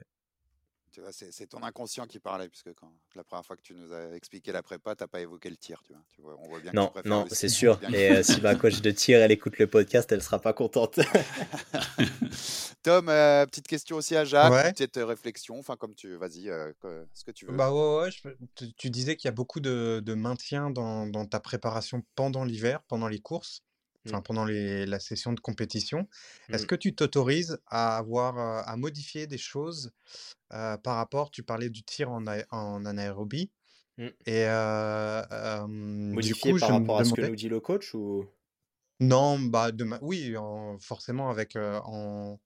c'est 1.10 1.46
ton 1.46 1.62
inconscient 1.62 2.06
qui 2.06 2.18
parlait, 2.18 2.48
puisque 2.48 2.72
quand, 2.74 2.92
la 3.14 3.24
première 3.24 3.44
fois 3.44 3.56
que 3.56 3.62
tu 3.62 3.74
nous 3.74 3.92
as 3.92 4.14
expliqué 4.14 4.52
la 4.52 4.62
prépa, 4.62 4.94
tu 4.94 5.02
n'as 5.02 5.08
pas 5.08 5.20
évoqué 5.20 5.50
le 5.50 5.56
tir. 5.56 5.82
Tu 5.84 5.92
vois. 6.20 6.36
on 6.40 6.48
voit 6.48 6.60
bien 6.60 6.72
non, 6.72 6.92
non, 7.04 7.26
c'est 7.30 7.48
sûr. 7.48 7.80
Et 7.92 8.10
euh, 8.10 8.22
si 8.22 8.40
ma 8.40 8.54
coach 8.54 8.80
de 8.80 8.90
tir, 8.90 9.20
elle 9.20 9.32
écoute 9.32 9.58
le 9.58 9.66
podcast, 9.66 10.10
elle 10.12 10.22
sera 10.22 10.40
pas 10.40 10.52
contente. 10.52 11.00
Tom, 12.82 13.08
euh, 13.08 13.46
petite 13.46 13.66
question 13.66 13.96
aussi 13.96 14.16
à 14.16 14.24
Jacques, 14.24 14.74
petite 14.74 14.96
réflexion. 14.96 15.58
Enfin, 15.58 15.76
comme 15.76 15.94
tu, 15.94 16.16
vas-y, 16.16 16.48
euh, 16.48 16.72
ce 17.14 17.24
que 17.24 17.30
tu 17.30 17.46
veux. 17.46 17.52
Bah 17.52 17.72
ouais, 17.72 18.10
tu, 18.76 18.90
disais 18.90 19.16
qu'il 19.16 19.28
y 19.28 19.32
a 19.32 19.32
beaucoup 19.32 19.60
de, 19.60 20.14
maintien 20.14 20.70
dans, 20.70 21.06
dans, 21.06 21.26
ta 21.26 21.40
préparation 21.40 22.02
pendant 22.14 22.44
l'hiver, 22.44 22.82
pendant 22.88 23.08
les 23.08 23.20
courses 23.20 23.62
enfin, 24.06 24.18
mmh. 24.18 24.22
pendant 24.22 24.44
les, 24.44 24.86
la 24.86 25.00
session 25.00 25.32
de 25.32 25.40
compétition. 25.40 26.08
Est-ce 26.48 26.64
mmh. 26.64 26.66
que 26.66 26.74
tu 26.74 26.94
t'autorises 26.94 27.58
à 27.66 27.96
avoir 27.96 28.38
à 28.38 28.76
modifier 28.76 29.26
des 29.26 29.38
choses 29.38 29.92
par 30.50 30.96
rapport, 30.96 31.30
tu 31.30 31.42
parlais 31.42 31.70
du 31.70 31.82
tir 31.82 32.10
en, 32.10 32.24
en 32.50 32.84
anaérobie, 32.84 33.50
mmh. 33.98 34.06
et 34.26 34.46
modifier 35.68 36.54
par 36.58 36.70
rapport 36.70 36.98
à 37.00 37.04
ce 37.04 37.14
que 37.14 37.22
nous 37.22 37.36
dit 37.36 37.48
le 37.48 37.60
coach 37.60 37.94
ou? 37.94 38.26
Non, 39.00 39.38
bah 39.38 39.70
de 39.70 39.86
oui, 40.02 40.34
forcément 40.80 41.30
avec 41.30 41.56
en, 41.56 42.40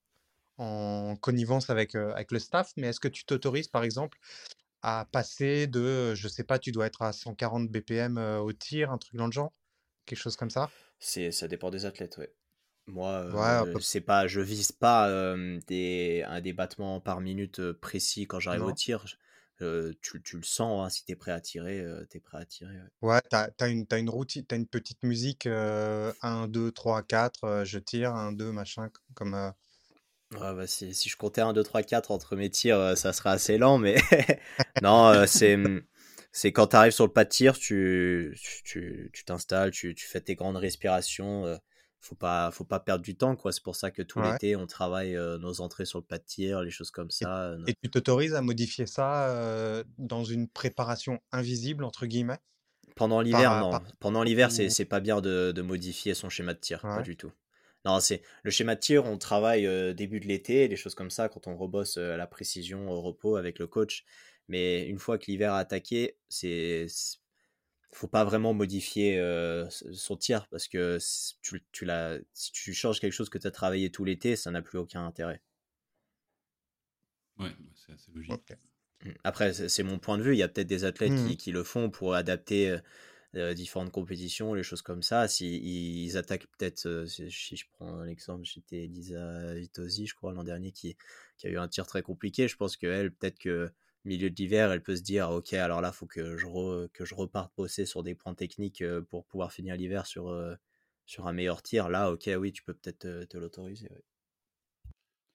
en 0.58 1.16
connivence 1.16 1.70
avec, 1.70 1.94
avec 1.94 2.30
le 2.30 2.38
staff, 2.38 2.72
mais 2.76 2.88
est-ce 2.88 3.00
que 3.00 3.08
tu 3.08 3.24
t'autorises 3.24 3.68
par 3.68 3.84
exemple 3.84 4.18
à 4.82 5.06
passer 5.10 5.66
de, 5.66 6.14
je 6.14 6.28
sais 6.28 6.44
pas, 6.44 6.58
tu 6.58 6.72
dois 6.72 6.86
être 6.86 7.02
à 7.02 7.12
140 7.12 7.70
BPM 7.70 8.18
au 8.18 8.52
tir, 8.52 8.90
un 8.90 8.98
truc 8.98 9.14
dans 9.14 9.26
le 9.26 9.32
genre, 9.32 9.52
quelque 10.06 10.18
chose 10.18 10.36
comme 10.36 10.50
ça? 10.50 10.70
C'est, 10.98 11.30
ça 11.30 11.48
dépend 11.48 11.70
des 11.70 11.84
athlètes, 11.84 12.18
ouais. 12.18 12.32
Moi, 12.86 13.10
euh, 13.10 13.78
c'est 13.80 14.00
pas, 14.00 14.26
je 14.26 14.40
vise 14.40 14.72
pas 14.72 15.08
des, 15.68 16.24
un 16.26 16.40
des 16.40 16.52
battements 16.52 17.00
par 17.00 17.20
minute 17.20 17.72
précis 17.72 18.26
quand 18.26 18.40
j'arrive 18.40 18.64
au 18.64 18.72
tir. 18.72 19.04
tu, 19.58 20.22
tu, 20.22 20.36
le 20.36 20.42
sens, 20.42 20.84
hein, 20.84 20.90
si 20.90 21.04
tu 21.04 21.12
es 21.12 21.16
prêt 21.16 21.32
à 21.32 21.40
tirer, 21.40 21.84
tu 22.10 22.16
es 22.16 22.20
prêt 22.20 22.38
à 22.38 22.44
tirer. 22.44 22.74
Ouais, 23.00 23.20
tu 23.30 23.36
as, 23.36 23.68
une, 23.68 23.86
as 23.90 23.98
une 23.98 24.10
routine, 24.10 24.44
tu 24.46 24.54
as 24.54 24.58
une 24.58 24.66
petite 24.66 25.02
musique 25.04 25.46
1, 25.46 26.48
2, 26.48 26.72
3, 26.72 27.02
4, 27.02 27.62
je 27.64 27.78
tire, 27.78 28.14
1, 28.14 28.32
2, 28.32 28.52
machin, 28.52 28.90
comme. 29.14 29.34
Ouais, 30.32 30.54
bah, 30.54 30.66
si, 30.66 30.94
si, 30.94 31.08
je 31.08 31.16
comptais 31.16 31.42
1, 31.42 31.52
2, 31.52 31.62
3, 31.62 31.82
4 31.82 32.10
entre 32.10 32.36
mes 32.36 32.50
tirs, 32.50 32.96
ça 32.96 33.12
serait 33.12 33.30
assez 33.30 33.58
lent, 33.58 33.78
mais 33.78 33.96
non, 34.82 35.26
c'est. 35.26 35.56
Mmh, 35.56 35.82
c'est 36.34 36.50
quand 36.50 36.68
tu 36.68 36.76
arrives 36.76 36.92
sur 36.92 37.06
le 37.06 37.12
pas 37.12 37.24
de 37.24 37.28
tir, 37.28 37.58
tu 37.58 38.34
t'installes, 39.26 39.70
tu, 39.70 39.94
tu, 39.94 40.06
fais 40.06 40.20
tes 40.20 40.34
grandes 40.34 40.56
respirations. 40.56 41.58
Faut 42.02 42.16
pas, 42.16 42.50
faut 42.50 42.64
pas 42.64 42.80
perdre 42.80 43.04
du 43.04 43.14
temps, 43.14 43.36
quoi. 43.36 43.52
C'est 43.52 43.62
pour 43.62 43.76
ça 43.76 43.92
que 43.92 44.02
tout 44.02 44.20
l'été, 44.20 44.56
on 44.56 44.66
travaille 44.66 45.16
euh, 45.16 45.38
nos 45.38 45.60
entrées 45.60 45.84
sur 45.84 46.00
le 46.00 46.04
pas 46.04 46.18
de 46.18 46.24
tir, 46.24 46.60
les 46.60 46.70
choses 46.70 46.90
comme 46.90 47.12
ça. 47.12 47.44
Euh, 47.44 47.64
et, 47.68 47.74
tu 47.80 47.88
t'autorises 47.88 48.34
à 48.34 48.42
modifier 48.42 48.86
ça 48.86 49.84
dans 49.98 50.24
une 50.24 50.48
préparation 50.48 51.20
invisible, 51.30 51.84
entre 51.84 52.06
guillemets? 52.06 52.40
Pendant 52.96 53.20
l'hiver, 53.20 53.60
non. 53.60 53.80
Pendant 54.00 54.24
l'hiver, 54.24 54.50
c'est, 54.50 54.68
c'est 54.68 54.84
pas 54.84 54.98
bien 54.98 55.20
de, 55.20 55.52
de, 55.52 55.62
modifier 55.62 56.12
son 56.14 56.28
schéma 56.28 56.54
de 56.54 56.58
tir, 56.58 56.82
pas 56.82 57.02
du 57.02 57.16
tout. 57.16 57.30
Non, 57.84 58.00
c'est 58.00 58.22
le 58.42 58.50
schéma 58.50 58.74
de 58.74 58.80
tir, 58.80 59.04
on 59.04 59.16
travaille 59.16 59.94
début 59.94 60.18
de 60.18 60.26
l'été, 60.26 60.66
des 60.66 60.76
choses 60.76 60.96
comme 60.96 61.10
ça, 61.10 61.28
quand 61.28 61.46
on 61.46 61.56
rebosse 61.56 61.98
à 61.98 62.16
la 62.16 62.26
précision 62.26 62.90
au 62.90 63.00
repos 63.00 63.36
avec 63.36 63.60
le 63.60 63.68
coach. 63.68 64.04
Mais 64.48 64.86
une 64.86 64.98
fois 64.98 65.18
que 65.18 65.26
l'hiver 65.30 65.52
a 65.52 65.58
attaqué, 65.58 66.16
c'est 66.28 66.86
faut 67.92 68.08
pas 68.08 68.24
vraiment 68.24 68.54
modifier 68.54 69.22
son 69.70 70.16
tir 70.16 70.48
parce 70.48 70.68
que 70.68 70.98
tu, 71.42 71.62
tu 71.72 71.86
si 72.32 72.52
tu 72.52 72.74
changes 72.74 73.00
quelque 73.00 73.12
chose 73.12 73.28
que 73.28 73.38
tu 73.38 73.46
as 73.46 73.50
travaillé 73.50 73.90
tout 73.90 74.04
l'été, 74.04 74.36
ça 74.36 74.50
n'a 74.50 74.62
plus 74.62 74.78
aucun 74.78 75.06
intérêt. 75.06 75.42
Ouais, 77.38 77.50
bah, 77.50 77.70
c'est 77.74 77.92
assez 77.92 78.12
logique. 78.12 78.52
Mmh. 79.04 79.10
Après, 79.24 79.52
c'est 79.52 79.82
mon 79.82 79.98
point 79.98 80.18
de 80.18 80.22
vue. 80.22 80.34
Il 80.34 80.38
y 80.38 80.42
a 80.42 80.48
peut-être 80.48 80.66
des 80.66 80.84
athlètes 80.84 81.14
qui, 81.14 81.34
mmh. 81.34 81.36
qui, 81.36 81.52
le 81.52 81.64
font 81.64 81.90
pour 81.90 82.14
adapter 82.14 82.78
différentes 83.34 83.90
compétitions, 83.92 84.54
les 84.54 84.62
choses 84.62 84.82
comme 84.82 85.02
ça. 85.02 85.26
S'ils 85.28 85.64
ils 85.64 86.16
attaquent 86.16 86.46
peut-être, 86.58 87.06
si 87.06 87.56
je 87.56 87.64
prends 87.72 88.02
l'exemple, 88.02 88.44
j'étais 88.44 88.84
Elisa 88.84 89.54
Vitosi, 89.54 90.06
je 90.06 90.14
crois, 90.14 90.32
l'an 90.32 90.44
dernier, 90.44 90.72
qui, 90.72 90.96
qui, 91.38 91.46
a 91.46 91.50
eu 91.50 91.58
un 91.58 91.68
tir 91.68 91.86
très 91.86 92.02
compliqué. 92.02 92.48
Je 92.48 92.56
pense 92.56 92.76
qu'elle, 92.76 93.12
peut-être 93.12 93.38
que 93.38 93.70
milieu 94.04 94.30
de 94.30 94.34
l'hiver, 94.36 94.72
elle 94.72 94.82
peut 94.82 94.96
se 94.96 95.02
dire, 95.02 95.30
ok, 95.30 95.52
alors 95.54 95.80
là, 95.80 95.90
il 95.92 95.96
faut 95.96 96.06
que 96.06 96.36
je, 96.36 97.14
reparte 97.14 97.52
bosser 97.56 97.86
sur 97.86 98.02
des 98.02 98.14
points 98.14 98.34
techniques 98.34 98.82
pour 99.10 99.24
pouvoir 99.26 99.52
finir 99.52 99.76
l'hiver 99.76 100.06
sur, 100.06 100.30
un 100.30 101.32
meilleur 101.32 101.62
tir. 101.62 101.88
Là, 101.88 102.10
ok, 102.10 102.30
oui, 102.38 102.52
tu 102.52 102.62
peux 102.62 102.74
peut-être 102.74 103.26
te, 103.26 103.36
l'autoriser. 103.36 103.88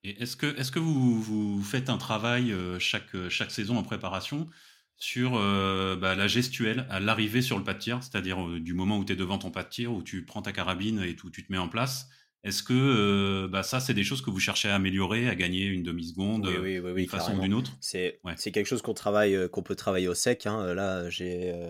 Et 0.03 0.21
est-ce 0.21 0.35
que, 0.35 0.47
est 0.47 0.71
que 0.71 0.79
vous, 0.79 1.61
faites 1.63 1.89
un 1.89 1.97
travail 1.97 2.53
chaque, 2.79 3.15
saison 3.49 3.77
en 3.77 3.83
préparation 3.83 4.49
sur 4.97 5.33
bah, 5.33 6.15
la 6.15 6.27
gestuelle 6.27 6.87
à 6.89 6.99
l'arrivée 6.99 7.41
sur 7.41 7.57
le 7.57 7.63
pas 7.63 7.73
de 7.73 7.79
tir, 7.79 8.03
c'est-à-dire 8.03 8.47
du 8.59 8.73
moment 8.73 8.97
où 8.97 9.05
tu 9.05 9.13
es 9.13 9.15
devant 9.15 9.37
ton 9.37 9.51
pas 9.51 9.63
de 9.63 9.69
tir, 9.69 9.93
où 9.93 10.03
tu 10.03 10.25
prends 10.25 10.41
ta 10.41 10.51
carabine 10.51 10.99
et 10.99 11.15
où 11.23 11.29
tu 11.29 11.45
te 11.45 11.51
mets 11.51 11.57
en 11.57 11.69
place. 11.69 12.09
Est-ce 12.47 12.63
que 12.63 12.73
euh, 12.73 13.47
bah, 13.49 13.61
ça, 13.61 13.81
c'est 13.81 13.93
des 13.93 14.05
choses 14.05 14.21
que 14.21 14.29
vous 14.29 14.39
cherchez 14.39 14.69
à 14.69 14.75
améliorer, 14.75 15.27
à 15.27 15.35
gagner 15.35 15.65
une 15.65 15.83
demi-seconde 15.83 16.47
oui, 16.47 16.79
oui, 16.79 17.01
d'une 17.01 17.09
façon 17.09 17.37
ou 17.37 17.41
d'une 17.41 17.53
autre? 17.53 17.71
C'est 17.81 18.21
quelque 18.53 18.65
chose 18.65 18.81
qu'on 18.81 18.93
travaille, 18.93 19.49
qu'on 19.49 19.63
peut 19.63 19.75
travailler 19.75 20.07
au 20.07 20.13
sec. 20.13 20.47
Hein. 20.47 20.73
Là, 20.73 21.09
j'ai 21.09 21.67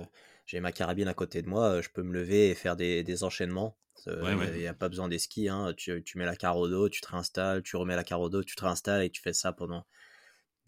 ma 0.54 0.72
carabine 0.72 1.08
à 1.08 1.16
côté 1.16 1.42
de 1.42 1.50
moi, 1.50 1.82
je 1.82 1.90
peux 1.90 2.04
me 2.04 2.14
lever 2.14 2.50
et 2.50 2.56
faire 2.56 2.76
des, 2.76 3.04
des 3.04 3.24
enchaînements. 3.24 3.76
Il 4.06 4.60
n'y 4.60 4.68
a 4.68 4.76
pas 4.76 4.88
besoin 4.88 5.08
des 5.08 5.18
skis. 5.18 5.50
Hein. 5.50 5.74
Tu, 5.76 6.04
tu, 6.04 6.20
mets 6.20 6.26
la 6.26 6.36
carre 6.36 6.58
au 6.58 6.68
dos, 6.68 6.90
tu 6.90 7.02
te 7.02 7.08
réinstalles, 7.10 7.64
tu 7.64 7.76
remets 7.76 7.96
la 7.96 8.04
carre 8.04 8.22
au 8.22 8.30
dos, 8.30 8.44
tu 8.44 8.56
te 8.56 8.64
réinstalles 8.64 9.04
et 9.04 9.10
tu 9.10 9.22
fais 9.22 9.34
ça 9.34 9.54
pendant 9.54 9.84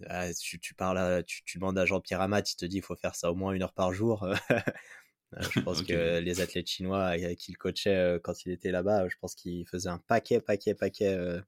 ah, 0.07 0.33
tu, 0.33 0.59
tu, 0.59 0.73
parles 0.73 1.23
tu, 1.25 1.43
tu, 1.43 1.57
demandes 1.57 1.77
à 1.77 1.85
Jean-Pierre 1.85 2.21
Amat, 2.21 2.41
il 2.51 2.55
te 2.55 2.65
dit 2.65 2.77
qu'il 2.77 2.83
faut 2.83 2.95
faire 2.95 3.15
ça 3.15 3.31
au 3.31 3.35
moins 3.35 3.51
une 3.51 3.61
heure 3.63 3.73
par 3.73 3.93
jour. 3.93 4.27
Euh, 5.37 5.41
je 5.51 5.59
pense 5.59 5.81
que 5.83 6.19
les 6.19 6.41
athlètes 6.41 6.67
chinois 6.67 7.17
qu'il 7.35 7.57
coachait 7.57 7.95
euh, 7.95 8.19
quand 8.19 8.45
il 8.45 8.51
était 8.51 8.71
là-bas, 8.71 9.07
je 9.07 9.15
pense 9.19 9.35
qu'il 9.35 9.67
faisait 9.67 9.89
un 9.89 9.99
paquet, 9.99 10.41
paquet, 10.41 10.73
paquet 10.73 11.13
euh, 11.13 11.39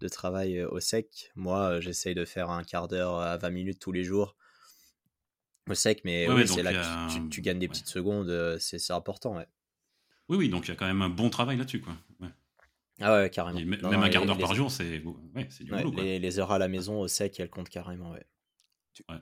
de 0.00 0.08
travail 0.08 0.62
au 0.62 0.80
sec. 0.80 1.30
Moi, 1.36 1.80
j'essaye 1.80 2.14
de 2.14 2.24
faire 2.24 2.50
un 2.50 2.64
quart 2.64 2.88
d'heure 2.88 3.16
à 3.16 3.36
20 3.36 3.50
minutes 3.50 3.78
tous 3.80 3.92
les 3.92 4.04
jours 4.04 4.36
au 5.68 5.74
sec, 5.74 6.00
mais 6.04 6.28
oui, 6.28 6.48
c'est 6.48 6.62
là 6.62 6.72
que 6.72 7.28
tu, 7.28 7.42
gagnes 7.42 7.58
des 7.58 7.68
petites 7.68 7.86
secondes, 7.86 8.58
c'est 8.58 8.90
important. 8.90 9.36
Oui, 10.28 10.36
oui, 10.36 10.48
donc 10.48 10.66
il 10.66 10.70
y 10.70 10.72
a 10.72 10.76
quand 10.76 10.86
même 10.86 11.02
un 11.02 11.10
bon 11.10 11.30
travail 11.30 11.58
là-dessus. 11.58 11.80
quoi. 11.80 11.96
Ah 13.02 13.14
ouais, 13.14 13.30
carrément. 13.30 13.60
même 13.60 14.02
un 14.02 14.08
quart 14.08 14.26
d'heure 14.26 14.38
par 14.38 14.54
jour, 14.54 14.70
c'est 14.70 15.02
ouais, 15.34 15.48
du 15.60 15.70
boulot. 15.70 15.92
Les, 15.96 16.18
les, 16.18 16.38
heures 16.38 16.52
à 16.52 16.58
la 16.58 16.68
maison 16.68 17.00
au 17.00 17.08
sec, 17.08 17.38
elles 17.40 17.48
comptent 17.48 17.68
carrément. 17.68 18.12
Ouais. 18.12 19.16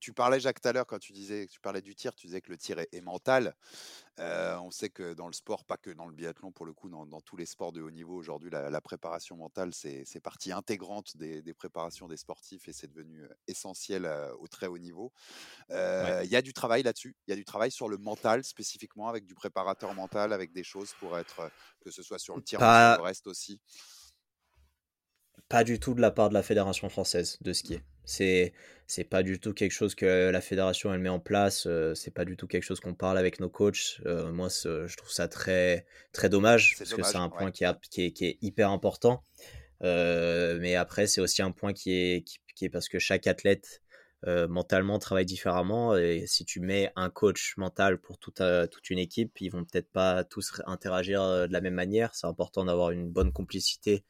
Tu, 0.00 0.12
parlais, 0.12 0.40
Jacques, 0.40 0.60
tout 0.60 0.68
à 0.68 0.72
l'heure, 0.72 0.86
quand 0.86 0.98
tu 0.98 1.12
disais, 1.12 1.46
tu 1.46 1.60
parlais 1.60 1.80
du 1.80 1.94
tir, 1.94 2.14
tu 2.14 2.26
disais 2.26 2.40
que 2.40 2.50
le 2.50 2.58
tir 2.58 2.78
est, 2.80 3.00
mental. 3.00 3.54
Euh, 4.18 4.56
on 4.58 4.72
sait 4.72 4.90
que 4.90 5.14
dans 5.14 5.28
le 5.28 5.32
sport, 5.32 5.64
pas 5.64 5.76
que 5.76 5.90
dans 5.90 6.06
le 6.06 6.12
biathlon, 6.12 6.50
pour 6.50 6.66
le 6.66 6.72
coup, 6.72 6.88
dans, 6.88 7.20
tous 7.20 7.36
les 7.36 7.46
sports 7.46 7.72
de 7.72 7.80
haut 7.80 7.90
niveau, 7.90 8.16
aujourd'hui, 8.16 8.50
la, 8.50 8.80
préparation 8.80 9.36
mentale, 9.36 9.72
c'est 9.72 10.20
partie 10.20 10.50
intégrante 10.50 11.16
des, 11.16 11.54
préparations 11.54 12.08
des 12.08 12.16
sportifs 12.16 12.68
et 12.68 12.72
c'est 12.72 12.88
devenu 12.88 13.22
euh, 13.22 13.28
essentiel 13.46 14.04
euh, 14.04 14.32
au 14.40 14.48
très 14.48 14.66
haut 14.66 14.78
niveau. 14.78 15.12
Il 15.70 16.28
y 16.28 16.36
a 16.36 16.42
du 16.42 16.52
travail 16.52 16.82
là-dessus. 16.82 17.14
Il 17.26 17.30
y 17.30 17.34
a 17.34 17.36
du 17.36 17.44
travail 17.44 17.70
sur 17.70 17.88
le 17.88 17.98
mental 17.98 18.42
spécifiquement, 18.42 19.08
avec 19.08 19.26
du 19.26 19.34
préparateur 19.34 19.94
mental, 19.94 20.32
avec 20.32 20.52
des 20.52 20.64
choses 20.64 20.92
pour 20.98 21.16
être, 21.18 21.50
que 21.80 21.90
ce 21.90 22.02
soit 22.02 22.18
sur 22.18 22.36
le 22.36 22.42
tir 22.42 22.58
ou 22.58 22.62
sur 22.62 22.98
le 22.98 23.02
reste 23.02 23.26
aussi. 23.28 23.60
Pas 25.48 25.64
du 25.64 25.80
tout 25.80 25.94
de 25.94 26.00
la 26.00 26.10
part 26.10 26.28
de 26.28 26.34
la 26.34 26.42
Fédération 26.42 26.88
française 26.88 27.38
de 27.40 27.52
ski. 27.52 27.80
C'est 28.04 28.52
c'est 28.86 29.04
pas 29.04 29.22
du 29.22 29.38
tout 29.38 29.52
quelque 29.52 29.72
chose 29.72 29.94
que 29.94 30.30
la 30.30 30.40
fédération 30.40 30.92
elle 30.92 31.00
met 31.00 31.10
en 31.10 31.20
place. 31.20 31.66
Euh, 31.66 31.94
c'est 31.94 32.10
pas 32.10 32.24
du 32.24 32.38
tout 32.38 32.46
quelque 32.46 32.62
chose 32.62 32.80
qu'on 32.80 32.94
parle 32.94 33.18
avec 33.18 33.38
nos 33.38 33.50
coachs. 33.50 34.00
Euh, 34.06 34.32
moi, 34.32 34.48
je 34.48 34.96
trouve 34.96 35.10
ça 35.10 35.28
très 35.28 35.84
très 36.12 36.30
dommage 36.30 36.74
parce 36.78 36.94
que 36.94 37.02
c'est 37.02 37.18
un 37.18 37.28
point 37.28 37.50
qui, 37.50 37.64
qui, 37.90 38.04
est, 38.06 38.12
qui, 38.12 38.24
est, 38.24 38.38
hyper 38.40 38.70
important. 38.70 39.22
Euh, 39.84 40.58
mais 40.58 40.74
après, 40.74 41.06
c'est 41.06 41.20
aussi 41.20 41.42
un 41.42 41.50
point 41.50 41.74
qui 41.74 41.92
est, 41.92 42.24
qui, 42.54 42.64
est 42.64 42.70
parce 42.70 42.88
que 42.88 42.98
chaque 42.98 43.26
athlète 43.26 43.82
mentalement 44.26 44.98
travaille 44.98 45.26
différemment. 45.26 45.94
Et 45.96 46.24
si 46.26 46.46
tu 46.46 46.60
mets 46.60 46.90
un 46.96 47.10
coach 47.10 47.56
mental 47.58 47.98
pour 47.98 48.18
toute, 48.18 48.42
toute 48.70 48.90
une 48.90 48.98
équipe, 48.98 49.38
ils 49.40 49.50
vont 49.50 49.64
peut-être 49.64 49.90
pas 49.92 50.24
tous 50.24 50.62
interagir 50.66 51.22
de 51.46 51.52
la 51.52 51.60
même 51.60 51.74
manière. 51.74 52.14
C'est 52.14 52.26
important 52.26 52.64
d'avoir 52.64 52.90
une 52.90 53.10
bonne 53.10 53.32
complicité 53.32 54.04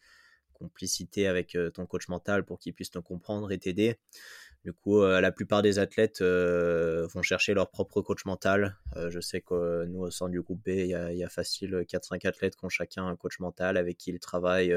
complicité 0.59 1.27
avec 1.27 1.57
ton 1.75 1.87
coach 1.87 2.09
mental 2.09 2.45
pour 2.45 2.59
qu'il 2.59 2.75
puisse 2.75 2.91
te 2.91 2.99
comprendre 2.99 3.53
et 3.53 3.59
t'aider. 3.59 3.99
Du 4.65 4.73
coup, 4.73 5.03
la 5.03 5.33
plupart 5.33 5.63
des 5.63 5.79
athlètes 5.79 6.21
vont 6.21 7.23
chercher 7.23 7.55
leur 7.55 7.71
propre 7.71 8.03
coach 8.03 8.25
mental. 8.25 8.77
je 9.09 9.21
sais 9.21 9.41
que 9.41 9.85
nous, 9.87 10.01
au 10.01 10.11
sein 10.11 10.29
du 10.29 10.43
groupe 10.43 10.63
B, 10.65 10.69
il 10.69 11.17
y 11.17 11.25
a, 11.25 11.29
facile 11.29 11.85
4-5 11.87 12.27
athlètes 12.27 12.57
qui 12.57 12.65
ont 12.65 12.69
chacun 12.69 13.07
un 13.07 13.17
coach 13.17 13.39
mental 13.39 13.77
avec 13.77 13.97
qui 13.99 14.11
ils 14.11 14.19
travaillent 14.19 14.75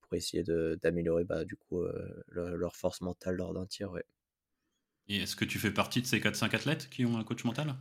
pour 0.00 0.14
essayer 0.14 0.44
d'améliorer 0.82 1.24
bah, 1.24 1.44
du 1.44 1.56
coup 1.56 1.84
leur, 2.28 2.76
force 2.76 3.00
mentale 3.00 3.36
lors 3.36 3.54
d'un 3.54 3.66
tir. 3.66 3.92
Et 5.08 5.16
est-ce 5.16 5.36
que 5.36 5.44
tu 5.44 5.58
fais 5.58 5.72
partie 5.72 6.00
de 6.00 6.06
ces 6.06 6.20
4-5 6.20 6.54
athlètes 6.54 6.88
qui 6.88 7.04
ont 7.04 7.18
un 7.18 7.24
coach 7.24 7.44
mental? 7.44 7.74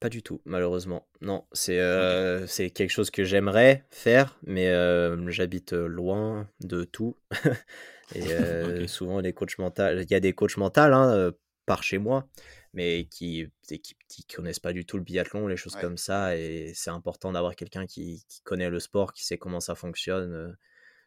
Pas 0.00 0.08
du 0.08 0.22
tout, 0.22 0.40
malheureusement. 0.46 1.06
Non, 1.20 1.44
c'est 1.52 1.78
euh, 1.78 2.46
c'est 2.46 2.70
quelque 2.70 2.90
chose 2.90 3.10
que 3.10 3.22
j'aimerais 3.22 3.84
faire, 3.90 4.38
mais 4.44 4.68
euh, 4.70 5.30
j'habite 5.30 5.72
loin 5.74 6.48
de 6.60 6.84
tout. 6.84 7.16
et 8.14 8.32
euh, 8.32 8.86
souvent, 8.86 9.20
les 9.20 9.34
coachs 9.34 9.58
mentaux, 9.58 9.90
il 10.00 10.10
y 10.10 10.14
a 10.14 10.20
des 10.20 10.32
coachs 10.32 10.56
mentaux 10.56 10.80
hein, 10.80 11.32
par 11.66 11.82
chez 11.82 11.98
moi, 11.98 12.26
mais 12.72 13.08
qui, 13.10 13.46
qui, 13.62 13.82
qui, 14.08 14.24
connaissent 14.24 14.58
pas 14.58 14.72
du 14.72 14.86
tout 14.86 14.96
le 14.96 15.02
biathlon, 15.02 15.46
les 15.46 15.58
choses 15.58 15.76
comme 15.76 15.98
ça. 15.98 16.34
Et 16.34 16.72
c'est 16.74 16.90
important 16.90 17.32
d'avoir 17.32 17.54
quelqu'un 17.54 17.84
qui, 17.84 18.24
qui, 18.26 18.40
connaît 18.40 18.70
le 18.70 18.80
sport, 18.80 19.12
qui 19.12 19.26
sait 19.26 19.36
comment 19.36 19.60
ça 19.60 19.74
fonctionne. 19.74 20.56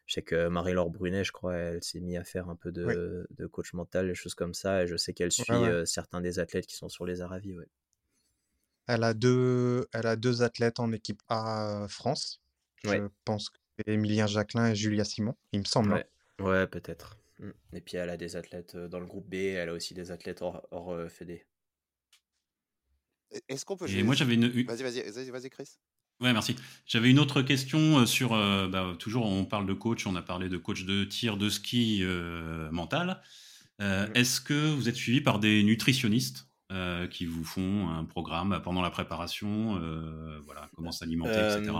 Je 0.06 0.14
sais 0.14 0.22
que 0.22 0.46
Marie-Laure 0.46 0.90
Brunet, 0.90 1.24
je 1.24 1.32
crois, 1.32 1.56
elle 1.56 1.82
s'est 1.82 1.98
mise 1.98 2.18
à 2.18 2.24
faire 2.24 2.48
un 2.48 2.56
peu 2.56 2.70
de, 2.70 3.26
de, 3.30 3.46
coach 3.46 3.72
mental, 3.72 4.06
les 4.06 4.14
choses 4.14 4.36
comme 4.36 4.54
ça. 4.54 4.84
Et 4.84 4.86
je 4.86 4.96
sais 4.96 5.14
qu'elle 5.14 5.32
suit 5.32 5.52
certains 5.84 6.20
des 6.20 6.38
athlètes 6.38 6.66
qui 6.66 6.76
sont 6.76 6.88
sur 6.88 7.06
les 7.06 7.22
Aravis. 7.22 7.58
Ouais. 7.58 7.66
Elle 8.86 9.02
a 9.02 9.14
deux, 9.14 9.86
elle 9.92 10.06
a 10.06 10.16
deux 10.16 10.42
athlètes 10.42 10.78
en 10.78 10.92
équipe 10.92 11.22
A 11.28 11.86
France. 11.88 12.40
Je 12.82 13.08
pense 13.24 13.48
que 13.48 13.58
c'est 13.78 13.88
Emilien 13.88 14.26
Jacquelin 14.26 14.70
et 14.70 14.74
Julia 14.74 15.04
Simon, 15.04 15.34
il 15.52 15.60
me 15.60 15.64
semble. 15.64 15.94
Hein. 15.94 16.02
Ouais, 16.44 16.66
peut-être. 16.66 17.16
Mmh. 17.38 17.50
Et 17.72 17.80
puis 17.80 17.96
elle 17.96 18.10
a 18.10 18.16
des 18.16 18.36
athlètes 18.36 18.76
dans 18.76 19.00
le 19.00 19.06
groupe 19.06 19.28
B, 19.28 19.34
elle 19.34 19.70
a 19.70 19.72
aussi 19.72 19.94
des 19.94 20.10
athlètes 20.10 20.42
hors, 20.42 20.66
hors 20.70 21.10
Fédé. 21.10 21.46
Est-ce 23.48 23.64
qu'on 23.64 23.76
peut. 23.76 23.88
Et 23.88 24.02
moi 24.02 24.14
j'avais 24.14 24.34
une. 24.34 24.48
Vas-y, 24.64 24.82
vas-y, 24.82 25.30
vas-y, 25.30 25.50
Chris. 25.50 25.78
Ouais, 26.20 26.32
merci. 26.32 26.54
J'avais 26.86 27.10
une 27.10 27.18
autre 27.18 27.42
question 27.42 28.06
sur. 28.06 28.30
bah, 28.30 28.94
toujours, 28.98 29.26
on 29.26 29.44
parle 29.44 29.66
de 29.66 29.72
coach, 29.72 30.06
on 30.06 30.14
a 30.14 30.22
parlé 30.22 30.48
de 30.48 30.58
coach 30.58 30.84
de 30.84 31.04
tir, 31.04 31.36
de 31.36 31.48
ski 31.48 32.04
mental. 32.70 33.22
Mmh. 33.80 33.84
Est-ce 34.14 34.40
que 34.40 34.72
vous 34.72 34.88
êtes 34.88 34.94
suivi 34.94 35.20
par 35.20 35.40
des 35.40 35.62
nutritionnistes? 35.64 36.46
Euh, 36.72 37.06
qui 37.08 37.26
vous 37.26 37.44
font 37.44 37.90
un 37.90 38.06
programme 38.06 38.58
pendant 38.64 38.80
la 38.80 38.88
préparation, 38.88 39.76
euh, 39.76 40.40
voilà, 40.46 40.70
comment 40.74 40.92
s'alimenter, 40.92 41.58
etc. 41.58 41.72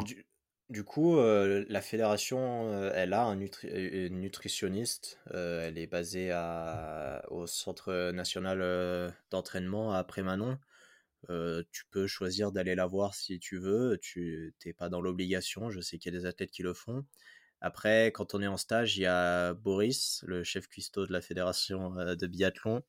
Du, 0.68 0.85
coup, 0.85 1.16
euh, 1.16 1.64
la 1.70 1.80
fédération, 1.80 2.91
elle 2.93 3.14
a 3.14 3.24
un 3.24 3.35
nutritionniste. 3.37 5.20
elle 5.32 5.78
est 5.78 5.87
basée 5.87 6.32
à, 6.32 7.24
au 7.30 7.47
Centre 7.47 8.11
national 8.11 9.14
d'entraînement 9.30 9.95
à 9.95 10.05
Prémanon. 10.05 10.59
tu 11.28 11.85
peux 11.91 12.07
choisir 12.07 12.53
d'aller 12.53 12.74
la 12.74 12.85
voir 12.85 13.14
si 13.14 13.39
tu 13.39 13.57
veux. 13.57 13.99
Tu 14.03 14.55
n'es 14.66 14.74
pas 14.74 14.91
dans 14.91 15.01
l'obligation. 15.01 15.70
Je 15.70 15.80
sais 15.80 15.97
qu'il 15.97 16.12
y 16.12 16.16
a 16.16 16.20
des 16.20 16.26
athlètes 16.26 16.51
qui 16.51 16.62
le 16.62 16.74
font. 16.74 17.07
Après, 17.62 18.12
quand 18.12 18.35
on 18.35 18.43
est 18.43 18.47
en 18.47 18.59
stage, 18.59 18.99
il 18.99 19.05
y 19.05 19.07
a 19.07 19.55
Boris, 19.55 20.22
le 20.26 20.45
chef 20.45 20.68
cuistot 20.68 21.07
de 21.07 21.12
la 21.12 21.22
fédération 21.22 21.93
de 22.14 22.26
biathlon, 22.26 22.82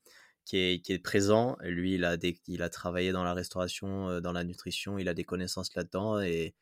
qui 0.46 0.58
est, 0.58 1.02
présent. 1.02 1.56
Lui, 1.60 1.94
il 1.94 2.04
a, 2.04 2.16
il 2.46 2.62
a 2.62 2.70
travaillé 2.70 3.12
dans 3.12 3.24
la 3.24 3.34
restauration, 3.34 4.20
dans 4.20 4.32
la 4.32 4.44
nutrition, 4.44 4.96
il 4.96 5.08
a 5.08 5.14
des 5.14 5.24
connaissances 5.24 5.74
là-dedans. 5.74 6.20
Et 6.20 6.54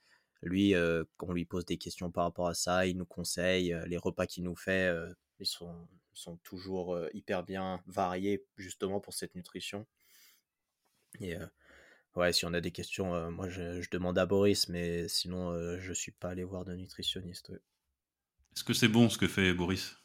lui, 0.42 0.74
euh, 0.74 1.04
on 1.20 1.32
lui 1.32 1.44
pose 1.44 1.66
des 1.66 1.76
questions 1.76 2.10
par 2.10 2.24
rapport 2.24 2.48
à 2.48 2.54
ça, 2.54 2.86
il 2.86 2.96
nous 2.96 3.04
conseille. 3.04 3.76
Les 3.86 3.98
repas 3.98 4.26
qu'il 4.26 4.44
nous 4.44 4.56
fait, 4.56 4.90
ils 5.38 5.46
sont, 5.46 5.86
sont 6.14 6.38
toujours 6.38 6.98
hyper 7.12 7.44
bien 7.44 7.82
variés, 7.86 8.44
justement 8.56 9.00
pour 9.00 9.12
cette 9.12 9.34
nutrition. 9.34 9.86
Et 11.20 11.36
ouais, 12.16 12.32
si 12.32 12.46
on 12.46 12.54
a 12.54 12.62
des 12.62 12.72
questions, 12.72 13.30
moi, 13.30 13.50
je, 13.50 13.86
demande 13.90 14.18
à 14.18 14.24
Boris, 14.24 14.70
mais 14.70 15.08
sinon, 15.08 15.78
je 15.78 15.92
suis 15.92 16.12
pas 16.12 16.30
allé 16.30 16.42
voir 16.42 16.64
de 16.64 16.74
nutritionniste. 16.74 17.52
Est-ce 18.56 18.64
que 18.64 18.72
c'est 18.72 18.88
bon 18.88 19.10
ce 19.10 19.18
que 19.18 19.28
fait 19.28 19.52
Boris? 19.52 19.96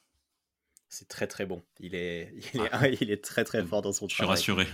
C'est 0.89 1.07
très 1.07 1.27
très 1.27 1.45
bon. 1.45 1.61
Il 1.79 1.95
est, 1.95 2.33
il 2.53 2.61
est, 2.61 2.97
il 3.01 3.11
est 3.11 3.23
très 3.23 3.43
très 3.43 3.63
fort 3.63 3.81
dans 3.81 3.93
son 3.93 4.07
travail. 4.07 4.35
Je 4.37 4.41
suis 4.41 4.51
rassuré. 4.51 4.67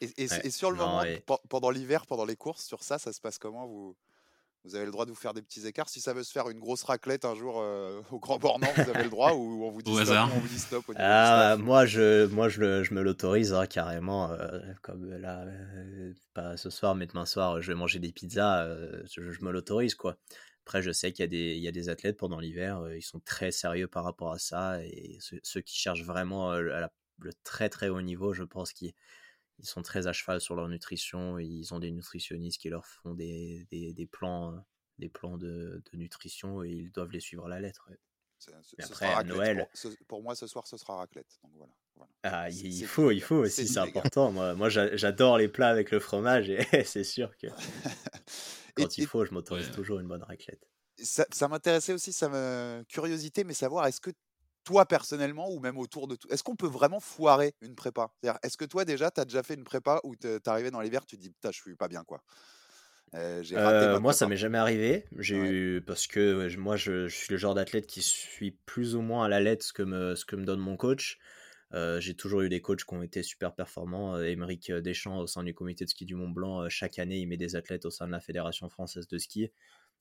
Et, 0.00 0.50
sur 0.50 0.70
le 0.70 0.76
moment, 0.76 1.02
pendant 1.48 1.70
l'hiver, 1.70 2.04
pendant 2.06 2.24
les 2.26 2.36
courses, 2.36 2.64
sur 2.66 2.82
ça, 2.82 2.98
ça 2.98 3.12
se 3.12 3.20
passe 3.20 3.38
comment? 3.38 3.66
Vous 3.66 3.96
Vous 4.64 4.74
avez 4.74 4.84
le 4.84 4.90
droit 4.90 5.06
de 5.06 5.10
vous 5.10 5.16
faire 5.16 5.32
des 5.32 5.40
petits 5.40 5.66
écarts? 5.66 5.88
Si 5.88 6.00
ça 6.00 6.12
veut 6.12 6.24
se 6.24 6.32
faire 6.32 6.50
une 6.50 6.58
grosse 6.58 6.82
raclette 6.82 7.24
un 7.24 7.34
jour 7.34 7.60
euh, 7.60 8.02
au 8.10 8.18
Grand 8.18 8.38
Bornand, 8.38 8.66
vous 8.76 8.90
avez 8.90 9.04
le 9.04 9.08
droit 9.10 9.32
ou 9.32 9.64
on 9.64 9.70
vous 9.70 9.80
dit, 9.82 9.90
Au 9.90 9.94
stop, 9.94 10.08
hasard. 10.08 10.30
on 10.34 10.40
vous 10.40 10.48
dit 10.48 10.58
stop 10.58 10.86
au 10.88 10.92
Ah, 10.96 11.56
moi, 11.58 11.86
je, 11.86 12.26
moi 12.26 12.48
je, 12.50 12.60
le- 12.60 12.82
je 12.82 12.92
me 12.92 13.00
l'autorise 13.02 13.54
hein, 13.54 13.66
carrément. 13.66 14.30
euh, 14.32 14.58
comme 14.82 15.08
là, 15.18 15.44
euh, 15.46 16.12
pas 16.34 16.56
ce 16.58 16.68
soir, 16.68 16.94
mais 16.94 17.06
demain 17.06 17.24
soir, 17.26 17.62
je 17.62 17.68
vais 17.72 17.78
manger 17.78 17.98
des 17.98 18.12
pizzas. 18.12 18.64
euh, 18.64 19.02
je, 19.10 19.30
je 19.30 19.42
me 19.44 19.52
l'autorise, 19.52 19.94
quoi. 19.94 20.16
Après, 20.66 20.82
je 20.82 20.90
sais 20.92 21.12
qu'il 21.12 21.22
y 21.22 21.24
a 21.24 21.28
des, 21.28 21.54
il 21.56 21.62
y 21.62 21.68
a 21.68 21.72
des 21.72 21.88
athlètes 21.90 22.16
pendant 22.16 22.40
l'hiver, 22.40 22.80
euh, 22.80 22.96
ils 22.96 23.02
sont 23.02 23.20
très 23.20 23.50
sérieux 23.50 23.86
par 23.86 24.02
rapport 24.04 24.32
à 24.32 24.38
ça. 24.38 24.82
Et 24.82 25.18
ceux, 25.20 25.38
ceux 25.42 25.60
qui 25.60 25.76
cherchent 25.76 26.04
vraiment 26.04 26.52
euh, 26.52 26.72
à 26.72 26.80
la- 26.80 26.92
le 27.18 27.32
très 27.44 27.68
très 27.68 27.88
haut 27.90 28.00
niveau, 28.02 28.32
je 28.32 28.44
pense 28.44 28.72
qu'ils 28.72 28.92
ils 29.60 29.66
sont 29.66 29.82
très 29.82 30.06
à 30.08 30.12
cheval 30.12 30.40
sur 30.40 30.56
leur 30.56 30.68
nutrition. 30.68 31.38
Ils 31.38 31.72
ont 31.74 31.78
des 31.78 31.90
nutritionnistes 31.92 32.60
qui 32.60 32.70
leur 32.70 32.86
font 32.86 33.14
des, 33.14 33.66
des, 33.70 33.92
des 33.92 34.06
plans, 34.06 34.52
euh, 34.54 34.58
des 34.98 35.08
plans 35.08 35.36
de, 35.38 35.82
de 35.92 35.96
nutrition 35.98 36.64
et 36.64 36.70
ils 36.70 36.90
doivent 36.90 37.12
les 37.12 37.20
suivre 37.20 37.44
à 37.46 37.48
la 37.48 37.60
lettre. 37.60 37.86
ouais. 37.90 37.98
Ce- 38.38 38.50
Mais 38.78 38.84
après, 38.84 39.06
à. 39.06 39.22
Noël- 39.22 39.58
Pour, 39.58 39.68
ce- 39.74 39.88
pour 40.08 40.22
moi, 40.22 40.34
ce 40.34 40.46
soir, 40.46 40.66
ce 40.66 40.76
sera 40.76 40.96
raclette. 40.96 41.38
Donc 41.44 41.52
voilà. 41.56 41.72
voilà. 41.94 42.10
Ah, 42.24 42.50
il 42.50 42.84
faut, 42.86 43.10
il 43.10 43.20
faut 43.22 43.36
aussi, 43.36 43.68
C'est 43.68 43.78
important. 43.78 44.32
Moi, 44.32 44.54
moi 44.54 44.68
j'a- 44.70 44.96
j'adore 44.96 45.36
les 45.38 45.48
plats 45.48 45.68
avec 45.68 45.90
le 45.90 46.00
fromage 46.00 46.48
et 46.50 46.58
c'est 46.84 47.04
sûr 47.04 47.36
que 47.36 47.46
Et- 48.76 48.84
quand 48.84 48.98
il 48.98 49.02
faut, 49.02 49.24
je 49.24 49.32
m'autorise 49.34 49.70
Ouais. 49.70 49.72
toujours 49.72 50.00
une 50.00 50.08
bonne 50.08 50.22
raclette. 50.22 50.68
ça, 51.02 51.26
ça 51.32 51.48
m'intéressait 51.48 51.92
aussi, 51.92 52.12
ça 52.12 52.28
me 52.28 52.84
curiosité, 52.88 53.44
mais 53.44 53.54
savoir 53.54 53.86
est-ce 53.86 54.00
que 54.00 54.10
toi 54.64 54.86
personnellement 54.86 55.50
ou 55.50 55.60
même 55.60 55.78
autour 55.78 56.08
de 56.08 56.16
tout, 56.16 56.28
est-ce 56.30 56.42
qu'on 56.42 56.56
peut 56.56 56.66
vraiment 56.68 57.00
foirer 57.00 57.54
une 57.60 57.74
prépa? 57.74 58.10
C'est-à-dire, 58.22 58.38
est-ce 58.42 58.56
que 58.56 58.64
toi 58.64 58.84
déjà, 58.84 59.10
tu 59.10 59.20
as 59.20 59.24
déjà 59.24 59.42
fait 59.42 59.54
une 59.54 59.64
prépa 59.64 60.00
où 60.04 60.16
t'es 60.16 60.40
arrivé 60.48 60.70
dans 60.70 60.80
l'hiver, 60.80 61.04
tu 61.06 61.16
te 61.16 61.22
dis 61.22 61.30
putain, 61.30 61.50
je 61.52 61.60
suis 61.60 61.76
pas 61.76 61.88
bien 61.88 62.04
quoi. 62.04 62.22
Euh, 63.14 63.42
raté 63.54 63.88
Euh, 63.92 64.00
moi, 64.00 64.12
ça 64.12 64.26
m'est 64.26 64.36
jamais 64.36 64.58
arrivé. 64.58 65.04
J'ai 65.18 65.36
Ouais. 65.36 65.54
eu 65.76 65.82
parce 65.86 66.06
que 66.06 66.36
ouais, 66.48 66.56
moi, 66.56 66.76
je, 66.76 67.06
je 67.08 67.14
suis 67.16 67.30
le 67.32 67.36
genre 67.38 67.54
d'athlète 67.54 67.86
qui 67.86 68.02
suit 68.02 68.50
plus 68.66 68.96
ou 68.96 69.00
moins 69.02 69.24
à 69.26 69.28
la 69.28 69.40
lettre 69.40 69.64
ce 69.64 69.72
que 69.72 69.82
me, 69.82 70.14
ce 70.16 70.24
que 70.24 70.34
me 70.36 70.44
donne 70.44 70.60
mon 70.60 70.76
coach. 70.76 71.18
Euh, 71.72 72.00
j'ai 72.00 72.14
toujours 72.14 72.42
eu 72.42 72.48
des 72.48 72.60
coachs 72.60 72.84
qui 72.84 72.94
ont 72.94 73.02
été 73.02 73.22
super 73.22 73.54
performants. 73.54 74.16
Euh, 74.16 74.24
Émeric 74.24 74.70
Deschamps, 74.70 75.18
au 75.18 75.26
sein 75.26 75.42
du 75.42 75.54
comité 75.54 75.84
de 75.84 75.90
ski 75.90 76.04
du 76.04 76.14
Mont 76.14 76.28
Blanc, 76.28 76.62
euh, 76.62 76.68
chaque 76.68 76.98
année, 76.98 77.18
il 77.18 77.26
met 77.26 77.36
des 77.36 77.56
athlètes 77.56 77.84
au 77.86 77.90
sein 77.90 78.06
de 78.06 78.12
la 78.12 78.20
Fédération 78.20 78.68
française 78.68 79.08
de 79.08 79.18
ski. 79.18 79.50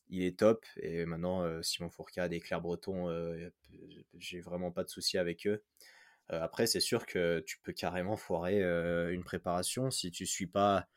Il 0.09 0.24
est 0.24 0.38
top. 0.39 0.66
Et 0.78 1.05
maintenant, 1.05 1.43
euh, 1.43 1.61
Simon 1.64 1.89
Fourcade 1.89 2.34
et 2.34 2.39
Claire 2.39 2.61
Breton, 2.61 3.09
euh, 3.09 3.49
j'ai 4.18 4.41
vraiment 4.41 4.72
pas 4.72 4.84
de 4.84 4.89
souci 4.89 5.18
avec 5.18 5.47
eux. 5.47 5.64
Euh, 6.32 6.41
après, 6.41 6.68
c'est 6.68 6.80
sûr 6.80 7.05
que 7.05 7.41
tu 7.45 7.59
peux 7.64 7.74
carrément 7.74 8.18
foirer 8.18 8.64
euh, 8.64 9.14
une 9.14 9.24
préparation 9.24 9.91
si 9.91 10.11
tu 10.11 10.26
suis 10.26 10.47
pas 10.47 10.88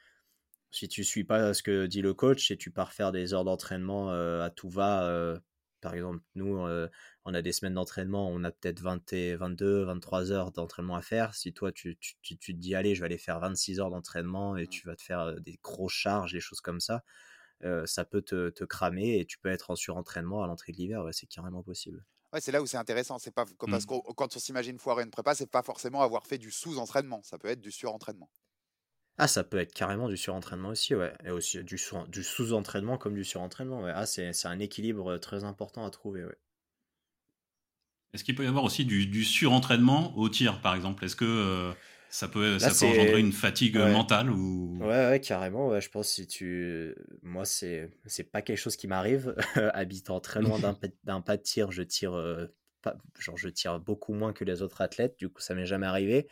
si 0.70 0.88
tu 0.88 1.04
suis 1.04 1.24
pas 1.24 1.54
ce 1.54 1.62
que 1.62 1.86
dit 1.86 2.02
le 2.02 2.14
coach 2.14 2.50
et 2.50 2.56
tu 2.56 2.70
pars 2.70 2.92
faire 2.92 3.12
des 3.12 3.32
heures 3.34 3.44
d'entraînement 3.44 4.12
euh, 4.12 4.42
à 4.42 4.50
tout 4.50 4.68
va. 4.68 5.08
euh, 5.08 5.38
par 5.80 5.94
exemple, 5.94 6.22
nous, 6.34 6.58
euh, 6.66 6.88
on 7.24 7.34
a 7.34 7.42
des 7.42 7.52
semaines 7.52 7.74
d'entraînement, 7.74 8.28
on 8.30 8.44
a 8.44 8.50
peut-être 8.52 8.80
20 8.80 9.12
et 9.12 9.36
22, 9.36 9.84
23 9.84 10.32
heures 10.32 10.52
d'entraînement 10.52 10.96
à 10.96 11.02
faire. 11.02 11.34
Si 11.34 11.52
toi, 11.52 11.72
tu, 11.72 11.96
tu, 11.98 12.14
tu- 12.22 12.38
tu 12.38 12.54
te 12.54 12.58
dis, 12.58 12.74
allez, 12.74 12.94
je 12.94 13.00
vais 13.00 13.06
aller 13.06 13.18
faire 13.18 13.40
26 13.40 13.80
heures 13.80 13.90
d'entraînement 13.90 14.56
et 14.56 14.66
tu 14.68 14.86
vas 14.86 14.96
te 14.96 15.02
faire 15.02 15.20
euh, 15.20 15.36
des 15.40 15.58
grosses 15.62 15.92
charges, 15.94 16.32
des 16.32 16.40
choses 16.40 16.60
comme 16.60 16.80
ça, 16.80 17.02
euh, 17.64 17.86
ça 17.86 18.04
peut 18.04 18.22
te, 18.22 18.50
te 18.50 18.64
cramer 18.64 19.18
et 19.20 19.26
tu 19.26 19.38
peux 19.38 19.50
être 19.50 19.70
en 19.70 19.76
surentraînement 19.76 20.42
à 20.44 20.46
l'entrée 20.48 20.72
de 20.72 20.78
l'hiver. 20.78 21.04
Ouais, 21.04 21.12
c'est 21.12 21.26
carrément 21.26 21.62
possible. 21.62 22.04
Ouais, 22.32 22.40
c'est 22.40 22.52
là 22.52 22.60
où 22.62 22.66
c'est 22.66 22.76
intéressant. 22.76 23.18
C'est 23.18 23.30
pas 23.32 23.46
parce 23.70 23.84
Mm. 23.84 23.86
que 23.86 23.94
quand 24.14 24.36
on 24.36 24.38
s'imagine 24.38 24.78
foirer 24.78 25.02
une 25.04 25.10
prépa, 25.10 25.34
c'est 25.34 25.50
pas 25.50 25.62
forcément 25.62 26.02
avoir 26.02 26.26
fait 26.26 26.38
du 26.38 26.50
sous-entraînement. 26.50 27.22
Ça 27.22 27.38
peut 27.38 27.48
être 27.48 27.60
du 27.60 27.70
surentraînement. 27.72 28.30
Ah, 29.18 29.28
ça 29.28 29.44
peut 29.44 29.58
être 29.58 29.74
carrément 29.74 30.08
du 30.08 30.16
surentraînement 30.16 30.70
aussi, 30.70 30.94
ouais. 30.94 31.12
Et 31.22 31.30
aussi 31.30 31.62
du, 31.62 31.76
sous- 31.76 32.06
du 32.08 32.24
sous-entraînement 32.24 32.96
comme 32.96 33.14
du 33.14 33.24
surentraînement, 33.24 33.82
ouais. 33.82 33.92
Ah, 33.94 34.06
c'est 34.06 34.32
un 34.46 34.58
équilibre 34.58 35.12
euh, 35.12 35.18
très 35.18 35.44
important 35.44 35.84
à 35.84 35.90
trouver, 35.90 36.24
ouais. 36.24 36.38
Est-ce 38.12 38.24
qu'il 38.24 38.34
peut 38.34 38.44
y 38.44 38.48
avoir 38.48 38.64
aussi 38.64 38.84
du, 38.84 39.06
du 39.06 39.24
surentraînement 39.24 40.16
au 40.16 40.28
tir, 40.28 40.60
par 40.60 40.74
exemple? 40.74 41.04
Est-ce 41.04 41.16
que 41.16 41.24
euh, 41.24 41.72
ça 42.08 42.28
peut, 42.28 42.58
ça 42.58 42.74
peut 42.74 42.84
engendrer 42.84 43.20
une 43.20 43.32
fatigue 43.32 43.76
ouais. 43.76 43.82
mentale 43.88 44.30
ou... 44.30 44.86
Ouais, 44.86 45.08
ouais, 45.10 45.20
carrément. 45.20 45.68
Ouais, 45.70 45.80
je 45.80 45.90
pense 45.90 46.08
si 46.10 46.26
tu. 46.26 46.94
Moi, 47.22 47.44
c'est 47.46 47.90
pas 48.32 48.42
quelque 48.42 48.58
chose 48.58 48.76
qui 48.76 48.88
m'arrive. 48.88 49.34
Habitant 49.74 50.20
très 50.20 50.42
loin 50.42 50.58
d'un 50.60 50.74
pa- 50.74 50.88
d'un 51.04 51.20
pas 51.22 51.36
de 51.38 51.42
tir, 51.42 51.72
je 51.72 51.82
tire. 51.82 52.14
euh, 52.14 52.48
pas... 52.82 52.96
Genre, 53.18 53.38
je 53.38 53.48
tire 53.48 53.80
beaucoup 53.80 54.14
moins 54.14 54.32
que 54.34 54.44
les 54.44 54.62
autres 54.62 54.82
athlètes. 54.82 55.16
Du 55.18 55.28
coup, 55.30 55.40
ça 55.42 55.54
m'est 55.54 55.66
jamais 55.66 55.86
arrivé. 55.86 56.28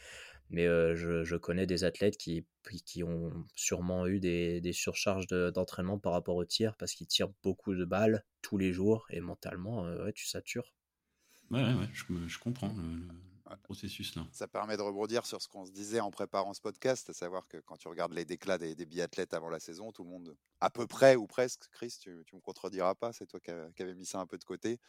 Mais 0.50 0.66
euh, 0.66 0.94
je, 0.94 1.24
je 1.24 1.36
connais 1.36 1.66
des 1.66 1.84
athlètes 1.84 2.16
qui, 2.16 2.46
qui 2.84 3.02
ont 3.02 3.44
sûrement 3.54 4.06
eu 4.06 4.20
des, 4.20 4.60
des 4.60 4.72
surcharges 4.72 5.26
de- 5.26 5.50
d'entraînement 5.50 5.98
par 5.98 6.12
rapport 6.12 6.36
au 6.36 6.44
tir 6.44 6.76
parce 6.76 6.94
qu'ils 6.94 7.06
tirent 7.06 7.32
beaucoup 7.42 7.74
de 7.74 7.84
balles 7.84 8.24
tous 8.42 8.58
les 8.58 8.72
jours 8.72 9.06
et 9.10 9.20
mentalement, 9.20 9.86
euh, 9.86 10.04
ouais, 10.04 10.12
tu 10.12 10.26
satures. 10.26 10.74
Ouais, 11.50 11.62
ouais, 11.62 11.74
ouais, 11.74 11.88
je, 11.92 12.04
je 12.26 12.38
comprends 12.38 12.68
le, 12.68 12.96
le 12.96 13.08
Ouais. 13.46 13.56
processus 13.62 14.16
là. 14.16 14.26
Ça 14.32 14.48
permet 14.48 14.76
de 14.76 14.82
rebondir 14.82 15.26
sur 15.26 15.42
ce 15.42 15.48
qu'on 15.48 15.66
se 15.66 15.70
disait 15.70 16.00
en 16.00 16.10
préparant 16.10 16.54
ce 16.54 16.60
podcast, 16.60 17.10
à 17.10 17.12
savoir 17.12 17.46
que 17.46 17.58
quand 17.58 17.76
tu 17.76 17.88
regardes 17.88 18.14
les 18.14 18.24
déclats 18.24 18.56
des, 18.58 18.74
des 18.74 18.86
biathlètes 18.86 19.34
avant 19.34 19.50
la 19.50 19.60
saison, 19.60 19.92
tout 19.92 20.02
le 20.02 20.08
monde, 20.08 20.34
à 20.60 20.70
peu 20.70 20.86
près 20.86 21.14
ou 21.14 21.26
presque, 21.26 21.68
Chris, 21.70 21.94
tu, 22.00 22.24
tu 22.26 22.34
me 22.34 22.40
contrediras 22.40 22.94
pas, 22.94 23.12
c'est 23.12 23.26
toi 23.26 23.38
qui, 23.40 23.50
a- 23.50 23.70
qui 23.76 23.82
avais 23.82 23.94
mis 23.94 24.06
ça 24.06 24.18
un 24.18 24.26
peu 24.26 24.38
de 24.38 24.44
côté. 24.44 24.80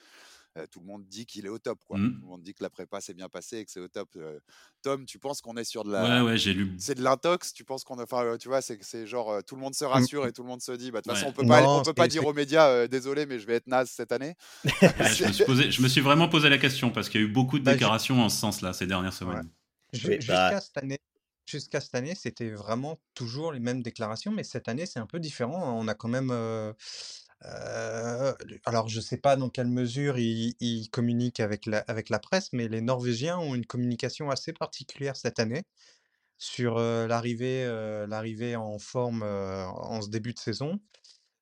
Euh, 0.58 0.66
tout 0.72 0.80
le 0.80 0.86
monde 0.86 1.06
dit 1.08 1.26
qu'il 1.26 1.46
est 1.46 1.50
au 1.50 1.58
top, 1.60 1.80
quoi. 1.86 1.98
Tout 1.98 2.04
le 2.04 2.28
monde 2.28 2.42
dit 2.42 2.54
que 2.54 2.64
la 2.64 2.70
prépa 2.70 3.02
s'est 3.02 3.14
bien 3.14 3.28
passée 3.30 3.58
et 3.58 3.66
que 3.66 3.72
c'est 3.72 3.80
au 3.80 3.88
top. 3.88 4.10
Euh, 4.16 4.40
Tom, 4.82 5.06
tu 5.06 5.20
penses 5.20 5.42
qu'on 5.42 5.58
est 5.58 5.64
sur 5.64 5.84
de 5.84 5.92
la, 5.92 6.24
Ouais, 6.24 6.32
ouais, 6.32 6.38
j'ai 6.38 6.54
lu. 6.54 6.74
c'est 6.78 6.96
de 6.96 7.02
l'intox? 7.04 7.52
Tu 7.54 7.64
penses 7.66 7.84
qu'on 7.84 8.00
a, 8.00 8.04
enfin, 8.04 8.24
euh, 8.24 8.38
tu 8.38 8.48
vois, 8.48 8.62
c'est 8.62 8.82
c'est 8.84 9.06
genre 9.08 9.32
euh, 9.32 9.42
tout 9.42 9.56
le 9.56 9.62
monde 9.62 9.76
se 9.76 9.84
rassure 9.86 10.26
et 10.28 10.32
tout 10.34 10.44
le 10.44 10.48
monde 10.50 10.62
se 10.62 10.72
dit, 10.72 10.92
bah 10.92 11.02
de 11.02 11.04
toute 11.04 11.14
façon, 11.14 11.26
Ouais. 11.28 11.32
on 11.38 11.42
peut 11.42 11.48
pas, 11.48 11.64
on 11.68 11.84
peut 11.84 11.94
pas 11.94 12.08
dire 12.08 12.26
aux 12.26 12.34
médias, 12.34 12.68
euh, 12.70 12.88
désolé, 12.88 13.26
mais 13.26 13.40
je 13.40 13.48
vais 13.48 13.56
être 13.56 13.68
naze 13.68 13.90
cette 13.90 14.12
année. 14.12 14.36
Ouais, 14.64 14.72
je, 15.14 15.26
me 15.26 15.32
suis 15.34 15.44
posé- 15.46 15.72
je 15.72 15.82
me 15.82 15.88
suis 15.88 16.02
vraiment 16.02 16.30
posé 16.30 16.50
la 16.50 16.58
question 16.58 16.90
parce 16.92 17.10
qu'il 17.10 17.22
y 17.22 17.24
a 17.24 17.28
eu 17.28 17.32
beaucoup 17.32 17.60
de 17.60 17.64
Bah, 17.64 17.74
déclarations 17.74 18.22
en 18.24 18.30
ce 18.30 18.38
sens-là 18.40 18.74
ces 18.74 18.88
dernières 18.88 19.14
semaines. 19.14 19.50
Oui, 19.94 20.00
Jusqu'à 20.20 20.52
bah- 20.52 20.62
cette 20.62 20.78
année, 20.78 21.00
jusqu'à 21.46 21.80
cette 21.82 21.96
année, 21.96 22.16
c'était 22.16 22.50
vraiment 22.50 23.00
toujours 23.14 23.52
les 23.52 23.60
mêmes 23.60 23.82
déclarations, 23.84 24.32
mais 24.32 24.44
cette 24.44 24.68
année, 24.68 24.86
c'est 24.86 25.00
un 25.00 25.06
peu 25.06 25.20
différent. 25.20 25.78
On 25.80 25.88
a 25.88 25.94
quand 25.96 26.08
même. 26.10 26.30
euh, 26.32 26.74
euh, 27.46 28.34
alors, 28.66 28.88
je 28.88 29.00
sais 29.00 29.18
pas 29.18 29.36
dans 29.36 29.50
quelle 29.50 29.68
mesure 29.68 30.18
ils, 30.18 30.56
ils 30.60 30.90
communiquent 30.90 31.40
avec 31.40 31.66
la, 31.66 31.80
avec 31.88 32.10
la 32.10 32.20
presse, 32.20 32.50
mais 32.54 32.68
les 32.68 32.82
Norvégiens 32.82 33.38
ont 33.38 33.56
une 33.56 33.66
communication 33.66 34.30
assez 34.30 34.54
particulière 34.54 35.16
cette 35.16 35.40
année 35.40 35.64
sur 36.38 36.78
euh, 36.78 37.08
l'arrivée, 37.08 37.64
euh, 37.66 38.08
l'arrivée 38.08 38.56
en 38.56 38.80
forme 38.80 39.24
en 39.24 40.02
ce 40.02 40.10
début 40.10 40.34
de 40.34 40.40
saison. 40.40 40.80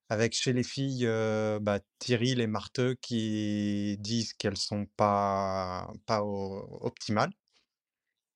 Avec 0.09 0.33
chez 0.35 0.53
les 0.53 0.63
filles, 0.63 1.07
euh, 1.07 1.59
bah, 1.59 1.79
Tyril 1.99 2.41
et 2.41 2.47
Marthe 2.47 2.95
qui 3.01 3.97
disent 3.99 4.33
qu'elles 4.33 4.57
sont 4.57 4.85
pas, 4.97 5.91
pas 6.05 6.21
optimales. 6.23 7.31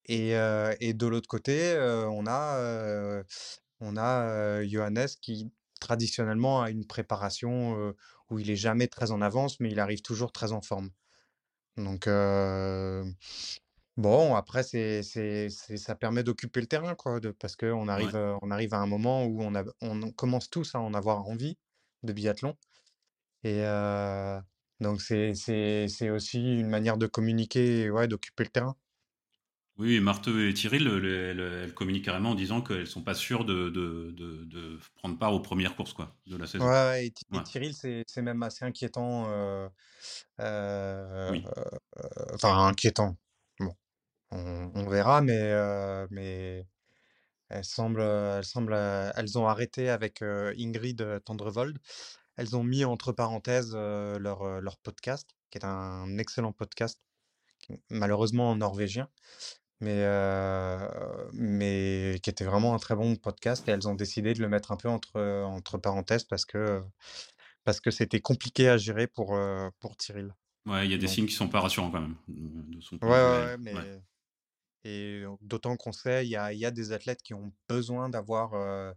Et, 0.06 0.30
et 0.80 0.94
de 0.94 1.06
l'autre 1.06 1.28
côté, 1.28 1.76
on 2.08 2.26
a, 2.26 3.22
on 3.80 3.96
a 3.98 4.64
Johannes 4.64 5.08
qui 5.20 5.52
traditionnellement 5.78 6.62
a 6.62 6.70
une 6.70 6.86
préparation 6.86 7.78
euh, 7.78 7.92
où 8.30 8.38
il 8.38 8.50
est 8.50 8.56
jamais 8.56 8.88
très 8.88 9.10
en 9.10 9.20
avance, 9.22 9.60
mais 9.60 9.70
il 9.70 9.80
arrive 9.80 10.02
toujours 10.02 10.32
très 10.32 10.52
en 10.52 10.60
forme. 10.60 10.90
Donc, 11.76 12.06
euh, 12.06 13.04
bon, 13.96 14.34
après, 14.34 14.62
c'est, 14.62 15.02
ça 15.02 15.94
permet 15.94 16.22
d'occuper 16.24 16.60
le 16.60 16.66
terrain, 16.66 16.94
quoi, 16.94 17.20
de, 17.20 17.30
parce 17.30 17.56
qu'on 17.56 17.88
arrive, 17.88 18.16
on 18.42 18.50
arrive 18.50 18.74
à 18.74 18.78
un 18.78 18.86
moment 18.86 19.24
où 19.24 19.42
on, 19.42 19.54
a, 19.54 19.64
on 19.80 20.10
commence 20.12 20.50
tous 20.50 20.74
à 20.74 20.80
en 20.80 20.94
avoir 20.94 21.26
envie 21.26 21.56
de 22.02 22.12
biathlon. 22.12 22.56
Et 23.44 23.62
donc, 24.80 25.00
c'est, 25.00 25.34
c'est, 25.34 25.86
c'est 25.88 26.10
aussi 26.10 26.40
une 26.40 26.68
manière 26.68 26.98
de 26.98 27.06
communiquer, 27.06 27.82
et, 27.82 27.90
ouais, 27.90 28.08
d'occuper 28.08 28.44
le 28.44 28.50
terrain. 28.50 28.76
Oui, 29.78 30.00
Marthe 30.00 30.26
et 30.28 30.52
Thierry, 30.54 30.80
le- 30.80 30.98
le- 30.98 31.32
le- 31.32 31.62
elles 31.62 31.72
communiquent 31.74 32.04
carrément 32.06 32.30
en 32.30 32.34
disant 32.34 32.62
qu'elles 32.62 32.88
sont 32.88 33.02
pas 33.02 33.14
sûres 33.14 33.44
de, 33.44 33.68
de, 33.68 34.10
de, 34.10 34.44
de 34.44 34.78
prendre 34.96 35.16
part 35.18 35.32
aux 35.32 35.40
premières 35.40 35.76
courses 35.76 35.92
quoi, 35.92 36.16
de 36.26 36.36
la 36.36 36.46
saison. 36.48 36.66
Ouais, 36.66 37.06
et, 37.06 37.10
Thi- 37.12 37.24
et 37.32 37.36
Ouais. 37.36 37.44
Tyrrell, 37.44 37.72
c'est 37.74 38.22
même 38.22 38.42
assez 38.42 38.64
inquiétant. 38.64 39.26
euh, 39.30 39.68
euh, 40.40 41.30
Oui. 41.30 41.44
euh, 41.56 42.02
enfin, 42.34 42.66
inquiétant. 42.66 43.16
Bon, 43.60 43.72
on, 44.32 44.72
on 44.74 44.88
verra, 44.88 45.20
mais, 45.20 45.52
mais 46.10 46.66
elles 47.50 47.64
semblent, 47.64 48.00
elles 48.02 48.44
semblent, 48.44 48.74
elles 48.74 49.38
ont 49.38 49.46
arrêté 49.46 49.90
avec 49.90 50.22
Ingrid 50.22 51.22
Tendrevold. 51.24 51.78
Elles 52.36 52.56
ont 52.56 52.64
mis 52.64 52.84
entre 52.84 53.12
parenthèses 53.12 53.74
leur, 53.74 54.60
leur 54.60 54.76
podcast, 54.78 55.28
qui 55.50 55.58
est 55.58 55.64
un 55.64 56.18
excellent 56.18 56.52
podcast, 56.52 57.00
malheureusement 57.90 58.50
en 58.50 58.56
norvégien, 58.56 59.08
mais, 59.80 60.02
euh, 60.04 60.88
mais 61.32 62.18
qui 62.22 62.30
était 62.30 62.44
vraiment 62.44 62.74
un 62.74 62.78
très 62.78 62.94
bon 62.96 63.14
podcast. 63.16 63.68
Et 63.68 63.72
elles 63.72 63.88
ont 63.88 63.94
décidé 63.94 64.34
de 64.34 64.40
le 64.40 64.48
mettre 64.48 64.72
un 64.72 64.76
peu 64.76 64.88
entre, 64.88 65.20
entre 65.44 65.78
parenthèses 65.78 66.24
parce 66.24 66.44
que 66.44 66.82
parce 67.64 67.80
que 67.80 67.90
c'était 67.90 68.20
compliqué 68.20 68.68
à 68.68 68.78
gérer 68.78 69.06
pour, 69.06 69.38
pour 69.80 69.96
Tyrell. 69.96 70.34
Ouais, 70.66 70.86
il 70.86 70.90
y 70.90 70.94
a 70.94 70.98
des 70.98 71.06
Donc- 71.06 71.14
signes 71.14 71.26
qui 71.26 71.34
sont 71.34 71.48
pas 71.48 71.60
rassurants 71.60 71.90
quand 71.90 72.00
même. 72.00 72.16
de- 72.28 72.80
son 72.80 72.96
Ouais, 73.02 73.08
ouais, 73.10 73.56
mais 73.58 73.74
Ouais. 73.74 74.02
et 74.84 75.24
d'autant 75.42 75.76
qu'on 75.76 75.92
sait, 75.92 76.26
il 76.26 76.30
y 76.30 76.36
a, 76.36 76.52
y 76.52 76.64
a 76.64 76.70
des 76.70 76.92
athlètes 76.92 77.22
qui 77.22 77.34
ont 77.34 77.52
besoin 77.68 78.08
d'avoir 78.08 78.54
euh, 78.54 78.92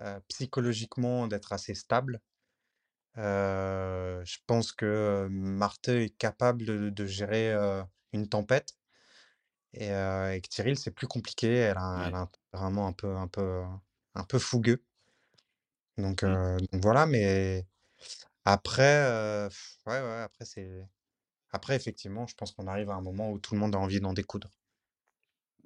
euh, 0.00 0.18
psychologiquement 0.28 1.26
d'être 1.28 1.52
assez 1.52 1.74
stables. 1.74 2.20
je 3.16 4.36
pense 4.46 4.72
que 4.72 5.28
Marthe 5.30 5.88
est 5.88 6.16
capable 6.16 6.64
de, 6.64 6.90
de 6.90 7.06
gérer 7.06 7.52
une 8.12 8.28
tempête 8.28 8.77
et, 9.74 9.86
et 9.88 10.40
que 10.40 10.74
c'est 10.76 10.90
plus 10.92 11.06
compliqué. 11.08 11.48
Elle 11.54 11.76
a, 11.78 12.06
elle 12.08 12.14
Ouais. 12.14 12.16
a 12.16 12.20
un 12.20 12.26
tempérament 12.26 12.86
un 12.88 12.92
peu, 12.92 13.16
un 13.16 13.28
peu, 13.28 13.62
un 14.14 14.24
peu 14.24 14.38
fougueux. 14.38 14.84
Donc, 15.98 16.22
Mm. 16.26 16.38
euh, 16.38 16.56
donc 16.72 16.82
voilà, 16.82 17.06
mais 17.06 17.66
après, 18.44 18.82
euh, 19.06 19.48
ouais, 19.86 20.00
ouais, 20.02 20.20
après, 20.22 20.44
c'est. 20.46 20.88
Après, 21.52 21.76
effectivement, 21.76 22.26
je 22.26 22.34
pense 22.36 22.52
qu'on 22.52 22.66
arrive 22.68 22.90
à 22.90 22.94
un 22.96 23.02
moment 23.02 23.32
où 23.32 23.38
tout 23.40 23.54
le 23.54 23.60
monde 23.60 23.74
a 23.76 23.78
envie 23.78 24.00
d'en 24.00 24.12
découdre. 24.14 24.50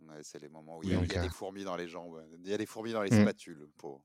Ouais, 0.08 0.22
c'est 0.22 0.40
les 0.40 0.48
moments 0.48 0.78
où 0.78 0.82
il 0.82 0.90
y 0.90 0.94
a, 0.94 0.98
oui. 0.98 1.04
il 1.04 1.10
y 1.10 1.14
a 1.14 1.16
Donc, 1.16 1.18
des 1.18 1.28
euh, 1.28 1.30
fourmis 1.30 1.64
dans 1.64 1.76
les 1.76 1.88
jambes. 1.88 2.24
Il 2.38 2.48
y 2.48 2.54
a 2.54 2.58
des 2.58 2.66
fourmis 2.66 2.92
dans 2.92 3.02
les 3.02 3.10
mm. 3.10 3.12
spatules 3.12 3.68
pour, 3.76 4.04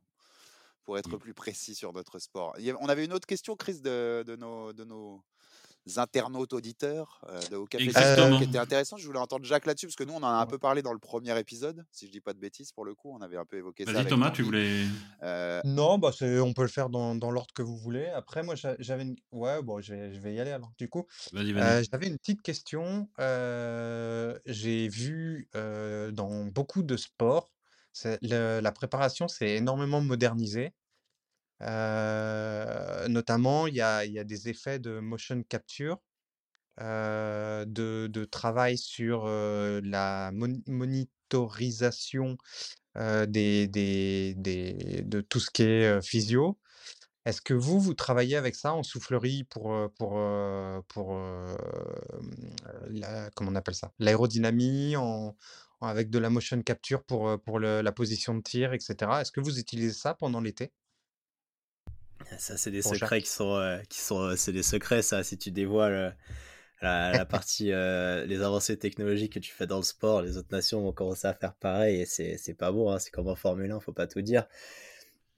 pour 0.84 0.98
être 0.98 1.18
Mm. 1.18 1.18
plus 1.18 1.34
précis 1.34 1.76
sur 1.76 1.94
notre 1.94 2.20
sport. 2.20 2.56
A- 2.58 2.78
on 2.82 2.90
avait 2.90 3.06
une 3.06 3.14
autre 3.14 3.28
question, 3.28 3.56
Chris, 3.56 3.82
de, 3.82 4.24
de 4.28 4.36
nos, 4.36 4.74
de 4.74 4.84
nos 4.86 5.24
internautes 5.96 6.54
auditeurs 6.54 7.22
euh, 7.30 7.40
de 7.52 7.56
Au 7.56 7.66
Café 7.66 7.86
Exactement. 7.86 8.38
qui 8.38 8.44
était 8.44 8.58
intéressant. 8.58 8.98
Je 8.98 9.06
voulais 9.08 9.20
entendre 9.20 9.46
Jacques 9.46 9.66
là-dessus 9.66 9.88
parce 9.88 9.96
que 9.96 10.04
nous, 10.04 10.14
on 10.14 10.18
en 10.18 10.24
a 10.24 10.28
un 10.28 10.42
Ouais. 10.42 10.48
peu 10.48 10.58
parlé 10.58 10.82
dans 10.82 10.94
le 10.94 11.00
premier 11.00 11.38
épisode, 11.40 11.86
si 11.92 12.08
je 12.08 12.12
dis 12.12 12.22
pas 12.22 12.34
de 12.34 12.40
bêtises 12.40 12.72
pour 12.72 12.86
le 12.86 12.94
coup. 12.96 13.12
On 13.14 13.22
avait 13.22 13.38
un 13.38 13.46
peu 13.46 13.58
évoqué 13.58 13.86
ça 13.86 13.92
Vas-y 13.94 14.08
Thomas, 14.08 14.32
tu 14.32 14.44
voulais. 14.44 14.84
Euh, 15.24 15.62
Non, 15.66 15.98
bah 15.98 16.12
on 16.22 16.54
peut 16.54 16.62
le 16.64 16.68
faire 16.68 16.90
dans, 16.90 17.16
dans 17.16 17.32
l'ordre 17.32 17.54
que 17.54 17.62
vous 17.62 17.78
voulez. 17.78 18.08
Après, 18.08 18.44
moi, 18.44 18.56
j'a- 18.56 18.76
j'avais 18.80 19.04
une... 19.04 19.16
Ouais, 19.32 19.62
bon, 19.62 19.80
je 19.82 19.94
vais, 19.94 20.14
je 20.14 20.20
vais 20.20 20.34
y 20.36 20.40
aller 20.40 20.52
alors. 20.52 20.72
Du 20.78 20.90
coup, 20.90 21.06
euh, 21.36 21.84
j'avais 21.92 22.08
une 22.08 22.18
petite 22.18 22.42
question. 22.42 23.08
Euh, 23.20 24.38
j'ai 24.46 24.88
vu 24.88 25.48
euh, 25.56 26.12
dans 26.12 26.46
beaucoup 26.46 26.84
de 26.84 26.98
sports, 26.98 27.52
le- 28.22 28.60
la 28.60 28.72
préparation 28.72 29.28
s'est 29.28 29.56
énormément 29.56 30.02
modernisée. 30.02 30.74
Notamment, 31.62 33.68
il 33.68 33.76
y 33.76 33.82
a, 33.82 34.24
des 34.24 34.50
effets 34.50 34.80
de 34.80 35.00
motion 35.00 35.44
capture, 35.44 36.00
de, 36.80 38.26
travail 38.26 38.78
sur 38.78 39.28
la 39.28 40.32
mon- 40.34 40.62
monitorisation 40.68 42.38
des, 42.96 43.68
de 43.68 45.22
tout 45.22 45.40
ce 45.40 45.52
qui 45.52 45.64
est 45.64 46.02
physio. 46.02 46.58
Est-ce 47.26 47.42
que 47.42 47.54
vous, 47.54 47.82
vous 47.82 47.94
travaillez 47.94 48.38
avec 48.38 48.56
ça 48.56 48.74
en 48.74 48.84
soufflerie 48.84 49.44
pour, 49.44 49.76
pour, 49.98 50.14
on 53.42 53.56
appelle 53.56 53.76
ça? 53.76 53.92
L'aérodynamie, 54.00 54.96
avec 55.82 56.10
de 56.10 56.20
la 56.20 56.30
motion 56.30 56.62
capture 56.62 57.04
pour, 57.04 57.60
la 57.60 57.92
position 57.92 58.36
de 58.36 58.42
tir, 58.42 58.74
etc. 58.74 59.22
Est-ce 59.22 59.32
que 59.32 59.42
vous 59.42 59.60
utilisez 59.60 59.94
ça 59.94 60.14
pendant 60.14 60.42
l'été? 60.42 60.72
Ça, 62.38 62.58
c'est 62.58 62.72
des 62.72 62.82
secrets 63.00 63.22
qui 63.22 63.30
sont, 63.30 63.56
euh, 63.56 63.80
qui 63.90 64.00
sont, 64.00 64.20
euh, 64.22 64.36
c'est 64.36 64.52
des 64.52 64.64
secrets, 64.64 65.02
ça. 65.02 65.24
Si 65.24 65.38
tu 65.38 65.52
dévoiles 65.52 65.94
euh, 65.94 66.12
la, 66.82 67.12
la 67.14 67.26
partie, 67.26 67.66
les 67.68 68.42
avancées 68.42 68.78
technologiques 68.78 69.34
que 69.34 69.40
tu 69.40 69.52
fais 69.52 69.68
dans 69.68 69.78
le 69.78 69.84
sport, 69.84 70.22
les 70.22 70.38
autres 70.38 70.50
nations 70.52 70.82
vont 70.82 70.92
commencer 70.94 71.28
à 71.28 71.34
faire 71.34 71.54
pareil 71.56 72.02
et 72.02 72.06
c'est, 72.06 72.38
c'est 72.38 72.54
pas 72.54 72.72
bon, 72.72 72.92
hein. 72.92 73.00
C'est 73.00 73.12
comme 73.12 73.28
en 73.28 73.36
Formule 73.36 73.72
1, 73.72 73.80
faut 73.80 73.94
pas 73.94 74.08
tout 74.08 74.22
dire. 74.22 74.46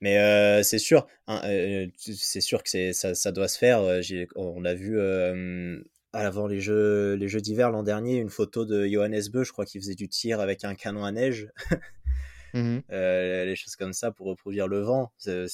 Mais 0.01 0.17
euh, 0.19 0.63
c'est 0.63 0.79
sûr, 0.79 1.07
hein, 1.27 1.41
euh, 1.45 1.87
c'est 1.97 2.41
sûr 2.41 2.63
que 2.63 2.69
c'est, 2.69 2.93
ça, 2.93 3.15
ça 3.15 3.31
doit 3.31 3.49
se 3.49 3.57
faire. 3.57 4.01
J'ai- 4.01 4.27
on 4.35 4.63
a 4.63 4.73
vu 4.73 4.97
euh, 4.97 5.81
avant 6.13 6.47
les 6.47 6.61
jeux, 6.61 7.15
les 7.15 7.27
jeux 7.27 7.41
d'hiver 7.41 7.69
l'an 7.69 7.83
dernier 7.83 8.17
une 8.17 8.29
photo 8.29 8.65
de 8.65 8.87
Johannes 8.87 9.21
Beu, 9.31 9.43
je 9.43 9.51
crois 9.51 9.65
qu'il 9.65 9.81
faisait 9.81 9.95
du 9.95 10.07
tir 10.07 10.39
avec 10.39 10.63
un 10.63 10.73
canon 10.75 11.03
à 11.03 11.11
neige, 11.11 11.49
euh, 12.91 13.45
les 13.45 13.55
choses 13.55 13.75
comme 13.75 13.93
ça 13.93 14.11
pour 14.11 14.27
reproduire 14.27 14.67
le 14.67 14.79
vent. 14.81 15.11
C'est- 15.17 15.47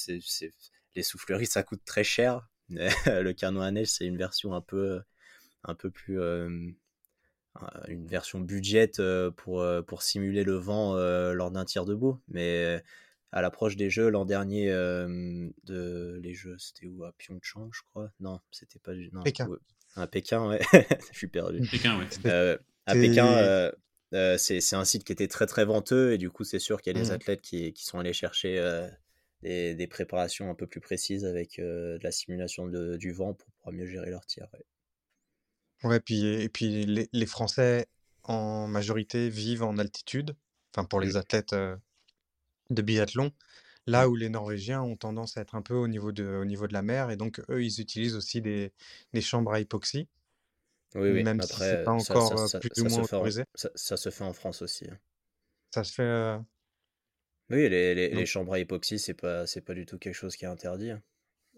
les 0.96 1.02
souffleries, 1.04 1.46
ça 1.46 1.62
coûte 1.62 1.82
très 1.84 2.04
cher. 2.04 2.48
le 2.70 3.32
canon 3.32 3.60
à 3.60 3.70
neige, 3.70 3.88
c'est 3.88 4.06
une 4.06 4.16
version 4.18 4.54
un 4.54 4.60
peu, 4.60 5.00
un 5.64 5.74
peu 5.74 5.90
plus, 5.90 6.20
euh, 6.20 6.70
une 7.88 8.06
version 8.06 8.40
budget 8.40 8.90
euh, 8.98 9.30
pour, 9.30 9.60
euh, 9.60 9.82
pour 9.82 10.02
simuler 10.02 10.44
le 10.44 10.54
vent 10.56 10.96
euh, 10.96 11.32
lors 11.32 11.50
d'un 11.50 11.64
tir 11.64 11.84
debout. 11.84 12.20
Mais 12.28 12.82
à 13.32 13.40
l'approche 13.42 13.76
des 13.76 13.90
jeux 13.90 14.08
l'an 14.08 14.24
dernier, 14.24 14.70
euh, 14.70 15.48
de 15.64 16.18
les 16.22 16.34
jeux, 16.34 16.56
c'était 16.58 16.86
où? 16.86 17.04
À 17.04 17.12
Pyeongchang, 17.12 17.70
je 17.72 17.80
crois? 17.90 18.10
Non, 18.20 18.40
c'était 18.50 18.78
pas 18.78 18.94
du. 18.94 19.10
Non, 19.12 19.22
Pékin. 19.22 19.46
ouais. 19.48 19.58
à 19.96 20.06
Pékin, 20.06 20.48
ouais. 20.48 20.60
je 21.12 21.16
suis 21.16 21.28
perdu. 21.28 21.60
Pékin, 21.70 21.98
ouais. 21.98 22.06
Euh, 22.26 22.58
à 22.86 22.94
Pékin, 23.00 23.26
euh, 23.26 23.72
euh, 24.14 24.36
c'est 24.38 24.60
c'est 24.60 24.76
un 24.76 24.84
site 24.84 25.04
qui 25.04 25.12
était 25.12 25.28
très 25.28 25.46
très 25.46 25.64
venteux 25.64 26.12
et 26.12 26.18
du 26.18 26.30
coup 26.30 26.44
c'est 26.44 26.58
sûr 26.58 26.80
qu'il 26.80 26.94
y 26.94 26.96
a 26.96 27.02
des 27.02 27.08
Mhm. 27.08 27.14
athlètes 27.14 27.40
qui, 27.42 27.72
qui 27.72 27.84
sont 27.84 27.98
allés 27.98 28.12
chercher 28.12 28.58
euh, 28.58 28.86
des, 29.46 29.74
des 29.74 29.86
préparations 29.86 30.50
un 30.50 30.54
peu 30.54 30.66
plus 30.66 30.80
précises 30.80 31.24
avec 31.24 31.58
euh, 31.58 31.98
de 31.98 32.04
la 32.04 32.12
simulation 32.12 32.66
de- 32.68 32.96
du 32.96 33.12
vent 33.12 33.34
pour 33.34 33.48
pouvoir 33.52 33.74
mieux 33.74 33.86
gérer 33.86 34.10
leur 34.10 34.26
tir. 34.26 34.48
ouais. 34.54 34.64
Ouais, 35.84 36.00
puis, 36.00 36.24
et 36.26 36.48
puis 36.48 36.84
les, 36.86 37.08
les 37.12 37.26
Français 37.26 37.86
en 38.24 38.66
majorité 38.66 39.28
vivent 39.30 39.62
en 39.62 39.78
altitude, 39.78 40.34
enfin 40.74 40.84
pour 40.86 41.00
les 41.00 41.16
Mm. 41.16 41.16
athlètes 41.16 41.52
euh, 41.52 41.76
de 42.70 42.82
biathlon, 42.82 43.32
là 43.86 44.08
Mm. 44.08 44.10
où 44.10 44.16
les 44.16 44.28
Norvégiens 44.30 44.82
ont 44.82 44.96
tendance 44.96 45.36
à 45.38 45.42
être 45.42 45.54
un 45.56 45.62
peu 45.62 45.74
au 45.74 45.88
niveau 45.88 46.12
de, 46.12 46.24
au 46.26 46.44
niveau 46.46 46.68
de 46.68 46.74
la 46.74 46.82
mer, 46.82 47.10
et 47.10 47.16
donc 47.16 47.40
eux, 47.50 47.64
ils 47.64 47.80
utilisent 47.80 48.16
aussi 48.16 48.42
des, 48.42 48.72
des 49.14 49.22
chambres 49.22 49.52
à 49.54 49.60
hypoxie, 49.60 50.08
Oui, 50.96 51.10
oui. 51.12 51.24
même 51.24 51.36
mais 51.36 51.42
si 51.42 51.52
Après, 51.52 51.62
c'est 51.62 51.82
pas 51.82 51.92
encore 51.92 52.34
ça, 52.34 52.36
euh, 52.36 52.48
ça, 52.48 52.60
plus 52.60 52.70
ça 52.72 52.82
ou 52.82 52.86
moins 52.88 53.02
en, 53.02 53.04
autorisé. 53.04 53.44
ça, 53.54 53.96
se 53.96 54.10
fait 54.10 54.24
en 54.24 54.32
France 54.32 54.62
aussi. 54.62 54.86
hein. 54.90 54.98
Ça 55.72 55.84
se 55.84 55.92
fait. 55.92 56.02
euh, 56.02 56.38
Oui, 57.50 57.68
les, 57.68 57.94
les, 57.94 58.14
les 58.14 58.24
donc, 58.24 58.26
chambres 58.26 58.52
à 58.54 58.58
hypoxie, 58.60 58.98
c'est 58.98 59.14
pas, 59.14 59.46
c'est 59.46 59.60
pas 59.60 59.74
du 59.74 59.86
tout 59.86 59.98
quelque 59.98 60.14
chose 60.14 60.36
qui 60.36 60.44
est 60.44 60.48
interdit. 60.48 60.90
hein. 60.90 61.02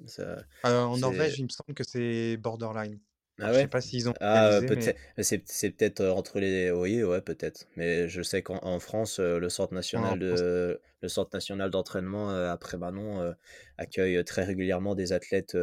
Ça, 0.06 0.44
euh, 0.66 0.82
en 0.84 0.98
Norvège, 0.98 1.38
il 1.38 1.44
me 1.44 1.48
semble 1.48 1.74
que 1.74 1.84
c'est 1.84 2.36
borderline. 2.36 3.00
Ah 3.40 3.50
Alors, 3.50 3.52
je 3.52 3.58
sais 3.60 3.68
ouais? 3.68 3.68
pas 3.68 3.80
s'ils 3.80 4.08
ont 4.08 4.14
Ah, 4.20 4.60
peut-être, 4.66 4.98
mais 5.16 5.22
c'est, 5.22 5.48
c'est 5.48 5.70
peut-être 5.70 6.00
euh, 6.00 6.10
entre 6.12 6.40
les, 6.40 6.70
oui, 6.72 7.02
ouais, 7.04 7.20
peut-être. 7.20 7.66
Mais 7.76 8.08
je 8.08 8.20
sais 8.22 8.42
qu'en 8.42 8.58
en 8.64 8.80
France, 8.80 9.20
euh, 9.20 9.38
le 9.38 9.48
Centre 9.48 9.72
ouais, 9.94 10.00
en 10.08 10.16
national 10.16 10.18
de, 10.18 10.80
le 11.02 11.08
Centre 11.08 11.30
national 11.34 11.70
d'entraînement 11.70 12.28
après 12.30 12.78
Manon 12.78 13.34
accueille 13.76 14.24
très 14.24 14.42
régulièrement 14.44 14.94
des 14.96 15.12
athlètes 15.12 15.56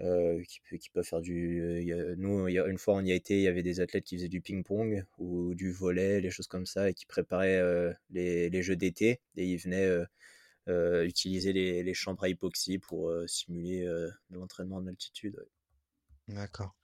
euh, 0.00 0.42
qui, 0.42 0.78
qui 0.78 0.90
peuvent 0.90 1.04
faire 1.04 1.20
du. 1.20 1.60
euh, 1.92 2.14
nous, 2.18 2.48
une 2.48 2.78
fois, 2.78 2.94
on 2.94 3.04
y 3.04 3.12
a 3.12 3.14
été, 3.14 3.36
il 3.36 3.42
y 3.42 3.48
avait 3.48 3.62
des 3.62 3.80
athlètes 3.80 4.04
qui 4.04 4.16
faisaient 4.16 4.28
du 4.28 4.40
ping-pong 4.40 5.04
ou 5.18 5.54
du 5.54 5.72
volley, 5.72 6.20
les 6.20 6.30
choses 6.30 6.46
comme 6.48 6.66
ça, 6.66 6.90
et 6.90 6.94
qui 6.94 7.06
préparaient 7.06 7.58
euh, 7.58 7.92
les, 8.10 8.50
les 8.50 8.62
jeux 8.62 8.76
d'été, 8.76 9.20
et 9.36 9.46
ils 9.46 9.58
venaient 9.58 9.88
utiliser 11.04 11.52
les, 11.52 11.82
les 11.82 11.94
chambres 11.94 12.24
à 12.24 12.28
hypoxie 12.28 12.78
pour 12.78 13.12
simuler 13.26 13.84
de 13.84 14.36
l'entraînement 14.36 14.76
en 14.76 14.86
altitude. 14.86 15.44
D'accord. 16.28 16.74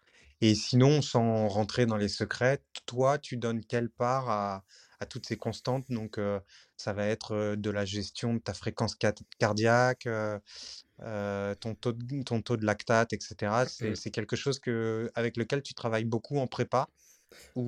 Et 0.41 0.55
sinon, 0.55 1.03
sans 1.03 1.49
rentrer 1.49 1.87
dans 1.87 1.97
les 1.97 2.09
secrets, 2.09 2.63
toi, 2.87 3.19
tu 3.19 3.37
donnes 3.37 3.65
quelle 3.65 3.91
part 3.91 4.29
à, 4.31 4.65
à 5.01 5.07
toutes 5.07 5.27
ces 5.27 5.37
constantes? 5.37 5.87
Donc, 5.91 6.19
euh, 6.19 6.41
ça 6.77 6.93
va 6.93 7.07
être 7.07 7.55
de 7.57 7.71
la 7.71 7.85
gestion 7.85 8.35
de 8.35 8.39
ta 8.41 8.55
fréquence 8.55 8.97
cardiaque, 9.39 10.07
euh, 10.07 11.55
ton 11.57 11.75
taux 11.75 11.93
de, 11.93 12.23
ton 12.23 12.43
taux 12.43 12.57
de 12.57 12.65
lactate, 12.67 13.13
etc. 13.13 13.67
C'est, 13.67 13.95
Mm. 13.95 13.97
c'est 13.97 14.11
quelque 14.11 14.37
chose 14.37 14.59
que, 14.61 15.11
avec 15.15 15.37
lequel 15.37 15.63
tu 15.63 15.75
travailles 15.75 16.05
beaucoup 16.05 16.39
en 16.39 16.47
prépa? 16.47 16.89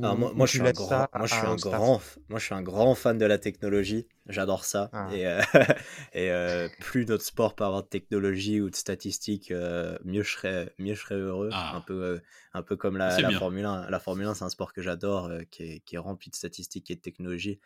Alors 0.00 0.16
ou, 0.16 0.30
moi, 0.34 0.46
je 0.46 0.52
suis 0.52 0.62
un 0.62 0.72
grand, 0.72 1.10
moi, 1.16 1.26
je 1.26 1.34
suis 1.34 1.46
un 1.46 1.56
un 1.56 1.56
grand, 1.56 2.00
moi, 2.28 2.38
je 2.38 2.44
suis 2.44 2.54
un 2.54 2.62
grand 2.62 2.94
fan 2.94 3.18
de 3.18 3.24
la 3.26 3.38
technologie. 3.38 4.06
J'adore 4.26 4.64
ça. 4.64 4.92
Ah, 4.92 4.98
Et, 5.06 5.26
euh, 5.26 5.40
et 6.12 6.30
euh, 6.30 6.68
plus 6.78 7.04
notre 7.06 7.24
sport 7.24 7.56
peut 7.56 7.64
avoir 7.64 7.82
de 7.82 7.88
technologie 7.88 8.60
ou 8.60 8.70
de 8.70 8.76
statistiques, 8.76 9.50
euh, 9.50 9.98
mieux 10.04 10.22
je 10.22 10.30
serais, 10.32 10.72
mieux 10.78 10.94
je 10.94 11.00
serais 11.00 11.16
heureux. 11.16 11.58
Un 11.70 11.80
Ah, 11.80 11.80
peu, 11.80 11.94
euh, 12.04 12.18
un 12.54 12.62
peu 12.62 12.76
comme 12.76 12.96
la. 12.96 13.32
Formule 13.32 13.64
1. 13.64 13.90
La 13.90 13.98
Formule 14.00 14.26
1, 14.26 14.34
c'est 14.34 14.44
un 14.44 14.50
sport 14.50 14.72
que 14.72 14.82
j'adore, 14.82 15.26
euh, 15.26 15.42
qui 15.50 15.64
est, 15.64 15.80
qui 15.80 15.96
est 15.96 15.98
rempli 15.98 16.30
de 16.30 16.36
statistiques 16.36 16.90
et 16.90 16.96
de 16.96 17.00
technologies. 17.00 17.60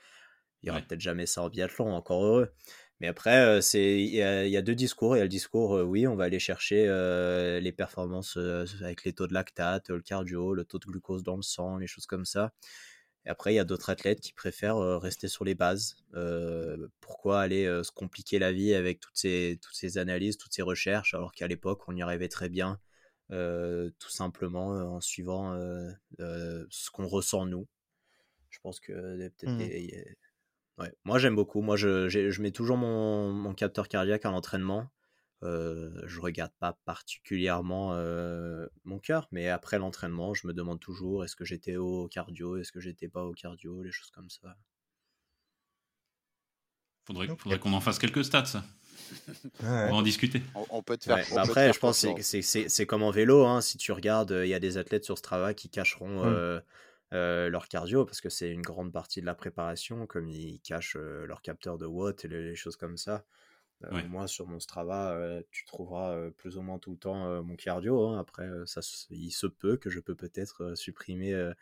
Il 0.63 0.69
y 0.69 0.71
aura 0.71 0.81
Ouais. 0.81 0.87
peut-être 0.87 1.01
jamais 1.01 1.27
ça 1.27 1.43
en 1.43 1.49
biathlon, 1.51 1.93
encore 1.95 2.25
heureux. 2.25 2.53
Mais 3.03 3.09
après, 3.09 3.45
euh, 3.45 3.61
c'est, 3.61 4.01
il 4.01 4.15
y 4.15 4.23
a, 4.23 4.47
il 4.47 4.53
y 4.53 4.57
a 4.57 4.63
deux 4.63 4.77
discours. 4.77 5.17
Il 5.17 5.19
y 5.19 5.23
a 5.23 5.25
le 5.25 5.29
discours, 5.29 5.77
euh, 5.77 5.83
oui, 5.83 6.07
on 6.07 6.15
va 6.15 6.23
aller 6.25 6.39
chercher 6.39 6.87
euh, 6.87 7.59
les 7.59 7.73
performances 7.73 8.37
euh, 8.37 8.65
avec 8.81 9.03
les 9.03 9.13
taux 9.13 9.27
de 9.27 9.35
lactate, 9.35 9.91
le 9.91 10.01
cardio, 10.01 10.55
le 10.55 10.65
taux 10.65 10.79
de 10.79 10.87
glucose 10.87 11.25
dans 11.25 11.35
le 11.35 11.43
sang, 11.43 11.79
les 11.79 11.89
choses 11.89 12.07
comme 12.07 12.25
ça. 12.25 12.53
Et 13.27 13.29
après, 13.29 13.53
il 13.55 13.57
y 13.57 13.59
a 13.59 13.65
d'autres 13.65 13.91
athlètes 13.91 14.21
qui 14.21 14.33
préfèrent 14.33 14.79
rester 15.01 15.27
sur 15.27 15.45
les 15.45 15.57
bases. 15.57 15.97
Pourquoi 17.01 17.41
aller 17.41 17.67
se 17.85 17.91
compliquer 17.93 18.39
la 18.41 18.53
vie 18.53 18.75
avec 18.75 19.01
toutes 19.01 19.17
ces, 19.17 19.59
toutes 19.63 19.77
ces 19.77 19.99
analyses, 19.99 20.37
toutes 20.37 20.53
ces 20.53 20.63
recherches, 20.63 21.15
alors 21.15 21.33
qu'à 21.33 21.47
l'époque, 21.47 21.83
on 21.89 21.95
y 21.95 22.03
arrivait 22.03 22.29
très 22.29 22.49
bien, 22.49 22.81
tout 23.31 24.11
simplement 24.11 24.71
en 24.71 25.01
suivant 25.01 25.57
ce 26.19 26.91
qu'on 26.91 27.07
ressent 27.07 27.47
nous. 27.47 27.69
Je 28.51 28.59
pense 28.61 28.81
que 28.81 28.93
peut-être 29.29 29.53
hmm. 29.53 30.15
Ouais. 30.79 30.93
Moi, 31.05 31.19
j'aime 31.19 31.37
beaucoup. 31.37 31.61
Moi, 31.61 31.77
je, 31.77 32.41
mets 32.41 32.51
toujours 32.51 32.77
mon, 32.77 33.33
mon 33.33 33.55
capteur 33.55 33.89
cardiaque 33.89 34.25
à 34.25 34.31
l'entraînement. 34.31 34.89
Euh, 35.43 35.91
je 36.07 36.21
regarde 36.21 36.53
pas 36.61 36.79
particulièrement 36.85 37.95
euh, 37.95 38.67
mon 38.85 39.01
cœur, 39.01 39.27
mais 39.33 39.49
après 39.49 39.79
l'entraînement, 39.79 40.35
je 40.35 40.47
me 40.47 40.53
demande 40.53 40.79
toujours 40.79 41.25
est-ce 41.25 41.35
que 41.35 41.45
j'étais 41.45 41.77
au 41.77 42.07
cardio, 42.07 42.57
est-ce 42.59 42.71
que 42.71 42.79
j'étais 42.79 43.09
pas 43.09 43.25
au 43.25 43.33
cardio, 43.33 43.83
les 43.83 43.91
choses 43.91 44.11
comme 44.11 44.31
ça. 44.31 44.57
Faudrait, 47.05 47.29
Ok. 47.29 47.41
faudrait 47.41 47.59
qu'on 47.59 47.73
en 47.73 47.81
fasse 47.81 47.99
quelques 47.99 48.25
stats, 48.25 48.45
ça. 48.45 48.63
On 49.63 49.65
va 49.65 49.95
en 49.95 50.03
discuter. 50.03 50.43
On, 50.71 50.83
peut 50.83 50.97
te 50.97 51.05
faire. 51.05 51.27
Bah 51.35 51.43
après, 51.43 51.73
je 51.73 51.79
pense 51.79 52.07
que 52.07 52.23
c'est 52.23 52.87
comme 52.87 53.03
en 53.03 53.11
vélo. 53.11 53.45
Hein. 53.45 53.61
Si 53.61 53.77
tu 53.77 53.91
regardes, 53.91 54.31
il 54.45 54.49
y 54.49 54.55
a 54.55 54.61
des 54.61 54.79
athlètes 54.79 55.05
sur 55.05 55.19
Strava 55.19 55.55
qui 55.55 55.69
cacheront 55.69 56.25
mmh. 56.25 56.29
euh, 56.29 56.61
leur 57.13 57.69
cardio 57.69 58.05
parce 58.05 58.21
que 58.21 58.29
c'est 58.29 58.51
une 58.51 58.63
grande 58.63 58.93
partie 58.93 59.21
de 59.21 59.27
la 59.27 59.35
préparation, 59.35 60.07
comme 60.07 60.29
ils 60.29 60.61
cachent 60.61 60.97
leur 60.97 61.43
capteur 61.43 61.79
de 61.79 61.87
watt 61.87 62.25
et 62.25 62.29
les, 62.29 62.55
choses 62.55 62.77
comme 62.77 62.97
ça. 62.97 63.25
Moi, 64.09 64.29
sur 64.29 64.47
mon 64.47 64.61
Strava, 64.61 65.43
tu 65.51 65.65
trouveras 65.65 66.31
plus 66.37 66.57
ou 66.57 66.63
moins 66.63 66.79
tout 66.79 66.93
le 66.93 66.99
temps 66.99 67.43
mon 67.43 67.57
cardio. 67.57 68.09
Hein. 68.09 68.19
Après, 68.19 68.49
ça, 68.67 68.81
il 69.11 69.33
se 69.33 69.47
peut 69.47 69.77
que 69.77 69.91
je 69.91 70.01
peux 70.01 70.15
peut-être 70.15 70.75
supprimer 70.77 71.53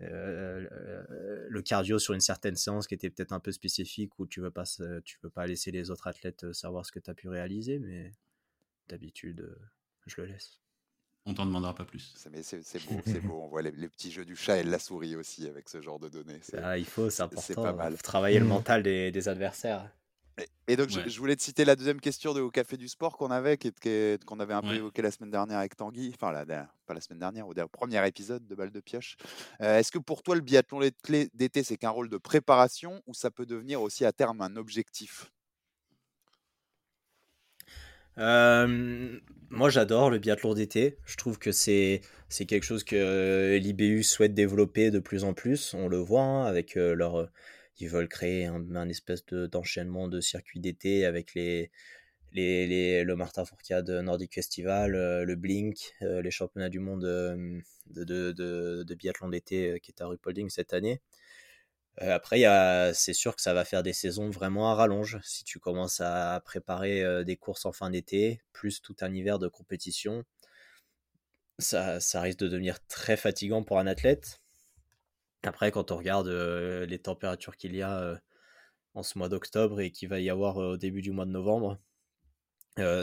le 0.00 1.60
cardio 1.60 1.98
sur 1.98 2.14
une 2.14 2.20
certaine 2.20 2.56
séance 2.56 2.86
qui 2.86 2.94
était 2.94 3.10
peut-être 3.10 3.32
un 3.32 3.40
peu 3.40 3.52
spécifique 3.52 4.18
où 4.18 4.26
tu 4.26 4.40
veux 4.40 4.50
pas 4.50 4.64
tu 5.04 5.18
veux 5.22 5.30
pas 5.30 5.46
laisser 5.46 5.70
les 5.70 5.90
autres 5.90 6.06
athlètes 6.06 6.52
savoir 6.52 6.86
ce 6.86 6.92
que 6.92 7.00
tu 7.00 7.10
as 7.10 7.14
pu 7.14 7.28
réaliser 7.28 7.80
mais 7.80 8.12
d'habitude 8.88 9.56
je 10.06 10.20
le 10.20 10.28
laisse 10.28 10.60
on 11.28 11.34
t'en 11.34 11.46
demandera 11.46 11.74
pas 11.74 11.84
plus. 11.84 12.12
C'est 12.16 12.30
beau 12.86 13.00
c'est 13.04 13.20
beau. 13.20 13.40
On 13.44 13.48
voit 13.48 13.62
les, 13.62 13.70
petits 13.70 14.10
jeux 14.10 14.24
du 14.24 14.34
chat 14.34 14.58
et 14.58 14.64
de 14.64 14.70
la 14.70 14.78
souris 14.78 15.14
aussi 15.14 15.46
avec 15.46 15.68
ce 15.68 15.80
genre 15.80 15.98
de 15.98 16.08
données. 16.08 16.40
Ah, 16.62 16.76
il 16.78 16.86
faut 16.86 17.10
c'est 17.10 17.22
important 17.22 17.62
pas 17.62 17.72
mal. 17.72 17.96
travailler 17.98 18.38
le 18.40 18.46
mental 18.46 18.82
des 18.82 19.28
adversaires. 19.28 19.90
Et 20.66 20.76
donc, 20.76 20.90
je, 20.90 21.18
voulais 21.18 21.36
te 21.36 21.42
citer 21.42 21.64
la 21.64 21.74
deuxième 21.74 22.00
question 22.00 22.34
de 22.34 22.40
Au 22.40 22.50
Café 22.50 22.76
du 22.76 22.88
Sport 22.88 23.16
qu'on 23.16 23.30
avait, 23.30 23.58
qu'on 24.26 24.40
avait 24.40 24.54
un 24.54 24.62
peu 24.62 24.74
évoqué 24.74 25.02
la 25.02 25.10
semaine 25.10 25.30
dernière 25.30 25.58
avec 25.58 25.76
Tanguy, 25.76 26.12
enfin, 26.14 26.30
la, 26.30 26.44
pas 26.86 26.94
la 26.94 27.00
semaine 27.00 27.18
dernière, 27.18 27.48
au 27.48 27.54
premier 27.68 28.06
épisode 28.06 28.46
de 28.46 28.54
Balle 28.54 28.70
de 28.70 28.80
Pioche. 28.80 29.16
Euh, 29.60 29.78
est-ce 29.78 29.90
que 29.90 29.98
pour 29.98 30.22
toi, 30.22 30.34
le 30.34 30.42
biathlon 30.42 30.80
d'été, 31.34 31.62
c'est 31.62 31.76
qu'un 31.76 31.90
rôle 31.90 32.08
de 32.08 32.18
préparation 32.18 33.02
ou 33.06 33.14
ça 33.14 33.30
peut 33.30 33.46
devenir 33.46 33.82
aussi 33.82 34.04
à 34.04 34.12
terme 34.12 34.40
un 34.40 34.56
objectif? 34.56 35.32
Euh, 38.18 39.18
moi, 39.50 39.70
j'adore 39.70 40.10
le 40.10 40.18
biathlon 40.18 40.54
d'été. 40.54 40.98
Je 41.06 41.16
trouve 41.16 41.38
que 41.38 41.52
c'est 41.52 42.00
c'est 42.28 42.44
quelque 42.46 42.64
chose 42.64 42.84
que 42.84 43.56
l'IBU 43.58 44.02
souhaite 44.02 44.34
développer 44.34 44.90
de 44.90 44.98
plus 44.98 45.24
en 45.24 45.32
plus. 45.34 45.74
On 45.74 45.88
le 45.88 45.96
voit 45.98 46.22
hein, 46.22 46.44
avec 46.44 46.76
euh, 46.76 46.94
leur 46.94 47.30
ils 47.80 47.88
veulent 47.88 48.08
créer 48.08 48.46
un, 48.46 48.88
espèce 48.88 49.24
d'enchaînement 49.26 50.08
de, 50.08 50.20
circuits 50.20 50.60
d'été 50.60 51.04
avec 51.04 51.34
les, 51.34 51.70
les, 52.32 52.66
les, 52.66 53.04
le 53.04 53.16
Martin 53.16 53.44
Fourcade 53.44 53.88
Nordic 53.90 54.34
Festival, 54.34 54.94
euh, 54.94 55.24
le 55.24 55.36
Blink, 55.36 55.94
euh, 56.02 56.20
les 56.22 56.30
championnats 56.30 56.68
du 56.68 56.80
monde 56.80 57.04
euh, 57.04 57.60
de, 57.86 58.04
de, 58.04 58.82
de, 58.82 58.94
biathlon 58.94 59.28
d'été 59.28 59.78
qui 59.80 59.92
est 59.92 60.02
à 60.02 60.06
Rupolding 60.06 60.50
cette 60.50 60.72
année. 60.72 61.00
Après, 62.00 62.44
c'est 62.94 63.12
sûr 63.12 63.34
que 63.34 63.42
ça 63.42 63.54
va 63.54 63.64
faire 63.64 63.82
des 63.82 63.92
saisons 63.92 64.30
vraiment 64.30 64.70
à 64.70 64.74
rallonge. 64.74 65.18
Si 65.22 65.44
tu 65.44 65.58
commences 65.58 66.00
à 66.00 66.40
préparer 66.44 67.24
des 67.24 67.36
courses 67.36 67.66
en 67.66 67.72
fin 67.72 67.90
d'été, 67.90 68.40
plus 68.52 68.80
tout 68.80 68.96
un 69.00 69.12
hiver 69.12 69.38
de 69.38 69.48
compétition, 69.48 70.24
ça, 71.58 71.98
ça 72.00 72.20
risque 72.20 72.38
de 72.38 72.48
devenir 72.48 72.78
très 72.86 73.16
fatigant 73.16 73.62
pour 73.62 73.78
un 73.78 73.86
athlète. 73.86 74.40
Après, 75.42 75.70
quand 75.70 75.90
on 75.90 75.96
regarde 75.96 76.28
les 76.28 76.98
températures 76.98 77.56
qu'il 77.56 77.74
y 77.74 77.82
a 77.82 78.20
en 78.94 79.02
ce 79.02 79.18
mois 79.18 79.28
d'octobre 79.28 79.80
et 79.80 79.90
qu'il 79.90 80.08
va 80.08 80.20
y 80.20 80.30
avoir 80.30 80.56
au 80.56 80.76
début 80.76 81.02
du 81.02 81.12
mois 81.12 81.26
de 81.26 81.30
novembre, 81.30 81.78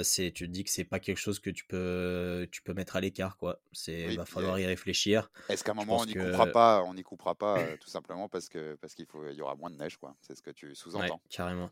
c'est 0.03 0.32
tu 0.32 0.47
te 0.47 0.51
dis 0.51 0.63
que 0.63 0.69
c'est 0.69 0.84
pas 0.84 0.99
quelque 0.99 1.17
chose 1.17 1.39
que 1.39 1.49
tu 1.49 1.65
peux 1.65 2.47
tu 2.51 2.61
peux 2.61 2.73
mettre 2.73 2.95
à 2.95 3.01
l'écart 3.01 3.38
quoi. 3.38 3.59
C'est 3.71 4.15
va 4.15 4.26
falloir 4.26 4.59
y 4.59 4.65
réfléchir. 4.65 5.32
est-ce 5.49 5.63
qu'à 5.63 5.71
un 5.71 5.76
moment 5.76 5.99
on 5.99 6.05
n'y 6.05 6.13
coupera 6.13 6.47
pas 6.47 6.84
on 6.84 6.93
n'y 6.93 7.03
coupera 7.03 7.36
pas 7.36 7.59
tout 7.80 7.89
simplement 7.89 8.30
parce 8.30 8.49
que 8.49 8.76
parce 8.76 8.93
qu'il 8.93 9.05
faut 9.05 9.28
il 9.30 9.36
y 9.36 9.41
aura 9.41 9.55
moins 9.55 9.69
de 9.69 9.78
neige 9.78 9.97
quoi? 9.97 10.15
C'est 10.21 10.36
ce 10.36 10.41
que 10.41 10.51
tu 10.51 10.76
sous-entends. 10.76 11.21
carrément. 11.30 11.69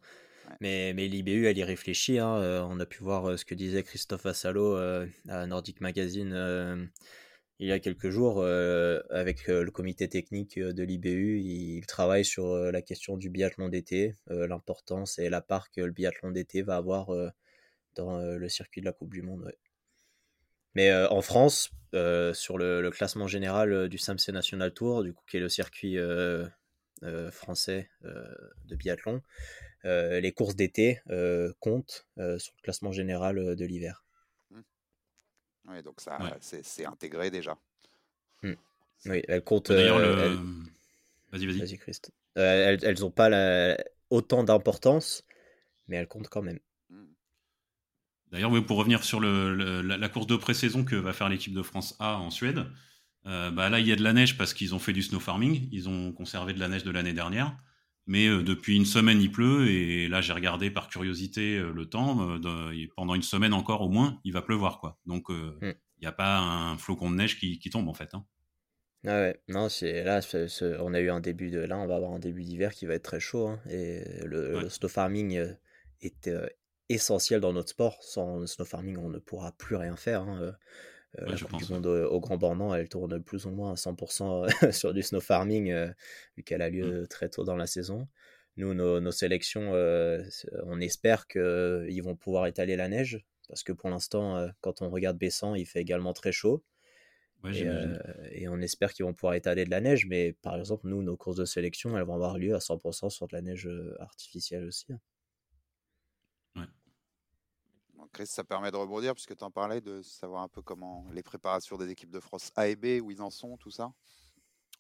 Mais 0.60 0.94
mais 0.94 1.08
l'IBU 1.08 1.48
elle 1.48 1.58
y 1.58 1.64
réfléchit 1.64 2.20
hein, 2.20 2.66
on 2.70 2.80
a 2.80 2.86
pu 2.86 3.04
voir 3.04 3.38
ce 3.40 3.46
que 3.46 3.56
disait 3.56 3.84
Christophe 3.84 4.26
Assalo 4.26 4.76
à 5.30 5.48
Nordic 5.48 5.82
Magazine 5.82 6.92
il 7.60 7.68
y 7.68 7.72
a 7.72 7.80
quelques 7.80 8.10
jours 8.10 8.44
avec 8.44 9.48
le 9.48 9.70
comité 9.70 10.10
technique 10.10 10.60
de 10.60 10.84
l'IBU. 10.84 11.40
Il 11.40 11.86
travaille 11.86 12.26
sur 12.26 12.54
la 12.56 12.82
question 12.82 13.16
du 13.16 13.30
biathlon 13.30 13.70
d'été, 13.70 14.16
l'importance 14.28 15.18
et 15.18 15.30
la 15.30 15.40
part 15.40 15.72
que 15.72 15.80
le 15.82 15.92
biathlon 15.92 16.32
d'été 16.32 16.62
va 16.62 16.76
avoir 16.76 17.12
dans 17.96 18.20
le 18.20 18.50
circuit 18.50 18.82
de 18.82 18.86
la 18.86 18.94
Coupe 18.94 19.14
du 19.14 19.22
Monde. 19.22 19.54
Mais 20.76 20.94
en 20.94 21.22
France, 21.22 21.72
sur 22.34 22.58
le, 22.58 22.90
classement 22.90 23.28
général 23.28 23.90
du 23.90 23.98
SAMC 23.98 24.30
National 24.30 24.74
Tour, 24.74 25.04
du 25.04 25.14
coup, 25.14 25.24
qui 25.30 25.38
est 25.38 25.40
le 25.40 25.50
circuit 25.50 25.98
français 27.32 27.90
de 28.02 28.76
biathlon, 28.76 29.22
les 29.84 30.32
courses 30.36 30.56
d'été 30.56 31.02
comptent 31.60 32.08
sur 32.18 32.54
le 32.58 32.62
classement 32.62 32.92
général 32.92 33.56
de 33.56 33.66
l'hiver. 33.66 34.04
Oui, 35.68 35.82
donc 35.82 36.02
ça, 36.02 36.20
c'est 36.42 36.86
intégré 36.86 37.32
déjà. 37.32 37.58
Hmm. 38.42 38.54
Oui, 39.06 39.22
elles 39.28 39.44
comptent. 39.44 39.72
D'ailleurs, 39.72 39.98
euh, 39.98 40.36
Vas-y, 41.32 41.46
vas-y. 41.46 41.60
Vas-y, 41.60 41.78
Christ. 41.78 42.12
Euh, 42.38 42.78
elles 42.82 43.00
n'ont 43.00 43.12
pas 43.12 43.30
la... 43.30 43.78
autant 44.10 44.44
d'importance, 44.44 45.24
mais 45.88 45.98
elles 45.98 46.08
comptent 46.08 46.30
quand 46.30 46.42
même. 46.42 46.60
D'ailleurs, 48.34 48.52
oui, 48.52 48.62
pour 48.62 48.78
revenir 48.78 49.04
sur 49.04 49.20
le, 49.20 49.84
la, 49.84 50.10
course 50.10 50.26
de 50.26 50.36
pré-saison 50.36 50.84
que 50.84 50.96
va 50.96 51.14
faire 51.14 51.30
l'équipe 51.30 51.54
de 51.54 51.62
France 51.62 51.96
A 52.00 52.18
en 52.18 52.32
Suède, 52.32 52.66
euh, 53.28 53.52
bah 53.52 53.70
là, 53.70 53.80
il 53.80 53.88
y 53.88 53.92
a 53.92 53.96
de 53.96 54.02
la 54.02 54.12
neige 54.12 54.40
parce 54.40 54.56
qu'ils 54.56 54.74
ont 54.74 54.80
fait 54.80 54.92
du 54.92 55.04
snow 55.04 55.20
farming. 55.20 55.70
Ils 55.72 55.88
ont 55.88 56.12
conservé 56.12 56.54
de 56.54 56.60
la 56.60 56.68
neige 56.68 56.84
de 56.84 56.90
l'année 56.90 57.14
dernière. 57.14 57.56
Mais 58.08 58.28
euh, 58.28 58.42
depuis 58.42 58.76
une 58.76 58.88
semaine, 58.88 59.22
il 59.22 59.32
pleut. 59.32 59.70
Et 59.70 60.08
là, 60.08 60.20
j'ai 60.20 60.34
regardé 60.34 60.72
par 60.72 60.90
curiosité 60.90 61.58
euh, 61.58 61.72
le 61.72 61.86
temps. 61.86 62.40
Pendant 62.96 63.14
une 63.14 63.22
semaine 63.22 63.54
encore, 63.54 63.82
au 63.82 63.90
moins, 63.90 64.20
il 64.24 64.34
va 64.34 64.42
pleuvoir. 64.42 64.80
quoi. 64.80 65.00
Donc, 65.06 65.30
mm. 65.30 65.60
il 65.62 66.02
n'y 66.02 66.08
a 66.08 66.12
pas 66.12 66.40
un 66.40 66.76
flocon 66.80 67.12
de 67.12 67.16
neige 67.16 67.38
qui, 67.38 67.70
tombe, 67.70 67.88
en 67.88 67.94
fait. 67.94 68.16
Hein. 68.16 68.26
Ah 69.06 69.20
ouais, 69.20 69.40
non, 69.48 69.70
c'est 69.70 70.04
là, 70.04 70.22
on 70.80 70.96
a 70.96 71.00
eu 71.00 71.12
un 71.12 71.20
début 71.20 71.52
de, 71.52 71.60
là, 71.60 71.78
on 71.78 71.86
va 71.86 71.98
avoir 71.98 72.14
un 72.14 72.20
début 72.20 72.44
d'hiver 72.44 72.74
qui 72.74 72.88
va 72.88 72.96
être 72.96 73.04
très 73.04 73.20
chaud, 73.20 73.48
hein. 73.48 73.60
et 73.70 74.02
le, 74.24 74.70
snow 74.70 74.88
farming 74.88 75.38
est 76.00 76.30
essentiel 76.90 77.42
dans 77.42 77.54
notre 77.54 77.70
sport. 77.70 78.04
Sans 78.04 78.46
snow 78.46 78.66
farming, 78.66 78.98
on 78.98 79.10
ne 79.10 79.20
pourra 79.20 79.52
plus 79.54 79.76
rien 79.76 79.96
faire. 79.96 80.22
Hein. 80.22 80.56
Euh, 81.20 81.26
la 81.28 81.38
Coupe 81.38 81.58
du 81.58 81.72
Monde 81.72 81.86
au, 81.86 82.20
Grand 82.20 82.38
Bornand, 82.38 82.74
elle 82.74 82.90
tourne 82.90 83.22
plus 83.22 83.46
ou 83.46 83.52
moins 83.52 83.72
à 83.72 83.76
100% 83.76 84.46
euh, 84.66 84.72
sur 84.72 84.94
du 84.94 85.04
snow 85.04 85.22
farming, 85.22 85.72
euh, 85.72 85.88
vu 86.38 86.44
qu'elle 86.44 86.62
a 86.62 86.70
lieu 86.70 87.04
mmh. 87.04 87.08
très 87.08 87.30
tôt 87.30 87.44
dans 87.44 87.56
la 87.56 87.68
saison. 87.68 88.08
Nous, 88.56 88.74
nos, 88.76 89.12
sélections, 89.12 89.72
on 89.72 90.80
espère 90.80 91.26
qu'ils 91.26 92.04
vont 92.04 92.16
pouvoir 92.16 92.46
étaler 92.46 92.76
la 92.76 92.88
neige, 92.88 93.20
parce 93.48 93.64
que 93.64 93.72
pour 93.72 93.90
l'instant, 93.90 94.48
quand 94.62 94.84
on 94.84 94.92
regarde 94.92 95.18
Bessan, 95.18 95.56
il 95.56 95.66
fait 95.66 95.82
également 95.82 96.14
très 96.14 96.32
chaud. 96.32 96.64
et, 97.46 98.48
on 98.48 98.62
espère 98.62 98.94
qu'ils 98.94 99.06
vont 99.06 99.14
pouvoir 99.16 99.34
étaler 99.34 99.66
de 99.66 99.72
la 99.72 99.82
neige, 99.82 100.06
mais 100.06 100.34
par 100.34 100.56
exemple, 100.56 100.88
nous, 100.88 101.02
nos 101.02 101.18
courses 101.18 101.38
de 101.38 101.46
sélection, 101.46 101.98
elles 101.98 102.04
vont 102.04 102.14
avoir 102.14 102.38
lieu 102.38 102.54
à 102.54 102.60
100% 102.60 103.10
sur 103.10 103.28
de 103.28 103.36
la 103.36 103.42
neige 103.42 103.68
artificielle 103.98 104.66
aussi. 104.66 104.94
Hein. 104.94 105.00
Chris, 108.14 108.28
ça 108.28 108.44
permet 108.44 108.72
de 108.72 108.78
rebondir, 108.78 109.14
puisque 109.14 109.36
tu 109.36 109.44
en 109.44 109.52
parlais, 109.52 109.82
de 109.82 110.02
savoir 110.02 110.44
un 110.44 110.48
peu 110.48 110.62
comment 110.62 111.06
les 111.12 111.24
préparations 111.24 111.78
des 111.78 111.90
équipes 111.90 112.12
de 112.12 112.20
France 112.20 112.52
A 112.56 112.68
et 112.68 112.76
B, 112.76 113.02
où 113.04 113.12
ils 113.12 113.22
en 113.22 113.30
sont, 113.30 113.58
tout 113.58 113.72
ça? 113.72 113.92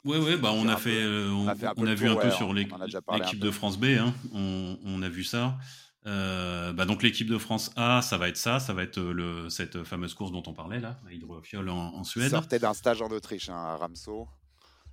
Oui, 0.05 0.17
ouais, 0.17 0.37
bah 0.37 0.51
on, 0.53 0.67
a 0.67 0.75
fait, 0.75 1.01
euh, 1.01 1.31
on, 1.31 1.47
a, 1.47 1.53
vu 1.53 1.65
un 1.65 2.15
peu 2.15 2.29
sur 2.29 2.53
l'équipe 2.53 3.39
de 3.39 3.51
France 3.51 3.77
B, 3.77 3.85
hein. 3.85 4.13
on, 4.33 5.01
a 5.01 5.09
vu 5.09 5.23
ça. 5.23 5.57
Euh, 6.05 6.73
bah 6.73 6.83
donc 6.83 7.01
l'équipe 7.01 7.29
de 7.29 7.37
France 7.37 7.71
A, 7.77 8.01
ça 8.01 8.17
va 8.17 8.27
être 8.27 8.35
ça, 8.35 8.59
ça 8.59 8.73
va 8.73 8.83
être 8.83 8.97
euh, 8.97 9.13
le, 9.13 9.49
cette 9.49 9.85
fameuse 9.85 10.13
course 10.13 10.33
dont 10.33 10.43
on 10.47 10.53
parlait 10.53 10.81
là, 10.81 10.99
à 11.07 11.13
Hydrofiol 11.13 11.69
en, 11.69 11.95
en 11.95 12.03
Suède. 12.03 12.29
Sortait 12.29 12.59
d'un 12.59 12.73
stage 12.73 13.01
en 13.01 13.07
Autriche 13.07 13.47
hein, 13.47 13.55
à 13.55 13.77
Ramsau. 13.77 14.27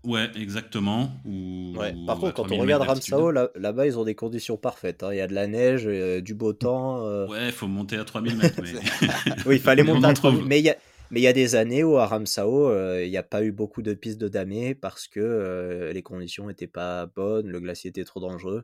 Ouais, 0.05 0.31
exactement. 0.35 1.13
Par 2.07 2.19
contre, 2.19 2.35
quand 2.35 2.53
on 2.53 2.59
regarde 2.59 2.83
Ramsau, 2.83 3.31
là-bas, 3.31 3.87
ils 3.87 3.99
ont 3.99 4.05
des 4.05 4.15
conditions 4.15 4.57
parfaites. 4.57 5.03
Hein. 5.03 5.13
Il 5.13 5.19
y 5.19 5.21
a 5.21 5.27
de 5.27 5.35
la 5.35 5.47
neige, 5.47 5.83
euh, 5.87 6.21
du 6.21 6.35
beau 6.35 6.53
temps. 6.53 7.07
Euh. 7.07 7.27
Ouais, 7.27 7.47
il 7.47 7.53
faut 7.53 7.69
monter 7.69 7.97
à 7.97 8.05
3000 8.05 8.37
mètres. 8.37 8.61
oui, 9.47 9.57
il 9.57 9.61
fallait 9.61 9.83
monter 9.85 10.07
à 10.07 10.15
3000 10.15 10.45
Mais 10.47 10.61
il 10.61 10.65
y 10.65 10.71
a... 10.71 10.77
Mais 11.13 11.19
il 11.19 11.25
y 11.25 11.27
a 11.27 11.33
des 11.33 11.57
années 11.57 11.83
où 11.83 11.97
à 11.97 12.07
Ramsau, 12.07 12.69
euh, 12.69 13.05
il 13.05 13.11
n'y 13.11 13.17
a 13.17 13.25
pas 13.25 13.43
eu 13.43 13.51
beaucoup 13.51 13.83
de 13.83 13.95
pistes 13.95 14.21
de 14.21 14.29
damé 14.29 14.77
parce 14.77 15.09
que 15.09 15.91
les 15.93 16.03
conditions 16.03 16.47
n'étaient 16.47 16.69
pas 16.69 17.07
bonnes, 17.07 17.49
le 17.49 17.59
glacier 17.59 17.91
était 17.91 18.05
trop 18.05 18.21
dangereux. 18.21 18.63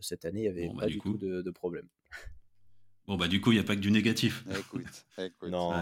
cette 0.00 0.24
année, 0.24 0.38
il 0.38 0.42
n'y 0.44 0.48
avait 0.48 0.68
bah, 0.68 0.84
pas 0.84 0.86
du, 0.86 0.98
tout 1.00 1.18
de, 1.18 1.42
de, 1.42 1.50
problème. 1.50 1.86
Bon, 3.06 3.18
bah 3.18 3.28
du 3.28 3.42
coup, 3.42 3.52
il 3.52 3.56
n'y 3.56 3.60
a 3.60 3.62
pas 3.64 3.76
que 3.76 3.80
du 3.82 3.90
négatif. 3.90 4.42
Écoute, 4.58 5.04
écoute. 5.18 5.50
Non. 5.50 5.74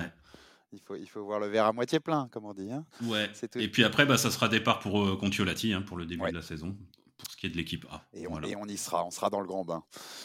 Il 0.74 0.80
faut, 0.80 0.96
il 0.96 1.08
faut 1.08 1.24
voir 1.24 1.38
le 1.38 1.46
verre 1.46 1.66
à 1.66 1.72
moitié 1.72 2.00
plein, 2.00 2.28
comme 2.32 2.44
on 2.44 2.52
dit. 2.52 2.70
Hein. 2.70 2.84
Ouais. 3.04 3.30
Et 3.56 3.68
puis 3.68 3.84
après, 3.84 4.06
bah, 4.06 4.18
ça 4.18 4.30
sera 4.30 4.48
départ 4.48 4.80
pour 4.80 5.02
euh, 5.02 5.16
Contiolati 5.16 5.72
hein, 5.72 5.82
pour 5.82 5.96
le 5.96 6.04
début 6.04 6.28
de 6.28 6.34
la 6.34 6.42
saison. 6.42 6.76
Pour 7.16 7.30
ce 7.30 7.36
qui 7.36 7.46
est 7.46 7.50
de 7.50 7.56
l'équipe 7.56 7.86
A. 7.90 8.02
Et 8.12 8.26
on, 8.26 8.32
Voilà. 8.32 8.48
et 8.48 8.56
on 8.56 8.66
y 8.66 8.76
sera, 8.76 9.04
on 9.06 9.10
sera 9.10 9.30
dans 9.30 9.40
le 9.40 9.46
grand 9.46 9.64
bain. 9.64 9.82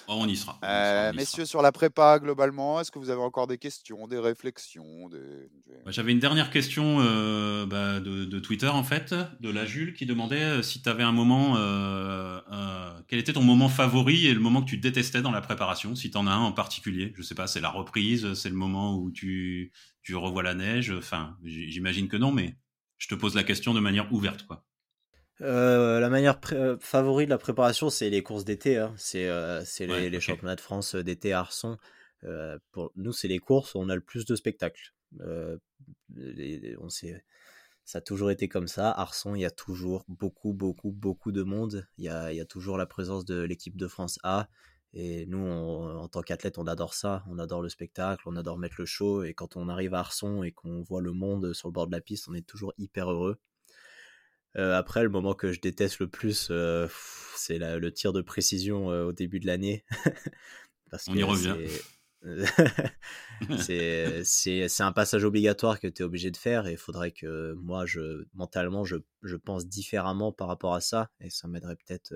Oh, 0.07 0.15
on 0.19 0.27
y 0.27 0.35
sera. 0.35 0.57
on 0.61 0.65
sera, 0.65 0.73
Euh, 0.73 1.09
on 1.09 1.13
y 1.13 1.15
messieurs, 1.17 1.45
sera. 1.45 1.49
sur 1.49 1.61
la 1.61 1.71
prépa, 1.71 2.19
globalement, 2.19 2.79
est-ce 2.81 2.91
que 2.91 2.99
vous 2.99 3.09
avez 3.11 3.21
encore 3.21 3.47
des 3.47 3.57
questions, 3.57 4.07
des 4.07 4.17
réflexions 4.19 5.07
des- 5.09 5.49
Bah, 5.85 5.91
J'avais 5.91 6.11
une 6.11 6.19
dernière 6.19 6.49
question 6.49 6.97
euh, 6.99 7.65
bah, 7.65 7.99
de, 7.99 8.25
de 8.25 8.39
Twitter, 8.39 8.67
en 8.67 8.83
fait, 8.83 9.13
de 9.39 9.49
la 9.49 9.65
Jules, 9.65 9.93
qui 9.93 10.05
demandait 10.05 10.41
euh, 10.43 10.61
si 10.63 10.81
tu 10.81 10.89
avais 10.89 11.03
un 11.03 11.11
moment. 11.11 11.55
euh, 11.57 12.39
quel 13.07 13.19
était 13.19 13.33
ton 13.33 13.43
moment 13.43 13.69
favori 13.69 14.27
et 14.27 14.33
le 14.33 14.39
moment 14.39 14.61
que 14.61 14.69
tu 14.69 14.77
détestais 14.77 15.21
dans 15.21 15.31
la 15.31 15.41
préparation 15.41 15.95
Si 15.95 16.11
tu 16.11 16.17
en 16.17 16.27
as 16.27 16.31
un 16.31 16.39
en 16.41 16.51
particulier? 16.51 17.13
Je 17.15 17.21
sais 17.23 17.35
pas, 17.35 17.47
c'est 17.47 17.61
la 17.61 17.69
reprise, 17.69 18.33
c'est 18.35 18.49
le 18.49 18.55
moment 18.55 18.95
où 18.97 19.09
tu, 19.11 19.71
tu 20.03 20.15
revois 20.15 20.43
la 20.43 20.53
neige. 20.53 20.91
Enfin, 20.91 21.35
j'imagine 21.43 22.07
que 22.07 22.17
non, 22.17 22.31
mais 22.31 22.55
je 22.97 23.07
te 23.07 23.15
pose 23.15 23.33
la 23.35 23.43
question 23.43 23.73
de 23.73 23.79
manière 23.79 24.11
ouverte, 24.13 24.45
quoi. 24.45 24.65
Euh, 25.41 25.99
la 25.99 26.09
manière 26.09 26.39
euh, 26.51 26.77
favorite 26.79 27.27
de 27.27 27.29
la 27.31 27.37
préparation, 27.37 27.89
c'est 27.89 28.09
les 28.09 28.23
courses 28.23 28.45
d'été. 28.45 28.77
hein. 28.77 28.93
C'est 28.97 29.27
euh, 29.29 29.63
c'est 29.65 29.87
les, 29.87 30.19
championnats 30.19 30.55
de 30.55 30.61
France 30.61 30.95
d'été 30.95 31.33
à 31.33 31.39
Arson. 31.39 31.77
Euh, 32.25 32.57
pour 32.71 32.91
nous, 32.95 33.13
c'est 33.13 33.27
les 33.29 33.39
courses 33.39 33.73
où 33.75 33.79
on 33.79 33.89
a 33.89 33.95
le 33.95 34.01
plus 34.01 34.25
de 34.25 34.35
spectacles. 34.35 34.93
Les- 36.15 36.59
les- 36.59 36.77
on 36.79 36.89
sait, 36.89 37.23
ça 37.85 37.99
a 37.99 38.01
toujours 38.01 38.31
été 38.31 38.47
comme 38.47 38.67
ça. 38.67 38.91
Arson, 38.91 39.35
il 39.35 39.41
y 39.41 39.45
a 39.45 39.51
toujours 39.51 40.03
beaucoup, 40.07 40.53
beaucoup, 40.53 40.91
beaucoup 40.91 41.31
de 41.31 41.43
monde. 41.43 41.87
Il 41.97 42.05
y 42.05 42.09
a, 42.09 42.31
il 42.33 42.37
y 42.37 42.41
a 42.41 42.45
toujours 42.45 42.77
la 42.77 42.85
présence 42.85 43.25
de 43.25 43.41
l'équipe 43.41 43.77
de 43.77 43.87
France 43.87 44.19
A. 44.23 44.47
Et 44.93 45.25
nous, 45.27 45.37
on- 45.37 45.97
en 45.99 46.07
tant 46.09 46.21
qu'athlète, 46.21 46.57
on 46.57 46.67
adore 46.67 46.93
ça. 46.93 47.23
On 47.29 47.39
adore 47.39 47.61
le 47.61 47.69
spectacle, 47.69 48.23
on 48.25 48.35
adore 48.35 48.57
mettre 48.57 48.75
le 48.79 48.85
show. 48.85 49.23
Et 49.23 49.33
quand 49.33 49.55
on 49.55 49.69
arrive 49.69 49.93
à 49.93 49.99
Arson 49.99 50.43
et 50.43 50.51
qu'on 50.51 50.81
voit 50.81 51.01
le 51.01 51.13
monde 51.13 51.53
sur 51.53 51.67
le 51.69 51.73
bord 51.73 51.87
de 51.87 51.91
la 51.91 52.01
piste, 52.01 52.27
on 52.27 52.33
est 52.33 52.45
toujours 52.45 52.73
hyper 52.77 53.09
heureux. 53.11 53.39
Euh, 54.57 54.75
après, 54.75 55.03
le 55.03 55.09
moment 55.09 55.33
que 55.33 55.51
je 55.51 55.59
déteste 55.59 55.99
le 55.99 56.07
plus, 56.07 56.47
euh, 56.51 56.87
c'est 57.35 57.59
le 57.59 57.91
tir 57.91 58.13
de 58.13 58.21
précision 58.21 58.91
euh, 58.91 59.05
au 59.05 59.13
début 59.13 59.39
de 59.39 59.47
l'année. 59.47 59.85
Parce 60.91 61.07
On 61.07 61.15
y 61.15 61.23
revient. 61.23 61.55
c'est- 63.57 64.81
un 64.81 64.91
passage 64.91 65.23
obligatoire 65.23 65.79
que 65.79 65.87
tu 65.87 66.01
es 66.01 66.05
obligé 66.05 66.31
de 66.31 66.37
faire 66.37 66.67
et 66.67 66.73
il 66.73 66.77
faudrait 66.77 67.11
que 67.11 67.53
moi, 67.53 67.85
je, 67.85 68.25
mentalement, 68.33 68.83
je, 68.83 68.97
je 69.23 69.35
pense 69.35 69.67
différemment 69.67 70.31
par 70.31 70.47
rapport 70.47 70.73
à 70.73 70.81
ça 70.81 71.09
et 71.21 71.29
ça 71.29 71.47
m'aiderait 71.47 71.77
peut-être 71.77 72.13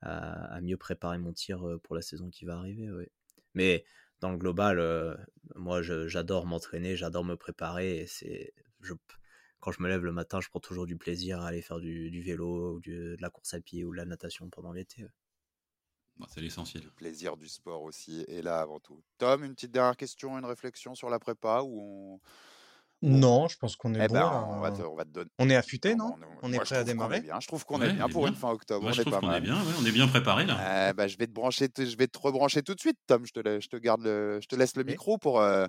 à, 0.00 0.54
à 0.54 0.60
mieux 0.60 0.76
préparer 0.76 1.18
mon 1.18 1.32
tir 1.32 1.64
pour 1.84 1.94
la 1.94 2.02
saison 2.02 2.30
qui 2.30 2.44
va 2.46 2.56
arriver. 2.56 2.90
ouais. 2.90 3.10
Mais 3.54 3.84
dans 4.20 4.30
le 4.30 4.38
global, 4.38 4.80
moi, 5.54 5.82
j'adore 5.82 6.46
m'entraîner, 6.46 6.96
j'adore 6.96 7.24
me 7.24 7.36
préparer 7.36 7.98
et 7.98 8.06
c'est 8.06 8.54
je, 8.80 8.94
quand 9.62 9.72
je 9.72 9.80
me 9.80 9.88
lève 9.88 10.02
le 10.04 10.12
matin, 10.12 10.40
je 10.40 10.48
prends 10.50 10.60
toujours 10.60 10.86
du 10.86 10.96
plaisir 10.98 11.40
à 11.40 11.46
aller 11.46 11.62
faire 11.62 11.78
du, 11.78 12.10
du 12.10 12.20
vélo 12.20 12.74
ou 12.74 12.80
du- 12.80 13.16
de 13.16 13.22
la 13.22 13.30
course 13.30 13.54
à 13.54 13.60
pied 13.60 13.84
ou 13.84 13.92
de 13.92 13.96
la 13.96 14.04
natation 14.04 14.50
pendant 14.50 14.72
l'été. 14.72 15.06
Bon, 16.16 16.26
c'est 16.28 16.40
l'essentiel. 16.40 16.82
Le 16.84 16.90
plaisir 16.90 17.36
du 17.36 17.48
sport 17.48 17.82
aussi 17.82 18.24
est 18.28 18.42
là 18.42 18.60
avant 18.60 18.80
tout. 18.80 19.02
Tom, 19.18 19.44
une 19.44 19.54
petite 19.54 19.70
dernière 19.70 19.96
question, 19.96 20.36
une 20.36 20.44
réflexion 20.44 20.94
sur 20.96 21.08
la 21.08 21.20
prépa 21.20 21.62
ou 21.62 21.80
on... 21.80 22.20
Non, 23.02 23.48
je 23.48 23.56
pense 23.58 23.74
qu'on 23.76 23.94
est 23.94 24.04
Eh 24.04 24.08
bon 24.08 24.14
ben, 24.14 24.20
là. 24.20 24.48
on 24.50 24.60
va 24.60 24.70
te, 24.70 24.82
on 24.82 24.94
va 24.94 25.04
te 25.04 25.10
donner. 25.10 25.28
On 25.38 25.50
est 25.50 25.56
affûté, 25.56 25.94
non? 25.96 26.14
on- 26.42 26.46
On 26.48 26.52
est 26.52 26.56
moi, 26.56 26.64
prêt 26.64 26.76
à 26.76 26.84
démarrer? 26.84 27.20
bien. 27.20 27.38
Je 27.40 27.46
trouve 27.48 27.64
qu'on 27.64 27.80
Ouais, 27.80 27.88
est 27.90 27.92
bien 27.92 28.08
pour 28.08 28.22
bien. 28.22 28.30
une 28.30 28.36
fin 28.36 28.50
octobre. 28.50 28.82
Moi, 28.82 28.90
on 28.90 28.94
je 28.94 29.00
est 29.00 29.04
trouve 29.04 29.14
pas 29.14 29.20
qu'on 29.20 29.26
est 29.28 29.30
mal. 29.32 29.42
bien. 29.42 29.56
ouais, 29.56 29.72
on 29.80 29.84
est 29.86 29.92
bien 29.92 30.06
préparé 30.08 30.44
là. 30.46 30.88
Euh, 30.88 30.92
bah, 30.92 31.08
je 31.08 31.16
vais 31.16 31.26
te 31.26 31.32
brancher, 31.32 31.68
je 31.76 31.96
vais 31.96 32.06
te 32.06 32.18
rebrancher 32.18 32.62
tout 32.62 32.74
de 32.74 32.80
suite, 32.80 32.96
Tom. 33.06 33.26
Je 33.26 33.32
te, 33.32 33.40
la- 33.40 33.58
je 33.60 33.68
te 33.68 33.76
garde 33.76 34.02
le, 34.02 34.40
je 34.40 34.46
te 34.46 34.54
laisse 34.56 34.76
le 34.76 34.84
micro 34.84 35.18
pour. 35.18 35.40
euh, 35.40 35.66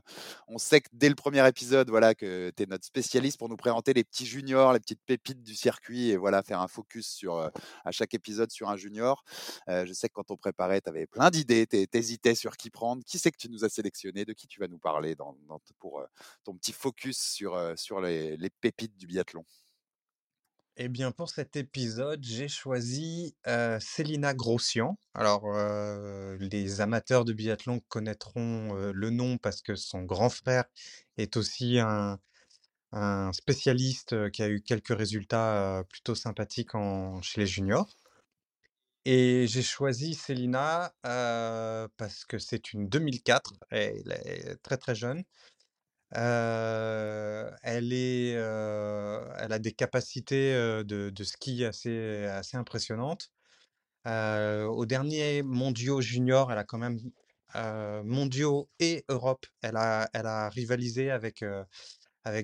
on 0.48 0.58
sait 0.58 0.82
que 0.82 0.90
dès 0.94 1.10
le 1.10 1.16
premier 1.16 1.48
épisode, 1.48 1.90
voilà, 1.90 2.14
que 2.16 2.52
tu 2.56 2.64
es 2.64 2.66
notre 2.68 2.86
spécialiste 2.86 3.38
pour 3.40 3.50
nous 3.50 3.58
présenter 3.58 3.94
les 3.94 4.04
petits 4.04 4.26
juniors, 4.26 4.74
les 4.74 4.80
petites 4.80 5.02
pépites 5.06 5.42
du 5.44 5.56
circuit 5.56 6.10
et 6.12 6.18
voilà, 6.18 6.44
faire 6.44 6.62
un 6.62 6.68
focus 6.68 7.08
sur 7.08 7.38
euh, 7.38 7.50
à 7.86 7.92
chaque 7.92 8.14
épisode 8.14 8.52
sur 8.52 8.70
un 8.70 8.78
junior. 8.78 9.24
Euh, 9.70 9.86
je 9.88 9.94
sais 9.94 10.08
que 10.08 10.14
quand 10.14 10.30
on 10.32 10.38
préparait, 10.38 10.82
tu 10.82 10.90
avais 10.90 11.08
plein 11.08 11.30
d'idées, 11.32 11.66
tu 11.68 11.88
hésitais 11.98 12.36
sur 12.36 12.58
qui 12.58 12.70
prendre. 12.70 13.04
Qui 13.06 13.18
c'est 13.18 13.32
que 13.32 13.38
tu 13.38 13.50
nous 13.50 13.64
as 13.66 13.70
sélectionné, 13.70 14.24
de 14.26 14.34
qui 14.34 14.46
tu 14.48 14.60
vas 14.60 14.68
nous 14.68 14.80
parler 14.80 15.16
dans, 15.16 15.36
dans- 15.48 15.62
pour 15.80 16.00
euh, 16.00 16.06
ton 16.44 16.54
petit 16.56 16.74
focus 16.74 17.23
sur, 17.24 17.74
sur 17.78 18.02
les, 18.02 18.38
les 18.38 18.50
pépites 18.50 18.98
du 18.98 19.08
biathlon. 19.08 19.46
Eh 20.76 20.90
bien, 20.90 21.12
pour 21.12 21.30
cet 21.30 21.56
épisode, 21.56 22.24
j'ai 22.24 22.48
choisi 22.48 23.36
Célina 23.80 24.34
Grossian. 24.34 24.98
Alors, 25.14 25.44
les 26.40 26.82
amateurs 26.82 27.26
de 27.26 27.34
biathlon 27.34 27.80
connaîtront 27.90 28.74
le 28.74 29.10
nom 29.12 29.38
parce 29.38 29.62
que 29.62 29.76
son 29.76 30.02
grand 30.02 30.30
frère 30.30 30.66
est 31.18 31.38
aussi 31.38 31.78
un, 31.80 32.20
spécialiste 33.34 34.32
qui 34.32 34.42
a 34.42 34.50
eu 34.50 34.62
quelques 34.62 34.98
résultats 34.98 35.84
plutôt 35.90 36.16
sympathiques 36.16 36.74
en, 36.74 37.22
chez 37.22 37.42
les 37.42 37.48
juniors. 37.48 37.96
Et 39.06 39.46
j'ai 39.48 39.62
choisi 39.62 40.16
Célina 40.16 40.92
parce 41.04 42.26
que 42.26 42.40
c'est 42.40 42.74
une 42.74 42.90
2004, 42.90 43.54
elle 43.70 44.12
est 44.26 44.56
très 44.64 44.78
très 44.78 44.96
jeune. 44.96 45.24
Est, 46.14 48.36
heu, 48.38 49.20
elle 49.40 49.52
a 49.54 49.60
des 49.60 49.72
capacités, 49.74 50.54
heu, 50.56 50.84
de 50.84 51.24
ski 51.24 51.64
assez 51.66 52.28
impressionnantes. 52.58 53.30
Heu, 54.08 54.66
aux 54.68 54.86
derniers 54.88 55.44
mondiaux 55.44 56.02
juniors, 56.02 56.52
elle 56.52 56.58
a 56.60 56.64
quand 56.66 56.80
même, 56.80 56.98
heu, 57.56 58.02
mondiaux 58.04 58.70
et 58.80 59.06
Europe, 59.10 59.46
elle 59.64 59.78
a 59.78 60.50
rivalisé 60.50 61.12
avec, 61.12 61.44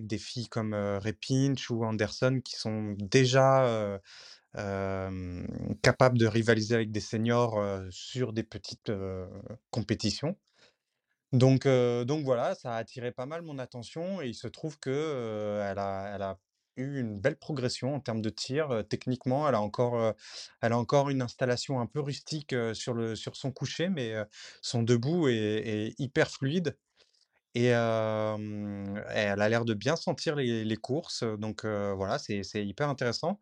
des 0.07 0.17
filles 0.19 0.47
comme, 0.49 0.73
heu, 0.75 0.97
Repinch 0.99 1.69
ou 1.71 1.83
Anderson 1.85 2.41
qui 2.43 2.55
sont 2.57 2.95
déjà, 2.99 3.99
capables 5.83 6.17
de 6.19 6.27
rivaliser 6.27 6.75
avec 6.75 6.91
des 6.91 6.99
seniors, 7.01 7.59
sur 7.91 8.33
des 8.33 8.43
petites, 8.43 8.91
compétitions. 9.71 10.37
Donc, 11.33 11.67
heu, 11.67 12.05
donc 12.05 12.25
voilà, 12.25 12.55
ça 12.55 12.73
a 12.73 12.77
attiré 12.77 13.11
pas 13.11 13.27
mal 13.27 13.43
mon 13.43 13.59
attention 13.59 14.19
et 14.21 14.27
il 14.29 14.33
se 14.35 14.47
trouve 14.47 14.79
que, 14.79 14.89
heu, 14.89 15.61
elle 15.63 15.77
a 15.77 16.11
elle 16.15 16.21
a 16.23 16.39
eu 16.75 16.99
une 17.01 17.19
belle 17.19 17.35
progression 17.37 17.93
en 17.93 17.99
termes 17.99 18.21
de 18.21 18.29
tir, 18.31 18.71
heu, 18.73 18.83
techniquement, 18.83 19.47
elle 19.47 19.53
a 19.53 19.61
encore, 19.61 20.15
elle 20.61 20.71
a 20.73 20.77
encore 20.79 21.09
une 21.11 21.21
installation 21.21 21.79
un 21.81 21.85
peu 21.85 21.99
rustique, 21.99 22.55
sur 22.73 22.95
le 22.95 23.15
sur 23.15 23.35
son 23.35 23.51
coucher, 23.51 23.89
mais, 23.89 24.13
son 24.63 24.81
debout 24.81 25.27
est 25.27 25.93
hyper 25.99 26.31
fluide 26.31 26.77
et 27.55 27.65
elle 27.67 29.41
a 29.41 29.49
l'air 29.49 29.65
de 29.65 29.73
bien 29.75 29.95
sentir 29.97 30.35
les 30.35 30.77
courses, 30.77 31.23
donc, 31.39 31.65
voilà, 31.65 32.19
c'est 32.19 32.43
c'est 32.43 32.65
hyper 32.65 32.89
intéressant. 32.89 33.39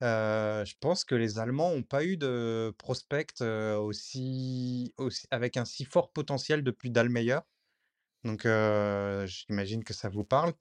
Je 0.00 0.74
pense 0.80 1.04
que 1.04 1.14
les 1.14 1.38
Allemands 1.38 1.70
ont 1.70 1.82
pas 1.82 2.04
eu 2.04 2.16
de 2.16 2.74
prospect, 2.78 3.26
aussi 3.42 4.94
avec 5.30 5.56
un 5.56 5.64
si 5.64 5.84
fort 5.84 6.12
potentiel 6.12 6.62
depuis 6.62 6.90
Dahlmeier. 6.90 7.38
Donc, 8.24 8.42
j'imagine 9.26 9.84
que 9.84 9.94
ça 9.94 10.08
vous 10.08 10.24
parle. 10.24 10.54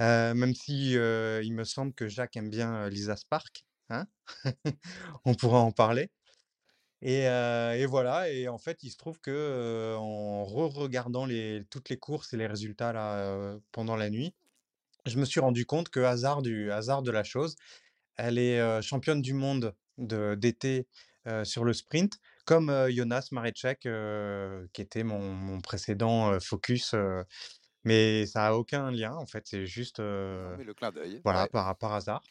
Même 0.00 0.54
si, 0.54 0.92
il 0.92 1.52
me 1.54 1.64
semble 1.64 1.94
que 1.94 2.08
Jacques 2.08 2.36
aime 2.36 2.50
bien, 2.50 2.88
Lisa 2.88 3.16
Spark, 3.16 3.66
hein? 3.90 4.06
On 5.24 5.34
pourra 5.34 5.60
en 5.60 5.72
parler 5.72 6.10
et 7.02 7.86
voilà 7.86 8.30
et 8.30 8.48
en 8.48 8.58
fait, 8.58 8.82
il 8.82 8.90
se 8.90 8.96
trouve 8.96 9.20
que, 9.20 9.94
en 9.98 10.44
re-regardant 10.44 11.28
toutes 11.70 11.88
les 11.90 11.98
courses 11.98 12.32
et 12.34 12.36
les 12.38 12.46
résultats 12.46 13.58
pendant 13.72 13.96
la 13.96 14.10
nuit, 14.10 14.34
je 15.06 15.18
me 15.18 15.24
suis 15.26 15.40
rendu 15.40 15.66
compte 15.66 15.90
que 15.90 16.00
hasard 16.00 16.42
du 16.42 16.72
hasard 16.72 17.02
de 17.02 17.10
la 17.12 17.24
chose, 17.24 17.56
elle 18.16 18.38
est, 18.38 18.82
championne 18.82 19.22
du 19.22 19.34
monde 19.34 19.74
de 19.98 20.34
d'été, 20.34 20.86
sur 21.44 21.64
le 21.64 21.72
sprint 21.72 22.18
comme, 22.44 22.72
Jonas 22.90 23.28
Mareček, 23.32 23.86
heu, 23.86 24.68
qui 24.72 24.82
était 24.82 25.02
mon 25.02 25.32
mon 25.32 25.60
précédent, 25.60 26.38
focus, 26.40 26.94
mais 27.84 28.26
ça 28.26 28.46
a 28.46 28.52
aucun 28.52 28.90
lien 28.90 29.14
en 29.14 29.26
fait, 29.26 29.46
c'est 29.46 29.66
juste, 29.66 29.98
mais 29.98 30.64
le 30.64 30.74
clin 30.74 30.92
d'œil, 30.92 31.20
voilà, 31.24 31.42
ouais. 31.42 31.48
par 31.48 31.76
par 31.76 31.94
hasard 31.94 32.22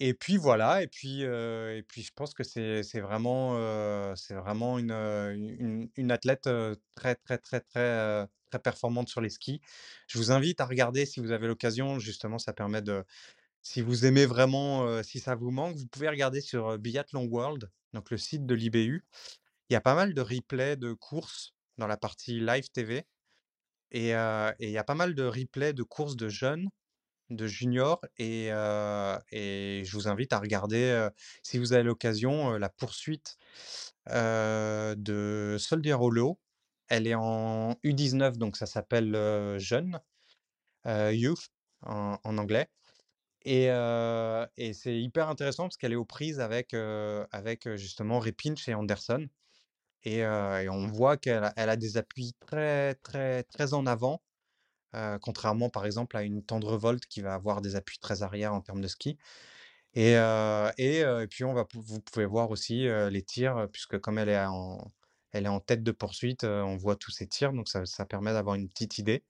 et 0.00 0.12
puis 0.12 0.36
voilà 0.36 0.82
et 0.82 0.86
puis, 0.88 1.22
et 1.22 1.84
puis 1.86 2.02
je 2.02 2.12
pense 2.14 2.34
que 2.34 2.42
c'est 2.42 3.00
vraiment, 3.00 4.14
c'est 4.16 4.34
vraiment 4.34 4.78
une, 4.78 4.90
une 4.92 5.88
une 5.96 6.10
athlète, 6.10 6.48
très, 6.96 7.14
très, 7.14 7.38
très, 7.38 7.60
très, 7.60 8.26
très 8.50 8.58
performante 8.58 9.08
sur 9.08 9.20
les 9.20 9.30
skis. 9.30 9.60
Je 10.08 10.18
vous 10.18 10.32
invite 10.32 10.60
à 10.60 10.66
regarder 10.66 11.06
si 11.06 11.20
vous 11.20 11.30
avez 11.30 11.46
l'occasion, 11.46 11.98
justement, 11.98 12.38
ça 12.38 12.52
permet 12.52 12.82
de 12.82 13.04
si 13.64 13.80
vous 13.80 14.04
aimez 14.04 14.26
vraiment, 14.26 15.02
si 15.02 15.18
ça 15.18 15.34
vous 15.34 15.50
manque, 15.50 15.76
vous 15.76 15.86
pouvez 15.86 16.08
regarder 16.08 16.42
sur, 16.42 16.78
Biathlon 16.78 17.24
World, 17.24 17.70
donc 17.94 18.10
le 18.10 18.18
site 18.18 18.44
de 18.46 18.54
l'IBU. 18.54 19.04
Il 19.70 19.72
y 19.72 19.76
a 19.76 19.80
pas 19.80 19.94
mal 19.94 20.12
de 20.12 20.20
replays 20.20 20.76
de 20.76 20.92
courses 20.92 21.54
dans 21.78 21.86
la 21.86 21.96
partie 21.96 22.40
live 22.40 22.70
TV 22.70 23.06
et 23.90 24.10
il 24.10 24.70
y 24.70 24.78
a 24.78 24.84
pas 24.84 24.94
mal 24.94 25.14
de 25.14 25.24
replays 25.24 25.72
de 25.72 25.82
courses 25.82 26.14
de 26.14 26.28
jeunes, 26.28 26.68
de 27.30 27.46
juniors 27.46 28.02
et 28.18 28.48
je 28.50 29.90
vous 29.92 30.08
invite 30.08 30.34
à 30.34 30.38
regarder, 30.40 31.08
si 31.42 31.56
vous 31.58 31.72
avez 31.72 31.84
l'occasion, 31.84 32.58
la 32.58 32.68
poursuite, 32.68 33.38
de 34.06 35.56
Soldier 35.58 35.94
Hollow. 35.94 36.38
Elle 36.88 37.06
est 37.06 37.14
en 37.14 37.72
U19 37.82 38.36
donc 38.36 38.58
ça 38.58 38.66
s'appelle, 38.66 39.56
jeune, 39.58 39.98
youth 40.84 41.48
en 41.80 42.18
anglais 42.36 42.68
Et, 43.44 43.68
c'est 44.72 44.98
hyper 44.98 45.28
intéressant 45.28 45.64
parce 45.64 45.76
qu'elle 45.76 45.92
est 45.92 45.96
aux 45.96 46.04
prises 46.04 46.40
avec, 46.40 46.74
avec 46.74 47.68
justement 47.76 48.18
Repinch 48.18 48.68
et 48.68 48.74
Anderson. 48.74 49.28
Et, 50.04 50.24
on 50.26 50.86
voit 50.88 51.16
qu'elle 51.16 51.52
elle 51.56 51.70
a 51.70 51.76
des 51.76 51.96
appuis 51.96 52.34
très, 52.46 52.94
très, 52.96 53.42
très 53.44 53.74
en 53.74 53.86
avant, 53.86 54.22
contrairement 55.20 55.70
par 55.70 55.86
exemple 55.86 56.16
à 56.16 56.22
une 56.22 56.42
tendre 56.44 56.76
volte 56.76 57.06
qui 57.06 57.20
va 57.20 57.34
avoir 57.34 57.60
des 57.60 57.76
appuis 57.76 57.98
très 57.98 58.22
arrière 58.22 58.54
en 58.54 58.60
termes 58.60 58.80
de 58.80 58.88
ski. 58.88 59.18
Et, 59.94 60.12
et, 60.78 60.98
et, 61.00 61.26
puis 61.28 61.44
on 61.44 61.54
va, 61.54 61.66
vous 61.74 62.00
pouvez 62.00 62.26
voir 62.26 62.50
aussi 62.50 62.86
les 63.10 63.22
tirs, 63.22 63.68
puisque 63.72 63.98
comme 63.98 64.18
elle 64.18 64.30
est 64.30 64.44
en, 64.44 64.92
elle 65.32 65.46
est 65.46 65.48
en 65.48 65.60
tête 65.60 65.82
de 65.82 65.92
poursuite, 65.92 66.44
on 66.44 66.76
voit 66.76 66.96
tous 66.96 67.10
ses 67.10 67.26
tirs, 67.26 67.52
donc 67.52 67.68
ça, 67.68 67.84
ça 67.86 68.06
permet 68.06 68.32
d'avoir 68.32 68.54
une 68.54 68.68
petite 68.68 68.98
idée. 68.98 69.24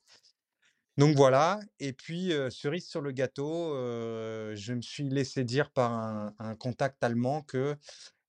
Donc 0.97 1.17
voilà, 1.17 1.59
et 1.81 1.93
puis 1.93 2.33
cerise 2.51 2.87
sur 2.87 3.01
le 3.01 3.11
gâteau, 3.11 3.75
je 3.75 4.73
me 4.73 4.81
suis 4.81 5.09
laissé 5.09 5.43
dire 5.43 5.71
par 5.71 5.93
un, 6.39 6.55
contact 6.55 7.03
allemand 7.03 7.43
que 7.43 7.77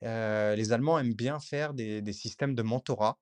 les 0.02 0.72
Allemands 0.72 0.98
aiment 0.98 1.14
bien 1.14 1.40
faire 1.40 1.76
des, 1.76 2.14
systèmes 2.14 2.56
de 2.56 2.64
mentorat. 2.64 3.20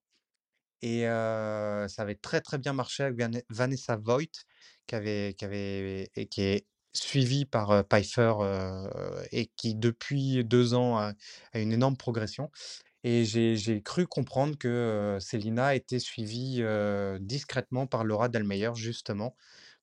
Et 0.81 1.01
ça 1.03 2.01
avait 2.01 2.15
très 2.15 2.39
très 2.39 2.57
bien 2.57 2.71
marché 2.71 3.03
avec 3.03 3.19
Vanessa 3.49 3.97
Voigt, 3.97 4.45
qui, 4.87 4.95
avait, 4.95 5.35
qui, 5.37 5.43
avait, 5.43 6.09
et 6.15 6.27
qui 6.27 6.41
est 6.41 6.65
suivie 6.93 7.45
par 7.45 7.85
Pfeiffer 7.87 8.33
et 9.33 9.47
qui 9.57 9.75
depuis 9.75 10.45
deux 10.45 10.73
ans 10.73 10.97
a 10.99 11.13
une 11.53 11.73
énorme 11.73 11.97
progression. 11.97 12.49
Et 13.03 13.25
j'ai 13.25 13.81
cru 13.81 14.07
comprendre 14.07 14.57
que 14.57 15.17
Célina 15.19 15.75
était 15.75 15.99
suivie 15.99 16.63
discrètement 17.19 17.85
par 17.87 18.03
Laura 18.03 18.29
Delmeyer, 18.29 18.71
justement. 18.75 19.35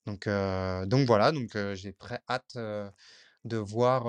Donc, 0.07 0.27
donc 0.27 1.07
voilà, 1.07 1.31
donc 1.33 1.57
j'ai 1.75 1.93
très 1.93 2.21
hâte 2.29 2.57
de 3.45 3.57
voir 3.57 4.05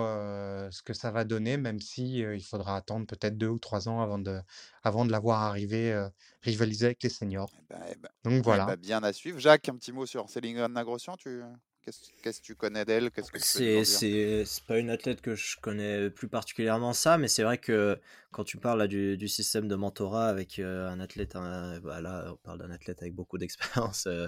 ce 0.71 0.81
que 0.81 0.93
ça 0.93 1.11
va 1.11 1.23
donner, 1.23 1.57
même 1.57 1.79
si 1.79 2.19
il 2.19 2.43
faudra 2.43 2.77
attendre 2.77 3.05
peut-être 3.05 3.37
deux 3.37 3.47
ou 3.47 3.59
trois 3.59 3.89
ans 3.89 4.01
avant 4.01 4.19
de, 4.19 4.39
avant 4.83 5.05
de 5.05 5.11
la 5.11 5.19
voir 5.19 5.41
arriver 5.41 6.07
rivaliser 6.41 6.87
avec 6.87 7.03
les 7.03 7.09
seniors. 7.09 7.51
Eh 7.57 7.61
ben, 7.69 7.81
eh 7.91 7.95
ben, 7.95 8.09
donc 8.23 8.33
eh 8.39 8.41
voilà. 8.41 8.65
ben, 8.65 8.75
bien 8.77 9.03
à 9.03 9.13
suivre. 9.13 9.39
Jacques, 9.39 9.69
un 9.69 9.75
petit 9.75 9.91
mot 9.91 10.05
sur 10.05 10.29
Céline 10.29 10.67
Nagrossian, 10.67 11.17
tu... 11.17 11.41
Qu'est-ce 11.83 12.39
que 12.39 12.45
tu 12.45 12.55
connais 12.55 12.85
d'elle? 12.85 13.09
C'est 13.37 13.85
C'est 13.85 14.63
pas 14.67 14.77
une 14.77 14.91
athlète 14.91 15.21
que 15.21 15.33
je 15.33 15.57
connais 15.59 16.11
plus 16.11 16.27
particulièrement 16.27 16.93
ça, 16.93 17.17
mais 17.17 17.27
c'est 17.27 17.41
vrai 17.41 17.57
que 17.57 17.99
quand 18.31 18.43
tu 18.43 18.57
parles 18.57 18.77
là, 18.77 18.87
du, 18.87 19.17
du, 19.17 19.27
système 19.27 19.67
de 19.67 19.75
mentorat 19.75 20.27
avec 20.27 20.59
euh, 20.59 20.87
un 20.87 20.99
athlète, 20.99 21.33
bah 21.33 21.99
là 22.01 22.33
on 22.33 22.37
parle 22.37 22.59
d'un 22.59 22.69
athlète 22.69 23.01
avec 23.01 23.15
beaucoup 23.15 23.39
d'expérience, 23.39 24.05
euh, 24.05 24.27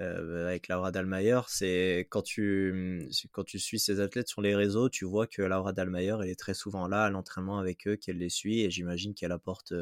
euh, 0.00 0.48
avec 0.48 0.68
Laura 0.68 0.90
Dalmayer, 0.90 1.40
c'est 1.48 2.06
quand 2.08 2.22
tu, 2.22 3.10
quand 3.32 3.44
tu 3.44 3.58
suis 3.58 3.78
ces 3.78 4.00
athlètes 4.00 4.28
sur 4.28 4.40
les 4.40 4.54
réseaux, 4.56 4.88
tu 4.88 5.04
vois 5.04 5.26
que 5.26 5.42
Laura 5.42 5.74
Dalmayer 5.74 6.16
elle 6.22 6.30
est 6.30 6.38
très 6.38 6.54
souvent 6.54 6.88
là 6.88 7.04
à 7.04 7.10
l'entraînement 7.10 7.58
avec 7.58 7.86
eux, 7.88 7.96
qu'elle 7.96 8.18
les 8.18 8.30
suit, 8.30 8.62
et 8.62 8.70
j'imagine 8.70 9.14
qu'elle 9.14 9.32
apporte 9.32 9.74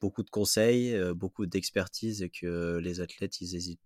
beaucoup 0.00 0.22
de 0.22 0.30
conseils, 0.30 0.96
beaucoup 1.14 1.46
d'expertise, 1.46 2.22
et 2.22 2.30
que 2.30 2.78
les 2.78 3.00
athlètes 3.00 3.40
ils 3.40 3.56
hésitent 3.56 3.80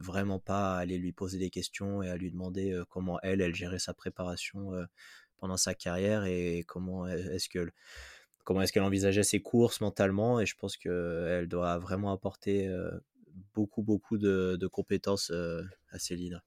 vraiment 0.00 0.38
pas 0.38 0.76
à 0.76 0.78
aller 0.78 0.98
lui 0.98 1.12
poser 1.12 1.38
des 1.38 1.50
questions 1.50 2.02
et 2.02 2.10
à 2.10 2.16
lui 2.16 2.30
demander 2.30 2.80
comment 2.90 3.18
elle, 3.22 3.40
elle 3.40 3.54
gérait 3.54 3.78
sa 3.78 3.94
préparation 3.94 4.72
pendant 5.38 5.56
sa 5.56 5.74
carrière 5.74 6.24
et 6.24 6.64
comment 6.66 7.06
est-ce 7.06 7.48
que 7.48 7.70
comment 8.44 8.62
est-ce 8.62 8.72
qu'elle 8.72 8.82
envisageait 8.82 9.22
ses 9.22 9.40
courses 9.40 9.80
mentalement 9.80 10.40
et 10.40 10.46
je 10.46 10.54
pense 10.56 10.76
qu'elle 10.76 11.48
doit 11.48 11.78
vraiment 11.78 12.12
apporter 12.12 12.68
beaucoup 13.54 13.82
beaucoup 13.82 14.18
de, 14.18 14.56
de 14.60 14.66
compétences 14.66 15.32
à 15.90 15.98
Céline. 15.98 16.42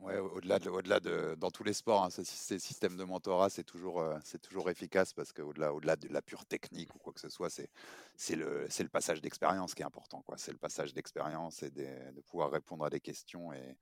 Ouais, 0.00 0.18
au-delà 0.18 0.58
de, 0.58 0.68
au-delà 0.68 1.00
de, 1.00 1.34
dans 1.38 1.50
tous 1.50 1.64
les 1.64 1.72
sports, 1.72 2.04
hein, 2.04 2.10
ces, 2.10 2.58
systèmes 2.58 2.96
de 2.96 3.04
mentorat, 3.04 3.50
c'est 3.50 3.64
toujours, 3.64 4.00
euh, 4.00 4.18
c'est 4.22 4.40
toujours 4.40 4.70
efficace 4.70 5.12
parce 5.12 5.32
qu'au-delà, 5.32 5.72
au-delà 5.72 5.96
de 5.96 6.08
la 6.08 6.22
pure 6.22 6.44
technique 6.44 6.94
ou 6.94 6.98
quoi 6.98 7.12
que 7.12 7.20
ce 7.20 7.28
soit, 7.28 7.50
c'est, 7.50 7.70
c'est 8.16 8.36
le, 8.36 8.66
c'est 8.68 8.82
le 8.82 8.88
passage 8.88 9.20
d'expérience 9.20 9.74
qui 9.74 9.82
est 9.82 9.86
important, 9.86 10.22
quoi. 10.22 10.36
C'est 10.38 10.52
le 10.52 10.58
passage 10.58 10.92
d'expérience 10.92 11.62
et 11.62 11.70
de, 11.70 12.20
pouvoir 12.26 12.50
répondre 12.50 12.84
à 12.84 12.90
des 12.90 13.00
questions 13.00 13.52
et, 13.52 13.76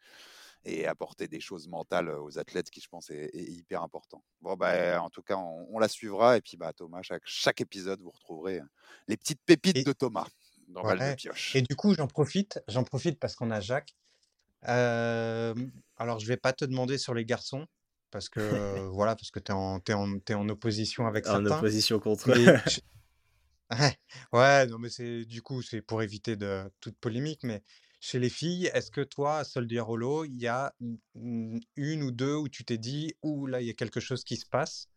et 0.65 0.87
apporter 0.87 1.29
des 1.29 1.41
choses 1.41 1.69
mentales 1.69 2.09
aux 2.09 2.39
athlètes, 2.39 2.71
qui 2.71 2.81
je 2.81 2.89
pense 2.89 3.11
est, 3.11 3.31
hyper 3.35 3.83
important. 3.83 4.23
Bon, 4.41 4.55
bah, 4.55 5.03
en 5.03 5.11
tout 5.11 5.23
cas, 5.23 5.37
on, 5.37 5.79
la 5.79 5.89
suivra 5.89 6.37
et 6.37 6.41
puis, 6.41 6.57
bah, 6.57 6.73
Thomas, 6.73 7.03
chaque, 7.03 7.23
chaque 7.25 7.61
épisode, 7.61 8.01
vous 8.01 8.11
retrouverez 8.11 8.61
les 9.09 9.17
petites 9.17 9.43
pépites 9.45 9.85
de 9.85 9.93
Thomas 9.93 10.29
dans 10.69 10.83
Val 10.83 10.99
de 10.99 11.15
Pioche. 11.17 11.57
Et 11.57 11.63
du 11.63 11.77
coup, 11.77 11.95
j'en 11.95 12.07
profite, 12.07 12.61
j'en 12.69 12.85
profite 12.85 13.19
parce 13.19 13.35
qu'on 13.35 13.51
a 13.51 13.61
Jacques 13.61 13.95
alors, 14.63 16.19
je 16.19 16.27
vais 16.27 16.37
pas 16.37 16.53
te 16.53 16.65
demander 16.65 16.99
sur 16.99 17.15
les 17.15 17.25
garçons, 17.25 17.67
parce 18.11 18.29
que 18.29 18.41
voilà, 18.93 19.17
parce 19.17 19.31
que 19.31 19.41
tu 19.41 19.53
es 19.53 19.55
en, 19.55 19.81
en, 19.89 20.19
en 20.35 20.49
opposition 20.49 21.07
avec 21.07 21.27
en 21.27 21.33
certains. 21.33 21.55
En 21.55 21.59
opposition 21.59 21.99
contre 21.99 22.31
eux. 22.31 22.57
ouais, 24.33 24.67
non, 24.67 24.79
mais 24.79 24.91
c'est 24.91 25.25
du 25.25 25.43
coup, 25.43 25.63
c'est 25.63 25.83
pour 25.83 26.03
éviter 26.03 26.37
de 26.37 26.71
toute 26.81 26.97
polémique, 26.99 27.43
mais 27.43 27.63
chez 28.01 28.19
les 28.19 28.29
filles, 28.29 28.67
est-ce 28.75 28.91
que 28.91 29.01
toi, 29.01 29.45
Soldier 29.45 29.81
Hollow, 29.81 30.25
il 30.25 30.41
y 30.41 30.49
a 30.49 30.75
une 31.15 32.03
ou 32.03 32.11
deux 32.11 32.35
où 32.35 32.49
tu 32.49 32.65
t'es 32.65 32.79
dit, 32.79 33.15
ouh, 33.23 33.47
là, 33.47 33.61
il 33.61 33.67
y 33.67 33.71
a 33.71 33.75
quelque 33.75 34.01
chose 34.01 34.25
qui 34.25 34.37
se 34.37 34.47
passe? 34.47 34.89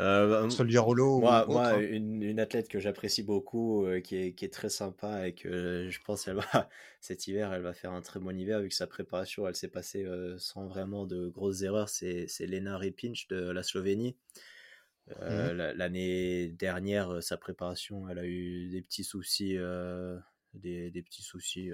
Euh, 0.00 0.48
moi, 0.48 1.46
ou 1.46 1.52
moi 1.52 1.68
hein? 1.68 1.80
une, 1.80 2.22
une, 2.22 2.40
athlète 2.40 2.68
que 2.68 2.78
j'apprécie 2.78 3.22
beaucoup, 3.22 3.84
euh, 3.84 4.00
qui, 4.00 4.16
est, 4.16 4.32
qui, 4.32 4.46
est, 4.46 4.52
très 4.52 4.70
sympa 4.70 5.28
et 5.28 5.34
que 5.34 5.88
je 5.90 6.00
pense 6.02 6.26
elle 6.28 6.36
va, 6.36 6.70
cet 7.00 7.26
hiver, 7.26 7.52
elle 7.52 7.60
va 7.60 7.74
faire 7.74 7.92
un 7.92 8.00
très 8.00 8.18
bon 8.18 8.38
hiver 8.38 8.60
vu 8.60 8.68
que 8.70 8.74
sa 8.74 8.86
préparation, 8.86 9.46
elle 9.46 9.54
s'est 9.54 9.68
passée 9.68 10.04
euh, 10.04 10.38
sans 10.38 10.66
vraiment 10.66 11.06
de 11.06 11.28
grosses 11.28 11.60
erreurs. 11.62 11.90
C'est 11.90 12.26
Lena 12.40 12.78
Repinch 12.78 13.28
de 13.28 13.50
la 13.50 13.62
Slovénie. 13.62 14.16
Euh, 15.20 15.52
mmh 15.52 15.76
L'année 15.76 16.48
dernière, 16.48 17.22
sa 17.22 17.36
préparation, 17.36 18.08
elle 18.08 18.18
a 18.18 18.24
eu 18.24 18.70
des 18.70 18.80
petits 18.80 19.04
soucis, 19.04 19.58
des, 20.54 20.90
des, 20.90 21.02
petits 21.02 21.22
soucis 21.22 21.70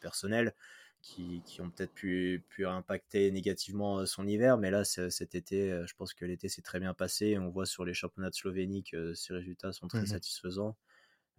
personnels 0.00 0.54
qui, 1.02 1.42
qui 1.46 1.60
ont 1.60 1.70
peut-être 1.70 1.92
pu, 1.92 2.44
pu, 2.48 2.66
impacter 2.66 3.30
négativement 3.30 4.04
son 4.06 4.26
hiver. 4.26 4.58
Mais 4.58 4.70
là, 4.70 4.84
cet 4.84 5.34
été, 5.34 5.82
je 5.86 5.94
pense 5.94 6.14
que 6.14 6.24
l'été 6.24 6.48
s'est 6.48 6.62
très 6.62 6.80
bien 6.80 6.94
passé. 6.94 7.38
On 7.38 7.48
voit 7.48 7.66
sur 7.66 7.84
les 7.84 7.94
championnats 7.94 8.30
de 8.30 8.34
Slovénie 8.34 8.84
que 8.84 9.14
ses 9.14 9.32
résultats 9.34 9.72
sont 9.72 9.88
très 9.88 10.02
mmh 10.02 10.06
satisfaisants. 10.06 10.76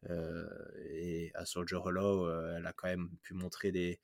Euh, 0.09 0.47
et 0.89 1.31
à 1.35 1.45
Soldier 1.45 1.77
Hollow, 1.77 2.29
elle 2.55 2.65
a 2.65 2.73
quand 2.73 2.87
même 2.87 3.09
pu 3.21 3.33
montrer 3.33 3.71
des, 3.71 3.99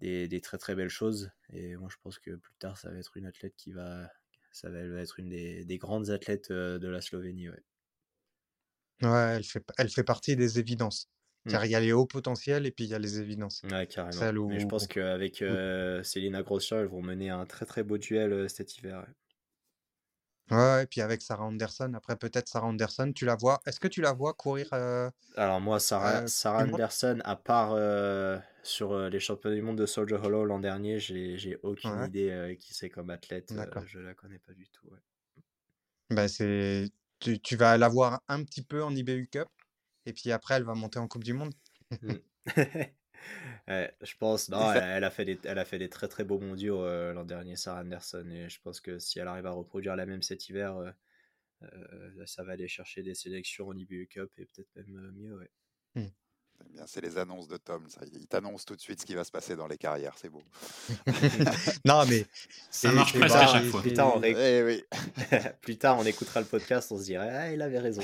des, 0.00 0.28
des, 0.28 0.40
très 0.40 0.58
très 0.58 0.74
belles 0.74 0.88
choses. 0.88 1.30
Et 1.52 1.76
moi, 1.76 1.88
je 1.90 1.96
pense 2.02 2.18
que 2.18 2.32
plus 2.32 2.54
tard, 2.58 2.78
ça 2.78 2.90
va 2.90 2.98
être 2.98 3.16
une 3.16 3.26
athlète 3.26 3.54
qui 3.56 3.72
va, 3.72 4.10
ça 4.52 4.70
va, 4.70 4.80
être 4.80 5.18
une 5.18 5.28
des, 5.28 5.64
des 5.64 5.78
grandes 5.78 6.10
athlètes 6.10 6.50
de 6.52 6.88
la 6.88 7.00
Slovénie. 7.00 7.50
Ouais. 7.50 7.62
Ouais, 9.02 9.34
elle 9.36 9.44
fait, 9.44 9.62
elle 9.76 9.90
fait 9.90 10.04
partie 10.04 10.36
des 10.36 10.58
évidences. 10.58 11.10
Mmh. 11.46 11.50
Car 11.50 11.64
il 11.64 11.70
y 11.70 11.74
a 11.76 11.80
les 11.80 11.92
hauts 11.92 12.06
potentiels 12.06 12.66
et 12.66 12.72
puis 12.72 12.84
il 12.84 12.90
y 12.90 12.94
a 12.94 12.98
les 12.98 13.20
évidences. 13.20 13.62
Ouais, 13.70 13.86
carrément. 13.86 14.48
Mais 14.48 14.58
je 14.58 14.66
pense 14.66 14.88
qu'avec 14.88 15.42
euh, 15.42 16.02
Célina 16.02 16.42
Grosjean, 16.42 16.80
elles 16.80 16.86
vont 16.86 17.02
mener 17.02 17.30
un 17.30 17.46
très 17.46 17.64
très 17.66 17.84
beau 17.84 17.98
duel 17.98 18.32
euh, 18.32 18.48
cet 18.48 18.76
hiver. 18.76 19.06
Ouais. 20.50 20.82
et 20.82 20.86
puis 20.86 21.00
avec 21.02 21.22
Sarah 21.22 21.44
Anderson, 21.44 21.92
après 21.94 22.16
peut-être 22.16 22.48
Sarah 22.48 22.66
Anderson, 22.66 23.12
tu 23.14 23.26
la 23.26 23.36
vois. 23.36 23.60
Est-ce 23.64 23.78
que 23.78 23.86
tu 23.86 24.00
la 24.00 24.12
vois 24.12 24.34
courir 24.34 24.68
euh, 24.72 25.08
Alors 25.36 25.60
moi, 25.60 25.78
Sarah, 25.78 26.26
Sarah 26.26 26.64
Anderson, 26.64 27.20
à 27.24 27.36
part 27.36 27.76
sur 28.64 28.98
les 29.08 29.20
championnats 29.20 29.54
du 29.54 29.62
monde 29.62 29.78
de 29.78 29.86
Soldier 29.86 30.16
Hollow 30.16 30.44
l'an 30.44 30.58
dernier, 30.58 30.98
j'ai 30.98 31.58
aucune 31.62 32.02
idée 32.06 32.56
qui 32.60 32.74
c'est 32.74 32.90
comme 32.90 33.10
athlète. 33.10 33.54
je 33.86 34.00
la 34.00 34.14
connais 34.14 34.40
pas 34.40 34.52
du 34.52 34.68
tout. 34.68 34.88
Bah, 36.10 36.28
c'est 36.28 36.88
tu, 37.18 37.40
tu, 37.40 37.56
vas 37.56 37.78
la 37.78 37.88
voir 37.88 38.20
un 38.28 38.44
petit 38.44 38.62
peu 38.62 38.82
en 38.82 38.94
IBU 38.94 39.28
Cup. 39.28 39.48
Et 40.06 40.12
puis 40.12 40.32
après, 40.32 40.54
elle 40.54 40.64
va 40.64 40.74
monter 40.74 40.98
en 40.98 41.08
Coupe 41.08 41.24
du 41.24 41.34
Monde. 41.34 41.52
Mmh. 42.00 42.12
je 43.68 44.16
pense, 44.18 44.48
non, 44.48 44.72
elle, 44.72 45.04
a 45.04 45.10
fait 45.10 45.24
des, 45.24 45.38
elle 45.44 45.58
a 45.58 45.64
fait 45.64 45.78
des 45.78 45.88
très 45.88 46.08
très 46.08 46.24
beaux 46.24 46.38
mondiaux 46.38 46.82
euh, 46.82 47.12
l'an 47.12 47.24
dernier, 47.24 47.56
Sarah 47.56 47.80
Anderson. 47.80 48.26
Et 48.30 48.48
je 48.48 48.60
pense 48.60 48.80
que 48.80 48.98
si 48.98 49.18
elle 49.18 49.28
arrive 49.28 49.46
à 49.46 49.50
reproduire 49.50 49.96
la 49.96 50.06
même 50.06 50.22
cet 50.22 50.48
hiver, 50.48 50.76
euh, 50.76 50.90
euh, 51.62 52.26
ça 52.26 52.44
va 52.44 52.52
aller 52.52 52.68
chercher 52.68 53.02
des 53.02 53.14
sélections 53.14 53.68
au 53.68 53.74
IBU 53.74 54.08
Cup 54.08 54.30
et 54.38 54.46
peut-être 54.46 54.74
même 54.76 55.12
mieux. 55.12 55.36
Ouais. 55.36 55.50
Mmh. 55.94 56.08
C'est 56.86 57.02
les 57.02 57.18
annonces 57.18 57.48
de 57.48 57.56
Tom. 57.56 57.86
Ça. 57.88 58.00
Il 58.12 58.26
t'annonce 58.28 58.64
tout 58.64 58.76
de 58.76 58.80
suite 58.80 59.00
ce 59.00 59.06
qui 59.06 59.14
va 59.14 59.24
se 59.24 59.30
passer 59.30 59.56
dans 59.56 59.66
les 59.66 59.76
carrières. 59.76 60.14
C'est 60.16 60.28
beau. 60.28 60.42
non, 61.84 62.04
mais 62.06 62.24
ça 62.70 62.92
marche 62.92 63.18
presque 63.18 63.34
à 63.34 63.46
chaque 63.46 63.64
fois. 63.64 63.82
Plus 63.82 63.92
tard, 63.92 64.16
on, 64.16 64.22
eh 64.22 64.62
oui. 64.62 64.84
plus 65.60 65.76
tard, 65.76 65.98
on 65.98 66.04
écoutera 66.04 66.40
le 66.40 66.46
podcast, 66.46 66.90
on 66.92 66.98
se 66.98 67.04
dirait 67.04 67.28
ah, 67.30 67.52
il 67.52 67.60
avait 67.60 67.78
raison. 67.78 68.02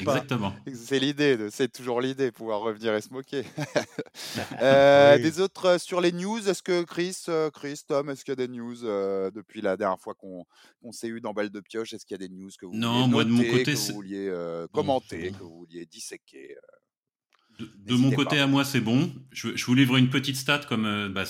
Exactement. 0.00 0.54
C'est 0.74 0.98
l'idée, 0.98 1.48
c'est 1.50 1.72
toujours 1.72 2.00
l'idée, 2.00 2.30
pouvoir 2.30 2.60
revenir 2.60 2.94
et 2.94 3.00
se 3.00 3.12
moquer. 3.12 3.44
euh, 4.62 5.16
oui. 5.16 5.22
Des 5.22 5.40
autres 5.40 5.66
euh, 5.66 5.78
sur 5.78 6.00
les 6.00 6.12
news, 6.12 6.48
est-ce 6.48 6.62
que 6.62 6.82
Chris, 6.82 7.16
euh, 7.28 7.50
Chris, 7.50 7.80
Tom, 7.86 8.10
est-ce 8.10 8.24
qu'il 8.24 8.32
y 8.32 8.40
a 8.40 8.46
des 8.46 8.48
news 8.48 8.84
euh, 8.84 9.30
depuis 9.30 9.60
la 9.60 9.76
dernière 9.76 10.00
fois 10.00 10.14
qu'on 10.14 10.44
qu 10.82 10.92
s'est 10.92 11.08
eu 11.08 11.20
dans 11.20 11.32
Balle 11.32 11.50
de 11.50 11.60
Pioche 11.60 11.92
Est-ce 11.92 12.04
qu'il 12.04 12.14
y 12.20 12.24
a 12.24 12.28
des 12.28 12.32
news 12.32 12.50
que 12.58 12.66
vous 12.66 12.74
non, 12.74 13.08
vouliez 13.08 13.10
moi 13.10 13.24
noter, 13.24 13.30
de 13.30 13.34
mon 13.34 13.58
côté, 13.58 13.72
que 13.72 13.78
vous 13.78 13.94
vouliez 13.94 14.66
commenter, 14.72 15.30
que 15.32 15.42
vous 15.42 15.58
vouliez 15.58 15.86
disséquer 15.86 16.56
De, 17.58 17.94
mon 17.94 18.10
côté, 18.10 18.38
à 18.38 18.46
moi, 18.46 18.64
c'est 18.64 18.80
bon. 18.80 19.12
Je, 19.32 19.56
je, 19.56 19.64
vous 19.66 19.74
livre 19.74 19.96
une 19.96 20.10
petite 20.10 20.36
stat 20.36 20.60
comme 20.68 20.86
euh, 20.86 21.08
bah, 21.08 21.24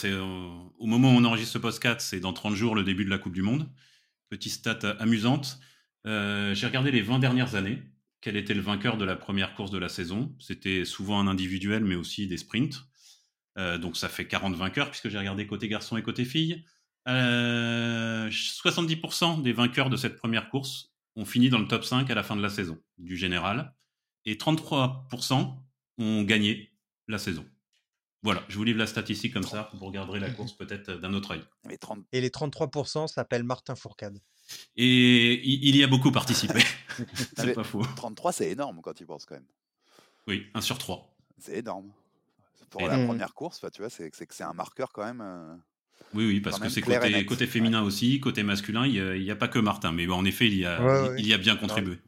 au 0.78 0.86
moment 0.86 1.12
où 1.12 1.16
on 1.16 1.24
enregistre 1.24 1.54
ce 1.54 1.58
podcast, 1.58 2.00
c'est 2.00 2.20
dans 2.20 2.32
30 2.32 2.54
jours 2.54 2.74
le 2.74 2.82
début 2.82 3.04
de 3.04 3.10
la 3.10 3.18
Coupe 3.18 3.34
du 3.34 3.42
Monde. 3.42 3.68
Petite 4.28 4.52
stat 4.52 4.78
amusante. 4.98 5.58
J'ai 6.04 6.66
regardé 6.66 6.90
les 6.90 7.02
20 7.02 7.18
dernières 7.18 7.54
années. 7.54 7.82
Quel 8.20 8.36
était 8.36 8.54
le 8.54 8.60
vainqueur 8.60 8.96
de 8.96 9.04
la 9.04 9.16
première 9.16 9.54
course 9.54 9.70
de 9.70 9.78
la 9.78 9.88
saison 9.88 10.34
C'était 10.38 10.84
souvent 10.84 11.20
un 11.20 11.26
individuel, 11.26 11.84
mais 11.84 11.94
aussi 11.94 12.26
des 12.26 12.36
sprints. 12.36 12.82
donc 13.56 13.96
ça 13.96 14.08
fait 14.08 14.26
40 14.26 14.56
vainqueurs 14.56 14.90
puisque 14.90 15.08
j'ai 15.08 15.18
regardé 15.18 15.46
côté 15.46 15.68
garçon 15.68 15.96
et 15.96 16.02
côté 16.02 16.24
fille. 16.24 16.64
70% 17.06 19.42
des 19.42 19.52
vainqueurs 19.52 19.90
de 19.90 19.96
cette 19.96 20.16
première 20.16 20.50
course 20.50 20.92
ont 21.16 21.24
fini 21.24 21.48
dans 21.48 21.58
le 21.58 21.66
top 21.66 21.84
5 21.84 22.08
à 22.10 22.14
la 22.14 22.22
fin 22.22 22.36
de 22.36 22.42
la 22.42 22.50
saison 22.50 22.78
du 22.98 23.16
général 23.16 23.74
et 24.24 24.34
33% 24.34 25.56
ont 25.98 26.22
gagné 26.22 26.72
la 27.08 27.18
saison. 27.18 27.44
Voilà, 28.22 28.44
je 28.48 28.56
vous 28.56 28.64
livre 28.64 28.78
la 28.78 28.86
statistique 28.86 29.32
comme 29.32 29.44
ça, 29.44 29.70
vous 29.72 29.86
regarderez 29.86 30.20
la 30.20 30.30
course 30.30 30.52
peut-être 30.52 30.92
d'un 30.92 31.14
autre 31.14 31.32
œil. 31.32 31.42
Et 32.12 32.20
les 32.20 32.28
33% 32.28 33.08
s'appellent 33.08 33.44
Martin 33.44 33.74
Fourcade. 33.74 34.20
Et 34.76 35.46
il 35.46 35.76
y 35.76 35.82
a 35.82 35.86
beaucoup 35.86 36.12
participé. 36.12 36.61
c'est 37.36 37.53
pas 37.53 37.64
faux. 37.64 37.82
33, 37.96 38.32
c'est 38.32 38.51
énorme 38.51 38.80
quand 38.82 38.94
tu 38.94 39.07
penses 39.07 39.26
quand 39.26 39.34
même. 39.34 39.46
Oui, 40.26 40.46
1 40.55 40.61
sur 40.61 40.78
3. 40.78 41.16
C'est 41.38 41.59
énorme. 41.59 41.92
Pour 42.70 42.86
la 42.86 43.05
première 43.05 43.34
course, 43.34 43.64
tu 43.72 43.82
vois, 43.82 43.90
c'est 43.90 44.11
que 44.11 44.34
c'est 44.34 44.44
un 44.44 44.53
marqueur 44.53 44.92
quand 44.92 45.05
même. 45.05 45.20
Euh, 45.20 45.57
oui, 46.14 46.26
oui, 46.26 46.40
parce 46.40 46.59
que 46.59 46.68
c'est 46.68 46.82
côté, 46.82 47.26
côté, 47.26 47.46
féminin 47.46 47.82
aussi, 47.82 48.20
côté 48.20 48.42
masculin, 48.42 48.86
il 48.86 49.22
n'y 49.22 49.30
a, 49.30 49.36
pas 49.36 49.48
que 49.48 49.59
Martin. 49.59 49.92
Mais 49.92 50.09
en 50.09 50.24
effet, 50.24 50.46
il 50.46 50.57
y 50.57 50.66
a, 50.66 51.14
il, 51.18 51.26
y 51.26 51.34
a 51.34 51.38
bien 51.38 51.57
contribué. 51.57 51.98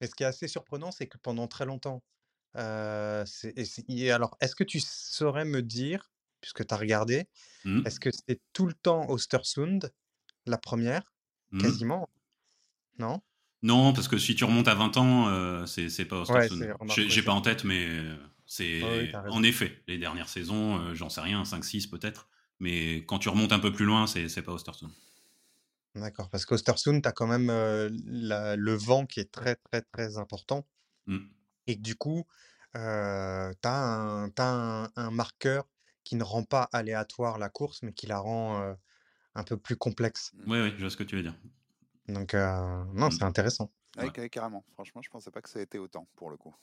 Et 0.00 0.06
ce 0.06 0.14
qui 0.14 0.22
est 0.22 0.26
assez 0.26 0.48
surprenant, 0.48 0.90
c'est 0.90 1.06
que 1.06 1.18
pendant 1.18 1.46
très 1.46 1.64
longtemps, 1.64 2.02
euh, 2.56 3.24
alors, 4.10 4.36
est-ce 4.40 4.54
que 4.54 4.64
tu 4.64 4.80
saurais 4.80 5.44
me 5.44 5.62
dire, 5.62 6.10
puisque 6.40 6.66
tu 6.66 6.74
as 6.74 6.76
regardé, 6.76 7.28
mmh. 7.64 7.86
est-ce 7.86 8.00
que 8.00 8.10
c'est 8.10 8.40
tout 8.52 8.66
le 8.66 8.74
temps 8.74 9.08
Ostersund, 9.10 9.92
la 10.46 10.58
première, 10.58 11.12
mmh. 11.52 11.62
quasiment 11.62 12.08
Non? 12.98 13.20
Non, 13.62 13.92
parce 13.92 14.06
que 14.06 14.18
si 14.18 14.34
tu 14.34 14.44
remontes 14.44 14.68
à 14.68 14.74
20 14.74 14.96
ans, 14.98 15.28
euh, 15.28 15.66
c'est 15.66 16.04
pas 16.04 16.20
Ostersund. 16.20 16.76
J'ai 16.88 17.22
pas 17.22 17.32
en 17.32 17.40
tête, 17.40 17.64
mais 17.64 17.86
euh, 17.88 18.16
c'est 18.46 19.12
en 19.14 19.42
effet, 19.42 19.82
les 19.88 19.98
dernières 19.98 20.28
saisons, 20.28 20.80
euh, 20.80 20.94
j'en 20.94 21.08
sais 21.08 21.20
rien, 21.20 21.42
5-6 21.42 21.90
peut-être. 21.90 22.28
Mais 22.60 23.04
quand 23.06 23.18
tu 23.18 23.28
remontes 23.28 23.52
un 23.52 23.58
peu 23.58 23.72
plus 23.72 23.84
loin, 23.84 24.06
c'est 24.06 24.42
pas 24.42 24.52
Ostersund. 24.52 24.90
D'accord, 25.94 26.30
parce 26.30 26.46
qu'Ostersund, 26.46 27.02
tu 27.02 27.08
as 27.08 27.12
quand 27.12 27.26
même 27.26 27.48
le 27.48 28.74
vent 28.74 29.06
qui 29.06 29.20
est 29.20 29.32
très, 29.32 29.56
très, 29.56 29.82
très 29.82 30.18
important. 30.18 30.64
Mmh. 31.06 31.18
Et 31.66 31.76
du 31.76 31.96
coup, 31.96 32.24
tu 32.74 32.78
as, 32.78 33.54
un, 34.38 35.10
marqueur 35.10 35.66
qui 36.04 36.14
ne 36.14 36.22
rend 36.22 36.44
pas 36.44 36.68
aléatoire 36.72 37.38
la 37.38 37.48
course, 37.48 37.82
mais 37.82 37.92
qui 37.92 38.06
la 38.06 38.20
rend 38.20 38.76
un 39.38 39.44
peu 39.44 39.56
plus 39.56 39.76
complexe. 39.76 40.32
Oui, 40.46 40.60
oui, 40.60 40.72
je 40.76 40.80
vois 40.80 40.90
ce 40.90 40.96
que 40.96 41.04
tu 41.04 41.16
veux 41.16 41.22
dire. 41.22 41.34
Donc, 42.08 42.34
non, 42.34 43.08
mmh. 43.08 43.10
c'est 43.12 43.22
intéressant. 43.22 43.70
Oui, 43.98 44.10
carrément. 44.30 44.64
Franchement, 44.74 45.02
je 45.02 45.10
pensais 45.10 45.30
pas 45.30 45.40
que 45.40 45.48
ça 45.48 45.60
ait 45.60 45.64
été 45.64 45.78
autant 45.78 46.06
pour 46.16 46.30
le 46.30 46.36
coup. 46.36 46.54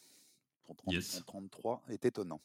33 1.27 1.83
est 1.89 2.05
étonnant. 2.05 2.41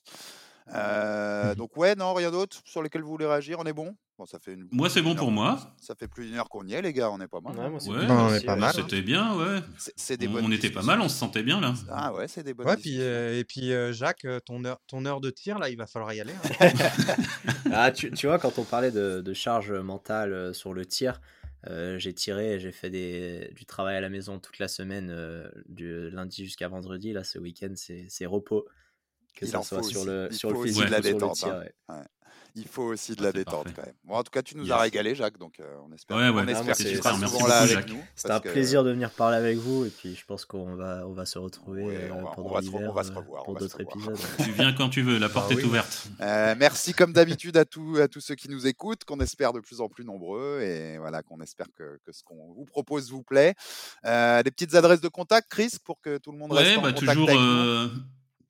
Euh, 0.68 1.54
donc 1.56 1.76
ouais, 1.76 1.94
non, 1.94 2.14
rien 2.14 2.30
d'autre 2.30 2.60
sur 2.64 2.82
lesquels 2.82 3.02
vous 3.02 3.10
voulez 3.10 3.26
réagir? 3.26 3.58
On 3.58 3.64
est 3.64 3.72
bon? 3.72 3.96
Bon 4.20 4.26
ça 4.26 4.38
fait 4.38 4.52
une... 4.52 4.68
Moi, 4.70 4.90
c'est 4.90 5.00
bon 5.00 5.14
pour 5.14 5.30
moi. 5.30 5.58
Ça 5.80 5.94
fait 5.94 6.06
plus 6.06 6.26
d'une 6.26 6.36
heure 6.36 6.48
qu'on 6.48 6.66
y 6.66 6.74
est, 6.74 6.82
les 6.82 6.92
gars. 6.92 7.10
On 7.10 7.20
est 7.20 7.26
pas 7.26 7.40
mal. 7.40 7.56
Ouais, 7.56 7.80
on 7.86 8.34
est 8.34 8.44
pas 8.44 8.56
mal. 8.56 8.74
C'était 8.74 9.00
bien, 9.00 9.34
ouais. 9.34 9.60
C'est 9.96 10.18
des 10.18 10.28
on, 10.28 10.50
était 10.52 10.70
pas 10.70 10.82
mal, 10.82 11.00
on 11.00 11.08
se 11.08 11.16
sentait 11.16 11.42
bien 11.42 11.60
là. 11.60 11.72
Ah 11.90 12.12
ouais, 12.12 12.28
c'est 12.28 12.42
des 12.42 12.52
bonnes. 12.52 12.66
Ouais, 12.66 12.76
puis, 12.76 13.00
euh, 13.00 13.38
et 13.38 13.44
puis 13.44 13.72
euh, 13.72 13.92
Jacques, 13.92 14.26
ton 14.44 14.64
heure, 14.64 14.78
ton 14.86 15.06
heure 15.06 15.20
de 15.20 15.30
tir 15.30 15.58
là, 15.58 15.70
il 15.70 15.76
va 15.76 15.86
falloir 15.86 16.12
y 16.12 16.20
aller. 16.20 16.34
Hein. 16.60 16.68
ah, 17.72 17.90
tu, 17.90 18.10
tu, 18.10 18.26
vois, 18.26 18.38
quand 18.38 18.58
on 18.58 18.64
parlait 18.64 18.90
de, 18.90 19.22
de 19.22 19.32
charge 19.32 19.72
mentale 19.72 20.54
sur 20.54 20.74
le 20.74 20.84
tir. 20.84 21.20
j'ai 21.66 22.12
tiré, 22.12 22.60
j'ai 22.60 22.72
fait 22.72 22.90
des, 22.90 23.52
du 23.56 23.64
travail 23.64 23.96
à 23.96 24.00
la 24.00 24.10
maison 24.10 24.38
toute 24.38 24.58
la 24.58 24.68
semaine, 24.68 25.14
du 25.68 26.10
lundi 26.10 26.44
jusqu'à 26.44 26.68
vendredi. 26.68 27.12
Là, 27.12 27.24
ce 27.24 27.38
week-end, 27.38 27.72
c'est 27.74 28.26
repos 28.26 28.66
que 29.34 29.46
ça 29.46 29.62
soit 29.62 29.82
sur 29.82 30.04
le, 30.04 30.30
sur 30.30 30.52
le 30.52 30.62
physique, 30.62 30.86
de 30.86 30.90
la 30.90 31.00
détente. 31.00 31.44
Hein. 31.44 32.04
Il 32.56 32.66
faut 32.66 32.82
aussi 32.82 33.14
de 33.14 33.22
la 33.22 33.32
détente 33.32 33.68
quand 33.74 33.84
même. 33.84 33.94
Bon, 34.04 34.14
en 34.14 34.22
tout 34.22 34.30
cas, 34.30 34.42
tu 34.42 34.56
nous 34.56 34.70
as 34.72 34.78
régalé, 34.78 35.14
Jacques, 35.14 35.38
donc 35.38 35.60
euh, 35.60 35.76
on 35.88 35.92
espère, 35.92 36.16
ouais, 36.16 36.30
on 36.30 36.48
espère 36.48 36.76
que 36.76 36.82
tu 36.82 36.96
seras 36.96 37.14
souvent 37.14 37.46
là 37.46 37.60
avec 37.60 37.88
nous. 37.88 38.02
C'était 38.16 38.32
un 38.32 38.40
plaisir 38.40 38.82
de 38.84 38.90
venir 38.90 39.10
parler 39.10 39.36
avec 39.36 39.56
vous, 39.58 39.84
et 39.84 39.90
puis 39.90 40.14
je 40.14 40.24
pense 40.24 40.44
qu'on 40.44 40.74
va, 40.74 41.04
on 41.06 41.12
va 41.12 41.26
se 41.26 41.38
retrouver 41.38 41.84
euh, 41.86 42.08
pendant 42.34 42.58
l'hiver 42.58 42.96
euh, 42.96 43.22
pour 43.44 43.56
d'autres 43.56 43.80
épisodes. 43.80 44.18
tu 44.44 44.50
viens 44.52 44.72
quand 44.72 44.88
tu 44.88 45.02
veux, 45.02 45.18
la 45.18 45.28
porte 45.28 45.54
bah 45.54 45.60
est 45.60 45.64
ouverte. 45.64 46.08
merci 46.58 46.92
comme 46.92 47.12
d'habitude 47.12 47.56
à, 47.56 47.64
tous 47.64 48.00
à 48.00 48.08
tous 48.08 48.20
ceux 48.20 48.34
qui 48.34 48.48
nous 48.48 48.66
écoutent, 48.66 49.04
qu'on 49.04 49.20
espère 49.20 49.52
de 49.52 49.60
plus 49.60 49.80
en 49.80 49.88
plus 49.88 50.04
nombreux, 50.04 50.60
et 50.60 50.98
voilà, 50.98 51.22
qu'on 51.22 51.40
espère 51.40 51.66
que, 51.76 51.98
que 52.04 52.12
ce 52.12 52.22
qu'on 52.24 52.52
vous 52.52 52.64
propose 52.64 53.10
vous 53.10 53.22
plaît. 53.22 53.54
des 54.04 54.50
petites 54.50 54.74
adresses 54.74 55.00
de 55.00 55.08
contact, 55.08 55.48
Chris, 55.50 55.76
pour 55.84 56.00
que 56.00 56.18
tout 56.18 56.32
le 56.32 56.38
monde 56.38 56.52
reste 56.52 56.78
en 56.78 56.82
bah, 56.82 56.92
contact 56.92 57.12
toujours, 57.12 57.28
avec 57.28 57.40
nous. 57.40 58.02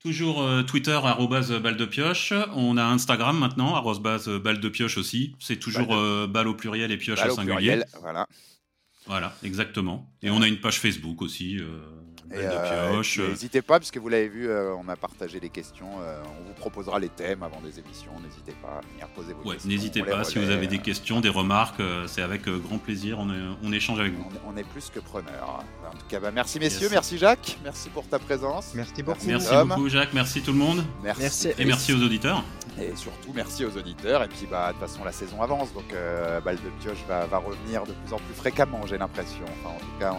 Toujours 0.03 0.41
euh, 0.41 0.63
Twitter, 0.63 0.99
arrobase 1.03 1.51
balle 1.61 1.77
de 1.77 1.85
pioche. 1.85 2.33
On 2.55 2.77
a 2.77 2.83
Instagram 2.83 3.37
maintenant, 3.37 3.75
arrobase 3.75 4.27
balle 4.27 4.59
de 4.59 4.69
pioche 4.69 4.97
aussi. 4.97 5.35
C'est 5.39 5.57
toujours 5.57 5.87
balle, 6.27 6.47
au 6.47 6.55
pluriel 6.55 6.91
et 6.91 6.97
pioche 6.97 7.23
au 7.25 7.29
singulier. 7.29 7.83
voilà. 7.99 8.27
Voilà, 9.07 9.35
exactement. 9.43 10.11
Et 10.21 10.29
on 10.29 10.41
a 10.41 10.47
une 10.47 10.59
page 10.59 10.79
Facebook 10.79 11.21
aussi. 11.21 11.57
Euh, 11.57 11.79
euh, 12.33 13.01
n'hésitez 13.29 13.61
pas, 13.61 13.79
puisque 13.79 13.97
vous 13.97 14.09
l'avez 14.09 14.29
vu, 14.29 14.49
euh, 14.49 14.73
on 14.75 14.87
a 14.89 14.95
partagé 14.95 15.39
les 15.39 15.49
questions. 15.49 15.89
Euh, 16.01 16.21
on 16.41 16.47
vous 16.47 16.53
proposera 16.53 16.99
les 16.99 17.09
thèmes 17.09 17.43
avant 17.43 17.61
des 17.61 17.79
émissions. 17.79 18.11
N'hésitez 18.23 18.53
pas 18.61 18.79
à 18.79 18.81
venir 18.91 19.07
poser 19.09 19.33
vos 19.33 19.49
questions. 19.49 19.69
N'hésitez 19.69 20.03
pas, 20.03 20.23
si 20.23 20.39
vous 20.39 20.49
avez 20.49 20.67
des 20.67 20.79
questions, 20.79 21.21
des 21.21 21.29
remarques, 21.29 21.81
c'est 22.07 22.21
avec 22.21 22.47
grand 22.47 22.77
plaisir. 22.77 23.19
On, 23.19 23.29
on, 23.63 23.71
échange 23.71 23.99
avec 23.99 24.13
vous. 24.13 24.25
On, 24.47 24.55
est 24.57 24.63
plus 24.63 24.89
que 24.89 24.99
preneurs. 24.99 25.63
En 25.87 25.97
tout 25.97 26.05
cas, 26.07 26.19
bah, 26.19 26.31
merci 26.31 26.59
messieurs, 26.59 26.87
merci 26.91 27.17
Jacques, 27.17 27.57
merci 27.63 27.89
pour 27.89 28.07
ta 28.07 28.19
présence. 28.19 28.71
Merci 28.75 29.03
beaucoup. 29.03 29.19
Merci, 29.25 29.53
beaucoup 29.65 29.89
Jacques, 29.89 30.13
merci 30.13 30.41
tout 30.41 30.51
le 30.51 30.57
monde. 30.57 30.83
Merci. 31.03 31.49
Et 31.57 31.65
merci 31.65 31.93
aux 31.93 32.01
auditeurs. 32.01 32.43
Et 32.79 32.95
surtout, 32.95 33.33
merci 33.33 33.65
aux 33.65 33.77
auditeurs. 33.77 34.23
Et 34.23 34.27
puis, 34.27 34.47
bah, 34.49 34.67
de 34.67 34.77
toute 34.77 34.87
façon, 34.87 35.03
la 35.03 35.11
saison 35.11 35.41
avance. 35.41 35.73
Donc, 35.73 35.93
Balle 36.43 36.57
de 36.57 36.69
Pioche 36.81 37.03
va, 37.07 37.25
va, 37.25 37.37
revenir 37.37 37.83
de 37.83 37.93
plus 37.93 38.13
en 38.13 38.17
plus 38.17 38.33
fréquemment, 38.33 38.81
j'ai 38.85 38.97
l'impression. 38.97 39.43
Enfin, 39.59 39.75
en 39.75 39.79
tout 39.79 39.99
cas, 39.99 40.15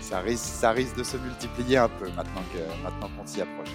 ça, 0.00 0.20
risque, 0.20 0.44
ça 0.44 0.70
risque 0.70 0.96
de 0.96 1.02
se 1.02 1.16
multiplier 1.24 1.78
un 1.78 1.88
peu 1.88 2.06
maintenant 2.10 2.42
que 2.52 2.82
maintenant 2.82 3.10
qu'on 3.16 3.26
s'y 3.26 3.40
approche. 3.40 3.68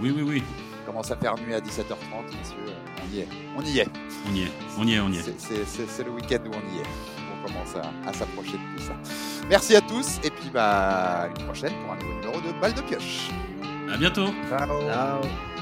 oui, 0.00 0.12
oui, 0.14 0.22
oui. 0.22 0.42
Commence 0.86 1.10
à 1.10 1.16
faire 1.16 1.34
nuit 1.36 1.52
à 1.52 1.60
17h30, 1.60 2.34
messieurs. 2.38 2.74
On 3.04 3.14
y 3.14 3.20
est. 3.20 3.28
On 3.56 3.62
y 3.62 3.78
est. 3.78 3.88
On 4.26 4.34
y 4.34 4.42
est. 4.42 4.52
On 4.78 4.86
y 4.86 4.94
est. 4.94 5.00
On 5.00 5.10
y 5.10 5.18
est. 5.18 5.86
C'est 5.86 6.04
le 6.04 6.10
week-end 6.10 6.38
où 6.46 6.50
on 6.50 6.76
y 6.76 6.80
est. 6.80 6.86
On 7.30 7.46
commence 7.46 7.74
à, 7.76 8.12
s'approcher 8.14 8.52
de 8.52 8.78
tout 8.78 8.82
ça. 8.84 8.94
Merci 9.50 9.76
à 9.76 9.82
tous. 9.82 10.18
Et 10.24 10.30
puis, 10.30 10.48
bah, 10.50 11.28
une 11.28 11.44
prochaine 11.44 11.74
pour 11.82 11.92
un 11.92 11.96
nouveau 11.96 12.14
numéro 12.14 12.40
de 12.40 12.58
Balle 12.58 12.72
de 12.72 12.80
Pioche. 12.80 13.28
À 13.92 13.98
bientôt. 13.98 14.28
Ciao. 14.48 15.57